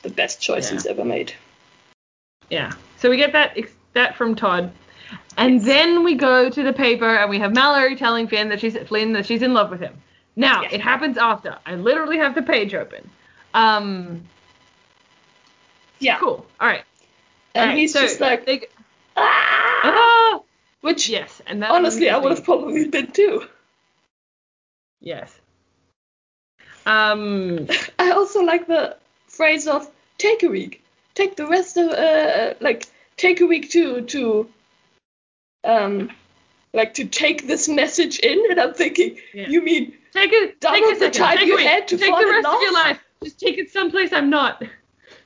the 0.04 0.10
best 0.10 0.40
choice 0.42 0.68
Yeah. 0.68 0.74
he's 0.74 0.86
ever 0.86 1.04
made. 1.04 1.34
Yeah. 2.50 2.72
So 2.98 3.10
we 3.10 3.18
get 3.18 3.32
that 3.34 3.58
that 3.94 4.16
from 4.16 4.36
Todd. 4.36 4.72
And 5.38 5.62
then 5.62 6.04
we 6.04 6.16
go 6.16 6.50
to 6.50 6.64
the 6.64 6.74
paper 6.74 7.16
and 7.16 7.30
we 7.30 7.40
have 7.40 7.52
Malory 7.54 7.98
telling 7.98 8.28
Finn 8.28 8.50
that 8.50 8.60
she's 8.60 8.78
Flynn 8.90 9.14
that 9.14 9.26
she's 9.26 9.42
in 9.42 9.54
love 9.54 9.70
with 9.72 9.80
him. 9.80 9.96
Now, 10.36 10.62
Yes. 10.64 10.74
it 10.74 10.82
happens 10.82 11.18
after. 11.18 11.58
I 11.66 11.76
literally 11.76 12.18
have 12.18 12.36
the 12.36 12.44
page 12.44 12.74
open. 12.76 13.10
Um 13.54 14.22
Yeah. 16.00 16.20
cool. 16.20 16.46
All 16.60 16.68
right. 16.68 16.84
And 17.56 17.62
All 17.62 17.68
right, 17.70 17.78
he's 17.78 17.94
so 17.94 18.02
just 18.02 18.20
like, 18.20 18.46
they, 18.46 18.68
ah! 19.16 19.80
ah! 19.84 20.42
which 20.82 21.10
Yes, 21.10 21.42
and 21.48 21.64
that 21.64 21.72
honestly 21.72 22.10
I 22.10 22.18
would 22.18 22.32
have 22.32 22.44
probably 22.44 22.88
been 22.88 23.12
too. 23.12 23.46
Yes. 25.02 25.34
Um 26.86 27.68
I 28.00 28.12
also 28.12 28.42
like 28.42 28.68
the 28.68 28.96
phrase 29.28 29.68
of 29.68 29.90
take 30.18 30.44
a 30.44 30.48
week, 30.48 30.84
take 31.16 31.36
the 31.36 31.48
rest 31.48 31.78
of 31.78 31.90
uh 31.90 32.54
like 32.62 32.88
take 33.18 33.42
a 33.42 33.46
week 33.46 33.72
to 33.72 34.02
to 34.02 34.50
um 35.64 36.12
like 36.74 36.94
to 36.96 37.06
take 37.06 37.48
this 37.48 37.68
message 37.68 38.20
in, 38.20 38.46
and 38.52 38.60
I'm 38.60 38.74
thinking, 38.74 39.18
Yeah. 39.34 39.50
you 39.50 39.62
mean 39.62 39.94
Take 40.14 40.34
it. 40.34 40.60
Double 40.60 40.76
take 40.76 40.86
a 40.86 40.94
the 40.94 41.00
second, 41.06 41.14
time 41.14 41.38
take 41.38 41.48
you 41.48 41.54
a 41.54 41.58
week, 41.58 41.68
had 41.68 41.88
to 41.90 41.98
take 41.98 42.18
the 42.18 42.26
rest 42.26 42.48
of 42.48 42.62
your 42.62 42.74
life. 42.74 43.00
Just 43.24 43.40
take 43.40 43.58
it 43.58 43.72
someplace 43.72 44.12
I'm 44.12 44.30
not. 44.30 44.64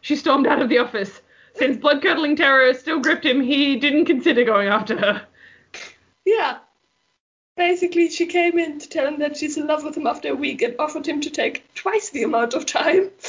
She 0.02 0.16
stormed 0.16 0.48
out 0.48 0.62
of 0.62 0.70
the 0.70 0.80
office. 0.80 1.22
Since 1.56 1.78
blood 1.78 2.02
curdling 2.02 2.36
terror 2.36 2.74
still 2.74 3.00
gripped 3.00 3.26
him, 3.26 3.42
he 3.42 3.78
didn't 3.78 4.06
consider 4.06 4.44
going 4.44 4.68
after 4.68 4.98
her. 4.98 5.28
Yeah. 6.26 6.60
Basically, 7.58 8.10
she 8.10 8.26
came 8.26 8.58
in 8.58 8.80
to 8.80 8.90
tell 8.90 9.08
him 9.08 9.20
that 9.20 9.38
she's 9.38 9.58
in 9.58 9.68
love 9.68 9.84
with 9.84 9.98
him 9.98 10.08
after 10.08 10.30
a 10.30 10.36
week 10.36 10.62
and 10.62 10.76
offered 10.80 11.08
him 11.08 11.22
to 11.22 11.30
take 11.30 11.74
twice 11.76 12.10
the 12.10 12.24
amount 12.24 12.54
of 12.54 12.66
time. 12.66 13.10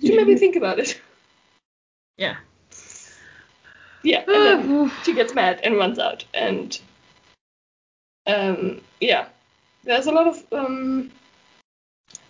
She 0.00 0.16
made 0.16 0.26
me 0.26 0.36
think 0.36 0.56
about 0.56 0.78
it. 0.78 0.98
Yeah. 2.16 2.36
Yeah, 4.02 4.24
and 4.26 4.68
then 4.68 4.92
she 5.04 5.14
gets 5.14 5.34
mad 5.34 5.60
and 5.62 5.76
runs 5.76 5.98
out. 5.98 6.24
And 6.32 6.78
um, 8.26 8.80
yeah, 9.00 9.26
there's 9.84 10.06
a 10.06 10.12
lot 10.12 10.28
of 10.28 10.44
um, 10.52 11.10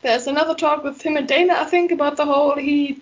there's 0.03 0.27
another 0.27 0.55
talk 0.55 0.85
with 0.85 1.03
him 1.03 1.17
and 1.17 1.29
Dana, 1.29 1.55
I 1.55 1.65
think, 1.65 1.93
about 1.93 2.17
the 2.17 2.25
whole 2.25 2.57
he 2.57 3.01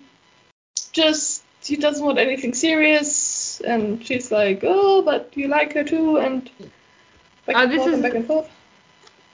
just 0.95 1.43
he 1.61 1.75
doesn't 1.75 2.03
want 2.03 2.17
anything 2.17 2.53
serious, 2.53 3.61
and 3.61 4.03
she's 4.05 4.31
like, 4.31 4.61
oh, 4.63 5.01
but 5.01 5.31
you 5.35 5.47
like 5.47 5.73
her 5.73 5.83
too, 5.83 6.17
and 6.17 6.49
back 7.45 7.55
Uh, 7.55 7.59
and 7.59 7.71
this 7.71 7.77
forth 7.77 7.93
and 7.93 8.03
back 8.03 8.13
and 8.15 8.25
forth. 8.25 8.49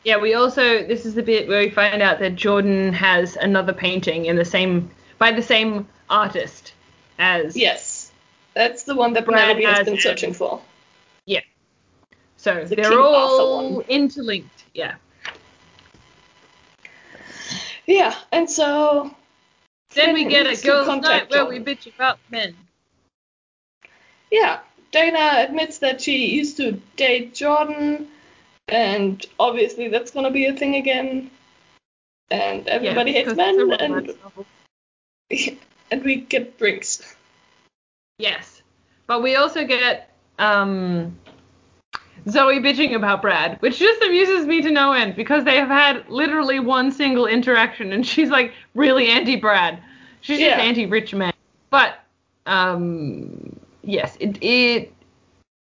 Yeah, 0.03 0.17
we 0.17 0.33
also 0.33 0.85
this 0.85 1.05
is 1.05 1.13
the 1.13 1.23
bit 1.23 1.47
where 1.47 1.61
we 1.61 1.69
find 1.69 2.01
out 2.01 2.19
that 2.19 2.35
Jordan 2.35 2.91
has 2.93 3.35
another 3.35 3.73
painting 3.73 4.25
in 4.25 4.35
the 4.35 4.45
same 4.45 4.89
by 5.19 5.31
the 5.31 5.43
same 5.43 5.87
artist 6.09 6.73
as 7.19 7.55
Yes, 7.55 8.11
that's 8.55 8.83
the 8.83 8.95
one 8.95 9.13
that 9.13 9.25
Penelope 9.25 9.63
has 9.63 9.77
has 9.77 9.85
been 9.85 9.99
searching 9.99 10.33
for. 10.33 10.61
Yeah. 11.25 11.41
So 12.37 12.65
The 12.65 12.75
they're 12.75 12.89
King 12.89 12.97
all 12.97 13.81
interlinked. 13.81 14.63
Yeah. 14.73 14.95
Yeah, 17.85 18.15
and 18.31 18.49
so 18.49 19.13
Then 19.93 20.13
we 20.13 20.25
get 20.25 20.45
a 20.45 20.61
girls' 20.61 21.01
night 21.01 21.29
where 21.29 21.45
we 21.45 21.59
bitch 21.59 21.93
about 21.93 22.19
men. 22.29 22.55
Yeah, 24.29 24.59
Dana 24.91 25.43
admits 25.47 25.79
that 25.79 26.01
she 26.01 26.33
used 26.33 26.57
to 26.57 26.73
date 26.95 27.33
Jordan, 27.33 28.07
and 28.67 29.25
obviously 29.39 29.89
that's 29.89 30.11
gonna 30.11 30.31
be 30.31 30.45
a 30.45 30.53
thing 30.53 30.75
again. 30.75 31.29
And 32.29 32.67
everybody 32.67 33.11
Yeah, 33.11 33.17
hates 33.17 33.33
because 33.33 33.55
it's 33.55 33.81
a 33.81 33.87
men, 33.87 34.17
and 35.29 35.57
and 35.91 36.03
we 36.03 36.15
get 36.17 36.57
drinks. 36.57 37.15
Yes. 38.17 38.61
But 39.07 39.21
we 39.21 39.35
also 39.35 39.65
get 39.65 40.15
um 40.39 41.17
Zoe 42.29 42.59
bitching 42.59 42.95
about 42.95 43.21
Brad, 43.21 43.59
which 43.61 43.79
just 43.79 44.01
amuses 44.01 44.45
me 44.45 44.61
to 44.61 44.71
no 44.71 44.91
end 44.93 45.15
because 45.15 45.43
they 45.43 45.57
have 45.57 45.69
had 45.69 46.07
literally 46.09 46.59
one 46.59 46.91
single 46.91 47.25
interaction 47.25 47.91
and 47.93 48.05
she's 48.05 48.29
like 48.29 48.53
really 48.75 49.07
anti 49.07 49.35
Brad. 49.35 49.81
She's 50.21 50.39
just 50.39 50.59
anti 50.59 50.85
rich 50.85 51.13
man. 51.13 51.33
But 51.69 51.99
um 52.45 53.59
yes, 53.83 54.17
it 54.19 54.37
it 54.43 54.93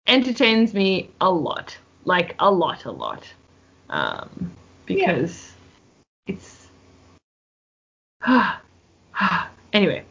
entertains 0.07 0.73
me 0.73 1.11
a 1.21 1.31
lot. 1.31 1.77
Like 2.05 2.37
a 2.39 2.51
lot, 2.51 2.85
a 2.85 2.93
lot. 2.93 3.25
Um 3.91 4.53
because 4.85 5.53
it's 6.27 6.69
anyway. 9.73 10.05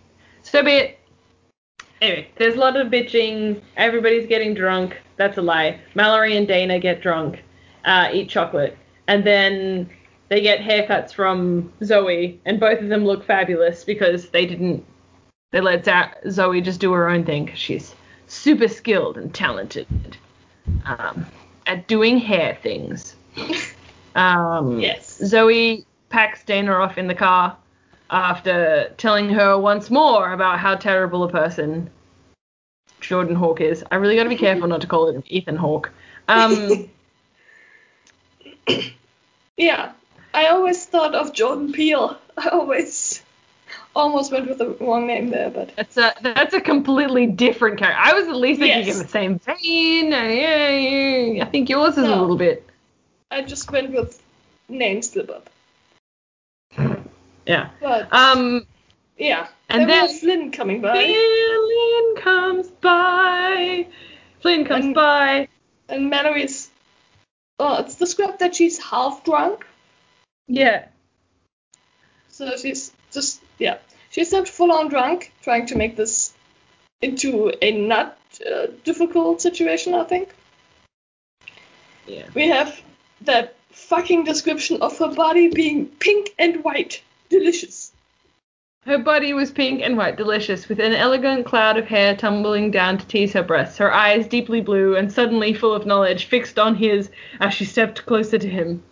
So 0.43 0.63
be 0.63 0.71
it. 0.71 0.99
Anyway, 2.05 2.27
there's 2.37 2.53
a 2.55 2.59
lot 2.59 2.77
of 2.77 2.87
bitching. 2.87 3.59
Everybody's 3.77 4.27
getting 4.27 4.53
drunk. 4.53 5.01
That's 5.17 5.37
a 5.37 5.41
lie. 5.41 5.79
Malory 5.95 6.37
and 6.37 6.47
Dana 6.47 6.79
get 6.79 7.01
drunk, 7.01 7.43
uh, 7.85 8.09
eat 8.13 8.29
chocolate, 8.29 8.77
and 9.07 9.23
then 9.23 9.89
they 10.29 10.41
get 10.41 10.59
haircuts 10.59 11.11
from 11.13 11.71
Zoe, 11.83 12.39
and 12.45 12.59
both 12.59 12.79
of 12.79 12.89
them 12.89 13.05
look 13.05 13.23
fabulous 13.25 13.83
because 13.83 14.29
they 14.29 14.45
didn't. 14.45 14.85
They 15.51 15.61
let 15.61 15.87
Zoe 16.29 16.61
just 16.61 16.79
do 16.79 16.91
her 16.93 17.09
own 17.09 17.23
thing 17.23 17.47
'cause 17.47 17.57
she's 17.57 17.95
super 18.27 18.67
skilled 18.67 19.17
and 19.17 19.33
talented 19.33 19.87
um, 20.85 21.25
at 21.65 21.87
doing 21.87 22.17
hair 22.17 22.57
things. 22.61 23.15
Um, 24.15 24.79
Yes. 24.79 25.17
Zoe 25.25 25.85
packs 26.07 26.45
Dana 26.45 26.71
off 26.71 26.97
in 26.97 27.07
the 27.07 27.13
car 27.13 27.57
after 28.09 28.93
telling 28.97 29.27
her 29.27 29.57
once 29.59 29.89
more 29.91 30.31
about 30.31 30.57
how 30.57 30.75
terrible 30.75 31.25
a 31.25 31.29
person 31.29 31.89
Jordan 33.07 33.35
Hawke 33.35 33.61
is. 33.61 33.83
I 33.91 33.95
really 33.95 34.15
got 34.15 34.23
to 34.23 34.29
be 34.29 34.35
careful 34.37 34.67
not 34.67 34.81
to 34.81 34.87
call 34.87 35.07
it 35.09 35.23
Ethan 35.27 35.55
Hawke. 35.57 35.91
Um, 36.27 36.89
Yeah, 39.57 39.93
I 40.33 40.47
always 40.47 40.85
thought 40.85 41.15
of 41.15 41.31
Jordan 41.33 41.71
Peele. 41.71 42.17
I 42.37 42.49
always 42.49 43.21
almost 43.95 44.31
went 44.31 44.49
with 44.49 44.57
the 44.57 44.71
wrong 44.81 45.07
name 45.07 45.29
there, 45.29 45.49
but 45.49 45.73
that's 45.77 45.95
a 45.97 46.13
that's 46.21 46.53
a 46.53 46.59
completely 46.59 47.25
different 47.27 47.77
character. 47.79 47.97
I 47.97 48.13
was 48.13 48.27
at 48.27 48.35
least 48.35 48.59
thinking 48.59 48.85
Yes. 48.85 48.97
in 48.97 49.03
the 49.03 49.07
same 49.07 49.39
vein. 49.39 50.13
I 51.41 51.45
think 51.45 51.69
yours 51.69 51.97
is 51.97 52.03
a 52.03 52.15
little 52.15 52.35
bit. 52.35 52.67
I 53.31 53.43
just 53.43 53.71
went 53.71 53.91
with 53.93 54.21
name 54.67 55.01
slip 55.01 55.29
up. 55.29 55.49
Yeah. 57.45 57.69
But 57.79 58.11
Um, 58.11 58.67
yeah. 59.17 59.47
And 59.69 59.81
then, 59.81 59.87
we 59.87 59.93
then- 59.93 60.07
have 60.07 60.19
Flynn 60.19 60.51
coming 60.51 60.81
by, 60.81 60.93
Flynn 61.03 62.15
comes 62.23 62.67
by. 62.69 63.87
Flynn 64.41 64.65
comes 64.65 64.85
And- 64.85 64.95
by. 64.95 65.47
and 65.89 66.09
Malory's. 66.09 66.69
Oh, 67.59 67.79
it's 67.81 67.95
described 67.95 68.39
that 68.39 68.55
she's 68.55 68.77
half 68.79 69.23
drunk. 69.23 69.65
Yeah. 70.47 70.87
So 72.29 72.57
she's 72.57 72.91
just 73.13 73.41
yeah, 73.59 73.77
she's 74.09 74.31
not 74.33 74.47
full 74.49 74.71
on 74.71 74.89
drunk, 74.89 75.31
trying 75.41 75.67
to 75.67 75.75
make 75.77 75.95
this 75.95 76.33
into 77.01 77.53
a 77.61 77.71
not 77.71 78.17
uh, 78.45 78.67
difficult 78.83 79.41
situation. 79.41 79.93
I 79.93 80.03
think 80.03 80.29
Yeah. 82.07 82.27
we 82.33 82.49
have 82.49 82.79
that 83.21 83.55
fucking 83.71 84.25
description 84.25 84.81
of 84.81 84.97
her 84.99 85.07
body 85.13 85.47
being 85.47 85.85
pink 85.87 86.33
and 86.37 86.63
white, 86.63 87.01
delicious. 87.29 87.91
Her 88.85 88.99
body 88.99 89.33
was 89.33 89.49
pink 89.49 89.81
and 89.81 89.97
white, 89.97 90.15
delicious, 90.15 90.69
with 90.69 90.79
an 90.79 90.93
elegant 90.93 91.47
cloud 91.47 91.77
of 91.77 91.87
hair 91.87 92.15
tumbling 92.15 92.69
down 92.69 92.99
to 92.99 93.07
tease 93.07 93.33
her 93.33 93.41
breasts, 93.41 93.79
her 93.79 93.91
eyes 93.91 94.27
deeply 94.27 94.61
blue 94.61 94.95
and 94.95 95.11
suddenly 95.11 95.55
full 95.55 95.73
of 95.73 95.87
knowledge 95.87 96.25
fixed 96.25 96.59
on 96.59 96.75
his 96.75 97.09
as 97.39 97.51
she 97.53 97.65
stepped 97.65 98.05
closer 98.05 98.37
to 98.37 98.47
him. 98.47 98.83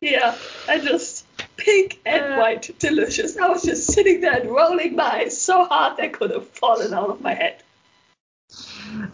Yeah, 0.00 0.36
I 0.68 0.78
just 0.80 1.26
pink 1.56 2.00
and 2.04 2.34
Uh. 2.34 2.38
white, 2.38 2.70
delicious. 2.80 3.36
I 3.36 3.48
was 3.48 3.62
just 3.62 3.92
sitting 3.92 4.20
there 4.20 4.40
and 4.40 4.50
rolling 4.50 4.96
my 4.96 5.14
eyes 5.20 5.40
so 5.40 5.64
hard 5.64 5.96
they 5.96 6.08
could 6.08 6.30
have 6.32 6.48
fallen 6.48 6.92
out 6.92 7.10
of 7.10 7.20
my 7.20 7.34
head. 7.34 7.62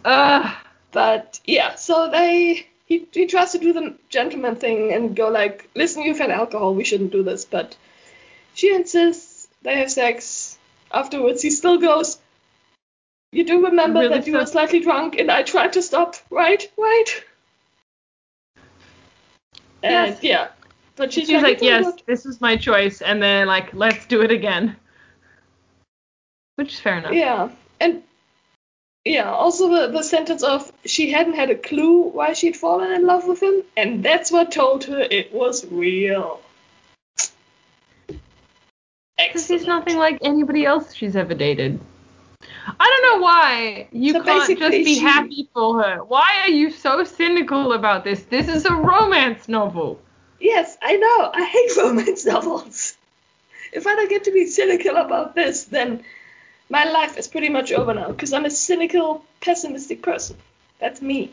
Ugh. 0.04 0.56
But 0.92 1.40
yeah, 1.44 1.74
so 1.74 2.10
they 2.10 2.66
he 2.86 3.06
he 3.12 3.26
tries 3.26 3.52
to 3.52 3.58
do 3.58 3.72
the 3.74 3.94
gentleman 4.08 4.56
thing 4.56 4.92
and 4.92 5.14
go 5.14 5.28
like, 5.28 5.68
listen, 5.74 6.02
you've 6.02 6.18
had 6.18 6.30
alcohol, 6.30 6.74
we 6.74 6.84
shouldn't 6.84 7.12
do 7.12 7.22
this. 7.22 7.44
But 7.44 7.76
she 8.54 8.74
insists. 8.74 9.31
They 9.62 9.78
have 9.78 9.90
sex. 9.90 10.58
Afterwards, 10.90 11.42
he 11.42 11.50
still 11.50 11.78
goes. 11.78 12.18
You 13.32 13.44
do 13.44 13.64
remember 13.64 14.00
Really 14.00 14.18
that 14.18 14.26
you 14.26 14.34
were 14.34 14.46
slightly 14.46 14.80
drunk 14.80 15.18
and 15.18 15.30
I 15.30 15.42
tried 15.42 15.72
to 15.74 15.82
stop, 15.82 16.16
right? 16.30 16.70
Right? 16.76 17.24
And 19.82 20.14
Yes. 20.14 20.22
yeah, 20.22 20.48
but 20.96 21.12
she's, 21.12 21.28
She's 21.28 21.42
like, 21.42 21.54
"It's 21.54 21.62
yes, 21.62 21.84
good." 21.84 22.02
this 22.06 22.24
was 22.24 22.40
my 22.40 22.56
choice, 22.56 23.00
and 23.00 23.22
then 23.22 23.46
like, 23.46 23.72
let's 23.74 24.06
do 24.06 24.22
it 24.22 24.30
again. 24.30 24.76
Which 26.56 26.74
is 26.74 26.80
fair 26.80 26.98
enough. 26.98 27.14
Yeah, 27.14 27.48
and 27.80 28.02
yeah, 29.04 29.32
also 29.32 29.68
the, 29.68 29.88
the 29.88 30.02
sentence 30.02 30.42
of 30.42 30.70
she 30.84 31.10
hadn't 31.10 31.34
had 31.34 31.50
a 31.50 31.56
clue 31.56 32.02
why 32.02 32.34
she'd 32.34 32.56
fallen 32.56 32.92
in 32.92 33.06
love 33.06 33.26
with 33.26 33.42
him, 33.42 33.62
and 33.76 34.04
that's 34.04 34.30
what 34.30 34.52
told 34.52 34.84
her 34.84 35.00
it 35.00 35.32
was 35.32 35.64
real. 35.66 36.40
Because 39.28 39.46
he's 39.48 39.66
nothing 39.66 39.96
like 39.96 40.18
anybody 40.22 40.64
else 40.64 40.94
she's 40.94 41.16
ever 41.16 41.34
dated. 41.34 41.80
I 42.80 43.00
don't 43.02 43.18
know 43.20 43.24
why 43.24 43.88
you 43.92 44.12
So 44.12 44.22
can't 44.22 44.58
just 44.58 44.70
be 44.70 44.94
she- 44.94 45.00
happy 45.00 45.48
for 45.54 45.82
her. 45.82 46.04
Why 46.04 46.40
are 46.42 46.50
you 46.50 46.70
so 46.70 47.04
cynical 47.04 47.72
about 47.72 48.04
this? 48.04 48.22
This 48.24 48.48
is 48.48 48.64
a 48.64 48.74
romance 48.74 49.48
novel. 49.48 50.00
Yes, 50.40 50.76
I 50.82 50.96
know. 50.96 51.30
I 51.32 51.44
hate 51.44 51.76
romance 51.82 52.26
novels. 52.26 52.96
If 53.72 53.86
I 53.86 53.94
don't 53.94 54.10
get 54.10 54.24
to 54.24 54.32
be 54.32 54.46
cynical 54.46 54.96
about 54.96 55.34
this, 55.34 55.64
then 55.64 56.04
my 56.68 56.84
life 56.84 57.16
is 57.16 57.28
pretty 57.28 57.48
much 57.48 57.72
over 57.72 57.94
now, 57.94 58.08
because 58.08 58.32
I'm 58.32 58.44
a 58.44 58.50
cynical, 58.50 59.24
pessimistic 59.40 60.02
person. 60.02 60.36
That's 60.78 61.00
me. 61.00 61.30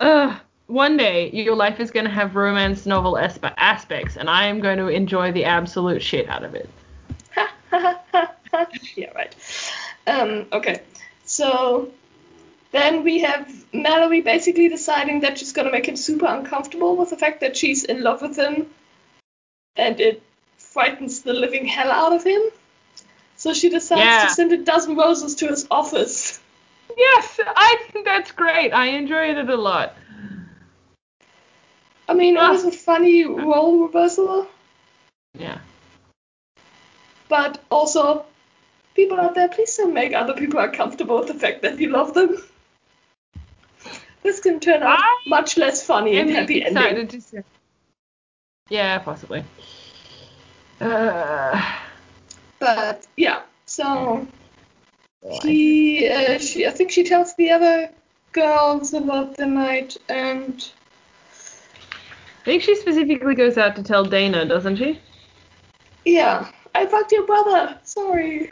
Ugh. 0.00 0.36
One 0.66 0.96
day 0.96 1.30
your 1.30 1.56
life 1.56 1.80
is 1.80 1.90
going 1.90 2.04
to 2.06 2.10
have 2.12 2.36
romance 2.36 2.86
novel 2.86 3.14
aspe- 3.14 3.54
aspects, 3.56 4.16
and 4.16 4.30
I 4.30 4.46
am 4.46 4.60
going 4.60 4.78
to 4.78 4.88
enjoy 4.88 5.32
the 5.32 5.44
absolute 5.44 6.02
shit 6.02 6.28
out 6.28 6.44
of 6.44 6.54
it. 6.54 6.68
yeah, 8.96 9.10
right. 9.14 9.34
Um, 10.06 10.46
okay, 10.52 10.80
so 11.24 11.90
then 12.72 13.04
we 13.04 13.20
have 13.20 13.46
Malory 13.72 14.22
basically 14.24 14.68
deciding 14.68 15.20
that 15.20 15.38
she's 15.38 15.52
gonna 15.52 15.70
make 15.70 15.86
him 15.86 15.96
super 15.96 16.26
uncomfortable 16.26 16.96
with 16.96 17.10
the 17.10 17.16
fact 17.16 17.40
that 17.40 17.56
she's 17.56 17.84
in 17.84 18.02
love 18.02 18.22
with 18.22 18.36
him, 18.36 18.66
and 19.76 20.00
it 20.00 20.22
frightens 20.58 21.22
the 21.22 21.32
living 21.32 21.66
hell 21.66 21.90
out 21.90 22.12
of 22.12 22.24
him. 22.24 22.42
So 23.36 23.54
she 23.54 23.70
decides 23.70 24.00
Yeah. 24.00 24.28
to 24.28 24.34
send 24.34 24.52
a 24.52 24.58
dozen 24.58 24.96
roses 24.96 25.36
to 25.36 25.48
his 25.48 25.66
office. 25.70 26.38
Yes, 26.98 27.38
I 27.46 27.76
think 27.92 28.04
that's 28.04 28.32
great. 28.32 28.72
I 28.72 28.86
enjoyed 28.88 29.38
it 29.38 29.48
a 29.48 29.56
lot. 29.56 29.94
I 32.08 32.14
mean, 32.14 32.36
it 32.36 32.40
Ah. 32.40 32.50
was 32.50 32.64
a 32.64 32.72
funny 32.72 33.24
role 33.24 33.84
reversal, 33.86 34.48
Yeah. 35.38 35.58
But 37.30 37.62
also, 37.70 38.26
people 38.94 39.18
out 39.18 39.34
there, 39.34 39.48
please 39.48 39.74
don't 39.76 39.94
make 39.94 40.12
other 40.12 40.34
people 40.34 40.58
uncomfortable 40.60 41.20
with 41.20 41.28
the 41.28 41.34
fact 41.34 41.62
that 41.62 41.78
you 41.78 41.88
love 41.88 42.12
them. 42.12 42.36
This 44.22 44.40
can 44.40 44.60
turn 44.60 44.82
out 44.82 44.98
I 44.98 45.16
much 45.26 45.56
less 45.56 45.86
funny 45.86 46.18
and 46.18 46.28
happy 46.28 46.62
ending. 46.62 46.76
excited 46.76 47.10
to 47.10 47.20
see. 47.22 47.38
Yeah, 48.68 48.98
possibly. 48.98 49.44
Uh, 50.80 51.78
But 52.58 53.06
yeah, 53.16 53.42
so 53.64 54.26
he, 55.42 56.08
uh, 56.08 56.38
she, 56.38 56.66
I 56.66 56.70
think 56.70 56.90
she 56.90 57.04
tells 57.04 57.34
the 57.36 57.50
other 57.52 57.90
girls 58.32 58.92
about 58.92 59.36
the 59.36 59.46
night, 59.46 59.96
and 60.08 60.68
I 62.42 62.44
think 62.44 62.62
she 62.62 62.76
specifically 62.76 63.34
goes 63.34 63.56
out 63.56 63.76
to 63.76 63.82
tell 63.82 64.04
Dana, 64.04 64.44
doesn't 64.44 64.76
she? 64.76 65.00
yeah, 66.04 66.50
I 66.74 66.86
fucked 66.86 67.12
your 67.12 67.26
brother. 67.26 67.78
Sorry. 67.82 68.50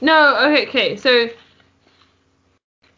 No, 0.00 0.36
okay, 0.46 0.66
okay. 0.68 0.96
So 0.96 1.28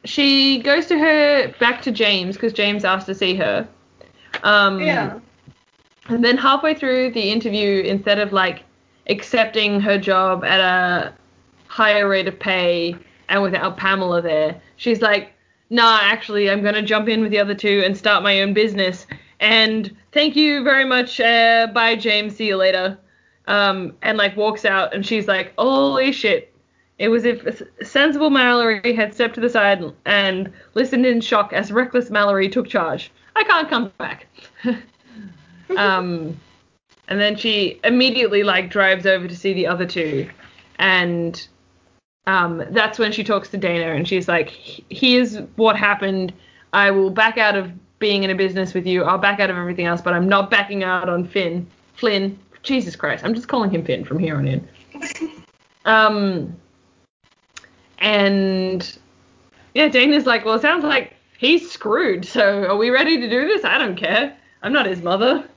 she 0.04 0.60
goes 0.60 0.86
to 0.86 0.98
her 0.98 1.48
back 1.58 1.82
to 1.82 1.92
James 1.92 2.36
because 2.36 2.52
James 2.52 2.84
asked 2.84 3.06
to 3.06 3.14
see 3.14 3.34
her. 3.36 3.68
Um, 4.42 4.80
Yeah. 4.80 5.20
And 6.08 6.24
then 6.24 6.36
halfway 6.36 6.74
through 6.74 7.10
the 7.10 7.30
interview, 7.32 7.82
instead 7.82 8.20
of 8.20 8.32
like 8.32 8.62
accepting 9.08 9.80
her 9.80 9.98
job 9.98 10.44
at 10.44 10.60
a 10.60 11.12
higher 11.66 12.08
rate 12.08 12.28
of 12.28 12.38
pay 12.38 12.96
and 13.28 13.42
without 13.42 13.76
Pamela 13.76 14.22
there, 14.22 14.60
she's 14.76 15.02
like, 15.02 15.32
nah, 15.70 15.98
actually, 16.00 16.48
I'm 16.48 16.62
going 16.62 16.74
to 16.74 16.82
jump 16.82 17.08
in 17.08 17.22
with 17.22 17.32
the 17.32 17.40
other 17.40 17.54
two 17.54 17.82
and 17.84 17.96
start 17.96 18.22
my 18.22 18.40
own 18.40 18.54
business. 18.54 19.06
And 19.40 19.94
thank 20.12 20.36
you 20.36 20.62
very 20.62 20.84
much. 20.84 21.20
Uh, 21.20 21.66
bye, 21.74 21.96
James. 21.96 22.36
See 22.36 22.46
you 22.46 22.56
later. 22.56 22.98
Um, 23.46 23.94
and 24.02 24.18
like 24.18 24.36
walks 24.36 24.64
out, 24.64 24.94
and 24.94 25.06
she's 25.06 25.28
like, 25.28 25.52
holy 25.56 26.12
shit. 26.12 26.52
It 26.98 27.08
was 27.08 27.24
if 27.24 27.62
sensible 27.82 28.30
Malory 28.30 28.96
had 28.96 29.12
stepped 29.12 29.34
to 29.34 29.40
the 29.40 29.50
side 29.50 29.84
and 30.06 30.50
listened 30.74 31.04
in 31.04 31.20
shock 31.20 31.52
as 31.52 31.70
reckless 31.70 32.08
Malory 32.08 32.50
took 32.50 32.68
charge. 32.68 33.12
I 33.36 33.44
can't 33.44 33.68
come 33.68 33.92
back. 33.98 34.26
um, 35.76 36.40
and 37.08 37.20
then 37.20 37.36
she 37.36 37.80
immediately 37.84 38.42
like 38.42 38.70
drives 38.70 39.04
over 39.06 39.28
to 39.28 39.36
see 39.36 39.52
the 39.52 39.66
other 39.66 39.86
two, 39.86 40.28
and 40.78 41.46
um, 42.26 42.64
that's 42.70 42.98
when 42.98 43.12
she 43.12 43.22
talks 43.22 43.50
to 43.50 43.58
Dana, 43.58 43.94
and 43.94 44.08
she's 44.08 44.26
like, 44.26 44.50
"Here's 44.90 45.36
what 45.56 45.76
happened. 45.76 46.32
I 46.72 46.90
will 46.90 47.10
back 47.10 47.38
out 47.38 47.56
of 47.56 47.70
being 47.98 48.24
in 48.24 48.30
a 48.30 48.34
business 48.34 48.74
with 48.74 48.86
you. 48.86 49.04
I'll 49.04 49.18
back 49.18 49.40
out 49.40 49.50
of 49.50 49.56
everything 49.56 49.86
else, 49.86 50.00
but 50.00 50.12
I'm 50.12 50.28
not 50.28 50.50
backing 50.50 50.82
out 50.82 51.08
on 51.08 51.26
Finn. 51.26 51.66
Flynn. 51.94 52.38
Jesus 52.66 52.96
Christ, 52.96 53.24
I'm 53.24 53.34
just 53.34 53.48
calling 53.48 53.70
him 53.70 53.84
Finn 53.84 54.04
from 54.04 54.18
here 54.18 54.36
on 54.36 54.46
in. 54.46 54.68
Um, 55.84 56.56
and 57.98 58.98
yeah, 59.72 59.88
Dana's 59.88 60.26
like, 60.26 60.44
well, 60.44 60.56
it 60.56 60.62
sounds 60.62 60.84
like 60.84 61.14
he's 61.38 61.70
screwed. 61.70 62.26
So 62.26 62.64
are 62.64 62.76
we 62.76 62.90
ready 62.90 63.20
to 63.20 63.30
do 63.30 63.46
this? 63.46 63.64
I 63.64 63.78
don't 63.78 63.96
care. 63.96 64.36
I'm 64.62 64.72
not 64.72 64.86
his 64.86 65.00
mother. 65.00 65.48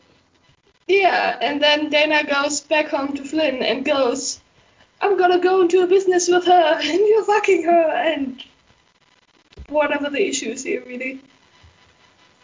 Yeah, 0.88 1.38
and 1.42 1.62
then 1.62 1.90
Dana 1.90 2.24
goes 2.24 2.62
back 2.62 2.88
home 2.88 3.14
to 3.16 3.24
Flynn 3.24 3.64
and 3.64 3.84
goes, 3.84 4.40
I'm 5.02 5.18
gonna 5.18 5.40
go 5.40 5.62
into 5.62 5.82
a 5.82 5.88
business 5.88 6.28
with 6.28 6.46
her, 6.46 6.80
and 6.82 7.00
you're 7.08 7.24
fucking 7.24 7.64
her, 7.64 7.90
and 7.90 8.44
whatever 9.70 10.10
the 10.10 10.28
issues 10.28 10.60
is 10.60 10.64
here, 10.64 10.84
really. 10.86 11.22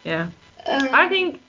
Yeah. 0.03 0.29
Um, 0.65 0.89
I 0.91 1.07
think 1.09 1.41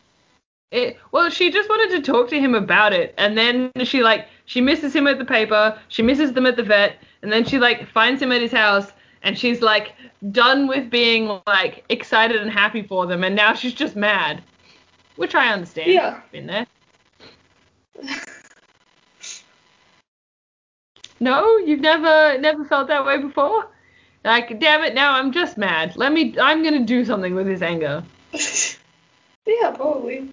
it. 0.71 0.97
Well, 1.13 1.31
she 1.31 1.51
just 1.51 1.69
wanted 1.69 1.97
to 1.97 2.03
talk 2.03 2.29
to 2.31 2.41
him 2.41 2.55
about 2.55 2.93
it, 2.93 3.15
and 3.19 3.37
then 3.37 3.71
she 3.85 4.03
like 4.03 4.29
she 4.45 4.61
misses 4.61 4.95
him 4.95 5.07
at 5.07 5.19
the 5.19 5.25
paper, 5.25 5.79
she 5.89 6.03
misses 6.03 6.33
them 6.33 6.47
at 6.47 6.57
the 6.57 6.63
vet, 6.63 6.97
and 7.23 7.33
then 7.33 7.45
she 7.45 7.59
like 7.59 7.89
finds 7.89 8.21
him 8.21 8.33
at 8.33 8.41
his 8.41 8.53
house, 8.53 8.93
and 9.23 9.39
she's 9.39 9.61
like 9.61 9.93
done 10.31 10.67
with 10.67 10.91
being 10.91 11.41
like 11.47 11.85
excited 11.89 12.41
and 12.41 12.51
happy 12.51 12.83
for 12.83 13.07
them, 13.07 13.25
and 13.25 13.35
now 13.35 13.55
she's 13.55 13.75
just 13.75 13.97
mad, 13.97 14.43
which 15.17 15.35
I 15.35 15.53
understand. 15.53 15.93
Yeah. 15.93 16.21
Been 16.33 16.47
there. 16.47 16.67
No, 21.19 21.57
you've 21.59 21.81
never 21.81 22.39
never 22.39 22.65
felt 22.65 22.89
that 22.89 23.07
way 23.07 23.19
before. 23.19 23.69
Like, 24.25 24.59
damn 24.59 24.83
it, 24.83 24.95
now 24.95 25.13
I'm 25.13 25.31
just 25.31 25.57
mad. 25.57 25.97
Let 25.97 26.13
me. 26.13 26.37
I'm 26.39 26.63
gonna 26.63 26.85
do 26.85 27.05
something 27.05 27.35
with 27.35 27.47
his 27.47 27.63
anger. 27.63 28.03
yeah, 29.47 29.71
probably. 29.71 30.29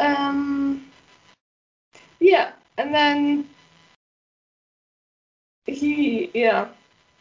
Um, 0.00 0.86
Yeah, 2.18 2.52
and 2.76 2.94
then 2.94 3.48
he, 5.66 6.30
yeah, 6.34 6.68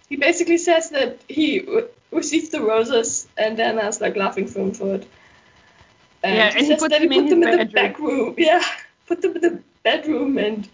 he 0.10 0.16
basically 0.18 0.58
says 0.58 0.90
that 0.92 1.20
he 1.28 1.60
w- 1.60 1.88
received 2.12 2.52
the 2.52 2.62
roses 2.62 3.28
and 3.38 3.58
then 3.58 3.78
has 3.78 4.02
like 4.02 4.16
laughing 4.16 4.48
film 4.48 4.74
for 4.74 4.96
it. 4.96 5.08
And 6.24 6.36
Yeah, 6.36 6.48
and 6.50 6.60
he 6.60 6.66
says 6.66 6.80
puts 6.80 6.92
that 6.94 7.02
he 7.02 7.08
them 7.08 7.14
in 7.14 7.24
put 7.24 7.30
them 7.30 7.44
in 7.44 7.52
the 7.52 7.58
bedroom. 7.58 7.74
back 7.74 8.00
room. 8.00 8.36
Yeah, 8.38 8.64
put 9.08 9.22
them 9.22 9.36
in 9.36 9.42
the 9.42 9.60
bedroom, 9.84 10.38
and 10.38 10.68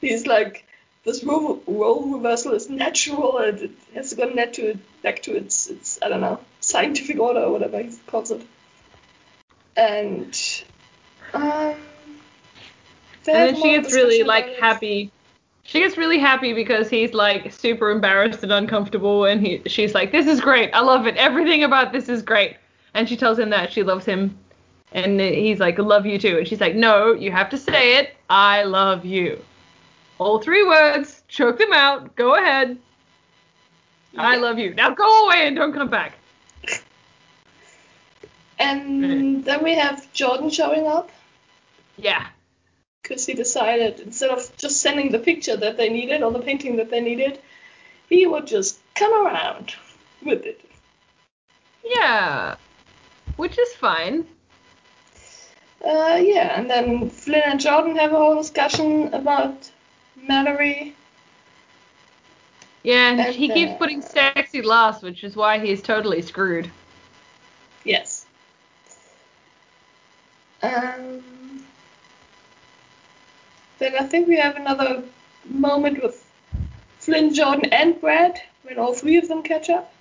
he's 0.00 0.26
like, 0.26 0.66
this 1.04 1.22
role, 1.24 1.62
role 1.66 2.08
reversal 2.14 2.52
is 2.52 2.68
natural 2.68 3.38
and 3.38 3.58
it 3.60 3.70
has 3.94 4.10
to 4.10 4.16
go 4.16 4.28
net 4.28 4.54
to 4.54 4.78
back 5.02 5.22
to 5.22 5.36
its, 5.36 5.68
its, 5.68 5.98
I 6.02 6.08
don't 6.08 6.20
know, 6.20 6.40
scientific 6.60 7.18
order 7.18 7.40
or 7.40 7.52
whatever 7.52 7.80
he 7.82 7.90
calls 8.06 8.30
it. 8.30 8.42
And, 9.76 10.36
um, 11.34 11.42
And 11.42 11.74
then 13.24 13.56
she 13.56 13.70
gets 13.70 13.94
really 13.94 14.22
like 14.22 14.56
happy. 14.58 15.10
She 15.64 15.80
gets 15.80 15.96
really 15.96 16.18
happy 16.18 16.52
because 16.52 16.90
he's 16.90 17.14
like 17.14 17.52
super 17.52 17.90
embarrassed 17.90 18.42
and 18.42 18.52
uncomfortable, 18.52 19.24
and 19.24 19.40
he 19.40 19.62
she's 19.66 19.94
like, 19.94 20.12
"This 20.12 20.26
is 20.26 20.40
great. 20.40 20.70
I 20.74 20.80
love 20.80 21.06
it. 21.06 21.16
Everything 21.16 21.64
about 21.64 21.92
this 21.92 22.08
is 22.08 22.22
great." 22.22 22.56
And 22.94 23.08
she 23.08 23.16
tells 23.16 23.38
him 23.38 23.50
that 23.50 23.72
she 23.72 23.82
loves 23.82 24.04
him, 24.04 24.36
and 24.92 25.20
he's 25.20 25.60
like, 25.60 25.78
"Love 25.78 26.04
you 26.04 26.18
too." 26.18 26.38
And 26.38 26.48
she's 26.48 26.60
like, 26.60 26.74
"No, 26.74 27.12
you 27.12 27.30
have 27.30 27.48
to 27.50 27.58
say 27.58 27.98
it. 27.98 28.14
I 28.28 28.64
love 28.64 29.04
you." 29.04 29.42
All 30.18 30.38
three 30.40 30.64
words. 30.66 31.22
Choke 31.28 31.58
them 31.58 31.72
out. 31.72 32.14
Go 32.16 32.34
ahead. 32.34 32.76
I 34.16 34.36
love 34.36 34.58
you. 34.58 34.74
Now 34.74 34.90
go 34.90 35.26
away 35.26 35.46
and 35.46 35.56
don't 35.56 35.72
come 35.72 35.88
back. 35.88 36.14
And 38.58 39.44
then 39.44 39.64
we 39.64 39.74
have 39.74 40.12
Jordan 40.12 40.50
showing 40.50 40.86
up 40.86 41.10
Yeah. 41.96 42.26
because 43.02 43.26
he 43.26 43.34
decided 43.34 44.00
instead 44.00 44.30
of 44.30 44.56
just 44.56 44.80
sending 44.80 45.10
the 45.10 45.18
picture 45.18 45.56
that 45.56 45.76
they 45.76 45.88
needed 45.88 46.22
or 46.22 46.30
the 46.30 46.38
painting 46.38 46.76
that 46.76 46.90
they 46.90 47.00
needed, 47.00 47.38
he 48.08 48.26
would 48.26 48.46
just 48.46 48.78
come 48.94 49.26
around 49.26 49.74
with 50.24 50.44
it. 50.46 50.60
Yeah. 51.84 52.56
Which 53.36 53.58
is 53.58 53.72
fine. 53.74 54.26
Uh, 55.84 56.20
yeah, 56.22 56.60
and 56.60 56.70
then 56.70 57.10
Flynn 57.10 57.42
and 57.44 57.60
Jordan 57.60 57.96
have 57.96 58.12
a 58.12 58.16
whole 58.16 58.36
discussion 58.36 59.12
about 59.12 59.68
Malory. 60.28 60.92
Yeah, 62.84 63.10
and, 63.10 63.20
And, 63.20 63.34
he 63.34 63.48
keeps 63.48 63.72
uh, 63.72 63.76
putting 63.78 64.00
sexy 64.00 64.62
last, 64.62 65.02
which 65.02 65.24
is 65.24 65.34
why 65.34 65.58
he's 65.58 65.82
totally 65.82 66.22
screwed. 66.22 66.70
Yes. 67.84 68.26
Um, 70.62 71.24
then 73.82 73.96
I 73.98 74.04
think 74.04 74.28
we 74.28 74.36
have 74.36 74.56
another 74.56 75.02
moment 75.44 76.02
with 76.02 76.24
Flynn, 76.98 77.34
Jordan, 77.34 77.72
and 77.72 78.00
Brad 78.00 78.40
when 78.62 78.78
all 78.78 78.94
three 78.94 79.18
of 79.18 79.28
them 79.28 79.42
catch 79.42 79.68
up. 79.70 79.92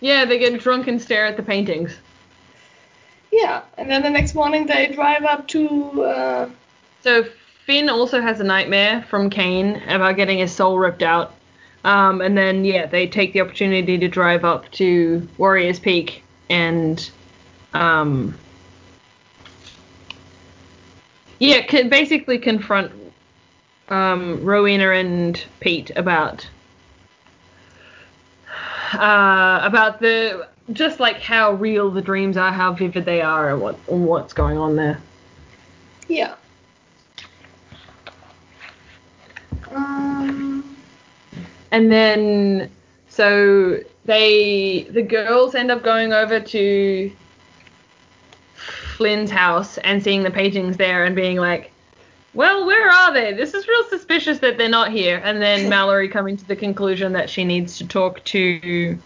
Yeah, 0.00 0.24
they 0.24 0.38
get 0.38 0.60
drunk 0.60 0.86
and 0.86 1.02
stare 1.02 1.26
at 1.26 1.36
the 1.36 1.42
paintings. 1.42 1.96
Yeah, 3.32 3.62
and 3.76 3.90
then 3.90 4.02
the 4.02 4.10
next 4.10 4.34
morning 4.34 4.66
they 4.66 4.86
drive 4.86 5.24
up 5.24 5.48
to. 5.48 6.02
Uh, 6.02 6.50
So 7.02 7.24
Finn 7.66 7.88
also 7.88 8.20
has 8.20 8.40
a 8.40 8.44
nightmare 8.44 9.04
from 9.10 9.28
Kane 9.28 9.82
about 9.88 10.16
getting 10.16 10.38
his 10.38 10.52
soul 10.52 10.78
ripped 10.78 11.02
out. 11.02 11.34
Um, 11.84 12.20
and 12.20 12.36
then 12.36 12.64
yeah, 12.64 12.86
they 12.86 13.06
take 13.06 13.32
the 13.32 13.40
opportunity 13.40 13.98
to 13.98 14.08
drive 14.08 14.44
up 14.44 14.70
to 14.72 15.26
Warriors 15.36 15.78
Peak 15.78 16.22
and 16.48 17.10
um, 17.74 18.34
yeah, 21.38 21.62
can 21.62 21.88
basically 21.88 22.38
confront 22.38 22.92
um, 23.88 24.42
Rowena 24.44 24.90
and 24.90 25.42
Pitte 25.60 25.90
about 25.96 26.48
uh, 28.94 29.60
about 29.62 30.00
the 30.00 30.46
just 30.72 31.00
like 31.00 31.20
how 31.20 31.52
real 31.52 31.90
the 31.90 32.02
dreams 32.02 32.36
are, 32.36 32.52
how 32.52 32.72
vivid 32.72 33.04
they 33.04 33.20
are, 33.22 33.50
and 33.50 33.60
what 33.60 33.78
and 33.88 34.06
what's 34.06 34.32
going 34.32 34.58
on 34.58 34.76
there. 34.76 34.98
yeah. 36.08 36.34
Um, 39.74 40.64
And 41.70 41.92
then 41.92 42.70
so 43.08 43.78
they 44.04 44.86
the 44.90 45.02
girls 45.02 45.54
end 45.54 45.70
up 45.70 45.82
going 45.82 46.12
over 46.12 46.40
to 46.40 47.12
Flynn's 48.98 49.30
house 49.30 49.78
and 49.78 50.02
seeing 50.02 50.24
the 50.24 50.30
paintings 50.30 50.76
there 50.76 51.04
and 51.04 51.14
being 51.14 51.36
like, 51.36 51.70
"Well, 52.34 52.66
where 52.66 52.90
are 52.90 53.14
they? 53.14 53.32
This 53.32 53.54
is 53.54 53.68
real 53.68 53.84
suspicious 53.88 54.40
that 54.40 54.58
they're 54.58 54.68
not 54.68 54.90
here." 54.90 55.22
And 55.24 55.40
then 55.40 55.70
Malory 55.72 56.10
coming 56.10 56.36
to 56.36 56.44
the 56.44 56.56
conclusion 56.56 57.12
that 57.12 57.30
she 57.30 57.44
needs 57.44 57.78
to 57.78 57.86
talk 57.86 58.22
to 58.24 58.98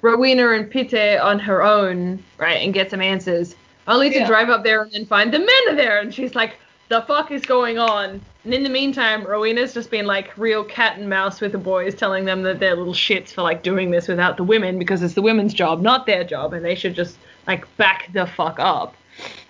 Rowena 0.00 0.52
and 0.52 0.70
Pitte 0.70 1.20
on 1.20 1.38
her 1.40 1.62
own, 1.62 2.24
right, 2.38 2.62
and 2.62 2.72
get 2.72 2.90
some 2.90 3.02
answers. 3.02 3.54
Only 3.86 4.08
to 4.10 4.20
Yeah. 4.20 4.26
drive 4.26 4.48
up 4.48 4.64
there 4.64 4.82
and 4.82 4.92
then 4.92 5.04
find 5.04 5.30
the 5.32 5.40
men 5.40 5.62
are 5.68 5.74
there, 5.76 6.00
and 6.00 6.12
she's 6.12 6.34
like, 6.34 6.54
"The 6.88 7.02
fuck 7.02 7.30
is 7.30 7.44
going 7.44 7.78
on?" 7.78 8.22
And 8.44 8.54
in 8.54 8.62
the 8.62 8.70
meantime, 8.70 9.24
Rowena's 9.24 9.74
just 9.74 9.90
been 9.90 10.06
like 10.06 10.30
real 10.38 10.64
cat 10.64 10.96
and 10.96 11.06
mouse 11.06 11.42
with 11.42 11.52
the 11.52 11.58
boys, 11.58 11.94
telling 11.94 12.24
them 12.24 12.42
that 12.44 12.60
they're 12.60 12.76
little 12.76 12.94
shits 12.94 13.28
for 13.34 13.42
like 13.42 13.62
doing 13.62 13.90
this 13.90 14.08
without 14.08 14.38
the 14.38 14.44
women 14.44 14.78
because 14.78 15.02
it's 15.02 15.12
the 15.12 15.20
women's 15.20 15.52
job, 15.52 15.82
not 15.82 16.06
their 16.06 16.24
job, 16.24 16.54
and 16.54 16.64
they 16.64 16.74
should 16.74 16.94
just 16.94 17.18
like 17.46 17.66
back 17.76 18.10
the 18.14 18.26
fuck 18.26 18.56
up. 18.58 18.94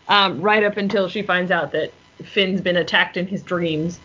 Um, 0.09 0.41
right 0.41 0.65
up 0.65 0.77
until 0.79 1.09
she 1.09 1.23
finds 1.23 1.51
out 1.51 1.73
that 1.73 1.93
Finn's 2.25 2.61
been 2.61 2.77
attacked 2.77 3.17
in 3.17 3.27
his 3.27 3.43
dreams. 3.43 4.01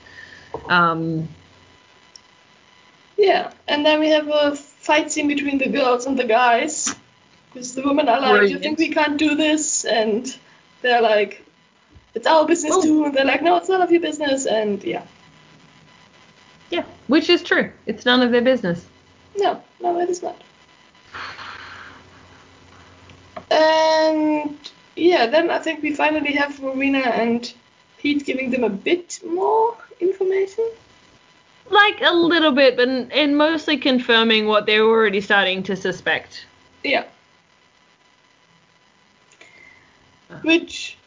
Um, 0.68 1.30
yeah, 3.18 3.52
and 3.68 3.86
then 3.86 4.00
we 4.00 4.10
have 4.10 4.28
a 4.28 4.56
fight 4.56 5.12
scene 5.12 5.28
between 5.28 5.58
the 5.60 5.70
girls 5.70 6.06
and 6.06 6.18
the 6.20 6.26
guys. 6.26 6.94
Because 7.54 7.74
the 7.76 7.84
women 7.84 8.10
are 8.10 8.20
like, 8.20 8.50
you 8.50 8.60
think 8.60 8.80
we 8.80 8.90
can't 8.90 9.18
do 9.18 9.36
this? 9.36 9.86
And 9.86 10.36
they're 10.82 11.02
like, 11.02 11.46
it's 12.16 12.28
our 12.28 12.46
business 12.46 12.74
Oh. 12.76 12.82
too. 12.82 13.06
And 13.06 13.14
they're 13.16 13.26
like, 13.26 13.42
no, 13.42 13.56
it's 13.58 13.70
none 13.70 13.82
of 13.82 13.92
your 13.92 14.02
business. 14.02 14.46
And 14.46 14.84
yeah, 14.84 15.04
yeah, 16.70 16.84
which 17.08 17.30
is 17.30 17.44
true. 17.44 17.72
It's 17.86 18.06
none 18.06 18.22
of 18.22 18.32
their 18.32 18.42
business. 18.42 18.86
no, 19.38 19.62
no, 19.80 20.00
it 20.00 20.10
is 20.10 20.22
not. 20.22 20.42
And 23.52 24.58
yeah, 24.95 25.28
then 25.28 25.49
I 25.49 25.60
think 25.60 25.82
we 25.82 25.94
finally 25.94 26.34
have 26.34 26.60
Rowena 26.60 26.99
and 26.99 27.52
Pitte 27.98 28.26
giving 28.26 28.52
them 28.52 28.64
a 28.64 28.70
bit 28.70 29.20
more 29.26 29.76
information. 29.99 30.68
Like 31.70 32.02
a 32.02 32.14
little 32.14 32.52
bit, 32.52 32.76
but 32.76 32.90
and 32.90 33.38
mostly 33.38 33.78
confirming 33.78 34.48
what 34.48 34.65
they 34.65 34.80
were 34.80 34.90
already 34.90 35.22
starting 35.22 35.64
to 35.64 35.76
suspect. 35.76 36.45
Yeah. 36.84 37.06
Which, 40.41 40.98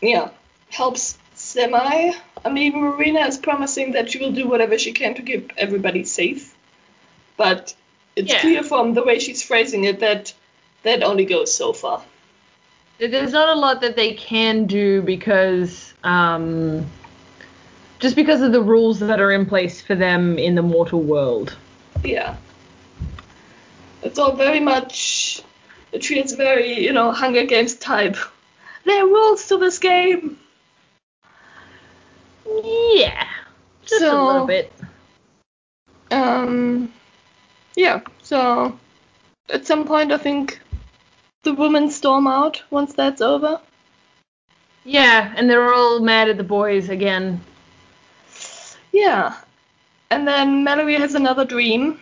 yeah, 0.00 0.30
helps 0.70 1.18
semi. 1.34 2.12
I 2.44 2.48
mean, 2.48 2.80
Rowena 2.80 3.26
is 3.26 3.36
promising 3.36 3.92
that 3.92 4.10
she 4.10 4.18
will 4.18 4.32
do 4.32 4.48
whatever 4.48 4.78
she 4.78 4.92
can 4.92 5.14
to 5.14 5.22
keep 5.22 5.52
everybody 5.56 6.04
safe. 6.04 6.54
But 7.36 7.74
it's 8.16 8.32
Yeah. 8.32 8.40
clear 8.40 8.62
from 8.62 8.94
the 8.94 9.02
way 9.02 9.18
she's 9.18 9.42
phrasing 9.42 9.84
it 9.84 10.00
that 10.00 10.32
that 10.82 11.02
only 11.02 11.26
goes 11.26 11.52
so 11.52 11.72
far. 11.72 12.02
There's 13.00 13.32
not 13.32 13.48
a 13.48 13.58
lot 13.58 13.80
that 13.80 13.96
they 13.96 14.12
can 14.12 14.66
do 14.66 15.00
because 15.00 15.94
um, 16.04 16.86
just 17.98 18.14
because 18.14 18.42
of 18.42 18.52
the 18.52 18.60
rules 18.60 19.00
that 19.00 19.20
are 19.20 19.32
in 19.32 19.46
place 19.46 19.80
for 19.80 19.94
them 19.94 20.38
in 20.38 20.54
the 20.54 20.62
mortal 20.62 21.00
world. 21.00 21.56
Yeah. 22.04 22.36
It's 24.02 24.18
all 24.18 24.36
very 24.36 24.60
much. 24.60 25.42
It 25.92 26.04
feels 26.04 26.32
very, 26.32 26.78
you 26.78 26.92
know, 26.92 27.10
Hunger 27.10 27.44
Games 27.46 27.74
type. 27.74 28.16
There 28.84 29.02
are 29.02 29.06
rules 29.06 29.46
to 29.48 29.56
this 29.56 29.78
game. 29.78 30.38
Yeah, 32.46 33.26
just 33.86 34.02
a 34.02 34.22
little 34.22 34.46
bit. 34.46 34.72
Um, 36.10 36.92
yeah, 37.76 38.00
so 38.22 38.78
at 39.48 39.66
some 39.66 39.86
point 39.86 40.12
I 40.12 40.18
think 40.18 40.60
the 41.42 41.54
women 41.54 41.90
storm 41.90 42.26
out 42.26 42.62
once 42.70 42.92
that's 42.94 43.20
over. 43.20 43.60
Yeah, 44.84 45.32
and 45.36 45.48
they're 45.48 45.72
all 45.72 46.00
mad 46.00 46.28
at 46.28 46.36
the 46.36 46.44
boys 46.44 46.88
again. 46.88 47.40
Yeah, 48.92 49.36
and 50.10 50.26
then 50.26 50.64
Malory 50.64 50.98
has 50.98 51.14
another 51.14 51.44
dream 51.44 52.00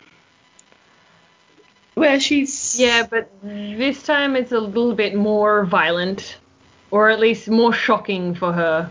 where 1.95 2.21
she's 2.21 2.79
Yeah, 2.79 3.07
but 3.07 3.31
this 3.43 4.03
time 4.03 4.37
it's 4.37 4.53
a 4.53 4.61
little 4.61 4.95
bit 4.95 5.15
more 5.15 5.65
violent, 5.67 6.39
or 6.91 7.11
at 7.11 7.21
least 7.21 7.49
more 7.49 7.73
shocking 7.73 8.35
for 8.35 8.53
her. 8.53 8.91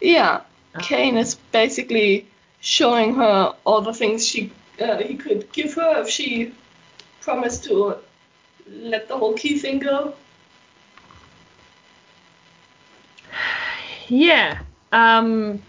yeah. 0.00 0.40
Kane 0.80 1.16
is 1.16 1.36
basically 1.52 2.26
showing 2.60 3.14
her 3.14 3.54
all 3.64 3.80
the 3.80 3.94
things 3.94 4.26
she 4.26 4.50
uh, 4.80 4.96
he 4.98 5.14
could 5.14 5.52
give 5.52 5.74
her 5.74 6.00
if 6.00 6.08
she 6.08 6.52
promised 7.20 7.62
to 7.64 7.94
let 8.68 9.08
the 9.08 9.16
whole 9.16 9.34
key 9.34 9.58
thing 9.58 9.78
go. 9.78 10.14
Yeah. 14.08 14.60
Um 14.92 15.62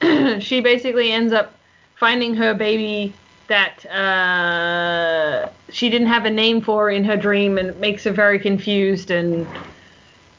she 0.40 0.60
basically 0.60 1.12
ends 1.12 1.32
up 1.32 1.54
finding 1.96 2.34
her 2.34 2.54
baby 2.54 3.12
that 3.50 3.84
uh, 3.86 5.50
she 5.70 5.90
didn't 5.90 6.06
have 6.06 6.24
a 6.24 6.30
name 6.30 6.60
for 6.60 6.88
in 6.88 7.04
her 7.04 7.16
dream 7.16 7.58
and 7.58 7.68
it 7.68 7.78
makes 7.78 8.04
her 8.04 8.12
very 8.12 8.38
confused 8.38 9.10
and 9.10 9.46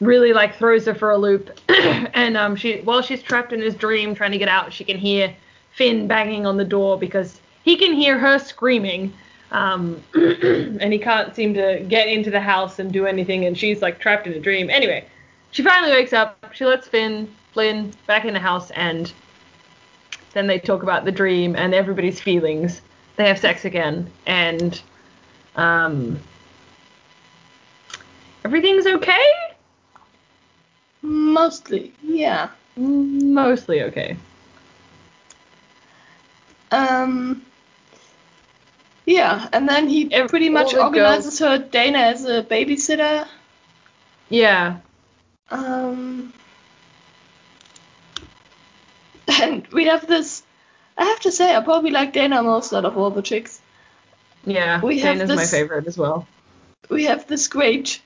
really 0.00 0.32
like 0.32 0.56
throws 0.56 0.86
her 0.86 0.94
for 0.94 1.10
a 1.10 1.16
loop. 1.16 1.50
and 1.68 2.36
um, 2.36 2.56
she 2.56 2.80
while 2.80 3.02
she's 3.02 3.22
trapped 3.22 3.52
in 3.52 3.60
his 3.60 3.74
dream 3.74 4.14
trying 4.14 4.32
to 4.32 4.38
get 4.38 4.48
out, 4.48 4.72
she 4.72 4.82
can 4.82 4.96
hear 4.96 5.34
Finn 5.72 6.08
banging 6.08 6.46
on 6.46 6.56
the 6.56 6.64
door 6.64 6.98
because 6.98 7.38
he 7.62 7.76
can 7.76 7.92
hear 7.92 8.18
her 8.18 8.38
screaming. 8.38 9.12
Um, 9.52 10.02
and 10.14 10.92
he 10.92 10.98
can't 10.98 11.36
seem 11.36 11.52
to 11.54 11.84
get 11.86 12.08
into 12.08 12.30
the 12.30 12.40
house 12.40 12.78
and 12.78 12.90
do 12.90 13.06
anything, 13.06 13.44
and 13.44 13.56
she's 13.56 13.82
like 13.82 14.00
trapped 14.00 14.26
in 14.26 14.32
a 14.32 14.40
dream. 14.40 14.70
Anyway, 14.70 15.04
she 15.50 15.62
finally 15.62 15.92
wakes 15.92 16.12
up. 16.12 16.52
She 16.54 16.64
lets 16.64 16.88
Finn, 16.88 17.32
Flynn, 17.52 17.92
back 18.06 18.24
in 18.24 18.32
the 18.32 18.40
house, 18.40 18.70
and 18.72 19.12
then 20.32 20.46
they 20.46 20.58
talk 20.58 20.82
about 20.82 21.04
the 21.04 21.12
dream 21.12 21.54
and 21.54 21.74
everybody's 21.74 22.18
feelings. 22.18 22.80
They 23.16 23.28
have 23.28 23.38
sex 23.38 23.66
again, 23.66 24.10
and 24.26 24.80
um, 25.56 26.18
everything's 28.44 28.86
okay. 28.86 29.26
Mostly, 31.02 31.92
yeah. 32.02 32.48
Mostly 32.76 33.82
okay. 33.82 34.16
Um. 36.70 37.42
Yeah, 39.04 39.48
and 39.52 39.68
then 39.68 39.88
he 39.88 40.06
pretty 40.28 40.48
much 40.48 40.74
organizes 40.74 41.38
her 41.40 41.58
Dana 41.58 41.98
as 41.98 42.24
a 42.24 42.42
babysitter. 42.42 43.26
Yeah. 44.28 44.78
Um. 45.50 46.32
And 49.40 49.66
we 49.68 49.86
have 49.86 50.06
this. 50.06 50.42
I 50.96 51.04
have 51.04 51.20
to 51.20 51.32
say, 51.32 51.54
I 51.54 51.60
probably 51.62 51.90
like 51.90 52.12
Dana 52.12 52.42
most 52.42 52.72
out 52.72 52.84
of 52.84 52.96
all 52.96 53.10
the 53.10 53.22
chicks. 53.22 53.60
Yeah. 54.44 54.80
We 54.80 55.00
Dana's 55.00 55.28
my 55.28 55.36
this- 55.36 55.50
favorite 55.50 55.86
as 55.86 55.96
well. 55.96 56.26
we 56.88 57.04
have 57.04 57.26
this 57.26 57.48
great 57.48 58.00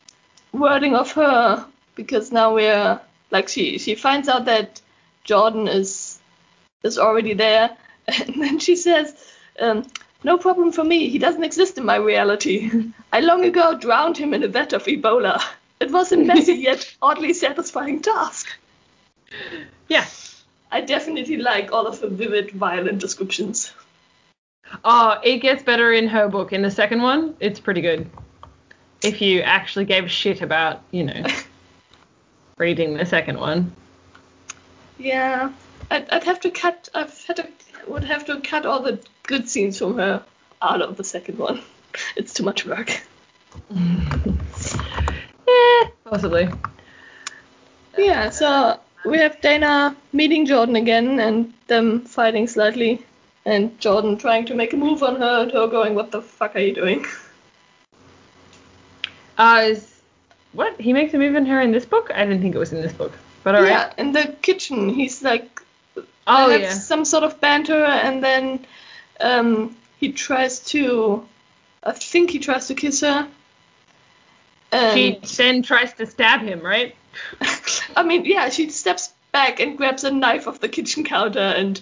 wording 0.53 0.95
of 0.95 1.13
her 1.13 1.67
because 1.95 2.31
now 2.33 2.55
we're 2.55 3.01
like 3.31 3.49
she 3.49 3.79
she 3.79 3.95
finds 3.95 4.29
out 4.29 4.45
that 4.45 4.81
Jordan 5.25 5.67
is 5.67 6.19
is 6.83 6.99
already 6.99 7.35
there 7.35 7.77
and 8.07 8.41
then 8.43 8.59
she 8.59 8.77
says 8.77 9.15
um, 9.59 9.85
no 10.29 10.37
problem 10.37 10.73
for 10.73 10.85
me 10.85 11.09
he 11.09 11.19
doesn't 11.25 11.49
exist 11.49 11.79
in 11.79 11.85
my 11.85 11.97
reality 11.97 12.71
I 13.13 13.21
long 13.21 13.45
ago 13.45 13.79
drowned 13.79 14.19
him 14.19 14.35
in 14.35 14.43
a 14.43 14.49
vat 14.49 14.73
of 14.73 14.85
Ebola 14.85 15.41
it 15.81 15.91
was 15.91 16.13
a 16.13 16.17
messy 16.17 16.55
yet 16.69 16.87
oddly 17.01 17.33
satisfying 17.33 18.01
task 18.03 18.49
Yeah. 19.89 20.07
I 20.71 20.81
definitely 20.81 21.37
like 21.37 21.73
all 21.73 21.87
of 21.87 22.01
her 22.01 22.09
vivid 22.09 22.51
violent 22.51 22.99
descriptions 22.99 23.73
Oh, 24.85 25.19
it 25.23 25.39
gets 25.39 25.63
better 25.63 25.93
in 25.93 26.09
her 26.09 26.29
book. 26.29 26.53
In 26.53 26.63
the 26.63 26.71
second 26.71 27.03
one, 27.03 27.37
it's 27.41 27.61
pretty 27.61 27.81
good. 27.81 28.11
If 29.03 29.21
you 29.21 29.41
actually 29.41 29.85
gave 29.85 30.05
a 30.05 30.09
shit 30.09 30.43
about, 30.43 30.83
you 30.91 31.05
know, 31.05 31.25
reading 32.59 32.97
the 32.97 33.07
second 33.07 33.39
one. 33.39 33.73
Yeah, 34.99 35.53
I'd, 35.91 36.09
I'd 36.11 36.25
have 36.25 36.41
to 36.41 36.51
cut. 36.51 36.89
I've 36.95 37.25
had 37.25 37.37
to 37.37 37.49
would 37.87 38.05
have 38.05 38.27
to 38.27 38.41
cut 38.41 38.67
all 38.67 38.83
the 38.83 38.99
good 39.25 39.49
scenes 39.49 39.79
from 39.79 39.97
her 39.99 40.23
out 40.61 40.83
of 40.83 40.97
the 40.97 41.05
second 41.05 41.39
one. 41.39 41.61
It's 42.17 42.35
too 42.35 42.45
much 42.45 42.67
work. 42.67 42.91
Eh, 45.49 45.89
possibly. 46.05 46.49
Yeah, 47.97 48.31
so 48.31 48.81
we 49.05 49.19
have 49.19 49.41
Dana 49.41 49.97
meeting 50.13 50.45
Jordan 50.45 50.77
again 50.77 51.21
and 51.21 51.53
them 51.69 52.01
fighting 52.01 52.49
slightly, 52.49 53.03
and 53.45 53.79
Jordan 53.79 54.17
trying 54.17 54.47
to 54.47 54.55
make 54.55 54.73
a 54.73 54.77
move 54.77 55.03
on 55.03 55.17
her 55.17 55.43
and 55.43 55.53
her 55.53 55.69
going, 55.69 55.95
"What 55.95 56.11
the 56.11 56.21
fuck 56.21 56.57
are 56.57 56.61
you 56.61 56.75
doing?" 56.75 57.07
Uh, 59.39 59.67
is 59.67 59.93
what 60.55 60.81
he 60.81 60.95
makes 60.95 61.13
a 61.13 61.19
move 61.19 61.37
on 61.37 61.45
her 61.45 61.61
in 61.61 61.71
this 61.71 61.85
book? 61.85 62.11
I 62.15 62.25
didn't 62.25 62.41
think 62.41 62.55
it 62.55 62.59
was 62.59 62.73
in 62.73 62.81
this 62.81 62.95
book, 62.95 63.13
but 63.45 63.55
alright. 63.55 63.71
Yeah, 63.71 63.93
in 63.99 64.13
the 64.13 64.35
kitchen, 64.41 64.89
he's 64.89 65.23
like 65.23 65.61
Oh 66.27 66.49
yeah. 66.49 66.73
some 66.73 67.05
sort 67.05 67.25
of 67.25 67.41
banter, 67.41 67.85
and 67.85 68.23
then 68.23 68.67
um, 69.21 69.77
he 69.99 70.13
tries 70.13 70.61
to, 70.61 71.27
I 71.83 71.93
think 71.93 72.31
he 72.31 72.39
tries 72.39 72.67
to 72.69 72.75
kiss 72.75 73.01
her. 73.01 73.29
She 74.73 75.21
then 75.37 75.63
tries 75.63 75.93
to 75.95 76.07
stab 76.07 76.43
him, 76.43 76.61
right? 76.61 76.95
I 77.97 78.03
mean, 78.03 78.25
yeah, 78.25 78.49
she 78.51 78.69
steps 78.71 79.13
back 79.33 79.61
and 79.61 79.77
grabs 79.77 80.05
a 80.05 80.11
knife 80.11 80.49
off 80.49 80.61
the 80.61 80.69
kitchen 80.69 81.05
counter 81.05 81.39
and 81.39 81.81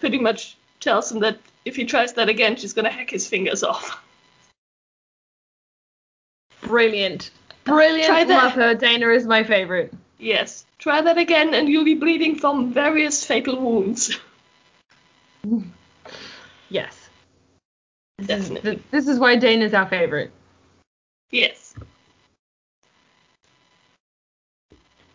pretty 0.00 0.18
much 0.18 0.56
tells 0.80 1.12
him 1.12 1.20
that 1.20 1.38
if 1.64 1.76
he 1.76 1.84
tries 1.84 2.14
that 2.14 2.28
again, 2.28 2.56
she's 2.56 2.72
gonna 2.72 2.90
hack 2.90 3.10
his 3.10 3.28
fingers 3.28 3.62
off. 3.62 4.02
Brilliant. 6.62 7.30
Brilliant. 7.64 8.28
Love 8.28 8.52
her. 8.52 8.74
Dana 8.74 9.08
is 9.08 9.26
my 9.26 9.44
favorite. 9.44 9.92
Yes, 10.18 10.64
try 10.78 11.00
that 11.02 11.18
again, 11.18 11.54
and 11.54 11.68
you'll 11.68 11.84
be 11.84 11.94
bleeding 11.94 12.36
from 12.36 12.72
various 12.72 13.24
fatal 13.24 13.60
wounds. 13.60 14.18
Yes. 16.68 17.08
This 18.18 18.28
is, 18.28 18.48
Definitely. 18.48 18.70
th- 18.72 18.82
this 18.90 19.06
is 19.06 19.20
why 19.20 19.36
Dana's 19.36 19.72
our 19.72 19.86
favorite. 19.86 20.32
Yes. 21.30 21.74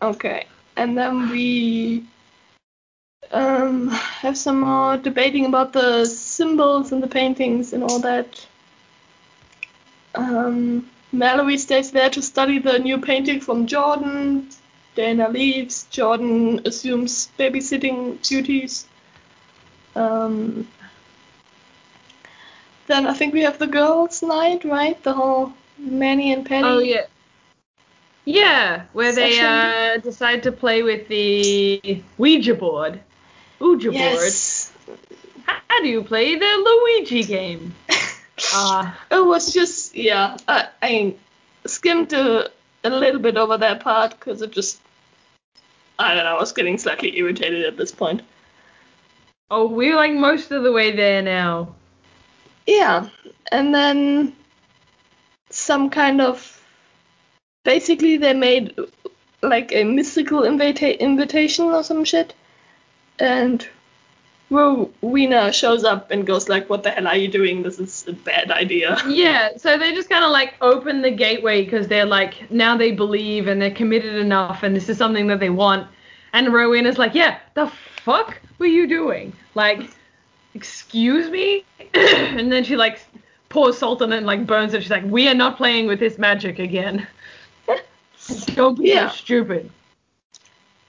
Okay, 0.00 0.46
and 0.76 0.96
then 0.96 1.28
we 1.28 2.04
um, 3.32 3.88
have 3.88 4.38
some 4.38 4.60
more 4.60 4.96
debating 4.96 5.46
about 5.46 5.72
the 5.72 6.06
symbols 6.06 6.90
and 6.92 7.02
the 7.02 7.06
paintings 7.08 7.72
and 7.72 7.82
all 7.84 7.98
that. 8.00 8.46
Um, 10.14 10.88
Malory 11.12 11.58
stays 11.58 11.90
there 11.92 12.10
to 12.10 12.22
study 12.22 12.58
the 12.58 12.78
new 12.78 12.98
painting 12.98 13.40
from 13.40 13.66
Jordan. 13.66 14.48
Dana 14.94 15.28
leaves. 15.28 15.86
Jordan 15.90 16.60
assumes 16.66 17.28
babysitting 17.38 18.20
duties. 18.26 18.86
Um, 19.94 20.68
then 22.86 23.06
I 23.06 23.14
think 23.14 23.34
we 23.34 23.42
have 23.42 23.58
the 23.58 23.66
girls' 23.66 24.22
night, 24.22 24.64
right? 24.64 25.02
The 25.02 25.12
whole 25.12 25.52
Manny 25.78 26.32
and 26.32 26.44
Penny. 26.44 26.68
Oh 26.68 26.80
yeah. 26.80 27.06
Yeah, 28.24 28.84
where 28.92 29.12
they 29.12 29.40
uh, 29.40 29.98
decide 29.98 30.44
to 30.44 30.52
play 30.52 30.82
with 30.82 31.08
the 31.08 32.02
Ouija 32.18 32.54
board. 32.54 33.00
Ouija 33.58 33.90
Yes. 33.90 34.72
board. 34.86 34.96
How 35.46 35.82
do 35.82 35.88
you 35.88 36.04
play 36.04 36.36
the 36.36 36.44
Luigi 36.44 37.24
game? 37.24 37.74
Uh, 38.54 38.92
it 39.10 39.24
was 39.24 39.52
just 39.52 39.96
yeah. 39.96 40.36
I, 40.46 40.68
I 40.80 41.14
skimmed 41.66 42.12
a, 42.12 42.50
a 42.84 42.90
little 42.90 43.20
bit 43.20 43.36
over 43.36 43.56
that 43.58 43.80
part 43.80 44.10
because 44.10 44.42
it 44.42 44.50
just 44.50 44.80
I 45.98 46.14
don't 46.14 46.24
know. 46.24 46.36
I 46.36 46.40
was 46.40 46.52
getting 46.52 46.78
slightly 46.78 47.16
irritated 47.18 47.64
at 47.64 47.76
this 47.76 47.92
point. 47.92 48.22
oh, 49.50 49.68
we're 49.68 49.96
like 49.96 50.12
most 50.14 50.50
of 50.50 50.62
the 50.62 50.72
way 50.72 50.90
there 50.96 51.22
now. 51.22 51.74
Yeah, 52.66 53.08
and 53.50 53.74
then 53.74 54.34
some 55.50 55.90
kind 55.90 56.20
of 56.20 56.60
basically 57.64 58.16
they 58.16 58.32
made 58.32 58.74
like 59.42 59.72
a 59.72 59.84
mystical 59.84 60.44
invita- 60.44 61.00
invitation 61.00 61.66
or 61.66 61.84
some 61.84 62.04
shit, 62.04 62.34
and 63.18 63.68
Rowena 64.52 65.52
shows 65.52 65.84
up 65.84 66.10
and 66.10 66.26
goes 66.26 66.48
like, 66.48 66.68
"What 66.70 66.82
the 66.82 66.90
hell 66.90 67.06
are 67.06 67.16
you 67.16 67.28
doing? 67.28 67.62
This 67.62 67.78
is 67.78 68.04
a 68.08 68.12
bad 68.12 68.50
idea." 68.50 68.98
Yeah, 69.08 69.50
so 69.56 69.78
they 69.78 69.94
just 69.94 70.08
kind 70.08 70.24
of 70.24 70.30
like 70.30 70.54
open 70.60 71.02
the 71.02 71.10
gateway 71.10 71.64
because 71.64 71.88
they're 71.88 72.06
like 72.06 72.50
now 72.50 72.76
they 72.76 72.92
believe 72.92 73.48
and 73.48 73.60
they're 73.60 73.70
committed 73.82 74.14
enough 74.14 74.62
and 74.62 74.74
this 74.76 74.88
is 74.88 74.98
something 74.98 75.26
that 75.28 75.40
they 75.40 75.50
want. 75.50 75.86
And 76.34 76.52
Rowena's 76.52 76.98
like, 76.98 77.14
yeah, 77.14 77.38
the 77.54 77.66
fuck 78.04 78.40
were 78.58 78.66
you 78.66 78.86
doing? 78.86 79.32
Like, 79.54 79.90
excuse 80.54 81.30
me? 81.30 81.64
and 81.94 82.50
then 82.50 82.64
she 82.64 82.76
like 82.76 83.00
pours 83.50 83.76
salt 83.78 84.00
on 84.02 84.12
it 84.12 84.18
and 84.18 84.26
like 84.26 84.46
burns 84.46 84.72
it. 84.74 84.82
She's 84.82 84.90
like, 84.90 85.04
we 85.04 85.28
are 85.28 85.34
not 85.34 85.56
playing 85.58 85.86
with 85.86 86.00
this 86.00 86.16
magic 86.18 86.58
again. 86.58 87.06
Don't 88.54 88.78
be 88.78 88.88
Yeah. 88.88 89.10
so 89.10 89.16
stupid. 89.16 89.70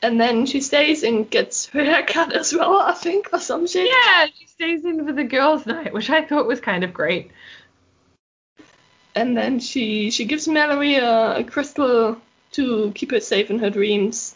And 0.04 0.20
then 0.20 0.46
she 0.46 0.60
stays 0.60 1.02
and 1.04 1.30
gets 1.30 1.68
her 1.68 1.84
hair 1.84 2.04
cut 2.06 2.34
as 2.34 2.54
well, 2.54 2.78
I 2.78 2.92
think, 2.92 3.30
or 3.32 3.40
some 3.40 3.66
shit. 3.66 3.90
Yeah, 3.90 4.26
she 4.38 4.48
stays 4.48 4.84
in 4.84 5.06
for 5.06 5.14
the 5.14 5.24
girls' 5.24 5.66
night, 5.66 5.94
which 5.94 6.10
I 6.10 6.26
thought 6.26 6.46
was 6.46 6.60
kind 6.60 6.84
of 6.84 6.94
great. 6.94 7.32
And 9.16 9.38
then 9.38 9.60
she 9.62 10.12
she 10.12 10.26
gives 10.26 10.46
Malory 10.46 10.98
a, 10.98 11.40
a 11.40 11.44
crystal 11.46 12.18
to 12.52 12.92
keep 12.94 13.12
her 13.12 13.22
safe 13.22 13.50
in 13.50 13.60
her 13.60 13.70
dreams. 13.70 14.36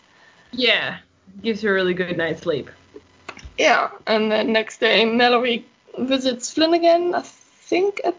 Yeah, 0.54 1.00
gives 1.42 1.62
her 1.64 1.72
a 1.72 1.74
really 1.74 1.94
good 1.94 2.16
night's 2.16 2.44
sleep. 2.44 2.72
Yeah. 3.58 3.90
And 4.06 4.32
then 4.32 4.54
next 4.54 4.80
day, 4.80 5.04
Malory 5.04 5.64
visits 5.98 6.54
Flynn 6.54 6.76
again. 6.76 7.14
I 7.14 7.24
think 7.24 8.00
at 8.06 8.16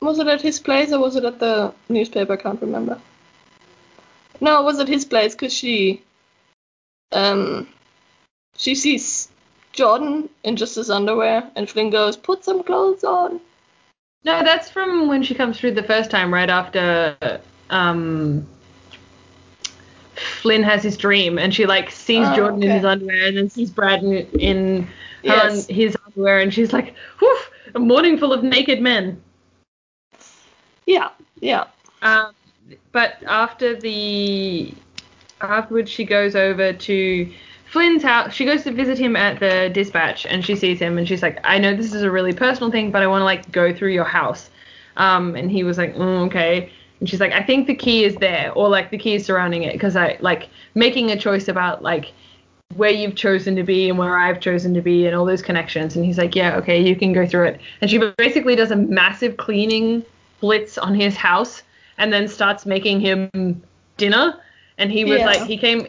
was 0.00 0.20
it 0.20 0.28
at 0.28 0.42
his 0.42 0.60
place 0.60 0.92
or 0.92 1.00
was 1.00 1.16
it 1.16 1.24
at 1.24 1.40
the 1.40 1.74
newspaper? 1.88 2.34
I 2.34 2.36
can't 2.36 2.60
remember. 2.60 3.00
No, 4.40 4.60
it 4.60 4.64
was 4.64 4.78
at 4.78 4.86
his 4.86 5.04
place 5.04 5.34
because 5.34 5.52
she 5.52 6.02
um 7.12 7.68
she 8.56 8.74
sees 8.74 9.28
Jordan 9.72 10.28
in 10.44 10.56
just 10.56 10.76
his 10.76 10.90
underwear, 10.90 11.50
and 11.56 11.68
Flynn 11.68 11.90
goes, 11.90 12.16
"Put 12.16 12.44
some 12.44 12.62
clothes 12.62 13.04
on." 13.04 13.40
No, 14.24 14.42
that's 14.42 14.70
from 14.70 15.06
when 15.08 15.22
she 15.22 15.34
comes 15.34 15.58
through 15.58 15.72
the 15.72 15.82
first 15.82 16.10
time, 16.10 16.32
right 16.34 16.50
after 16.50 17.16
um, 17.70 18.46
Flynn 20.14 20.62
has 20.62 20.82
his 20.82 20.96
dream, 20.96 21.38
and 21.38 21.54
she 21.54 21.66
like 21.66 21.90
sees 21.90 22.26
Oh, 22.30 22.36
Jordan 22.36 22.62
in 22.62 22.70
his 22.70 22.84
underwear, 22.84 23.26
and 23.26 23.36
then 23.36 23.50
sees 23.50 23.70
Brad 23.70 24.02
in, 24.02 24.26
in 24.40 24.88
Yes. 25.22 25.66
his 25.66 25.96
underwear, 26.06 26.40
and 26.40 26.52
she's 26.52 26.72
like, 26.72 26.94
"Whew, 27.18 27.38
a 27.74 27.78
morning 27.78 28.16
full 28.18 28.32
of 28.32 28.42
naked 28.42 28.80
men." 28.80 29.22
Yeah, 30.86 31.10
yeah, 31.40 31.64
Um, 32.02 32.32
but 32.92 33.16
after 33.26 33.74
the 33.74 34.72
afterwards, 35.40 35.90
she 35.90 36.04
goes 36.04 36.34
over 36.34 36.72
to 36.72 37.32
Flynn's 37.66 38.02
house. 38.02 38.32
She 38.32 38.44
goes 38.44 38.62
to 38.64 38.72
visit 38.72 38.98
him 38.98 39.16
at 39.16 39.40
the 39.40 39.70
dispatch, 39.72 40.26
and 40.26 40.44
she 40.44 40.56
sees 40.56 40.78
him, 40.78 40.98
and 40.98 41.06
she's 41.06 41.22
like, 41.22 41.38
"I 41.44 41.58
know 41.58 41.74
this 41.74 41.92
is 41.92 42.02
a 42.02 42.10
really 42.10 42.32
personal 42.32 42.70
thing, 42.70 42.90
but 42.90 43.02
I 43.02 43.06
want 43.06 43.20
to 43.20 43.24
like 43.24 43.50
go 43.52 43.74
through 43.74 43.92
your 43.92 44.04
house." 44.04 44.50
Um, 44.96 45.36
and 45.36 45.50
he 45.50 45.64
was 45.64 45.78
like, 45.78 45.94
mm, 45.94 46.26
"Okay." 46.26 46.70
And 47.00 47.08
she's 47.08 47.20
like, 47.20 47.32
"I 47.32 47.42
think 47.42 47.66
the 47.66 47.74
key 47.74 48.04
is 48.04 48.14
there, 48.16 48.52
or 48.52 48.68
like 48.68 48.90
the 48.90 48.98
key 48.98 49.14
is 49.14 49.26
surrounding 49.26 49.64
it, 49.64 49.72
because 49.72 49.96
I 49.96 50.16
like 50.20 50.48
making 50.74 51.10
a 51.10 51.18
choice 51.18 51.48
about 51.48 51.82
like." 51.82 52.12
where 52.74 52.90
you've 52.90 53.14
chosen 53.14 53.54
to 53.56 53.62
be 53.62 53.88
and 53.88 53.96
where 53.96 54.18
I've 54.18 54.40
chosen 54.40 54.74
to 54.74 54.82
be 54.82 55.06
and 55.06 55.14
all 55.14 55.24
those 55.24 55.40
connections. 55.40 55.94
And 55.94 56.04
he's 56.04 56.18
like, 56.18 56.34
yeah, 56.34 56.56
okay, 56.56 56.82
you 56.82 56.96
can 56.96 57.12
go 57.12 57.24
through 57.24 57.46
it. 57.46 57.60
And 57.80 57.88
she 57.88 57.98
basically 58.18 58.56
does 58.56 58.72
a 58.72 58.76
massive 58.76 59.36
cleaning 59.36 60.04
blitz 60.40 60.76
on 60.76 60.94
his 60.94 61.16
house 61.16 61.62
and 61.96 62.12
then 62.12 62.26
starts 62.26 62.66
making 62.66 63.00
him 63.00 63.62
dinner. 63.96 64.40
And 64.78 64.90
he 64.92 65.04
was 65.04 65.20
Yeah. 65.20 65.26
like, 65.26 65.42
he 65.42 65.56
came, 65.56 65.88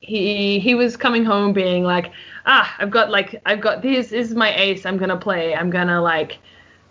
he 0.00 0.58
he 0.60 0.74
was 0.74 0.96
coming 0.96 1.24
home 1.24 1.52
being 1.52 1.84
like, 1.84 2.12
ah, 2.46 2.74
I've 2.78 2.90
got 2.90 3.10
like, 3.10 3.40
I've 3.46 3.60
got 3.60 3.82
this, 3.82 4.10
this 4.10 4.28
is 4.28 4.34
my 4.34 4.54
ace. 4.56 4.86
I'm 4.86 4.96
gonna 4.98 5.16
play. 5.16 5.54
I'm 5.54 5.70
gonna 5.70 6.00
like 6.00 6.38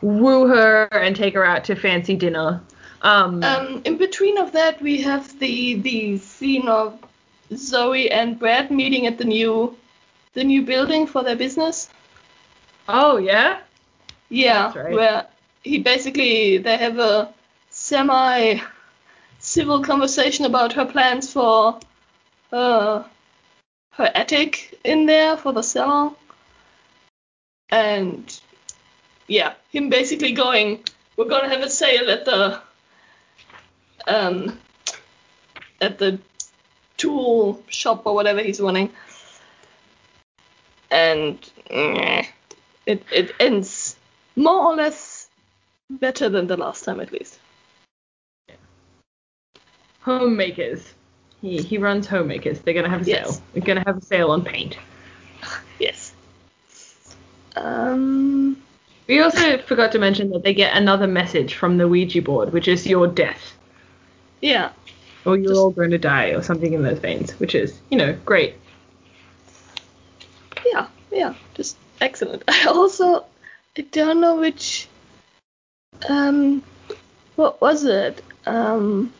woo 0.02 0.48
her 0.48 0.88
and 0.91 1.15
take 1.15 1.34
her 1.34 1.45
out 1.45 1.64
to 1.65 1.76
fancy 1.76 2.15
dinner. 2.15 2.61
Um, 3.02 3.41
Um, 3.41 3.82
in 3.86 3.98
between 3.98 4.38
of 4.38 4.52
that, 4.53 4.82
we 4.82 5.02
have 5.02 5.38
the 5.40 5.76
the 5.82 6.18
scene 6.18 6.68
of 6.68 6.99
Zoe 7.56 8.11
and 8.11 8.38
Brad 8.40 8.72
meeting 8.72 9.07
at 9.07 9.18
the 9.18 9.26
new 9.26 9.76
the 10.34 10.44
new 10.44 10.61
building 10.64 11.07
for 11.07 11.24
their 11.24 11.36
business. 11.36 11.90
oh 12.88 13.18
yeah, 13.18 13.60
Yeah, 14.30 14.74
right. 14.76 14.94
where 14.94 15.28
he 15.64 15.80
basically 15.80 16.57
they 16.57 16.78
have 16.78 16.98
a 16.99 17.34
semi 17.69 18.60
civil 19.48 19.82
conversation 19.82 20.44
about 20.44 20.74
her 20.74 20.86
plans 20.86 21.32
for 21.32 21.80
uh, 22.52 23.02
her 23.94 24.11
attic 24.14 24.78
in 24.84 25.06
there 25.06 25.38
for 25.38 25.53
the 25.53 25.61
cellar. 25.61 26.11
And 27.69 28.41
yeah, 29.28 29.53
him 29.72 29.90
basically 29.90 30.34
going, 30.34 30.84
we're 31.15 31.30
gonna 31.30 31.48
have 31.48 31.61
a 31.61 31.69
sale 31.69 32.10
at 32.10 32.26
the 32.26 32.61
um 34.06 34.60
at 35.80 35.98
the 35.98 36.19
tool 36.98 37.64
shop 37.69 38.06
or 38.06 38.15
whatever 38.15 38.41
he's 38.41 38.60
running. 38.60 38.91
And 40.91 41.40
it 42.86 43.06
it 43.11 43.34
ends 43.40 43.95
more 44.36 44.74
or 44.74 44.76
less 44.76 45.30
better 45.90 46.28
than 46.28 46.48
the 46.48 46.57
last 46.57 46.84
time 46.84 46.99
at 46.99 47.14
least. 47.14 47.40
Homemakers. 50.08 50.94
He 51.42 51.62
he 51.62 51.78
runs 51.78 52.08
homemakers. 52.08 52.60
They're 52.62 52.74
gonna 52.74 52.90
have 52.90 53.02
a 53.02 53.06
sale. 53.06 53.14
Yes. 53.28 53.42
They're 53.54 53.64
gonna 53.64 53.84
have 53.86 53.98
a 53.98 54.02
sale 54.02 54.32
on 54.32 54.44
paint. 54.44 54.78
Yes. 55.80 56.14
Um. 57.56 58.58
We 59.08 59.22
also 59.22 59.58
forgot 59.60 59.92
to 59.94 60.00
mention 60.00 60.32
that 60.32 60.44
they 60.44 60.54
get 60.54 60.76
another 60.76 61.08
message 61.08 61.54
from 61.56 61.78
the 61.78 61.88
Ouija 61.88 62.22
board, 62.22 62.52
which 62.52 62.68
is 62.68 62.86
your 62.86 63.08
death, 63.08 63.54
Yeah. 64.42 64.72
or 65.26 65.38
you're 65.38 65.50
Just- 65.50 65.60
all 65.60 65.70
going 65.72 65.92
to 65.92 65.98
die, 65.98 66.30
or 66.32 66.42
something 66.42 66.74
in 66.74 66.84
those 66.84 67.00
veins, 67.00 67.32
which 67.40 67.56
is, 67.56 67.80
you 67.90 67.98
know, 67.98 68.18
great. 68.26 68.56
Yeah. 70.66 70.88
Yeah. 71.12 71.36
Just 71.54 71.78
excellent. 72.02 72.44
I 72.48 72.66
also 72.66 73.26
I 73.78 73.82
don't 73.92 74.20
know 74.22 74.38
which. 74.38 74.88
Um. 76.10 76.64
What 77.36 77.62
was 77.62 77.84
it? 77.86 78.24
Um. 78.46 79.14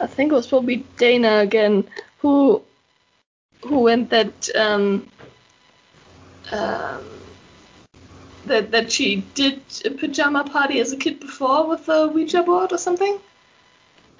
I 0.00 0.06
think 0.06 0.32
it 0.32 0.34
was 0.34 0.46
probably 0.46 0.84
Dana 0.96 1.38
again 1.38 1.84
who 2.18 2.62
who 3.62 3.80
went 3.80 4.10
that 4.10 4.48
um. 4.56 5.08
Um. 6.52 7.04
That, 8.46 8.72
that 8.72 8.92
she 8.92 9.24
did 9.34 9.62
a 9.86 9.90
pajama 9.90 10.44
party 10.44 10.78
as 10.78 10.92
a 10.92 10.98
kid 10.98 11.18
before 11.18 11.66
with 11.66 11.86
the 11.86 12.08
Ouija 12.08 12.42
board 12.42 12.74
or 12.74 12.78
something. 12.78 13.18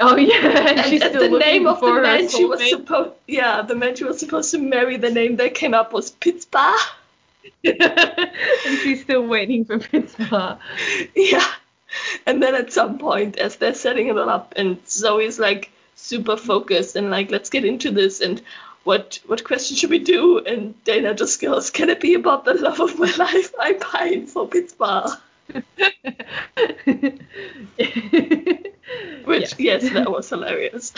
Oh 0.01 0.17
yeah, 0.17 0.47
and, 0.47 0.57
and, 0.79 0.87
she's 0.87 1.03
and 1.03 1.15
the 1.15 1.29
name 1.29 1.67
of 1.67 1.81
the 1.81 1.93
man 1.93 2.29
she 2.29 2.45
was 2.45 2.69
supposed 2.69 3.13
yeah 3.27 3.63
the 3.63 3.75
man 3.75 3.95
she 3.95 4.05
was 4.05 4.19
supposed 4.19 4.51
to 4.51 4.59
marry 4.59 4.97
the 4.97 5.11
name 5.11 5.37
that 5.37 5.55
came 5.55 5.75
up 5.75 5.93
was 5.93 6.11
Pittsburgh 6.11 6.81
and 7.65 8.79
she's 8.83 9.03
still 9.03 9.27
waiting 9.27 9.65
for 9.65 9.79
Pittsburgh. 9.79 10.59
yeah 11.15 11.45
and 12.27 12.43
then 12.43 12.55
at 12.55 12.73
some 12.73 12.99
point 12.99 13.37
as 13.37 13.57
they're 13.57 13.75
setting 13.75 14.09
it 14.09 14.16
all 14.19 14.29
up 14.31 14.55
and 14.57 14.79
Zoe's 14.89 15.39
like 15.39 15.71
super 15.95 16.37
focused 16.37 16.97
and 16.97 17.11
like 17.11 17.31
let's 17.31 17.51
get 17.51 17.65
into 17.65 17.91
this 17.91 18.21
and 18.21 18.43
what 18.85 19.19
what 19.27 19.45
question 19.45 19.77
should 19.77 19.91
we 19.91 19.99
do 19.99 20.39
and 20.39 20.75
Dana 20.85 21.15
just 21.15 21.41
goes 21.41 21.71
can 21.71 21.89
it 21.91 22.01
be 22.01 22.15
about 22.15 22.45
the 22.45 22.55
love 22.55 22.81
of 22.81 22.99
my 22.99 23.12
life 23.19 23.53
I 23.61 23.73
pine 23.75 24.27
for 24.27 24.49
Pittsburgh 24.49 25.11
which 29.25 29.55
Yeah. 29.59 29.59
yes 29.59 29.89
that 29.91 30.11
was 30.11 30.29
hilarious 30.29 30.93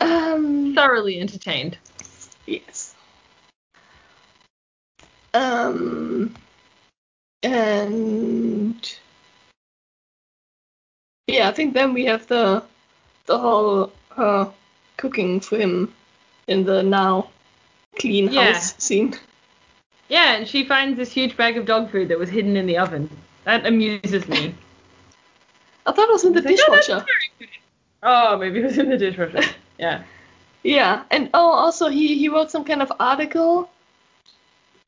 um 0.00 0.74
thoroughly 0.74 1.20
entertained. 1.20 1.78
Yes. 2.46 2.94
Um, 5.34 6.34
and 7.42 8.98
yeah, 11.26 11.48
I 11.48 11.52
think 11.52 11.74
then 11.74 11.92
we 11.94 12.04
have 12.06 12.26
the 12.26 12.62
the 13.26 13.38
whole 13.38 13.92
her 14.16 14.52
cooking 14.96 15.40
for 15.40 15.56
him 15.56 15.94
in 16.46 16.64
the 16.64 16.82
now 16.82 17.30
clean 17.98 18.30
Yeah. 18.30 18.52
house 18.52 18.74
scene. 18.78 19.14
Yeah, 20.08 20.34
and 20.34 20.48
she 20.48 20.64
finds 20.64 20.96
this 20.96 21.12
huge 21.12 21.36
bag 21.36 21.56
of 21.56 21.66
dog 21.66 21.90
food 21.90 22.08
that 22.08 22.18
was 22.18 22.28
hidden 22.28 22.56
in 22.56 22.66
the 22.66 22.78
oven. 22.78 23.08
That 23.44 23.64
amuses 23.64 24.26
me. 24.28 24.54
I 25.86 25.92
thought 25.92 26.08
it 26.08 26.12
was 26.12 26.24
in 26.24 26.32
the 26.32 26.40
"Oh, 26.40 26.48
dishwasher. 26.48 26.98
very 27.06 27.30
good." 27.38 27.48
Oh, 28.02 28.36
maybe 28.36 28.60
it 28.60 28.64
was 28.64 28.78
in 28.78 28.88
the 28.90 28.98
dishwasher. 28.98 29.42
Yeah. 29.78 30.02
Yeah, 30.62 31.04
and 31.10 31.30
oh, 31.32 31.52
also 31.52 31.88
he 31.88 32.18
he 32.18 32.28
wrote 32.28 32.50
some 32.50 32.64
kind 32.64 32.82
of 32.82 32.92
article 33.00 33.69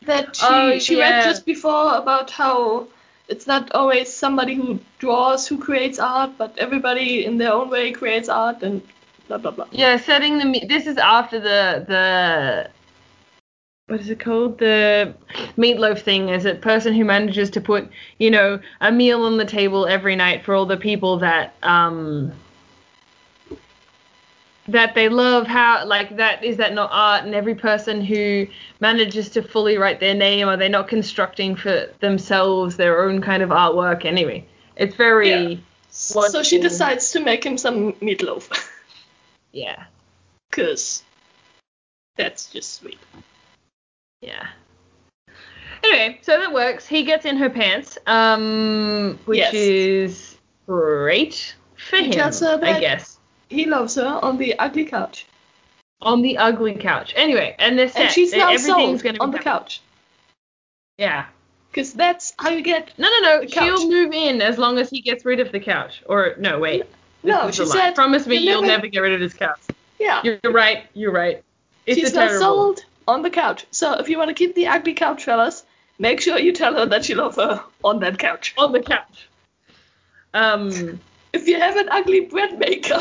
that 0.07 0.37
she 0.37 0.45
Oh, 0.47 0.79
she 0.79 0.97
yeah. 0.97 1.01
read 1.01 1.23
just 1.23 1.47
before 1.47 1.97
about 1.97 2.31
how 2.31 2.87
it's 3.29 3.47
not 3.47 3.73
always 3.73 4.13
somebody 4.13 4.55
who 4.55 4.79
draws 4.99 5.47
who 5.47 5.59
creates 5.59 5.99
art, 5.99 6.33
but 6.39 6.57
everybody 6.59 7.25
in 7.25 7.39
their 7.39 7.53
own 7.53 7.71
way 7.71 7.93
creates 7.93 8.29
art 8.29 8.63
and 8.63 8.83
blah 9.29 9.39
blah 9.39 9.51
blah. 9.51 9.67
Yeah, 9.71 9.97
setting 9.97 10.39
the 10.39 10.67
this 10.67 10.87
is 10.87 10.97
after 10.99 11.41
the 11.41 11.85
the 11.87 12.71
what 13.89 14.01
is 14.01 14.11
it 14.11 14.21
called? 14.21 14.59
The 14.59 15.15
meatloaf 15.59 16.01
thing 16.01 16.29
is 16.31 16.45
a 16.47 16.55
person 16.55 16.95
who 16.95 17.05
manages 17.05 17.51
to 17.51 17.61
put, 17.61 17.89
you 18.19 18.31
know, 18.31 18.61
a 18.81 18.91
meal 18.91 19.25
on 19.25 19.37
the 19.37 19.45
table 19.45 19.87
every 19.87 20.17
night 20.17 20.45
for 20.45 20.55
all 20.55 20.67
the 20.67 20.77
people 20.77 21.19
that 21.19 21.55
um 21.63 22.33
that 24.69 24.95
they 24.95 25.09
love 25.09 25.47
how 25.47 25.85
like 25.87 26.17
that 26.17 26.45
is 26.45 26.57
that 26.57 26.73
not 26.73 26.89
art 26.93 27.25
and 27.25 27.35
every 27.35 27.55
person 27.55 28.01
who 28.01 28.47
manages 28.81 29.29
to 29.29 29.43
fully 29.43 29.77
write 29.77 29.99
their 29.99 30.15
name 30.15 30.49
are 30.49 30.57
they 30.57 30.69
not 30.69 30.87
constructing 30.87 31.57
for 31.57 31.89
themselves 32.01 32.77
their 32.77 33.03
own 33.05 33.21
kind 33.21 33.43
of 33.43 33.51
artwork 33.51 34.05
anyway 34.05 34.45
it's 34.77 34.95
very 34.95 35.55
Yeah. 35.55 35.57
So 35.91 36.43
she 36.43 36.59
decides 36.59 37.11
to 37.11 37.21
make 37.21 37.45
him 37.45 37.59
some 37.59 37.93
meatloaf, 37.95 38.71
yeah 39.53 39.85
cause 40.51 41.03
that's 42.17 42.51
just 42.51 42.75
sweet. 42.75 42.99
Yeah. 44.21 44.47
Anyway, 45.83 46.21
so 46.23 46.39
that 46.39 46.53
works. 46.53 46.87
He 46.87 47.03
gets 47.03 47.25
in 47.25 47.37
her 47.37 47.51
pants, 47.51 47.99
um, 48.07 49.19
which 49.25 49.39
Yes. 49.39 49.55
is 49.55 50.37
great 50.67 51.57
for 51.75 51.97
He 51.97 52.13
him, 52.13 52.21
I 52.63 52.79
guess. 52.81 53.12
He 53.53 53.67
loves 53.67 53.95
her 53.97 54.19
on 54.23 54.39
the 54.39 54.59
ugly 54.59 54.85
couch, 54.87 55.27
On 56.01 56.23
the 56.23 56.39
ugly 56.39 56.75
couch. 56.75 57.13
Anyway, 57.17 57.55
and 57.59 57.79
they're 57.79 57.89
set. 57.89 58.03
and 58.03 58.11
she's 58.13 58.33
now 58.33 58.49
everything's 58.51 59.03
sold 59.03 59.19
on 59.21 59.31
the 59.31 59.39
done. 59.39 59.45
couch, 59.45 59.81
Yeah. 60.99 61.27
cause 61.73 61.93
that's 61.93 62.33
how 62.39 62.51
you 62.51 62.63
get. 62.63 62.91
No, 62.99 63.09
no, 63.09 63.21
no. 63.21 63.47
Couch. 63.47 63.53
She'll 63.65 63.89
move 63.89 64.13
in 64.13 64.43
as 64.43 64.59
long 64.59 64.79
as 64.79 64.91
he 64.91 65.01
gets 65.01 65.25
rid 65.25 65.41
of 65.41 65.53
the 65.53 65.61
couch. 65.61 66.03
Or 66.07 66.35
no, 66.39 66.59
wait. 66.59 66.85
No, 67.23 67.51
she 67.53 67.65
said, 67.67 67.95
Promise 67.95 68.27
me 68.27 68.37
"You'll 68.39 68.63
never-" 68.63 68.67
never 68.79 68.87
get 68.89 69.01
rid 69.01 69.13
of 69.13 69.21
this 69.21 69.35
couch. 69.35 69.61
Yeah. 70.01 70.21
You're 70.25 70.41
right. 70.51 70.87
You're 70.95 71.13
right. 71.13 71.43
It's 71.87 71.99
She's 72.01 72.13
terrible. 72.13 72.41
sold 72.41 72.85
on 73.07 73.23
the 73.23 73.31
couch. 73.31 73.65
So 73.71 73.95
if 74.01 74.09
you 74.09 74.19
want 74.19 74.29
to 74.29 74.35
keep 74.35 74.55
the 74.57 74.67
ugly 74.67 74.95
couch, 74.95 75.25
fellas, 75.25 75.65
make 76.01 76.21
sure 76.21 76.39
you 76.39 76.53
tell 76.53 76.75
her 76.75 76.87
that 76.87 77.09
you 77.09 77.15
love 77.15 77.37
her 77.37 77.63
on 77.85 78.01
that 78.01 78.19
couch. 78.19 78.55
on 78.59 78.73
the 78.73 78.81
couch. 78.81 79.29
Um, 80.35 80.99
If 81.33 81.47
you 81.49 81.59
have 81.59 81.77
an 81.77 81.89
ugly 81.91 82.21
bread 82.21 82.59
maker, 82.59 83.01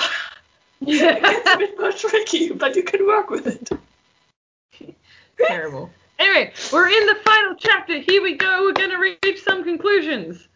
it's 0.82 1.50
a 1.50 1.58
bit 1.58 1.80
more 1.80 1.92
tricky, 1.98 2.52
but 2.52 2.76
you 2.76 2.84
can 2.84 3.06
work 3.08 3.30
with 3.30 3.48
it. 3.48 3.70
terrible. 5.38 5.90
Anyway, 6.20 6.54
we're 6.72 6.88
in 6.88 7.06
the 7.08 7.16
final 7.24 7.56
chapter. 7.58 7.98
Here 8.00 8.22
we 8.22 8.36
go. 8.36 8.64
We're 8.64 8.74
gonna 8.74 9.00
reach 9.00 9.44
some 9.44 9.64
conclusions. 9.64 10.48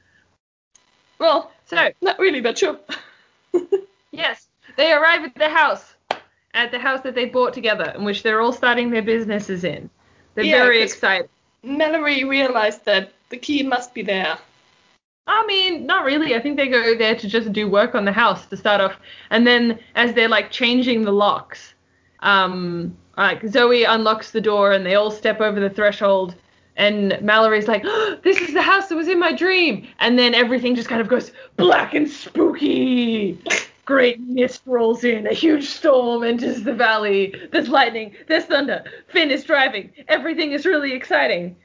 Well, 1.17 1.51
So, 1.65 1.91
not 2.01 2.19
really, 2.19 2.41
but 2.41 2.57
sure. 2.57 2.77
yes, 4.11 4.47
they 4.77 4.91
arrive 4.91 5.23
at 5.23 5.33
the 5.35 5.49
house, 5.49 5.95
at 6.53 6.71
the 6.71 6.77
house 6.79 7.01
that 7.01 7.15
they 7.15 7.25
bought 7.25 7.53
together, 7.53 7.93
in 7.97 8.03
which 8.03 8.21
they're 8.21 8.41
all 8.41 8.51
starting 8.53 8.89
their 8.91 9.01
businesses 9.01 9.63
in. 9.63 9.89
They're 10.35 10.43
Yeah, 10.43 10.57
very 10.63 10.81
excited. 10.83 11.29
Malory 11.63 12.27
realized 12.27 12.85
that 12.85 13.11
the 13.29 13.37
key 13.37 13.63
must 13.63 13.93
be 13.93 14.03
there. 14.03 14.37
I 15.27 15.45
mean, 15.47 15.85
not 15.85 16.05
really. 16.05 16.35
I 16.35 16.39
think 16.39 16.55
they 16.57 16.67
go 16.67 16.95
there 16.95 17.15
to 17.15 17.27
just 17.27 17.51
do 17.51 17.67
work 17.67 17.95
on 17.95 18.05
the 18.05 18.11
house 18.11 18.45
to 18.47 18.57
start 18.57 18.79
off, 18.79 18.95
and 19.31 19.45
then 19.45 19.79
as 19.95 20.13
they're 20.13 20.29
like 20.29 20.51
changing 20.51 21.03
the 21.03 21.11
locks, 21.11 21.73
um, 22.19 22.95
like 23.17 23.45
Zoe 23.47 23.83
unlocks 23.85 24.31
the 24.31 24.41
door 24.41 24.71
and 24.71 24.85
they 24.85 24.95
all 24.95 25.09
step 25.09 25.41
over 25.41 25.59
the 25.59 25.69
threshold, 25.69 26.35
and 26.77 27.17
Malory's 27.21 27.67
like, 27.67 27.81
oh, 27.85 28.17
"This 28.23 28.39
is 28.39 28.53
the 28.53 28.61
house 28.61 28.87
that 28.89 28.95
was 28.95 29.07
in 29.07 29.19
my 29.19 29.31
dream," 29.31 29.87
and 29.99 30.19
then 30.19 30.35
everything 30.35 30.75
just 30.75 30.89
kind 30.89 31.01
of 31.01 31.07
goes 31.07 31.31
black 31.57 31.95
and 31.95 32.07
spooky. 32.07 33.39
Great 33.85 34.19
mist 34.19 34.61
rolls 34.65 35.03
in, 35.03 35.27
a 35.27 35.33
huge 35.33 35.67
storm 35.67 36.23
enters 36.23 36.63
the 36.63 36.73
valley. 36.73 37.33
There's 37.51 37.69
lightning, 37.69 38.15
there's 38.27 38.45
thunder. 38.45 38.83
Flynn 39.09 39.29
is 39.31 39.43
driving. 39.43 39.91
Everything 40.07 40.51
is 40.53 40.65
really 40.65 40.93
exciting. 40.93 41.55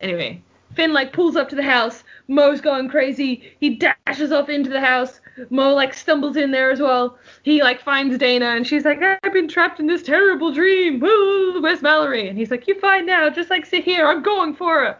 Anyway, 0.00 0.42
Flynn 0.74 0.92
like 0.92 1.12
pulls 1.12 1.36
up 1.36 1.48
to 1.48 1.56
the 1.56 1.62
house. 1.62 2.04
Moe's 2.28 2.60
going 2.60 2.88
crazy. 2.88 3.54
He 3.60 3.76
dashes 3.76 4.32
off 4.32 4.48
into 4.48 4.70
the 4.70 4.80
house. 4.80 5.20
Moe 5.50 5.74
like 5.74 5.94
stumbles 5.94 6.36
in 6.36 6.50
there 6.50 6.70
as 6.70 6.80
well. 6.80 7.18
He 7.42 7.62
like 7.62 7.80
finds 7.80 8.16
Dana 8.18 8.46
and 8.46 8.66
she's 8.66 8.84
like, 8.84 9.00
I've 9.02 9.32
been 9.32 9.48
trapped 9.48 9.80
in 9.80 9.86
this 9.86 10.02
terrible 10.02 10.52
dream. 10.52 11.00
Woo, 11.00 11.60
where's 11.60 11.80
Malory? 11.80 12.28
And 12.28 12.38
he's 12.38 12.50
like, 12.50 12.66
You're 12.66 12.78
fine 12.78 13.06
now. 13.06 13.28
Just 13.30 13.50
like 13.50 13.66
sit 13.66 13.84
here. 13.84 14.06
I'm 14.06 14.22
going 14.22 14.54
for 14.54 14.80
her. 14.80 14.98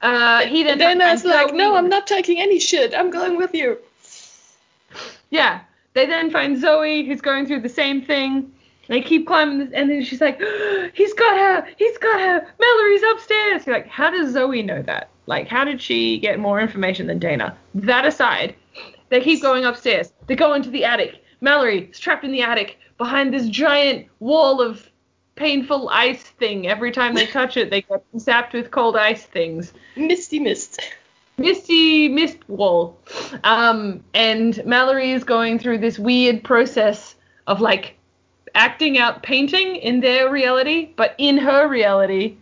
Uh, 0.00 0.42
he 0.46 0.62
then 0.62 0.78
Dana's 0.78 1.24
like, 1.24 1.48
Zoe. 1.48 1.56
no, 1.56 1.74
I'm 1.74 1.88
not 1.88 2.06
taking 2.06 2.40
any 2.40 2.58
shit. 2.58 2.94
I'm 2.94 3.10
going 3.10 3.36
with 3.36 3.54
you. 3.54 3.78
Yeah. 5.30 5.60
They 5.94 6.04
then 6.06 6.30
find 6.30 6.60
Zoe, 6.60 7.04
who's 7.06 7.22
going 7.22 7.46
through 7.46 7.60
the 7.60 7.70
same 7.70 8.02
thing. 8.02 8.52
They 8.88 9.00
keep 9.00 9.26
climbing, 9.26 9.58
this, 9.58 9.70
and 9.72 9.90
then 9.90 10.02
she's 10.02 10.20
like, 10.20 10.40
"He's 10.94 11.12
got 11.14 11.36
her! 11.36 11.68
He's 11.76 11.98
got 11.98 12.20
her! 12.20 12.46
Malory's 12.58 13.02
upstairs!" 13.12 13.66
You're 13.66 13.76
like, 13.76 13.88
how 13.88 14.10
does 14.10 14.32
Zoe 14.32 14.62
know 14.62 14.82
that? 14.82 15.10
Like, 15.26 15.48
how 15.48 15.64
did 15.64 15.82
she 15.82 16.18
get 16.18 16.38
more 16.38 16.60
information 16.60 17.06
than 17.06 17.18
Dana? 17.18 17.56
That 17.74 18.06
aside, 18.06 18.54
they 19.08 19.20
keep 19.20 19.42
going 19.42 19.64
upstairs. 19.64 20.12
They 20.26 20.36
go 20.36 20.54
into 20.54 20.70
the 20.70 20.84
attic. 20.84 21.22
Malory 21.42 21.90
is 21.90 21.98
trapped 21.98 22.24
in 22.24 22.32
the 22.32 22.42
attic 22.42 22.78
behind 22.96 23.34
this 23.34 23.48
giant 23.48 24.06
wall 24.20 24.60
of 24.60 24.88
painful 25.34 25.88
ice 25.90 26.22
thing. 26.22 26.66
Every 26.66 26.90
time 26.90 27.14
they 27.14 27.26
touch 27.26 27.56
it, 27.56 27.70
they 27.70 27.82
get 27.82 28.02
zapped 28.16 28.52
with 28.52 28.70
cold 28.70 28.96
ice 28.96 29.24
things 29.24 29.72
Misty 29.96 30.40
mist. 30.40 30.80
misty 31.36 32.08
mist 32.08 32.38
wall. 32.48 32.98
Um, 33.44 34.02
and 34.14 34.54
Malory 34.54 35.14
is 35.14 35.24
going 35.24 35.58
through 35.58 35.78
this 35.78 35.98
weird 35.98 36.42
process 36.42 37.14
of 37.46 37.60
like 37.60 37.96
acting 38.56 38.98
out 38.98 39.22
painting 39.22 39.76
in 39.76 40.00
their 40.00 40.30
reality, 40.30 40.90
but 40.96 41.14
in 41.18 41.36
her 41.36 41.68
reality, 41.68 42.36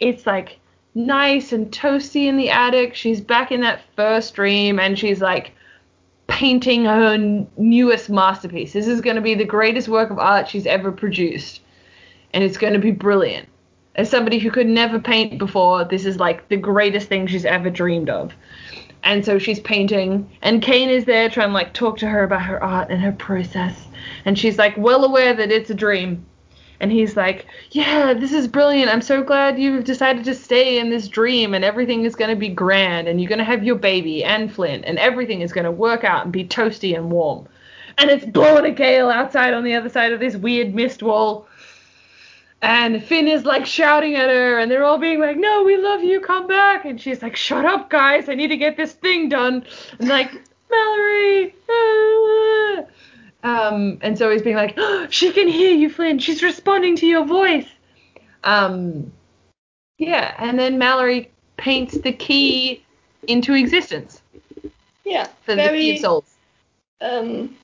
it's 0.00 0.26
like 0.26 0.58
nice 0.94 1.52
and 1.52 1.70
toasty 1.70 2.26
in 2.26 2.36
the 2.36 2.48
attic. 2.48 2.94
She's 2.94 3.20
back 3.20 3.50
in 3.50 3.60
that 3.62 3.82
first 3.96 4.34
dream 4.34 4.78
and 4.78 4.98
she's 4.98 5.20
like 5.20 5.52
painting 6.28 6.84
her 6.84 7.14
n- 7.14 7.48
newest 7.56 8.10
masterpiece. 8.10 8.72
This 8.72 8.86
is 8.86 9.00
going 9.00 9.16
to 9.16 9.22
be 9.22 9.34
the 9.34 9.44
greatest 9.44 9.88
work 9.88 10.10
of 10.10 10.18
art 10.18 10.48
she's 10.48 10.66
ever 10.66 10.92
produced. 10.92 11.60
And 12.32 12.42
it's 12.42 12.56
going 12.56 12.72
to 12.72 12.78
be 12.78 12.92
brilliant. 12.92 13.48
As 13.96 14.08
somebody 14.08 14.38
who 14.38 14.50
could 14.50 14.68
never 14.68 14.98
paint 14.98 15.38
before, 15.38 15.84
this 15.84 16.06
is 16.06 16.18
like 16.18 16.48
the 16.48 16.56
greatest 16.56 17.08
thing 17.08 17.26
she's 17.26 17.44
ever 17.44 17.68
dreamed 17.68 18.08
of. 18.08 18.32
And 19.04 19.24
so 19.24 19.38
she's 19.38 19.58
painting, 19.60 20.30
and 20.42 20.62
Kane 20.62 20.88
is 20.88 21.04
there 21.04 21.28
trying 21.28 21.48
to 21.48 21.54
like 21.54 21.74
talk 21.74 21.98
to 21.98 22.08
her 22.08 22.22
about 22.22 22.42
her 22.42 22.62
art 22.62 22.88
and 22.88 23.02
her 23.02 23.12
process. 23.12 23.88
And 24.24 24.38
she's 24.38 24.58
like 24.58 24.76
well 24.76 25.04
aware 25.04 25.34
that 25.34 25.50
it's 25.50 25.70
a 25.70 25.74
dream. 25.74 26.26
And 26.80 26.90
he's 26.90 27.16
like, 27.16 27.46
Yeah, 27.70 28.12
this 28.12 28.32
is 28.32 28.48
brilliant. 28.48 28.90
I'm 28.90 29.02
so 29.02 29.22
glad 29.22 29.58
you've 29.58 29.84
decided 29.84 30.24
to 30.24 30.34
stay 30.34 30.78
in 30.78 30.90
this 30.90 31.06
dream, 31.06 31.54
and 31.54 31.64
everything 31.64 32.04
is 32.04 32.16
going 32.16 32.30
to 32.30 32.36
be 32.36 32.48
grand, 32.48 33.06
and 33.06 33.20
you're 33.20 33.28
going 33.28 33.38
to 33.38 33.44
have 33.44 33.62
your 33.62 33.76
baby 33.76 34.24
and 34.24 34.52
Flynn, 34.52 34.84
and 34.84 34.98
everything 34.98 35.42
is 35.42 35.52
going 35.52 35.64
to 35.64 35.70
work 35.70 36.02
out 36.02 36.24
and 36.24 36.32
be 36.32 36.44
toasty 36.44 36.96
and 36.96 37.10
warm. 37.10 37.46
And 37.98 38.10
it's 38.10 38.24
blowing 38.24 38.64
a 38.64 38.74
gale 38.74 39.10
outside 39.10 39.54
on 39.54 39.62
the 39.62 39.74
other 39.74 39.88
side 39.88 40.12
of 40.12 40.18
this 40.18 40.36
weird 40.36 40.74
mist 40.74 41.02
wall. 41.02 41.46
And 42.62 43.04
Flynn 43.04 43.28
is 43.28 43.44
like 43.44 43.66
shouting 43.66 44.16
at 44.16 44.28
her, 44.28 44.58
and 44.58 44.70
they're 44.70 44.84
all 44.84 44.98
being 44.98 45.20
like, 45.20 45.36
"No, 45.36 45.62
we 45.62 45.76
love 45.76 46.02
you, 46.02 46.20
come 46.20 46.46
back!" 46.48 46.84
And 46.84 47.00
she's 47.00 47.22
like, 47.22 47.36
"Shut 47.36 47.64
up, 47.64 47.90
guys! 47.90 48.28
I 48.28 48.34
need 48.34 48.48
to 48.48 48.56
get 48.56 48.76
this 48.76 48.92
thing 48.92 49.28
done." 49.28 49.64
And 49.98 50.08
like, 50.08 50.30
Malory. 50.70 51.52
ah." 51.70 52.84
Um, 53.42 53.98
and 54.02 54.16
so 54.16 54.30
he's 54.30 54.42
being 54.42 54.56
like, 54.56 54.74
oh, 54.76 55.06
"She 55.10 55.32
can 55.32 55.48
hear 55.48 55.72
you, 55.74 55.90
Flynn. 55.90 56.18
She's 56.18 56.42
responding 56.42 56.96
to 56.96 57.06
your 57.06 57.24
voice." 57.24 57.66
Um, 58.44 59.12
yeah, 59.98 60.34
and 60.38 60.58
then 60.58 60.78
Malory 60.78 61.28
paints 61.56 61.98
the 61.98 62.12
key 62.12 62.82
into 63.28 63.54
existence 63.54 64.20
Yeah. 65.04 65.28
for 65.44 65.54
the 65.54 65.62
key 65.62 65.68
very. 65.68 65.90
of 65.92 65.98
souls. 66.00 66.24
Um, 67.00 67.56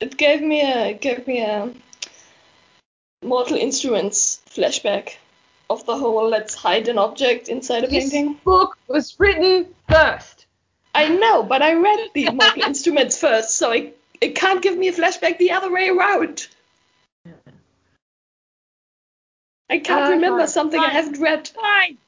it 0.00 0.16
gave 0.16 0.42
me 0.42 0.60
a 0.60 0.92
gave 0.94 1.26
me 1.26 1.40
a 1.40 1.72
Mortal 3.24 3.56
Instruments 3.56 4.40
flashback 4.50 5.16
of 5.70 5.84
the 5.86 5.96
whole 5.96 6.28
let's 6.28 6.54
hide 6.54 6.88
an 6.88 6.98
object 6.98 7.48
inside 7.48 7.84
a 7.84 7.86
This 7.86 8.10
painting. 8.10 8.34
book 8.44 8.76
was 8.88 9.18
written 9.18 9.66
first. 9.88 10.46
I 10.94 11.08
know, 11.08 11.42
but 11.42 11.62
I 11.62 11.74
read 11.74 12.10
the 12.14 12.30
Mortal 12.30 12.62
Instruments 12.64 13.18
first, 13.18 13.56
so 13.56 13.70
it, 13.70 13.96
it 14.22 14.34
can't 14.34 14.62
give 14.62 14.76
me 14.78 14.88
a 14.88 14.92
flashback 14.92 15.38
the 15.38 15.50
other 15.50 15.70
way 15.72 15.88
around. 15.88 16.46
I 19.70 19.78
can't 19.78 20.06
Uh, 20.06 20.10
remember 20.10 20.40
fine, 20.40 20.48
something 20.48 20.80
I 20.80 20.88
haven't 20.88 21.18
read. 21.18 21.48
Fine. 21.48 21.98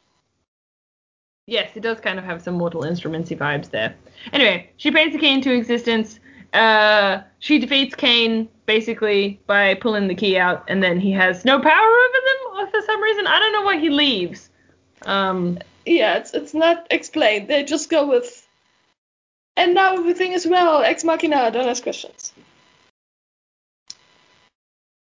Yes, 1.46 1.70
it 1.76 1.80
does 1.80 2.00
kind 2.00 2.18
of 2.18 2.24
have 2.24 2.42
some 2.42 2.54
Mortal 2.54 2.82
Instrumentsy 2.82 3.36
vibes 3.36 3.70
there. 3.70 3.94
Anyway, 4.32 4.70
she 4.76 4.90
paints 4.90 5.14
the 5.14 5.18
key 5.20 5.32
into 5.32 5.52
existence. 5.52 6.20
Uh, 6.52 7.20
she 7.40 7.58
defeats 7.58 7.94
Kane 7.94 8.48
basically 8.66 9.40
by 9.46 9.74
pulling 9.74 10.08
the 10.08 10.14
key 10.14 10.38
out, 10.38 10.64
and 10.68 10.82
then 10.82 11.00
he 11.00 11.10
has 11.12 11.44
no 11.44 11.60
power 11.60 11.88
over 12.04 12.18
them 12.60 12.70
for 12.70 12.80
some 12.86 13.02
reason. 13.02 13.26
I 13.26 13.38
don't 13.38 13.52
know 13.52 13.62
why 13.62 13.78
he 13.78 13.90
leaves. 13.90 14.50
Um, 15.02 15.58
Yeah, 15.84 16.14
it's 16.16 16.32
it's 16.32 16.54
not 16.54 16.86
explained. 16.90 17.48
They 17.48 17.64
just 17.64 17.90
go 17.90 18.06
with. 18.06 18.43
And 19.56 19.74
now 19.74 19.94
everything 19.94 20.32
is 20.32 20.46
well. 20.46 20.82
Ex 20.82 21.04
Machina, 21.04 21.50
don't 21.50 21.68
ask 21.68 21.82
questions. 21.82 22.32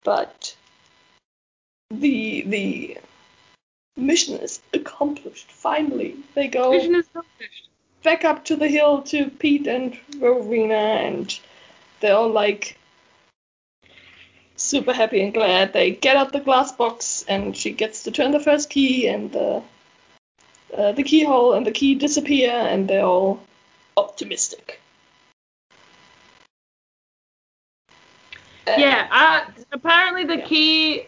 But 0.05 0.57
the 1.91 2.43
the 2.43 2.99
mission 3.97 4.39
is 4.39 4.61
accomplished. 4.73 5.51
Finally, 5.51 6.17
they 6.35 6.49
go 6.49 6.71
mission 6.71 6.95
is 6.95 7.07
accomplished. 7.09 7.69
back 8.03 8.25
up 8.25 8.45
to 8.45 8.57
the 8.57 8.69
hill 8.69 9.03
to 9.03 9.29
Pitte 9.29 9.67
and 9.67 9.99
Rowena, 10.19 10.75
and 10.75 11.39
they're 12.01 12.17
all 12.17 12.31
like 12.31 12.79
super 14.57 14.93
happy 14.93 15.21
and 15.23 15.35
glad. 15.35 15.73
They 15.73 15.91
get 15.91 16.17
out 16.17 16.33
the 16.33 16.41
glass 16.41 16.73
box, 16.73 17.25
and 17.29 17.57
she 17.57 17.73
gets 17.73 18.05
to 18.05 18.11
turn 18.11 18.31
the 18.31 18.41
first 18.41 18.71
key, 18.71 19.09
and 19.09 19.33
the 19.33 19.63
uh, 20.77 20.93
the 20.93 21.03
keyhole 21.03 21.55
and 21.55 21.67
the 21.67 21.73
key 21.73 21.97
disappear, 21.97 22.51
and 22.51 22.89
they're 22.89 23.05
all 23.05 23.41
optimistic. 23.99 24.81
Yeah, 28.77 29.09
uh, 29.11 29.51
apparently 29.73 30.25
the 30.25 30.39
Yeah. 30.39 30.47
key, 30.47 31.07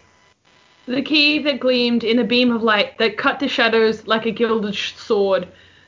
the 0.86 1.02
key 1.02 1.38
that 1.40 1.60
gleamed 1.60 2.04
in 2.04 2.18
a 2.18 2.24
beam 2.24 2.50
of 2.50 2.62
light 2.62 2.98
that 2.98 3.16
cut 3.16 3.38
the 3.38 3.48
shadows 3.48 4.06
like 4.06 4.26
a 4.26 4.30
gilded 4.30 4.74
sword. 4.74 5.46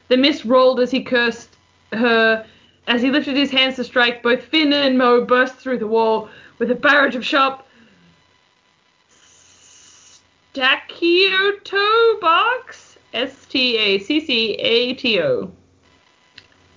The 0.09 0.17
mist 0.17 0.45
rolled 0.45 0.81
as 0.81 0.91
he 0.91 1.03
cursed 1.03 1.57
her. 1.93 2.47
As 2.87 3.01
he 3.01 3.11
lifted 3.11 3.37
his 3.37 3.51
hands 3.51 3.77
to 3.77 3.85
strike, 3.85 4.23
both 4.23 4.43
Flynn 4.45 4.73
and 4.73 4.99
Moe 4.99 5.25
burst 5.25 5.55
through 5.55 5.79
the 5.79 5.87
wall 5.87 6.29
with 6.59 6.71
a 6.71 6.75
barrage 6.75 7.15
of 7.15 7.25
sharp 7.25 7.65
Staccato 10.53 12.21
barks. 12.21 12.99
S 13.15 13.47
T 13.47 13.77
A 13.79 13.99
C 13.99 14.21
C 14.21 14.55
A 14.55 14.95
T 14.95 15.21
O. 15.21 15.53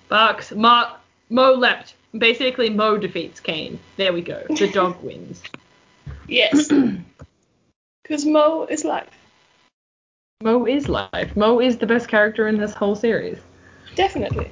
Barks. 0.09 0.51
Moe 0.51 0.97
leapt. 1.29 1.95
Basically, 2.17 2.69
Moe 2.69 2.97
defeats 2.97 3.39
Kane. 3.39 3.79
There 3.97 4.13
we 4.13 4.21
go. 4.21 4.43
The 4.49 4.71
dog 4.71 4.95
wins. 5.03 5.41
Yes. 6.27 6.71
Because 8.03 8.23
Moe 8.23 8.67
is 8.69 8.85
life. 8.85 9.09
Moe 10.43 10.67
is 10.67 10.87
life. 10.87 11.35
Moe 11.35 11.59
is 11.59 11.79
the 11.79 11.87
best 11.87 12.07
character 12.07 12.47
in 12.47 12.57
this 12.57 12.71
whole 12.75 12.95
series. 12.95 13.39
Definitely. 13.95 14.51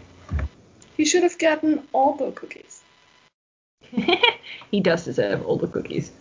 He 0.98 1.06
should 1.06 1.22
have 1.22 1.38
gotten 1.38 1.88
all 1.94 2.16
the 2.16 2.32
cookies. 2.32 2.82
he 4.72 4.80
does 4.80 5.06
deserve 5.06 5.46
all 5.46 5.58
the 5.58 5.68
cookies. 5.68 6.12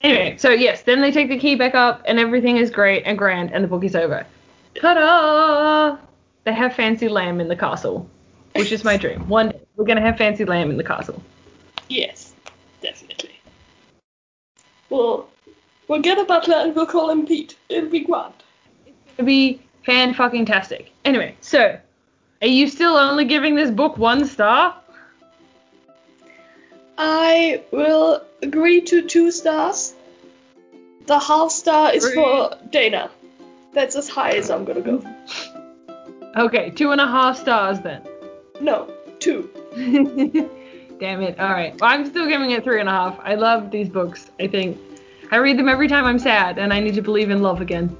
Anyway, 0.00 0.36
so 0.38 0.50
yes, 0.50 0.82
then 0.82 1.02
they 1.02 1.12
take 1.12 1.28
the 1.28 1.38
key 1.38 1.54
back 1.54 1.74
up 1.74 2.00
and 2.06 2.18
everything 2.18 2.56
is 2.56 2.70
great 2.70 3.02
and 3.04 3.18
grand 3.18 3.52
and 3.52 3.62
the 3.62 3.68
book 3.68 3.84
is 3.84 3.94
over. 3.94 4.26
Ta-da! 4.80 5.98
They 6.46 6.54
have 6.54 6.74
Fancy 6.74 7.08
Lamb 7.08 7.40
in 7.40 7.48
the 7.48 7.56
castle, 7.56 8.08
which 8.54 8.70
is 8.70 8.84
my 8.84 8.96
dream. 8.96 9.28
One 9.28 9.48
day 9.48 9.60
we're 9.74 9.84
gonna 9.84 10.00
have 10.00 10.16
Fancy 10.16 10.44
Lamb 10.44 10.70
in 10.70 10.76
the 10.76 10.84
castle. 10.84 11.20
Yes, 11.88 12.34
definitely. 12.80 13.32
We'll, 14.88 15.28
we'll 15.88 16.02
get 16.02 16.18
a 16.18 16.24
butler 16.24 16.54
and 16.54 16.72
we'll 16.72 16.86
call 16.86 17.10
him 17.10 17.26
Pitte. 17.26 17.56
It'll 17.68 17.90
be 17.90 17.98
grand. 17.98 18.32
It'll 19.14 19.26
be 19.26 19.60
fan 19.84 20.14
fucking 20.14 20.46
tastic. 20.46 20.92
Anyway, 21.04 21.34
so 21.40 21.80
are 22.40 22.46
you 22.46 22.68
still 22.68 22.96
only 22.96 23.24
giving 23.24 23.56
this 23.56 23.72
book 23.72 23.98
one 23.98 24.24
star? 24.24 24.76
I 26.96 27.64
will 27.72 28.22
agree 28.40 28.82
to 28.82 29.02
two 29.02 29.32
stars. 29.32 29.94
The 31.06 31.18
half 31.18 31.50
star 31.50 31.92
is 31.92 32.08
for 32.14 32.56
Dana. 32.70 33.10
That's 33.72 33.96
as 33.96 34.08
high 34.08 34.34
as 34.34 34.48
I'm 34.48 34.64
gonna 34.64 34.80
go. 34.80 35.04
Okay, 36.36 36.70
two 36.70 36.92
and 36.92 37.00
a 37.00 37.06
half 37.06 37.38
stars 37.38 37.80
then. 37.80 38.02
No, 38.60 38.92
two. 39.20 39.50
Damn 41.00 41.22
it. 41.22 41.38
All 41.40 41.50
right. 41.50 41.78
Well, 41.80 41.90
I'm 41.90 42.04
still 42.06 42.28
giving 42.28 42.50
it 42.50 42.62
three 42.62 42.80
and 42.80 42.88
a 42.88 42.92
half. 42.92 43.18
I 43.22 43.34
love 43.34 43.70
these 43.70 43.88
books. 43.88 44.30
I 44.38 44.46
think 44.46 44.78
I 45.30 45.36
read 45.36 45.58
them 45.58 45.68
every 45.68 45.88
time 45.88 46.04
I'm 46.04 46.18
sad 46.18 46.58
and 46.58 46.72
I 46.72 46.80
need 46.80 46.94
to 46.94 47.02
believe 47.02 47.30
in 47.30 47.42
love 47.42 47.60
again. 47.60 47.96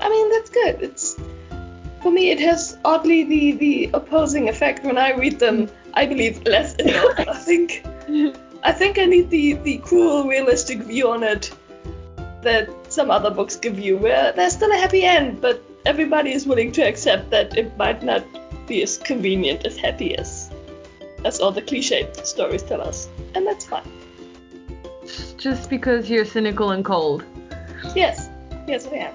I 0.00 0.08
mean, 0.08 0.30
that's 0.32 0.50
good. 0.50 0.82
It's 0.82 1.16
for 2.02 2.10
me. 2.10 2.30
It 2.30 2.40
has 2.40 2.76
oddly 2.84 3.22
the 3.22 3.52
the 3.52 3.90
opposing 3.94 4.48
effect 4.48 4.84
when 4.84 4.98
I 4.98 5.12
read 5.12 5.38
them. 5.38 5.68
I 5.94 6.06
believe 6.06 6.42
less 6.46 6.74
in 6.76 6.88
love. 6.88 7.14
I 7.18 7.34
think 7.48 7.86
I 8.64 8.72
think 8.72 8.98
I 8.98 9.04
need 9.04 9.30
the 9.30 9.54
the 9.54 9.78
cruel, 9.78 10.26
realistic 10.26 10.80
view 10.80 11.10
on 11.10 11.22
it 11.22 11.52
that 12.42 12.68
some 12.92 13.08
other 13.08 13.30
books 13.30 13.54
give 13.54 13.78
you, 13.78 13.96
where 13.96 14.32
there's 14.32 14.52
still 14.52 14.72
a 14.72 14.76
happy 14.76 15.04
end, 15.04 15.40
but 15.40 15.62
everybody 15.86 16.32
is 16.32 16.46
willing 16.46 16.72
to 16.72 16.82
accept 16.82 17.30
that 17.30 17.56
it 17.56 17.76
might 17.76 18.02
not 18.02 18.24
be 18.66 18.82
as 18.82 18.98
convenient 18.98 19.66
as 19.66 19.76
happy 19.76 20.16
as 20.16 20.50
as 21.24 21.40
all 21.40 21.52
the 21.52 21.62
cliched 21.62 22.26
stories 22.26 22.62
tell 22.62 22.80
us, 22.80 23.08
and 23.34 23.46
that's 23.46 23.64
fine. 23.64 23.88
Just 25.36 25.70
because 25.70 26.10
you're 26.10 26.24
cynical 26.24 26.70
and 26.72 26.84
cold. 26.84 27.24
Yes, 27.94 28.28
yes, 28.66 28.86
I 28.88 28.96
am. 29.08 29.14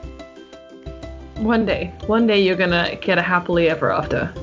One 1.44 1.66
day, 1.66 1.94
one 2.08 2.26
day 2.26 2.42
you're 2.42 2.56
gonna 2.56 2.98
get 3.02 3.18
a 3.18 3.22
happily 3.22 3.70
ever 3.70 3.92
after. 3.92 4.34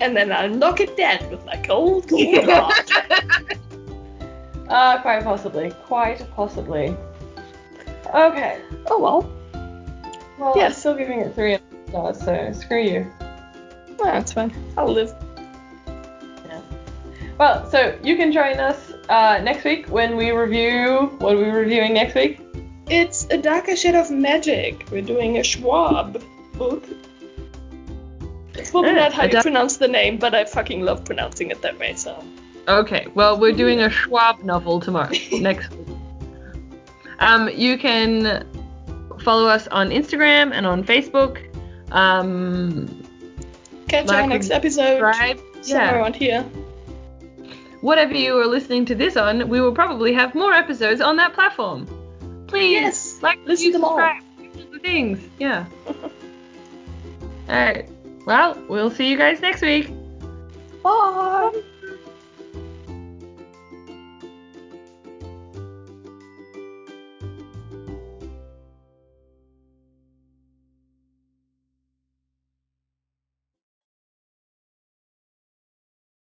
And 0.00 0.16
then 0.16 0.32
I'll 0.32 0.50
knock 0.50 0.80
it 0.80 0.96
dead 0.96 1.30
with 1.30 1.44
my 1.44 1.56
cold, 1.56 2.08
cold 2.08 2.44
heart. 2.44 2.90
Uh, 4.68 5.00
quite 5.00 5.24
possibly. 5.24 5.70
Quite 5.86 6.30
possibly. 6.32 6.94
Okay. 8.14 8.60
oh 8.88 8.98
well, 9.00 9.32
Well, 10.38 10.54
Yeah. 10.56 10.70
Still 10.70 10.94
giving 10.94 11.20
it 11.20 11.34
three 11.34 11.54
and 11.54 11.62
a 11.94 12.00
half 12.02 12.16
stars, 12.16 12.54
so 12.54 12.60
screw 12.60 12.82
you. 12.82 13.06
Well, 13.98 14.12
that's 14.12 14.32
fine. 14.32 14.52
I'll 14.76 14.92
live. 14.92 15.12
Well, 17.38 17.70
so 17.70 17.96
you 18.02 18.16
can 18.16 18.32
join 18.32 18.58
us 18.58 18.92
uh, 19.08 19.40
next 19.42 19.62
week 19.64 19.86
when 19.88 20.16
we 20.16 20.32
review. 20.32 21.12
What 21.20 21.34
are 21.34 21.38
we 21.38 21.44
reviewing 21.50 21.94
next 21.94 22.14
week? 22.16 22.40
It's 22.88 23.26
a 23.30 23.38
darker 23.38 23.76
shade 23.76 23.94
of 23.94 24.10
magic. 24.10 24.86
We're 24.90 25.02
doing 25.02 25.38
a 25.38 25.44
Schwab 25.44 26.20
book. 26.54 26.84
It's 28.54 28.72
probably 28.72 28.90
Ah, 28.90 28.94
not 28.94 29.12
how 29.12 29.24
you 29.24 29.40
pronounce 29.40 29.76
the 29.76 29.86
name, 29.86 30.18
but 30.18 30.34
I 30.34 30.44
fucking 30.46 30.80
love 30.80 31.04
pronouncing 31.04 31.50
it 31.52 31.62
that 31.62 31.78
way, 31.78 31.94
so. 31.94 32.24
Okay, 32.66 33.06
well, 33.14 33.38
we're 33.38 33.52
doing 33.52 33.80
a 33.80 33.90
Schwab 33.90 34.42
novel 34.42 34.80
tomorrow, 34.80 35.12
next 35.32 35.70
week. 35.72 35.86
Um, 37.20 37.48
you 37.50 37.78
can 37.78 38.46
follow 39.28 39.46
us 39.46 39.68
on 39.68 39.90
Instagram 39.90 40.52
and 40.54 40.64
on 40.66 40.82
Facebook. 40.82 41.34
Um, 41.92 42.88
Catch 43.86 44.06
Like 44.06 44.22
our 44.22 44.26
next 44.26 44.50
episode 44.50 45.00
subscribe. 45.00 45.38
somewhere 45.60 45.86
Yeah. 45.86 45.96
around 45.96 46.16
here. 46.16 46.42
Whatever 47.82 48.14
you 48.14 48.38
are 48.40 48.46
listening 48.46 48.86
to 48.86 48.94
this 48.94 49.18
on, 49.18 49.50
we 49.50 49.60
will 49.60 49.74
probably 49.74 50.14
have 50.14 50.34
more 50.34 50.54
episodes 50.54 51.02
on 51.02 51.16
that 51.16 51.34
platform. 51.34 51.86
Please, 52.46 52.72
Yes, 52.80 53.22
like, 53.22 53.38
listen 53.44 53.66
to 53.66 53.72
them 53.72 53.82
subscribe, 53.82 54.22
do 54.54 54.62
all 54.64 54.72
the 54.72 54.78
things. 54.78 55.18
Yeah. 55.38 55.66
all 55.86 56.10
right. 57.48 57.86
Well, 58.24 58.56
we'll 58.70 58.90
see 58.90 59.10
you 59.10 59.18
guys 59.18 59.42
next 59.42 59.60
week. 59.60 59.92
Bye! 60.82 61.62